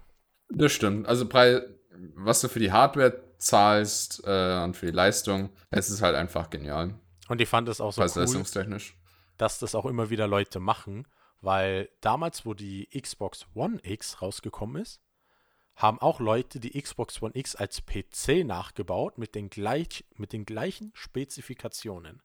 Das 0.49 0.73
stimmt. 0.73 1.07
Also, 1.07 1.27
Preis, 1.27 1.61
was 2.15 2.41
du 2.41 2.49
für 2.49 2.59
die 2.59 2.71
Hardware 2.71 3.23
zahlst 3.37 4.21
äh, 4.25 4.63
und 4.63 4.75
für 4.75 4.87
die 4.87 4.91
Leistung, 4.91 5.49
es 5.69 5.89
ist 5.89 6.01
halt 6.01 6.15
einfach 6.15 6.49
genial. 6.49 6.99
Und 7.29 7.39
ich 7.39 7.47
fand 7.47 7.69
es 7.69 7.79
auch 7.79 7.93
so 7.93 8.01
cool, 8.01 8.07
Preis-leistungstechnisch. 8.07 8.97
dass 9.37 9.59
das 9.59 9.75
auch 9.75 9.85
immer 9.85 10.09
wieder 10.09 10.27
Leute 10.27 10.59
machen, 10.59 11.07
weil 11.39 11.89
damals, 12.01 12.45
wo 12.45 12.53
die 12.53 12.87
Xbox 12.87 13.47
One 13.55 13.79
X 13.81 14.21
rausgekommen 14.21 14.81
ist, 14.81 15.01
haben 15.77 15.99
auch 15.99 16.19
Leute 16.19 16.59
die 16.59 16.79
Xbox 16.79 17.21
One 17.21 17.31
X 17.33 17.55
als 17.55 17.81
PC 17.85 18.45
nachgebaut 18.45 19.17
mit 19.17 19.35
den, 19.35 19.49
gleich, 19.49 20.03
mit 20.15 20.33
den 20.33 20.45
gleichen 20.45 20.91
Spezifikationen. 20.93 22.21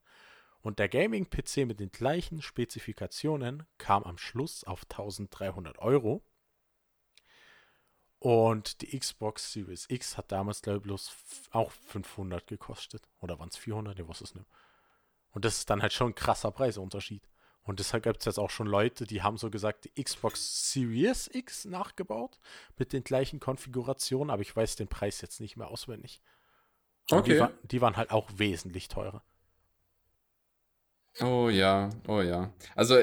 Und 0.61 0.79
der 0.79 0.89
Gaming-PC 0.89 1.65
mit 1.65 1.79
den 1.79 1.91
gleichen 1.91 2.41
Spezifikationen 2.41 3.63
kam 3.77 4.03
am 4.03 4.17
Schluss 4.17 4.65
auf 4.65 4.83
1300 4.83 5.79
Euro. 5.79 6.26
Und 8.19 8.81
die 8.81 8.97
Xbox 8.97 9.51
Series 9.53 9.85
X 9.89 10.17
hat 10.17 10.31
damals, 10.31 10.61
glaube 10.61 10.79
ich, 10.79 10.83
bloß 10.83 11.11
auch 11.51 11.71
500 11.71 12.47
gekostet. 12.47 13.07
Oder 13.19 13.37
waren 13.39 13.49
es 13.49 13.57
400? 13.57 13.99
Ich 13.99 14.07
weiß 14.07 14.21
es 14.21 14.35
nicht. 14.35 14.47
Und 15.31 15.45
das 15.45 15.59
ist 15.59 15.69
dann 15.69 15.81
halt 15.81 15.93
schon 15.93 16.11
ein 16.11 16.15
krasser 16.15 16.51
Preisunterschied. 16.51 17.27
Und 17.61 17.79
deshalb 17.79 18.03
gibt 18.03 18.19
es 18.19 18.25
jetzt 18.25 18.39
auch 18.39 18.49
schon 18.49 18.65
Leute, 18.65 19.05
die 19.05 19.21
haben 19.21 19.37
so 19.37 19.49
gesagt, 19.49 19.85
die 19.85 20.03
Xbox 20.03 20.71
Series 20.71 21.29
X 21.33 21.65
nachgebaut 21.65 22.39
mit 22.77 22.93
den 22.93 23.03
gleichen 23.03 23.41
Konfigurationen, 23.41 24.29
aber 24.31 24.41
ich 24.41 24.55
weiß 24.55 24.77
den 24.77 24.87
Preis 24.87 25.21
jetzt 25.21 25.41
nicht 25.41 25.57
mehr 25.57 25.67
auswendig. 25.67 26.21
Und 27.11 27.19
Okay. 27.19 27.33
Die, 27.33 27.39
war, 27.39 27.51
die 27.63 27.81
waren 27.81 27.97
halt 27.97 28.11
auch 28.11 28.29
wesentlich 28.35 28.87
teurer. 28.87 29.21
Oh 31.19 31.49
ja, 31.49 31.89
oh 32.07 32.21
ja. 32.21 32.53
Also, 32.75 32.99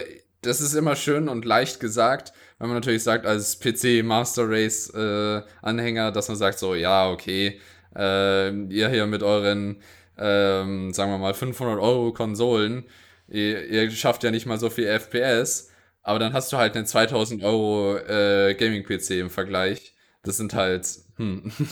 das 0.47 0.61
ist 0.61 0.75
immer 0.75 0.97
schön 0.97 1.29
und 1.29 1.45
leicht 1.45 1.81
gesagt, 1.81 2.33
wenn 2.59 2.69
man 2.69 2.77
natürlich 2.77 3.03
sagt, 3.03 3.27
als 3.27 3.59
PC 3.59 4.05
Master 4.05 4.49
Race 4.49 4.91
äh, 4.95 5.43
Anhänger, 5.63 6.13
dass 6.13 6.29
man 6.29 6.37
sagt 6.37 6.59
so, 6.59 6.75
ja, 6.75 7.11
okay, 7.11 7.61
äh, 7.97 8.51
ihr 8.69 8.89
hier 8.89 9.07
mit 9.07 9.23
euren, 9.23 9.83
ähm, 10.19 10.93
sagen 10.93 11.11
wir 11.11 11.19
mal, 11.19 11.35
500 11.35 11.79
Euro 11.79 12.13
Konsolen, 12.13 12.85
ihr, 13.29 13.67
ihr 13.67 13.91
schafft 13.91 14.23
ja 14.23 14.31
nicht 14.31 14.47
mal 14.47 14.59
so 14.59 14.71
viel 14.71 14.87
FPS, 14.87 15.71
aber 16.03 16.19
dann 16.19 16.33
hast 16.33 16.53
du 16.53 16.57
halt 16.57 16.77
einen 16.77 16.87
2000 16.87 17.43
Euro 17.43 17.97
äh, 17.97 18.55
Gaming-PC 18.55 19.11
im 19.13 19.31
Vergleich. 19.31 19.95
Das 20.23 20.37
sind 20.37 20.55
halt, 20.55 20.87
hm. 21.17 21.51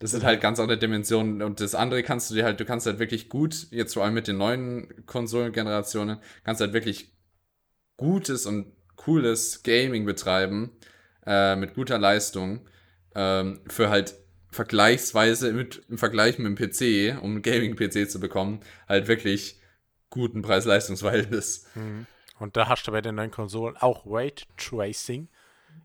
Das 0.00 0.12
sind 0.12 0.24
halt 0.24 0.40
ganz 0.40 0.58
andere 0.58 0.78
Dimensionen 0.78 1.42
und 1.42 1.60
das 1.60 1.74
andere 1.74 2.02
kannst 2.02 2.30
du 2.30 2.34
dir 2.34 2.44
halt, 2.44 2.58
du 2.58 2.64
kannst 2.64 2.86
halt 2.86 2.98
wirklich 2.98 3.28
gut, 3.28 3.66
jetzt 3.70 3.92
vor 3.92 4.02
allem 4.02 4.14
mit 4.14 4.28
den 4.28 4.38
neuen 4.38 5.04
Konsolengenerationen, 5.04 6.16
kannst 6.42 6.62
halt 6.62 6.72
wirklich 6.72 7.12
gutes 8.00 8.46
und 8.46 8.72
cooles 8.96 9.62
Gaming 9.62 10.06
betreiben, 10.06 10.72
äh, 11.26 11.54
mit 11.54 11.74
guter 11.74 11.98
Leistung, 11.98 12.66
ähm, 13.14 13.60
für 13.66 13.90
halt 13.90 14.14
vergleichsweise 14.50 15.52
mit, 15.52 15.82
im 15.88 15.98
Vergleich 15.98 16.38
mit 16.38 16.46
dem 16.46 16.56
PC, 16.56 17.22
um 17.22 17.32
einen 17.32 17.42
Gaming-PC 17.42 18.10
zu 18.10 18.18
bekommen, 18.18 18.60
halt 18.88 19.06
wirklich 19.06 19.60
guten 20.08 20.40
Preis-Leistungs-Verhältnis. 20.42 21.66
Und 22.38 22.56
da 22.56 22.68
hast 22.68 22.86
du 22.86 22.90
bei 22.90 23.02
den 23.02 23.16
neuen 23.16 23.30
Konsolen 23.30 23.76
auch 23.76 24.06
Raytracing 24.06 25.28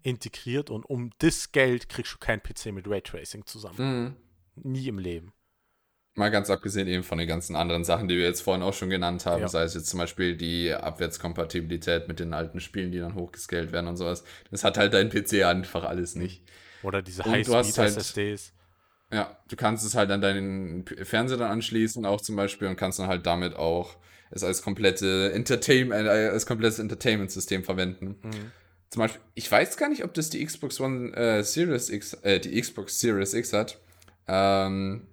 integriert 0.01 0.70
und 0.70 0.86
um 0.86 1.11
das 1.20 1.51
Geld 1.51 1.89
kriegst 1.89 2.13
du 2.13 2.18
keinen 2.18 2.41
PC 2.41 2.68
mit 2.68 2.88
Raytracing 2.88 3.45
zusammen. 3.45 4.16
Mhm. 4.55 4.72
Nie 4.72 4.88
im 4.88 4.99
Leben. 4.99 5.34
Mal 6.18 6.32
ganz 6.32 6.49
abgesehen 6.49 6.88
eben 6.88 7.03
von 7.03 7.18
den 7.18 7.28
ganzen 7.28 7.57
anderen 7.57 7.84
Sachen, 7.84 8.07
die 8.07 8.16
wir 8.16 8.24
jetzt 8.24 8.39
vorhin 8.41 8.63
auch 8.63 8.74
schon 8.74 8.89
genannt 8.89 9.26
haben, 9.26 9.41
Ja. 9.41 9.47
sei 9.49 9.63
es 9.63 9.74
jetzt 9.74 9.88
zum 9.88 9.99
Beispiel 9.99 10.38
die 10.38 10.74
Abwärtskompatibilität 10.74 12.07
mit 12.07 12.20
den 12.22 12.34
alten 12.34 12.61
Spielen, 12.61 12.91
die 12.91 12.99
dann 12.99 13.16
hochgescaled 13.16 13.72
werden 13.74 13.88
und 13.88 13.97
sowas. 13.97 14.24
Das 14.49 14.63
hat 14.63 14.78
halt 14.78 14.93
dein 14.93 15.09
PC 15.09 15.43
einfach 15.43 15.84
alles 15.84 16.16
nicht. 16.16 16.41
Oder 16.84 17.01
diese 17.01 17.24
hast 17.26 17.32
halt- 17.32 17.47
High-Speed-SSDs. 17.49 18.53
Ja, 19.11 19.38
du 19.49 19.55
kannst 19.57 19.86
es 19.86 19.93
halt 19.95 20.09
an 20.09 20.22
deinen 20.22 20.86
Fernseher 21.03 21.38
dann 21.38 21.51
anschließen, 21.51 22.05
auch 22.05 22.22
zum 22.22 22.36
Beispiel, 22.38 22.68
und 22.70 22.76
kannst 22.78 22.97
dann 22.99 23.07
halt 23.07 23.26
damit 23.26 23.55
auch 23.55 23.97
es 24.32 24.43
als 24.43 24.61
komplette 24.61 25.32
Entertainment, 25.34 26.07
äh, 26.07 26.30
als 26.30 26.45
komplettes 26.45 26.80
Entertainment-System 26.80 27.63
verwenden. 27.63 28.16
Mhm. 28.24 28.51
Zum 28.89 28.99
Beispiel, 29.01 29.22
ich 29.34 29.51
weiß 29.51 29.78
gar 29.78 29.89
nicht, 29.89 30.03
ob 30.05 30.13
das 30.13 30.30
die 30.30 30.43
Xbox 30.45 30.80
One 30.80 31.13
äh, 31.16 31.43
Series 31.43 31.89
X, 31.89 32.13
äh, 32.24 32.39
die 32.39 32.59
Xbox 32.59 32.99
Series 32.99 33.34
X 33.34 33.51
hat. 33.53 33.80
Ähm, 34.28 35.07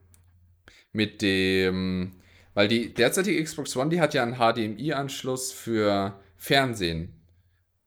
mit 0.93 1.23
dem, 1.23 2.13
weil 2.55 2.69
die 2.69 2.93
derzeitige 2.95 3.43
Xbox 3.43 3.77
One, 3.77 3.91
die 3.91 4.01
hat 4.01 4.15
ja 4.15 4.23
einen 4.23 4.35
HDMI-Anschluss 4.37 5.53
für 5.53 6.21
Fernsehen. 6.37 7.21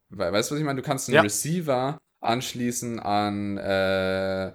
We 0.10 0.32
weißt 0.32 0.50
du, 0.50 0.56
was 0.56 0.60
ich 0.60 0.66
meine? 0.66 0.82
Du 0.82 0.86
kannst 0.88 1.08
einen 1.10 1.16
Ja. 1.16 1.22
Receiver 1.22 1.98
anschließen 2.22 3.00
an, 3.00 3.58
äh, 3.58 4.52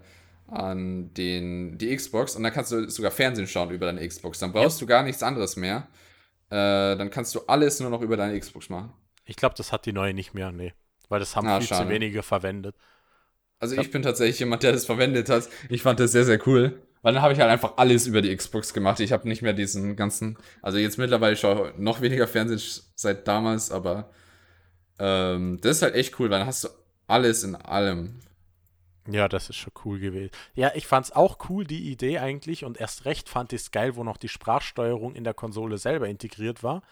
an 0.48 1.14
den, 1.14 1.78
die 1.78 1.94
Xbox 1.94 2.34
und 2.34 2.42
dann 2.42 2.52
kannst 2.52 2.72
du 2.72 2.88
sogar 2.90 3.12
Fernsehen 3.12 3.46
schauen 3.46 3.70
über 3.70 3.86
deine 3.86 4.06
Xbox. 4.06 4.40
Dann 4.40 4.52
brauchst 4.52 4.80
du 4.80 4.86
gar 4.86 5.02
nichts 5.04 5.22
anderes 5.22 5.56
mehr. 5.56 5.86
Äh, 6.48 6.96
dann 6.96 7.10
kannst 7.10 7.34
du 7.36 7.40
alles 7.46 7.78
nur 7.78 7.90
noch 7.90 8.02
über 8.02 8.16
deine 8.16 8.38
Xbox 8.38 8.68
machen. 8.68 8.92
Ich 9.24 9.36
glaube, 9.36 9.54
das 9.56 9.70
hat 9.70 9.86
die 9.86 9.92
neue 9.92 10.12
nicht 10.14 10.34
mehr, 10.34 10.50
nee. 10.50 10.72
Weil 11.08 11.20
das 11.20 11.36
haben 11.36 11.46
Ah, 11.46 11.58
viel 11.60 11.68
schade. 11.68 11.84
zu 11.86 11.90
wenige 11.90 12.24
verwendet. 12.24 12.74
Also 13.60 13.76
Ja. 13.76 13.82
ich 13.82 13.90
bin 13.92 14.02
tatsächlich 14.02 14.40
jemand, 14.40 14.64
der 14.64 14.72
das 14.72 14.86
verwendet 14.86 15.28
hat. 15.28 15.48
Ich 15.68 15.82
fand 15.82 16.00
das 16.00 16.10
sehr, 16.12 16.24
sehr 16.24 16.44
cool. 16.48 16.82
Weil 17.02 17.14
dann 17.14 17.22
habe 17.22 17.32
ich 17.32 17.40
halt 17.40 17.50
einfach 17.50 17.74
alles 17.76 18.06
über 18.06 18.20
die 18.20 18.34
Xbox 18.34 18.74
gemacht. 18.74 19.00
Ich 19.00 19.12
habe 19.12 19.26
nicht 19.26 19.42
mehr 19.42 19.54
diesen 19.54 19.96
ganzen. 19.96 20.36
Also 20.60 20.78
jetzt 20.78 20.98
mittlerweile 20.98 21.36
schaue 21.36 21.70
ich 21.70 21.78
noch 21.78 22.00
weniger 22.00 22.26
Fernsehen 22.26 22.60
seit 22.94 23.26
damals, 23.26 23.70
aber 23.70 24.10
ähm, 24.98 25.58
das 25.62 25.76
ist 25.76 25.82
halt 25.82 25.94
echt 25.94 26.18
cool, 26.18 26.30
weil 26.30 26.40
dann 26.40 26.48
hast 26.48 26.64
du 26.64 26.68
alles 27.06 27.42
in 27.42 27.56
allem. 27.56 28.20
Ja, 29.08 29.28
das 29.28 29.48
ist 29.48 29.56
schon 29.56 29.72
cool 29.84 29.98
gewesen. 29.98 30.30
Ja, 30.54 30.72
ich 30.74 30.86
fand's 30.86 31.10
auch 31.10 31.48
cool, 31.48 31.64
die 31.64 31.90
Idee 31.90 32.18
eigentlich. 32.18 32.64
Und 32.64 32.78
erst 32.78 33.06
recht 33.06 33.28
fand 33.28 33.52
ich 33.52 33.62
es 33.62 33.70
geil, 33.70 33.96
wo 33.96 34.04
noch 34.04 34.18
die 34.18 34.28
Sprachsteuerung 34.28 35.14
in 35.14 35.24
der 35.24 35.34
Konsole 35.34 35.78
selber 35.78 36.06
integriert 36.08 36.62
war. 36.62 36.82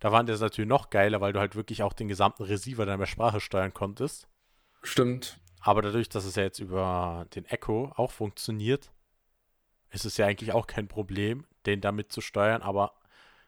Da 0.00 0.10
waren 0.10 0.26
das 0.26 0.40
natürlich 0.40 0.68
noch 0.68 0.90
geiler, 0.90 1.20
weil 1.20 1.32
du 1.32 1.38
halt 1.38 1.54
wirklich 1.54 1.82
auch 1.82 1.92
den 1.92 2.08
gesamten 2.08 2.42
Receiver 2.42 2.96
mit 2.96 3.08
Sprache 3.08 3.40
steuern 3.40 3.72
konntest. 3.72 4.26
Stimmt. 4.82 5.38
Aber 5.60 5.80
dadurch, 5.80 6.08
dass 6.08 6.24
es 6.24 6.34
ja 6.34 6.42
jetzt 6.42 6.58
über 6.58 7.26
den 7.34 7.46
Echo 7.46 7.92
auch 7.96 8.10
funktioniert, 8.10 8.90
ist 9.94 10.04
es 10.04 10.16
ja 10.16 10.26
eigentlich 10.26 10.52
auch 10.52 10.66
kein 10.66 10.88
Problem, 10.88 11.44
den 11.66 11.80
damit 11.80 12.12
zu 12.12 12.20
steuern. 12.20 12.62
Aber 12.62 12.92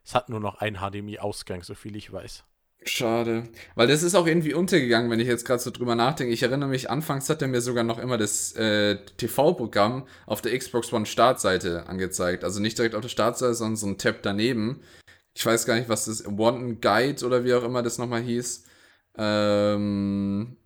es 0.04 0.14
hat 0.14 0.28
nur 0.28 0.40
noch 0.40 0.56
einen 0.56 0.76
HDMI-Ausgang, 0.76 1.62
so 1.62 1.74
viel 1.74 1.96
ich 1.96 2.12
weiß. 2.12 2.44
Schade. 2.84 3.48
Weil 3.74 3.88
das 3.88 4.04
ist 4.04 4.14
auch 4.14 4.26
irgendwie 4.26 4.54
untergegangen, 4.54 5.10
wenn 5.10 5.18
ich 5.18 5.26
jetzt 5.26 5.44
gerade 5.44 5.60
so 5.60 5.70
drüber 5.70 5.96
nachdenke. 5.96 6.32
Ich 6.32 6.44
erinnere 6.44 6.68
mich, 6.68 6.88
anfangs 6.88 7.28
hat 7.28 7.42
er 7.42 7.48
mir 7.48 7.60
sogar 7.60 7.82
noch 7.82 7.98
immer 7.98 8.16
das 8.16 8.52
äh, 8.52 9.04
TV-Programm 9.16 10.06
auf 10.26 10.40
der 10.40 10.56
Xbox 10.56 10.92
One 10.92 11.06
Startseite 11.06 11.88
angezeigt. 11.88 12.44
Also 12.44 12.60
nicht 12.60 12.78
direkt 12.78 12.94
auf 12.94 13.02
der 13.02 13.08
Startseite, 13.08 13.54
sondern 13.54 13.76
so 13.76 13.88
ein 13.88 13.98
Tab 13.98 14.22
daneben. 14.22 14.82
Ich 15.34 15.44
weiß 15.44 15.66
gar 15.66 15.74
nicht, 15.74 15.88
was 15.88 16.04
das 16.04 16.26
One 16.26 16.76
Guide 16.76 17.26
oder 17.26 17.44
wie 17.44 17.54
auch 17.54 17.64
immer 17.64 17.82
das 17.82 17.98
nochmal 17.98 18.22
hieß. 18.22 18.64
Ähm, 19.18 20.56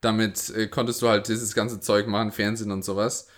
damit 0.00 0.50
äh, 0.50 0.68
konntest 0.68 1.02
du 1.02 1.08
halt 1.08 1.28
dieses 1.28 1.54
ganze 1.54 1.80
Zeug 1.80 2.06
machen, 2.06 2.32
Fernsehen 2.32 2.70
und 2.70 2.84
sowas. 2.84 3.28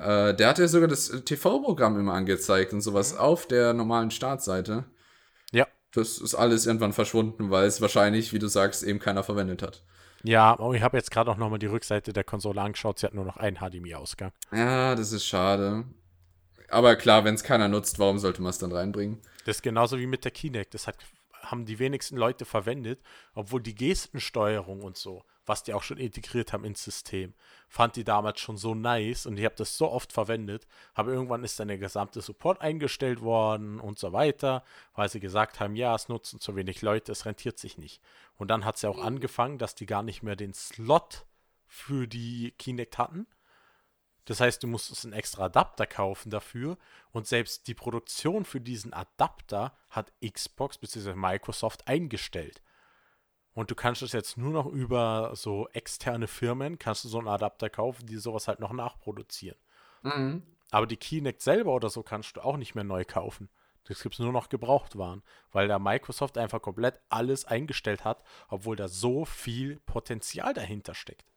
Äh, 0.00 0.34
der 0.34 0.48
hatte 0.48 0.66
sogar 0.66 0.88
das 0.88 1.10
äh, 1.10 1.20
TV-Programm 1.20 1.98
immer 1.98 2.14
angezeigt 2.14 2.72
und 2.72 2.80
sowas 2.80 3.16
auf 3.16 3.46
der 3.46 3.74
normalen 3.74 4.10
Startseite. 4.10 4.84
Ja. 5.52 5.66
Das 5.92 6.18
ist 6.18 6.34
alles 6.34 6.66
irgendwann 6.66 6.92
verschwunden, 6.92 7.50
weil 7.50 7.66
es 7.66 7.80
wahrscheinlich, 7.80 8.32
wie 8.32 8.38
du 8.38 8.48
sagst, 8.48 8.82
eben 8.82 8.98
keiner 8.98 9.22
verwendet 9.22 9.62
hat. 9.62 9.84
Ja, 10.22 10.52
aber 10.52 10.74
ich 10.74 10.82
habe 10.82 10.96
jetzt 10.96 11.10
gerade 11.10 11.30
auch 11.30 11.36
nochmal 11.36 11.58
die 11.58 11.66
Rückseite 11.66 12.12
der 12.12 12.24
Konsole 12.24 12.60
angeschaut. 12.60 12.98
Sie 12.98 13.06
hat 13.06 13.14
nur 13.14 13.24
noch 13.24 13.36
einen 13.36 13.56
HDMI-Ausgang. 13.56 14.32
Ja, 14.52 14.94
das 14.94 15.12
ist 15.12 15.26
schade. 15.26 15.84
Aber 16.68 16.96
klar, 16.96 17.24
wenn 17.24 17.34
es 17.34 17.42
keiner 17.42 17.68
nutzt, 17.68 17.98
warum 17.98 18.18
sollte 18.18 18.42
man 18.42 18.50
es 18.50 18.58
dann 18.58 18.72
reinbringen? 18.72 19.20
Das 19.44 19.56
ist 19.56 19.62
genauso 19.62 19.98
wie 19.98 20.06
mit 20.06 20.24
der 20.24 20.30
Kinect. 20.30 20.74
Das 20.74 20.86
hat, 20.86 20.96
haben 21.42 21.66
die 21.66 21.78
wenigsten 21.78 22.16
Leute 22.16 22.44
verwendet, 22.44 23.00
obwohl 23.34 23.62
die 23.62 23.74
Gestensteuerung 23.74 24.82
und 24.82 24.96
so, 24.96 25.24
was 25.50 25.64
die 25.64 25.74
auch 25.74 25.82
schon 25.82 25.98
integriert 25.98 26.52
haben 26.52 26.64
ins 26.64 26.84
System, 26.84 27.34
fand 27.68 27.96
die 27.96 28.04
damals 28.04 28.38
schon 28.38 28.56
so 28.56 28.72
nice 28.72 29.26
und 29.26 29.36
ich 29.36 29.44
habe 29.44 29.56
das 29.56 29.76
so 29.76 29.90
oft 29.90 30.12
verwendet. 30.12 30.68
Aber 30.94 31.10
irgendwann 31.10 31.42
ist 31.42 31.58
dann 31.58 31.66
der 31.66 31.76
gesamte 31.76 32.20
Support 32.20 32.60
eingestellt 32.60 33.20
worden 33.20 33.80
und 33.80 33.98
so 33.98 34.12
weiter, 34.12 34.62
weil 34.94 35.08
sie 35.08 35.18
gesagt 35.18 35.58
haben, 35.58 35.74
ja, 35.74 35.92
es 35.92 36.08
nutzen 36.08 36.38
zu 36.38 36.54
wenig 36.54 36.82
Leute, 36.82 37.10
es 37.10 37.26
rentiert 37.26 37.58
sich 37.58 37.78
nicht. 37.78 38.00
Und 38.36 38.48
dann 38.48 38.64
hat 38.64 38.76
es 38.76 38.82
ja 38.82 38.90
auch 38.90 39.02
angefangen, 39.02 39.58
dass 39.58 39.74
die 39.74 39.86
gar 39.86 40.04
nicht 40.04 40.22
mehr 40.22 40.36
den 40.36 40.54
Slot 40.54 41.26
für 41.66 42.06
die 42.06 42.52
Kinect 42.56 42.96
hatten. 42.98 43.26
Das 44.26 44.40
heißt, 44.40 44.62
du 44.62 44.68
musstest 44.68 45.04
einen 45.04 45.14
extra 45.14 45.46
Adapter 45.46 45.88
kaufen 45.88 46.30
dafür. 46.30 46.78
Und 47.10 47.26
selbst 47.26 47.66
die 47.66 47.74
Produktion 47.74 48.44
für 48.44 48.60
diesen 48.60 48.92
Adapter 48.92 49.74
hat 49.88 50.12
Xbox 50.24 50.78
bzw. 50.78 51.14
Microsoft 51.14 51.88
eingestellt. 51.88 52.62
Und 53.60 53.70
du 53.70 53.74
kannst 53.74 54.00
es 54.00 54.12
jetzt 54.12 54.38
nur 54.38 54.52
noch 54.52 54.64
über 54.64 55.32
so 55.36 55.68
externe 55.74 56.28
Firmen, 56.28 56.78
kannst 56.78 57.04
du 57.04 57.08
so 57.10 57.18
einen 57.18 57.28
Adapter 57.28 57.68
kaufen, 57.68 58.06
die 58.06 58.16
sowas 58.16 58.48
halt 58.48 58.58
noch 58.58 58.72
nachproduzieren. 58.72 59.58
Mhm. 60.00 60.42
Aber 60.70 60.86
die 60.86 60.96
Kinect 60.96 61.42
selber 61.42 61.74
oder 61.74 61.90
so 61.90 62.02
kannst 62.02 62.38
du 62.38 62.40
auch 62.40 62.56
nicht 62.56 62.74
mehr 62.74 62.84
neu 62.84 63.04
kaufen. 63.04 63.50
Das 63.84 64.02
gibt 64.02 64.14
es 64.14 64.18
nur 64.18 64.32
noch 64.32 64.48
Gebrauchtwaren, 64.48 65.22
weil 65.52 65.68
da 65.68 65.78
Microsoft 65.78 66.38
einfach 66.38 66.62
komplett 66.62 67.02
alles 67.10 67.44
eingestellt 67.44 68.02
hat, 68.02 68.24
obwohl 68.48 68.76
da 68.76 68.88
so 68.88 69.26
viel 69.26 69.78
Potenzial 69.80 70.54
dahinter 70.54 70.94
steckt. 70.94 71.30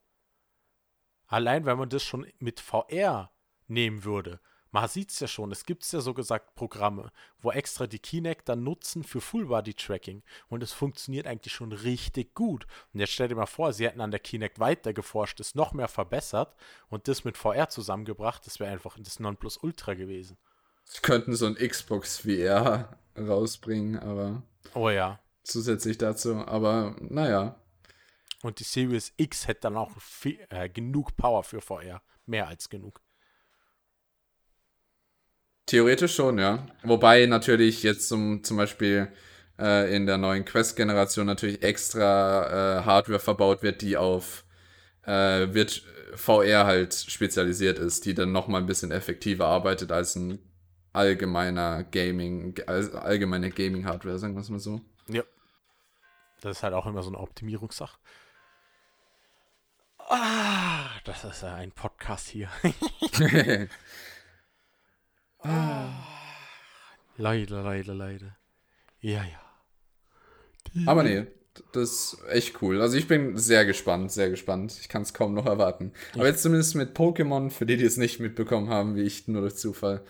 Allein 1.27 1.65
wenn 1.65 1.77
man 1.77 1.89
das 1.89 2.03
schon 2.03 2.25
mit 2.39 2.61
VR 2.61 3.33
nehmen 3.67 4.05
würde, 4.05 4.39
man 4.73 4.89
sieht 4.89 5.11
es 5.11 5.19
ja 5.19 5.27
schon, 5.27 5.51
es 5.51 5.65
gibt 5.65 5.89
ja 5.91 6.01
so 6.01 6.15
gesagt 6.15 6.55
Programme, 6.55 7.11
wo 7.39 7.51
extra 7.51 7.85
die 7.85 7.99
Kinect 7.99 8.49
dann 8.49 8.63
nutzen 8.63 9.03
für 9.03 9.21
Full-Body-Tracking 9.21 10.23
und 10.49 10.63
es 10.63 10.73
funktioniert 10.73 11.27
eigentlich 11.27 11.53
schon 11.53 11.71
richtig 11.71 12.33
gut. 12.33 12.65
Und 12.91 12.99
jetzt 12.99 13.13
stell 13.13 13.27
dir 13.27 13.35
mal 13.35 13.45
vor, 13.45 13.71
sie 13.71 13.85
hätten 13.85 14.01
an 14.01 14.09
der 14.09 14.19
Kinect 14.19 14.59
weiter 14.59 14.91
geforscht, 14.91 15.39
es 15.39 15.53
noch 15.53 15.73
mehr 15.73 15.87
verbessert 15.87 16.55
und 16.89 17.07
das 17.07 17.23
mit 17.23 17.37
VR 17.37 17.69
zusammengebracht, 17.69 18.47
das 18.47 18.59
wäre 18.59 18.71
einfach 18.71 18.97
das 18.99 19.19
Nonplusultra 19.19 19.93
gewesen. 19.93 20.37
Sie 20.85 21.01
könnten 21.01 21.35
so 21.35 21.45
ein 21.45 21.55
Xbox 21.55 22.17
VR 22.21 22.97
rausbringen, 23.15 23.99
aber 23.99 24.41
Oh 24.73 24.89
ja. 24.89 25.19
zusätzlich 25.43 25.99
dazu. 25.99 26.33
Aber 26.47 26.95
naja. 26.99 27.59
Und 28.41 28.59
die 28.59 28.63
Series 28.63 29.13
X 29.17 29.47
hätte 29.47 29.61
dann 29.61 29.77
auch 29.77 29.91
viel, 30.01 30.39
äh, 30.49 30.67
genug 30.67 31.15
Power 31.15 31.43
für 31.43 31.61
VR. 31.61 32.01
Mehr 32.25 32.47
als 32.47 32.69
genug. 32.69 33.01
Theoretisch 35.65 36.15
schon, 36.15 36.39
ja. 36.39 36.65
Wobei 36.83 37.25
natürlich 37.25 37.83
jetzt 37.83 38.09
zum, 38.09 38.43
zum 38.43 38.57
Beispiel 38.57 39.11
äh, 39.59 39.95
in 39.95 40.05
der 40.05 40.17
neuen 40.17 40.43
Quest-Generation 40.45 41.25
natürlich 41.25 41.63
extra 41.63 42.79
äh, 42.79 42.83
Hardware 42.83 43.19
verbaut 43.19 43.63
wird, 43.63 43.81
die 43.81 43.95
auf 43.95 44.43
äh, 45.03 45.53
wird 45.53 45.83
VR 46.15 46.65
halt 46.65 46.93
spezialisiert 46.93 47.79
ist, 47.79 48.05
die 48.05 48.13
dann 48.13 48.31
nochmal 48.31 48.61
ein 48.61 48.67
bisschen 48.67 48.91
effektiver 48.91 49.47
arbeitet 49.47 49.91
als 49.91 50.15
ein 50.15 50.39
allgemeiner 50.91 51.83
Gaming, 51.85 52.55
als 52.67 52.93
allgemeine 52.93 53.49
Gaming-Hardware, 53.49 54.19
sagen 54.19 54.35
wir 54.35 54.41
es 54.41 54.49
mal 54.49 54.59
so. 54.59 54.81
Ja. 55.07 55.23
Das 56.41 56.57
ist 56.57 56.63
halt 56.63 56.73
auch 56.73 56.85
immer 56.85 57.01
so 57.01 57.09
eine 57.09 57.19
Optimierungssache. 57.19 57.97
Ah, 60.09 60.89
das 61.05 61.23
ist 61.23 61.41
ja 61.41 61.55
ein 61.55 61.71
Podcast 61.71 62.27
hier. 62.27 62.49
leider, 67.17 67.63
leider, 67.63 67.93
leider. 67.93 68.37
Ja, 68.99 69.23
ja. 69.23 70.87
Aber 70.87 71.03
nee, 71.03 71.27
das 71.71 71.89
ist 71.89 72.17
echt 72.29 72.61
cool. 72.61 72.81
Also 72.81 72.97
ich 72.97 73.07
bin 73.07 73.37
sehr 73.37 73.65
gespannt, 73.65 74.11
sehr 74.11 74.29
gespannt. 74.29 74.77
Ich 74.79 74.89
kann 74.89 75.03
es 75.03 75.13
kaum 75.13 75.33
noch 75.33 75.45
erwarten. 75.45 75.93
Aber 76.15 76.25
jetzt 76.25 76.41
zumindest 76.41 76.75
mit 76.75 76.97
Pokémon, 76.97 77.51
für 77.51 77.65
die, 77.65 77.77
die 77.77 77.85
es 77.85 77.97
nicht 77.97 78.19
mitbekommen 78.19 78.69
haben, 78.69 78.95
wie 78.95 79.03
ich 79.03 79.27
nur 79.27 79.41
durch 79.41 79.55
Zufall, 79.55 80.03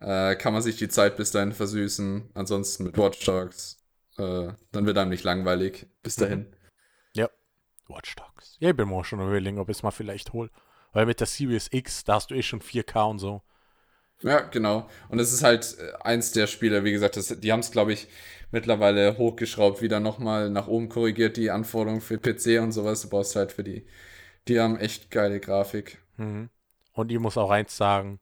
äh, 0.00 0.34
kann 0.36 0.52
man 0.52 0.62
sich 0.62 0.76
die 0.76 0.88
Zeit 0.88 1.16
bis 1.16 1.30
dahin 1.30 1.52
versüßen. 1.52 2.30
Ansonsten 2.34 2.84
mit 2.84 2.96
Watch 2.96 3.24
Dogs. 3.24 3.78
Äh, 4.16 4.48
dann 4.72 4.86
wird 4.86 4.98
einem 4.98 5.10
nicht 5.10 5.24
langweilig. 5.24 5.86
Bis 6.02 6.16
dahin. 6.16 6.46
Ja. 7.14 7.28
Watch 7.88 8.14
Dogs. 8.16 8.56
Ja, 8.60 8.70
ich 8.70 8.76
bin 8.76 8.88
mir 8.88 8.94
auch 8.94 9.04
schon 9.04 9.20
überlegen, 9.20 9.58
ob 9.58 9.68
ich 9.68 9.76
es 9.76 9.82
mal 9.82 9.90
vielleicht 9.90 10.32
hole. 10.32 10.50
Weil 10.92 11.06
mit 11.06 11.20
der 11.20 11.26
Series 11.26 11.68
X, 11.70 12.04
da 12.04 12.14
hast 12.14 12.30
du 12.30 12.34
eh 12.34 12.42
schon 12.42 12.60
4K 12.60 13.10
und 13.10 13.18
so. 13.18 13.42
Ja, 14.22 14.40
genau. 14.40 14.88
Und 15.08 15.18
es 15.18 15.32
ist 15.32 15.42
halt 15.42 15.76
äh, 15.78 15.92
eins 16.02 16.32
der 16.32 16.46
Spiele, 16.46 16.84
wie 16.84 16.92
gesagt, 16.92 17.16
das, 17.16 17.28
die 17.28 17.52
haben 17.52 17.60
es, 17.60 17.70
glaube 17.70 17.92
ich, 17.92 18.08
mittlerweile 18.50 19.18
hochgeschraubt, 19.18 19.82
wieder 19.82 20.00
nochmal 20.00 20.50
nach 20.50 20.68
oben 20.68 20.88
korrigiert, 20.88 21.36
die 21.36 21.50
Anforderungen 21.50 22.00
für 22.00 22.18
PC 22.18 22.62
und 22.62 22.72
sowas. 22.72 23.02
Du 23.02 23.08
brauchst 23.08 23.34
halt 23.34 23.52
für 23.52 23.64
die, 23.64 23.86
die 24.48 24.60
haben 24.60 24.78
echt 24.78 25.10
geile 25.10 25.40
Grafik. 25.40 25.98
Mhm. 26.16 26.50
Und 26.92 27.10
ich 27.10 27.18
muss 27.18 27.38
auch 27.38 27.50
eins 27.50 27.76
sagen, 27.76 28.20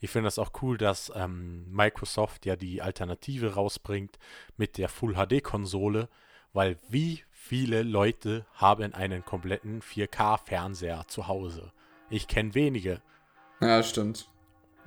ich 0.00 0.10
finde 0.10 0.28
das 0.28 0.38
auch 0.38 0.52
cool, 0.62 0.78
dass 0.78 1.12
ähm, 1.14 1.66
Microsoft 1.70 2.46
ja 2.46 2.56
die 2.56 2.80
Alternative 2.80 3.54
rausbringt 3.54 4.18
mit 4.56 4.78
der 4.78 4.88
Full 4.88 5.14
HD-Konsole, 5.14 6.08
weil 6.52 6.78
wie 6.88 7.24
viele 7.30 7.82
Leute 7.82 8.46
haben 8.54 8.94
einen 8.94 9.24
kompletten 9.24 9.82
4K-Fernseher 9.82 11.04
zu 11.08 11.26
Hause? 11.28 11.72
Ich 12.10 12.28
kenne 12.28 12.54
wenige. 12.54 13.02
Ja, 13.60 13.82
stimmt. 13.82 14.28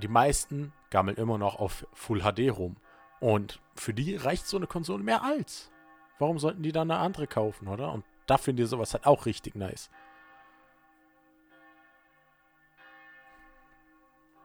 Die 0.01 0.07
meisten 0.07 0.73
gammeln 0.89 1.17
immer 1.17 1.37
noch 1.37 1.59
auf 1.59 1.85
Full 1.93 2.21
HD 2.21 2.49
rum. 2.51 2.75
Und 3.19 3.61
für 3.75 3.93
die 3.93 4.15
reicht 4.15 4.47
so 4.47 4.57
eine 4.57 4.67
Konsole 4.67 5.03
mehr 5.03 5.23
als. 5.23 5.71
Warum 6.19 6.39
sollten 6.39 6.63
die 6.63 6.71
dann 6.71 6.89
eine 6.91 6.99
andere 6.99 7.27
kaufen, 7.27 7.67
oder? 7.67 7.93
Und 7.93 8.03
da 8.25 8.37
finde 8.37 8.63
ich 8.63 8.69
sowas 8.69 8.93
halt 8.93 9.05
auch 9.05 9.25
richtig 9.25 9.55
nice. 9.55 9.89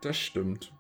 Das 0.03 0.19
stimmt. 0.19 0.73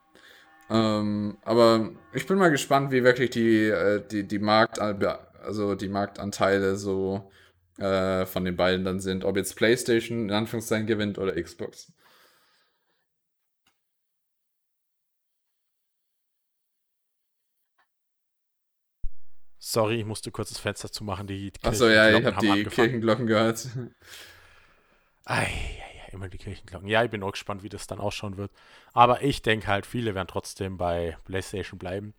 Ähm, 0.68 1.38
aber 1.42 1.90
ich 2.12 2.26
bin 2.26 2.38
mal 2.38 2.50
gespannt, 2.50 2.90
wie 2.92 3.02
wirklich 3.02 3.30
die, 3.30 3.64
äh, 3.66 4.06
die, 4.06 4.26
die 4.26 4.38
Markt, 4.38 4.78
also 4.78 5.74
die 5.74 5.88
Marktanteile 5.88 6.76
so 6.76 7.30
äh, 7.78 8.26
von 8.26 8.44
den 8.44 8.56
beiden 8.56 8.84
dann 8.84 9.00
sind. 9.00 9.24
Ob 9.24 9.36
jetzt 9.36 9.56
PlayStation 9.56 10.28
in 10.28 10.32
Anführungszeichen 10.32 10.86
gewinnt 10.86 11.18
oder 11.18 11.40
Xbox. 11.40 11.92
Sorry, 19.68 19.96
ich 19.96 20.04
musste 20.04 20.30
kurz 20.30 20.50
das 20.50 20.58
Fenster 20.58 20.92
zumachen. 20.92 21.26
Die 21.26 21.52
Achso, 21.64 21.88
ja, 21.88 22.08
ich 22.08 22.24
habe 22.24 22.36
die 22.40 22.50
angefangen. 22.50 22.70
Kirchenglocken 22.70 23.26
gehört. 23.26 23.66
Ei, 25.24 25.42
ei, 25.42 25.42
ei, 25.42 26.12
immer 26.12 26.28
die 26.28 26.38
Kirchenglocken. 26.38 26.86
Ja, 26.86 27.02
ich 27.02 27.10
bin 27.10 27.20
auch 27.24 27.32
gespannt, 27.32 27.64
wie 27.64 27.68
das 27.68 27.88
dann 27.88 27.98
ausschauen 27.98 28.36
wird. 28.36 28.52
Aber 28.92 29.22
ich 29.22 29.42
denke 29.42 29.66
halt, 29.66 29.84
viele 29.84 30.14
werden 30.14 30.28
trotzdem 30.28 30.76
bei 30.76 31.16
PlayStation 31.24 31.80
bleiben. 31.80 32.14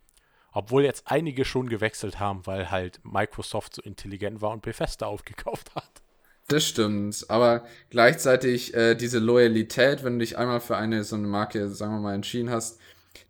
Obwohl 0.52 0.84
jetzt 0.84 1.04
einige 1.06 1.46
schon 1.46 1.70
gewechselt 1.70 2.20
haben, 2.20 2.46
weil 2.46 2.70
halt 2.70 3.00
Microsoft 3.02 3.76
so 3.76 3.80
intelligent 3.80 4.42
war 4.42 4.50
und 4.50 4.60
Bethesda 4.60 5.06
aufgekauft 5.06 5.74
hat. 5.74 6.02
Das 6.48 6.66
stimmt, 6.66 7.24
aber 7.30 7.64
gleichzeitig 7.88 8.74
äh, 8.74 8.94
diese 8.94 9.20
Loyalität, 9.20 10.04
wenn 10.04 10.18
du 10.18 10.18
dich 10.18 10.36
einmal 10.36 10.60
für 10.60 10.76
eine 10.76 11.02
so 11.02 11.16
eine 11.16 11.26
Marke, 11.26 11.70
sagen 11.70 11.94
wir 11.94 12.00
mal, 12.00 12.14
entschieden 12.14 12.50
hast, 12.50 12.78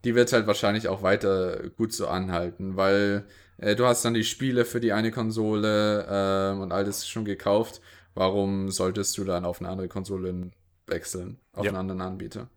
die 0.02 0.16
wird 0.16 0.32
halt 0.32 0.48
wahrscheinlich 0.48 0.88
auch 0.88 1.02
weiter 1.04 1.70
gut 1.70 1.92
so 1.92 2.08
anhalten, 2.08 2.76
weil 2.76 3.24
äh, 3.58 3.76
du 3.76 3.86
hast 3.86 4.04
dann 4.04 4.14
die 4.14 4.24
Spiele 4.24 4.64
für 4.64 4.80
die 4.80 4.92
eine 4.92 5.10
Konsole 5.10 6.06
ähm, 6.08 6.60
und 6.60 6.72
alles 6.72 7.06
schon 7.08 7.24
gekauft. 7.24 7.80
Warum 8.14 8.70
solltest 8.70 9.16
du 9.18 9.24
dann 9.24 9.44
auf 9.44 9.60
eine 9.60 9.68
andere 9.68 9.88
Konsole 9.88 10.50
wechseln, 10.86 11.38
auf 11.52 11.64
Ja. 11.64 11.70
einen 11.70 11.78
anderen 11.78 12.00
Anbieter? 12.00 12.48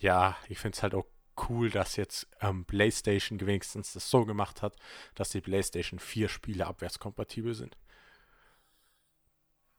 Ja, 0.00 0.36
ich 0.48 0.58
finde 0.58 0.76
es 0.76 0.82
halt 0.82 0.94
auch 0.94 1.06
cool, 1.48 1.70
dass 1.70 1.96
jetzt 1.96 2.28
ähm, 2.40 2.64
PlayStation 2.64 3.40
wenigstens 3.40 3.92
das 3.94 4.10
so 4.10 4.24
gemacht 4.24 4.62
hat, 4.62 4.76
dass 5.14 5.30
die 5.30 5.40
PlayStation 5.40 5.98
4 5.98 6.28
Spiele 6.28 6.66
abwärtskompatibel 6.66 7.54
sind. 7.54 7.76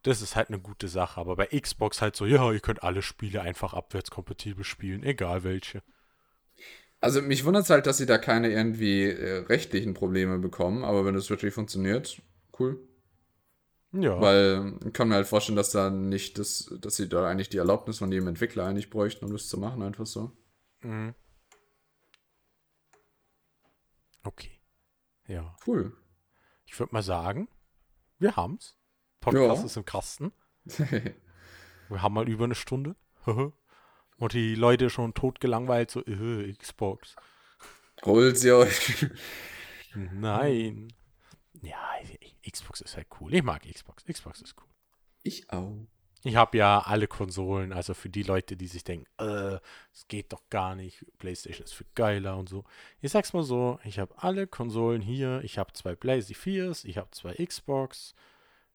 Das 0.02 0.22
ist 0.22 0.34
halt 0.34 0.48
eine 0.48 0.58
gute 0.60 0.88
Sache, 0.88 1.20
aber 1.20 1.36
bei 1.36 1.46
Xbox 1.46 2.00
halt 2.00 2.16
so, 2.16 2.24
ja, 2.24 2.50
ihr 2.52 2.60
könnt 2.60 2.82
alle 2.82 3.02
Spiele 3.02 3.42
einfach 3.42 3.74
abwärtskompatibel 3.74 4.64
spielen, 4.64 5.02
egal 5.02 5.44
welche. 5.44 5.82
Also 7.00 7.22
mich 7.22 7.44
wundert 7.44 7.64
es 7.64 7.70
halt, 7.70 7.86
dass 7.86 7.96
sie 7.96 8.06
da 8.06 8.18
keine 8.18 8.50
irgendwie 8.50 9.04
äh, 9.04 9.38
rechtlichen 9.46 9.94
Probleme 9.94 10.38
bekommen, 10.38 10.84
aber 10.84 11.04
wenn 11.04 11.14
das 11.14 11.30
wirklich 11.30 11.54
funktioniert, 11.54 12.20
cool. 12.58 12.78
Ja, 13.92 14.20
Weil 14.20 14.78
ich 14.86 14.92
kann 14.92 15.08
mir 15.08 15.16
halt 15.16 15.26
vorstellen, 15.26 15.56
dass 15.56 15.70
da 15.72 15.90
nicht 15.90 16.38
das, 16.38 16.72
dass 16.80 16.94
sie 16.96 17.08
da 17.08 17.26
eigentlich 17.28 17.48
die 17.48 17.56
Erlaubnis 17.56 17.98
von 17.98 18.12
jedem 18.12 18.28
Entwickler 18.28 18.66
eigentlich 18.66 18.88
bräuchten, 18.90 19.24
um 19.24 19.32
das 19.32 19.48
zu 19.48 19.58
machen, 19.58 19.82
einfach 19.82 20.06
so. 20.06 20.30
mhm. 20.82 21.14
okay. 24.22 24.60
Ja, 25.26 25.56
Cool. 25.66 25.92
ich 26.66 26.78
würde 26.78 26.92
mal 26.92 27.02
sagen, 27.02 27.48
wir 28.18 28.36
haben's. 28.36 28.76
Podcast 29.20 29.60
Ja. 29.60 29.66
ist 29.66 29.76
im 29.76 29.84
Kasten. 29.84 30.32
Wir 31.88 32.02
haben 32.02 32.14
mal 32.14 32.28
über 32.28 32.44
eine 32.44 32.54
Stunde. 32.54 32.94
Und 34.20 34.34
die 34.34 34.54
Leute 34.54 34.90
schon 34.90 35.14
totgelangweilt, 35.14 35.90
so, 35.90 36.04
äh, 36.04 36.52
Xbox. 36.52 37.16
Holt 38.04 38.36
sie 38.36 38.52
euch. 38.52 39.06
Nein. 39.94 40.92
Ja, 41.62 41.88
Xbox 42.48 42.82
ist 42.82 42.96
halt 42.96 43.08
cool. 43.18 43.34
Ich 43.34 43.42
mag 43.42 43.62
Xbox. 43.62 44.04
Xbox 44.04 44.42
ist 44.42 44.54
cool. 44.58 44.68
Ich 45.22 45.50
auch. 45.50 45.74
Ich 46.22 46.36
habe 46.36 46.58
ja 46.58 46.80
alle 46.80 47.06
Konsolen, 47.06 47.72
also 47.72 47.94
für 47.94 48.10
die 48.10 48.22
Leute, 48.22 48.54
die 48.54 48.66
sich 48.66 48.84
denken, 48.84 49.06
äh, 49.18 49.58
es 49.94 50.06
geht 50.06 50.34
doch 50.34 50.42
gar 50.50 50.74
nicht, 50.74 51.06
PlayStation 51.18 51.64
ist 51.64 51.72
viel 51.72 51.86
geiler 51.94 52.36
und 52.36 52.50
so. 52.50 52.64
Ich 53.00 53.10
sag's 53.10 53.32
mal 53.32 53.42
so, 53.42 53.78
ich 53.84 53.98
habe 53.98 54.12
alle 54.18 54.46
Konsolen 54.46 55.00
hier. 55.00 55.40
Ich 55.44 55.56
habe 55.56 55.72
zwei 55.72 55.94
PlayStation 55.94 56.72
4s, 56.72 56.84
ich 56.84 56.98
habe 56.98 57.10
zwei 57.12 57.34
Xbox, 57.34 58.14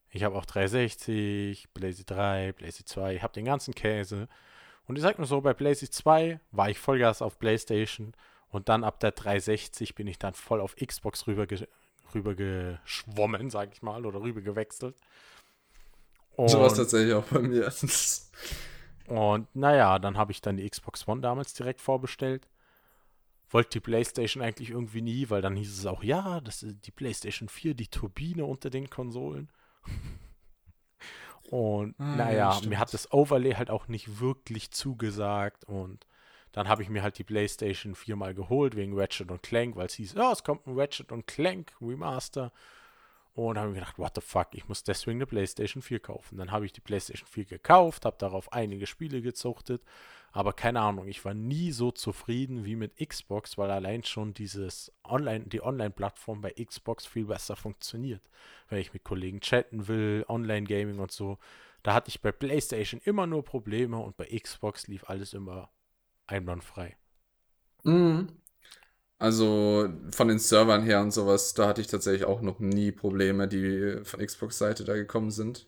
ich 0.10 0.24
habe 0.24 0.36
auch 0.36 0.46
360, 0.46 1.68
PlayStation 1.76 2.18
3, 2.18 2.54
PlayStation 2.54 2.88
2, 2.88 3.16
ich 3.18 3.22
habe 3.22 3.34
den 3.34 3.46
ganzen 3.46 3.76
Käse. 3.76 4.28
Und 4.88 4.98
ich 4.98 5.02
sag 5.02 5.18
nur 5.18 5.28
so, 5.28 5.42
bei 5.42 5.54
PlayStation 5.54 5.92
2 5.94 6.40
war 6.52 6.70
ich 6.70 6.78
Vollgas 6.80 7.22
auf 7.22 7.40
PlayStation 7.40 8.14
und 8.50 8.70
dann 8.70 8.84
ab 8.84 9.00
der 9.00 9.12
360 9.12 9.96
bin 9.96 10.08
ich 10.08 10.20
dann 10.20 10.34
voll 10.34 10.62
auf 10.62 10.76
Xbox 10.76 11.26
rüber, 11.28 11.48
rüber 12.14 12.36
geschwommen, 12.36 13.50
sag 13.50 13.74
ich 13.74 13.82
mal, 13.82 14.06
oder 14.06 14.22
rüber 14.22 14.42
gewechselt. 14.42 14.96
So 16.38 16.60
was 16.60 16.74
Und- 16.74 16.78
tatsächlich 16.78 17.14
auch 17.14 17.24
bei 17.26 17.40
mir. 17.40 17.72
und 19.08 19.48
naja, 19.56 19.98
dann 20.00 20.18
habe 20.18 20.32
ich 20.32 20.42
dann 20.42 20.58
die 20.58 20.70
Xbox 20.70 21.08
One 21.08 21.22
damals 21.22 21.54
direkt 21.54 21.82
vorbestellt. 21.82 22.48
Wollte 23.50 23.70
die 23.72 23.80
PlayStation 23.80 24.44
eigentlich 24.44 24.72
irgendwie 24.72 25.02
nie, 25.02 25.30
weil 25.30 25.42
dann 25.42 25.56
hieß 25.56 25.80
es 25.80 25.86
auch, 25.86 26.04
ja, 26.04 26.42
das 26.42 26.62
ist 26.64 26.86
die 26.86 26.92
PlayStation 26.92 27.48
4, 27.48 27.74
die 27.74 27.88
Turbine 27.88 28.44
unter 28.46 28.70
den 28.70 28.90
Konsolen. 28.90 29.50
Und 31.50 31.96
Ah, 32.00 32.04
ja, 32.04 32.16
naja, 32.16 32.52
stimmt. 32.54 32.70
mir 32.70 32.80
hat 32.80 32.94
das 32.94 33.12
Overlay 33.12 33.54
halt 33.54 33.70
auch 33.70 33.88
nicht 33.88 34.20
wirklich 34.20 34.72
zugesagt. 34.72 35.66
Und 35.66 36.06
dann 36.52 36.68
habe 36.70 36.84
ich 36.84 36.90
mir 36.90 37.04
halt 37.04 37.18
die 37.18 37.24
PlayStation 37.24 37.96
4 37.96 38.16
mal 38.16 38.34
geholt 38.34 38.76
wegen 38.76 38.98
Ratchet 38.98 39.30
und 39.32 39.44
Clank, 39.44 39.76
weil 39.76 39.88
es 39.88 39.94
hieß, 39.96 40.14
ja, 40.14 40.32
es 40.32 40.44
kommt 40.44 40.66
ein 40.68 40.78
Ratchet 40.80 41.12
und 41.12 41.28
Clank 41.28 41.74
Remaster. 41.82 42.52
Und 43.36 43.58
habe 43.58 43.68
mir 43.68 43.76
gedacht, 43.76 44.00
what 44.00 44.14
the 44.16 44.22
fuck, 44.22 44.48
ich 44.54 44.70
muss 44.70 44.84
deswegen 44.84 45.18
eine 45.18 45.26
PlayStation 45.26 45.82
4 45.82 46.00
kaufen. 46.00 46.38
Dann 46.38 46.52
habe 46.52 46.66
ich 46.66 46.72
die 46.72 46.80
PlayStation 46.80 47.28
4 47.28 47.44
gekauft, 47.44 48.06
habe 48.06 48.16
darauf 48.18 48.54
einige 48.54 48.88
Spiele 48.88 49.22
gezuchtet. 49.22 49.84
Aber 50.32 50.54
keine 50.54 50.80
Ahnung, 50.80 51.08
ich 51.08 51.26
war 51.26 51.34
nie 51.34 51.74
so 51.74 51.92
zufrieden 51.92 52.64
wie 52.64 52.78
mit 52.78 52.96
Xbox, 52.98 53.58
weil 53.58 53.72
allein 53.72 54.04
schon 54.04 54.34
dieses 54.34 54.92
Online, 55.04 55.46
die 55.46 55.62
Online-Plattform 55.62 56.40
bei 56.40 56.52
Xbox 56.52 57.06
viel 57.06 57.26
besser 57.26 57.58
funktioniert. 57.58 58.22
Wenn 58.70 58.80
ich 58.80 58.94
mit 58.94 59.04
Kollegen 59.04 59.42
chatten 59.42 59.90
will, 59.90 60.24
Online-Gaming 60.30 61.00
und 61.00 61.12
so. 61.12 61.38
Da 61.84 61.94
hatte 61.94 62.10
ich 62.10 62.22
bei 62.22 62.32
PlayStation 62.32 63.02
immer 63.04 63.28
nur 63.28 63.44
Probleme 63.44 63.98
und 63.98 64.16
bei 64.16 64.28
Xbox 64.28 64.88
lief 64.88 65.10
alles 65.10 65.34
immer 65.34 65.70
einwandfrei. 66.26 66.96
Mhm. 67.84 68.30
Also 69.18 69.90
von 70.12 70.28
den 70.28 70.40
Servern 70.40 70.84
her 70.84 71.02
und 71.02 71.12
sowas, 71.12 71.54
da 71.54 71.68
hatte 71.68 71.82
ich 71.82 71.88
tatsächlich 71.88 72.26
auch 72.26 72.42
noch 72.42 72.60
nie 72.60 72.92
Probleme, 72.92 73.48
die 73.48 74.02
von 74.04 74.26
Xbox-Seite 74.26 74.84
da 74.84 74.94
gekommen 74.96 75.32
sind. 75.32 75.68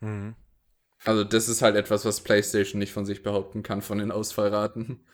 Mhm. 0.00 0.34
Also 1.04 1.24
das 1.24 1.48
ist 1.48 1.62
halt 1.62 1.76
etwas, 1.76 2.04
was 2.04 2.22
PlayStation 2.22 2.78
nicht 2.78 2.92
von 2.92 3.04
sich 3.04 3.22
behaupten 3.22 3.62
kann, 3.62 3.82
von 3.82 3.98
den 3.98 4.12
Ausfallraten. 4.12 5.04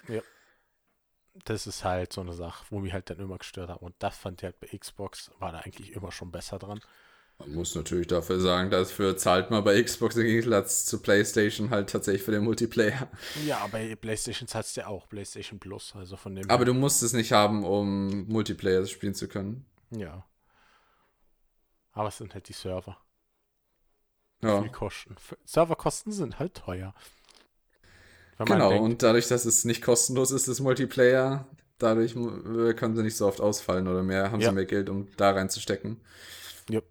Das 1.44 1.66
ist 1.66 1.84
halt 1.84 2.12
so 2.12 2.20
eine 2.20 2.32
Sache, 2.34 2.66
wo 2.70 2.78
mich 2.78 2.92
halt 2.92 3.10
dann 3.10 3.18
immer 3.18 3.38
gestört 3.38 3.70
hat. 3.70 3.80
Und 3.80 3.94
das 3.98 4.16
fand 4.16 4.40
ich 4.40 4.44
halt 4.44 4.60
bei 4.60 4.66
Xbox, 4.76 5.30
war 5.38 5.52
da 5.52 5.58
eigentlich 5.60 5.92
immer 5.92 6.12
schon 6.12 6.30
besser 6.30 6.58
dran. 6.58 6.80
Man 7.38 7.54
muss 7.54 7.74
natürlich 7.76 8.08
dafür 8.08 8.40
sagen, 8.40 8.70
dafür 8.70 9.16
zahlt 9.16 9.50
man 9.50 9.62
bei 9.62 9.80
Xbox 9.80 10.16
im 10.16 10.24
Gegensatz 10.24 10.84
zu 10.86 11.00
PlayStation 11.00 11.70
halt 11.70 11.88
tatsächlich 11.88 12.22
für 12.24 12.32
den 12.32 12.42
Multiplayer. 12.42 13.08
Ja, 13.46 13.64
bei 13.70 13.94
PlayStation 13.94 14.48
zahlst 14.48 14.76
du 14.76 14.80
ja 14.80 14.86
auch 14.88 15.08
PlayStation 15.08 15.60
Plus, 15.60 15.94
also 15.94 16.16
von 16.16 16.34
dem. 16.34 16.50
Aber 16.50 16.64
du 16.64 16.74
musst 16.74 17.02
es 17.04 17.12
nicht 17.12 17.30
haben, 17.30 17.64
um 17.64 18.26
Multiplayer 18.26 18.84
spielen 18.86 19.14
zu 19.14 19.28
können. 19.28 19.64
Ja. 19.90 20.26
Aber 21.92 22.08
es 22.08 22.18
sind 22.18 22.34
halt 22.34 22.48
die 22.48 22.52
Server. 22.54 22.96
Ja. 24.42 24.60
Viel 24.60 24.70
kosten. 24.70 25.14
Serverkosten 25.44 26.12
sind 26.12 26.38
halt 26.40 26.54
teuer. 26.54 26.92
Genau, 28.38 28.70
denkt, 28.70 28.84
und 28.84 29.02
dadurch, 29.02 29.26
dass 29.28 29.44
es 29.44 29.64
nicht 29.64 29.82
kostenlos 29.82 30.30
ist, 30.30 30.46
das 30.46 30.60
Multiplayer, 30.60 31.46
dadurch 31.78 32.14
können 32.14 32.94
sie 32.96 33.02
nicht 33.02 33.16
so 33.16 33.26
oft 33.26 33.40
ausfallen 33.40 33.88
oder 33.88 34.02
mehr, 34.02 34.30
haben 34.30 34.40
Ja. 34.40 34.50
sie 34.50 34.54
mehr 34.54 34.64
Geld, 34.66 34.88
um 34.90 35.08
da 35.16 35.30
reinzustecken. 35.30 36.00
Jupp. 36.68 36.84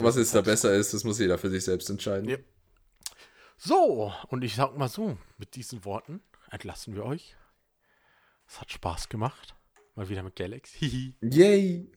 Was 0.00 0.16
jetzt 0.16 0.34
da 0.34 0.40
besser 0.40 0.72
ist, 0.74 0.94
das 0.94 1.04
muss 1.04 1.18
jeder 1.18 1.38
für 1.38 1.50
sich 1.50 1.64
selbst 1.64 1.90
entscheiden. 1.90 2.28
Ja. 2.28 2.38
So, 3.56 4.12
und 4.28 4.42
ich 4.42 4.54
sag 4.54 4.76
mal 4.76 4.88
so, 4.88 5.18
mit 5.36 5.54
diesen 5.56 5.84
Worten 5.84 6.22
entlassen 6.50 6.94
wir 6.94 7.04
euch. 7.04 7.36
Es 8.48 8.60
hat 8.60 8.72
Spaß 8.72 9.08
gemacht. 9.08 9.54
Mal 9.94 10.08
wieder 10.08 10.22
mit 10.22 10.36
Galaxy. 10.36 10.78
Hihi. 10.78 11.14
Yay! 11.20 11.92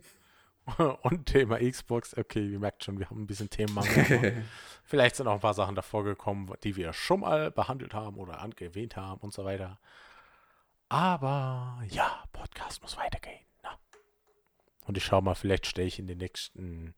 Und 1.01 1.25
Thema 1.25 1.59
Xbox. 1.59 2.15
Okay, 2.17 2.45
ihr 2.45 2.59
merkt 2.59 2.83
schon, 2.83 2.99
wir 2.99 3.09
haben 3.09 3.21
ein 3.21 3.27
bisschen 3.27 3.49
Themenmangel. 3.49 4.43
Vielleicht 4.83 5.15
sind 5.15 5.27
auch 5.27 5.33
ein 5.33 5.39
paar 5.39 5.53
Sachen 5.53 5.75
davor 5.75 6.03
gekommen, 6.03 6.53
die 6.63 6.75
wir 6.75 6.93
schon 6.93 7.21
mal 7.21 7.51
behandelt 7.51 7.93
haben 7.93 8.17
oder 8.17 8.39
angewähnt 8.39 8.95
haben 8.95 9.21
und 9.21 9.33
so 9.33 9.43
weiter. 9.43 9.79
Aber 10.89 11.81
ja, 11.89 12.23
Podcast 12.31 12.81
muss 12.81 12.97
weitergehen. 12.97 13.45
Ne? 13.63 13.69
Und 14.85 14.97
ich 14.97 15.05
schau 15.05 15.21
mal, 15.21 15.35
vielleicht 15.35 15.65
stelle 15.65 15.87
ich 15.87 15.99
in 15.99 16.07
den 16.07 16.19
nächsten, 16.19 16.93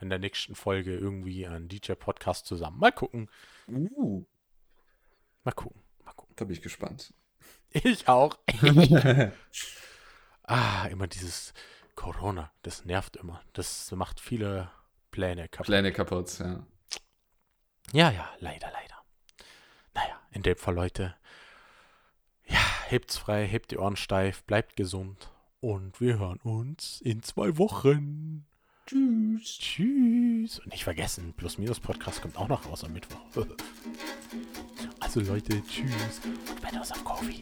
in 0.00 0.10
der 0.10 0.18
nächsten 0.18 0.54
Folge 0.54 0.96
irgendwie 0.96 1.46
einen 1.46 1.68
DJ-Podcast 1.68 2.46
zusammen. 2.46 2.78
Mal 2.78 2.92
gucken. 2.92 3.28
uh, 3.68 4.24
Mal 5.44 5.52
gucken. 5.52 5.80
Mal 6.04 6.12
gucken. 6.12 6.34
da 6.36 6.44
bin 6.44 6.54
ich 6.54 6.62
gespannt. 6.62 7.12
Ich 7.70 8.08
auch. 8.08 8.38
ah, 10.44 10.86
immer 10.86 11.06
dieses 11.06 11.52
Corona. 11.94 12.50
Das 12.62 12.86
nervt 12.86 13.16
immer. 13.16 13.42
Das 13.52 13.92
macht 13.92 14.20
viele 14.20 14.70
Pläne 15.10 15.48
kaputt. 15.48 15.66
Pläne 15.66 15.92
kaputt, 15.92 16.38
ja. 16.38 16.66
Ja, 17.92 18.10
ja, 18.10 18.30
leider, 18.38 18.70
leider. 18.72 18.96
Naja, 19.94 20.18
in 20.30 20.42
dem 20.42 20.56
Fall, 20.56 20.74
Leute, 20.74 21.14
ja, 22.46 22.60
hebt's 22.86 23.18
frei, 23.18 23.46
hebt 23.46 23.70
die 23.70 23.76
Ohren 23.78 23.96
steif, 23.96 24.44
bleibt 24.44 24.76
gesund 24.76 25.30
und 25.60 26.00
wir 26.00 26.18
hören 26.18 26.40
uns 26.40 27.00
in 27.02 27.22
zwei 27.22 27.58
Wochen. 27.58 28.46
Tschüss. 28.88 29.58
Tschüss. 29.58 30.58
Und 30.60 30.72
nicht 30.72 30.84
vergessen, 30.84 31.34
Plus-Minus-Podcast 31.36 32.22
kommt 32.22 32.36
auch 32.38 32.48
noch 32.48 32.66
raus 32.66 32.84
am 32.84 32.92
Mittwoch. 32.92 33.18
Also 35.00 35.20
Leute, 35.20 35.62
tschüss. 35.66 36.20
Und 36.50 36.60
Betters 36.60 36.92
auf 36.92 37.02
Coffee. 37.02 37.40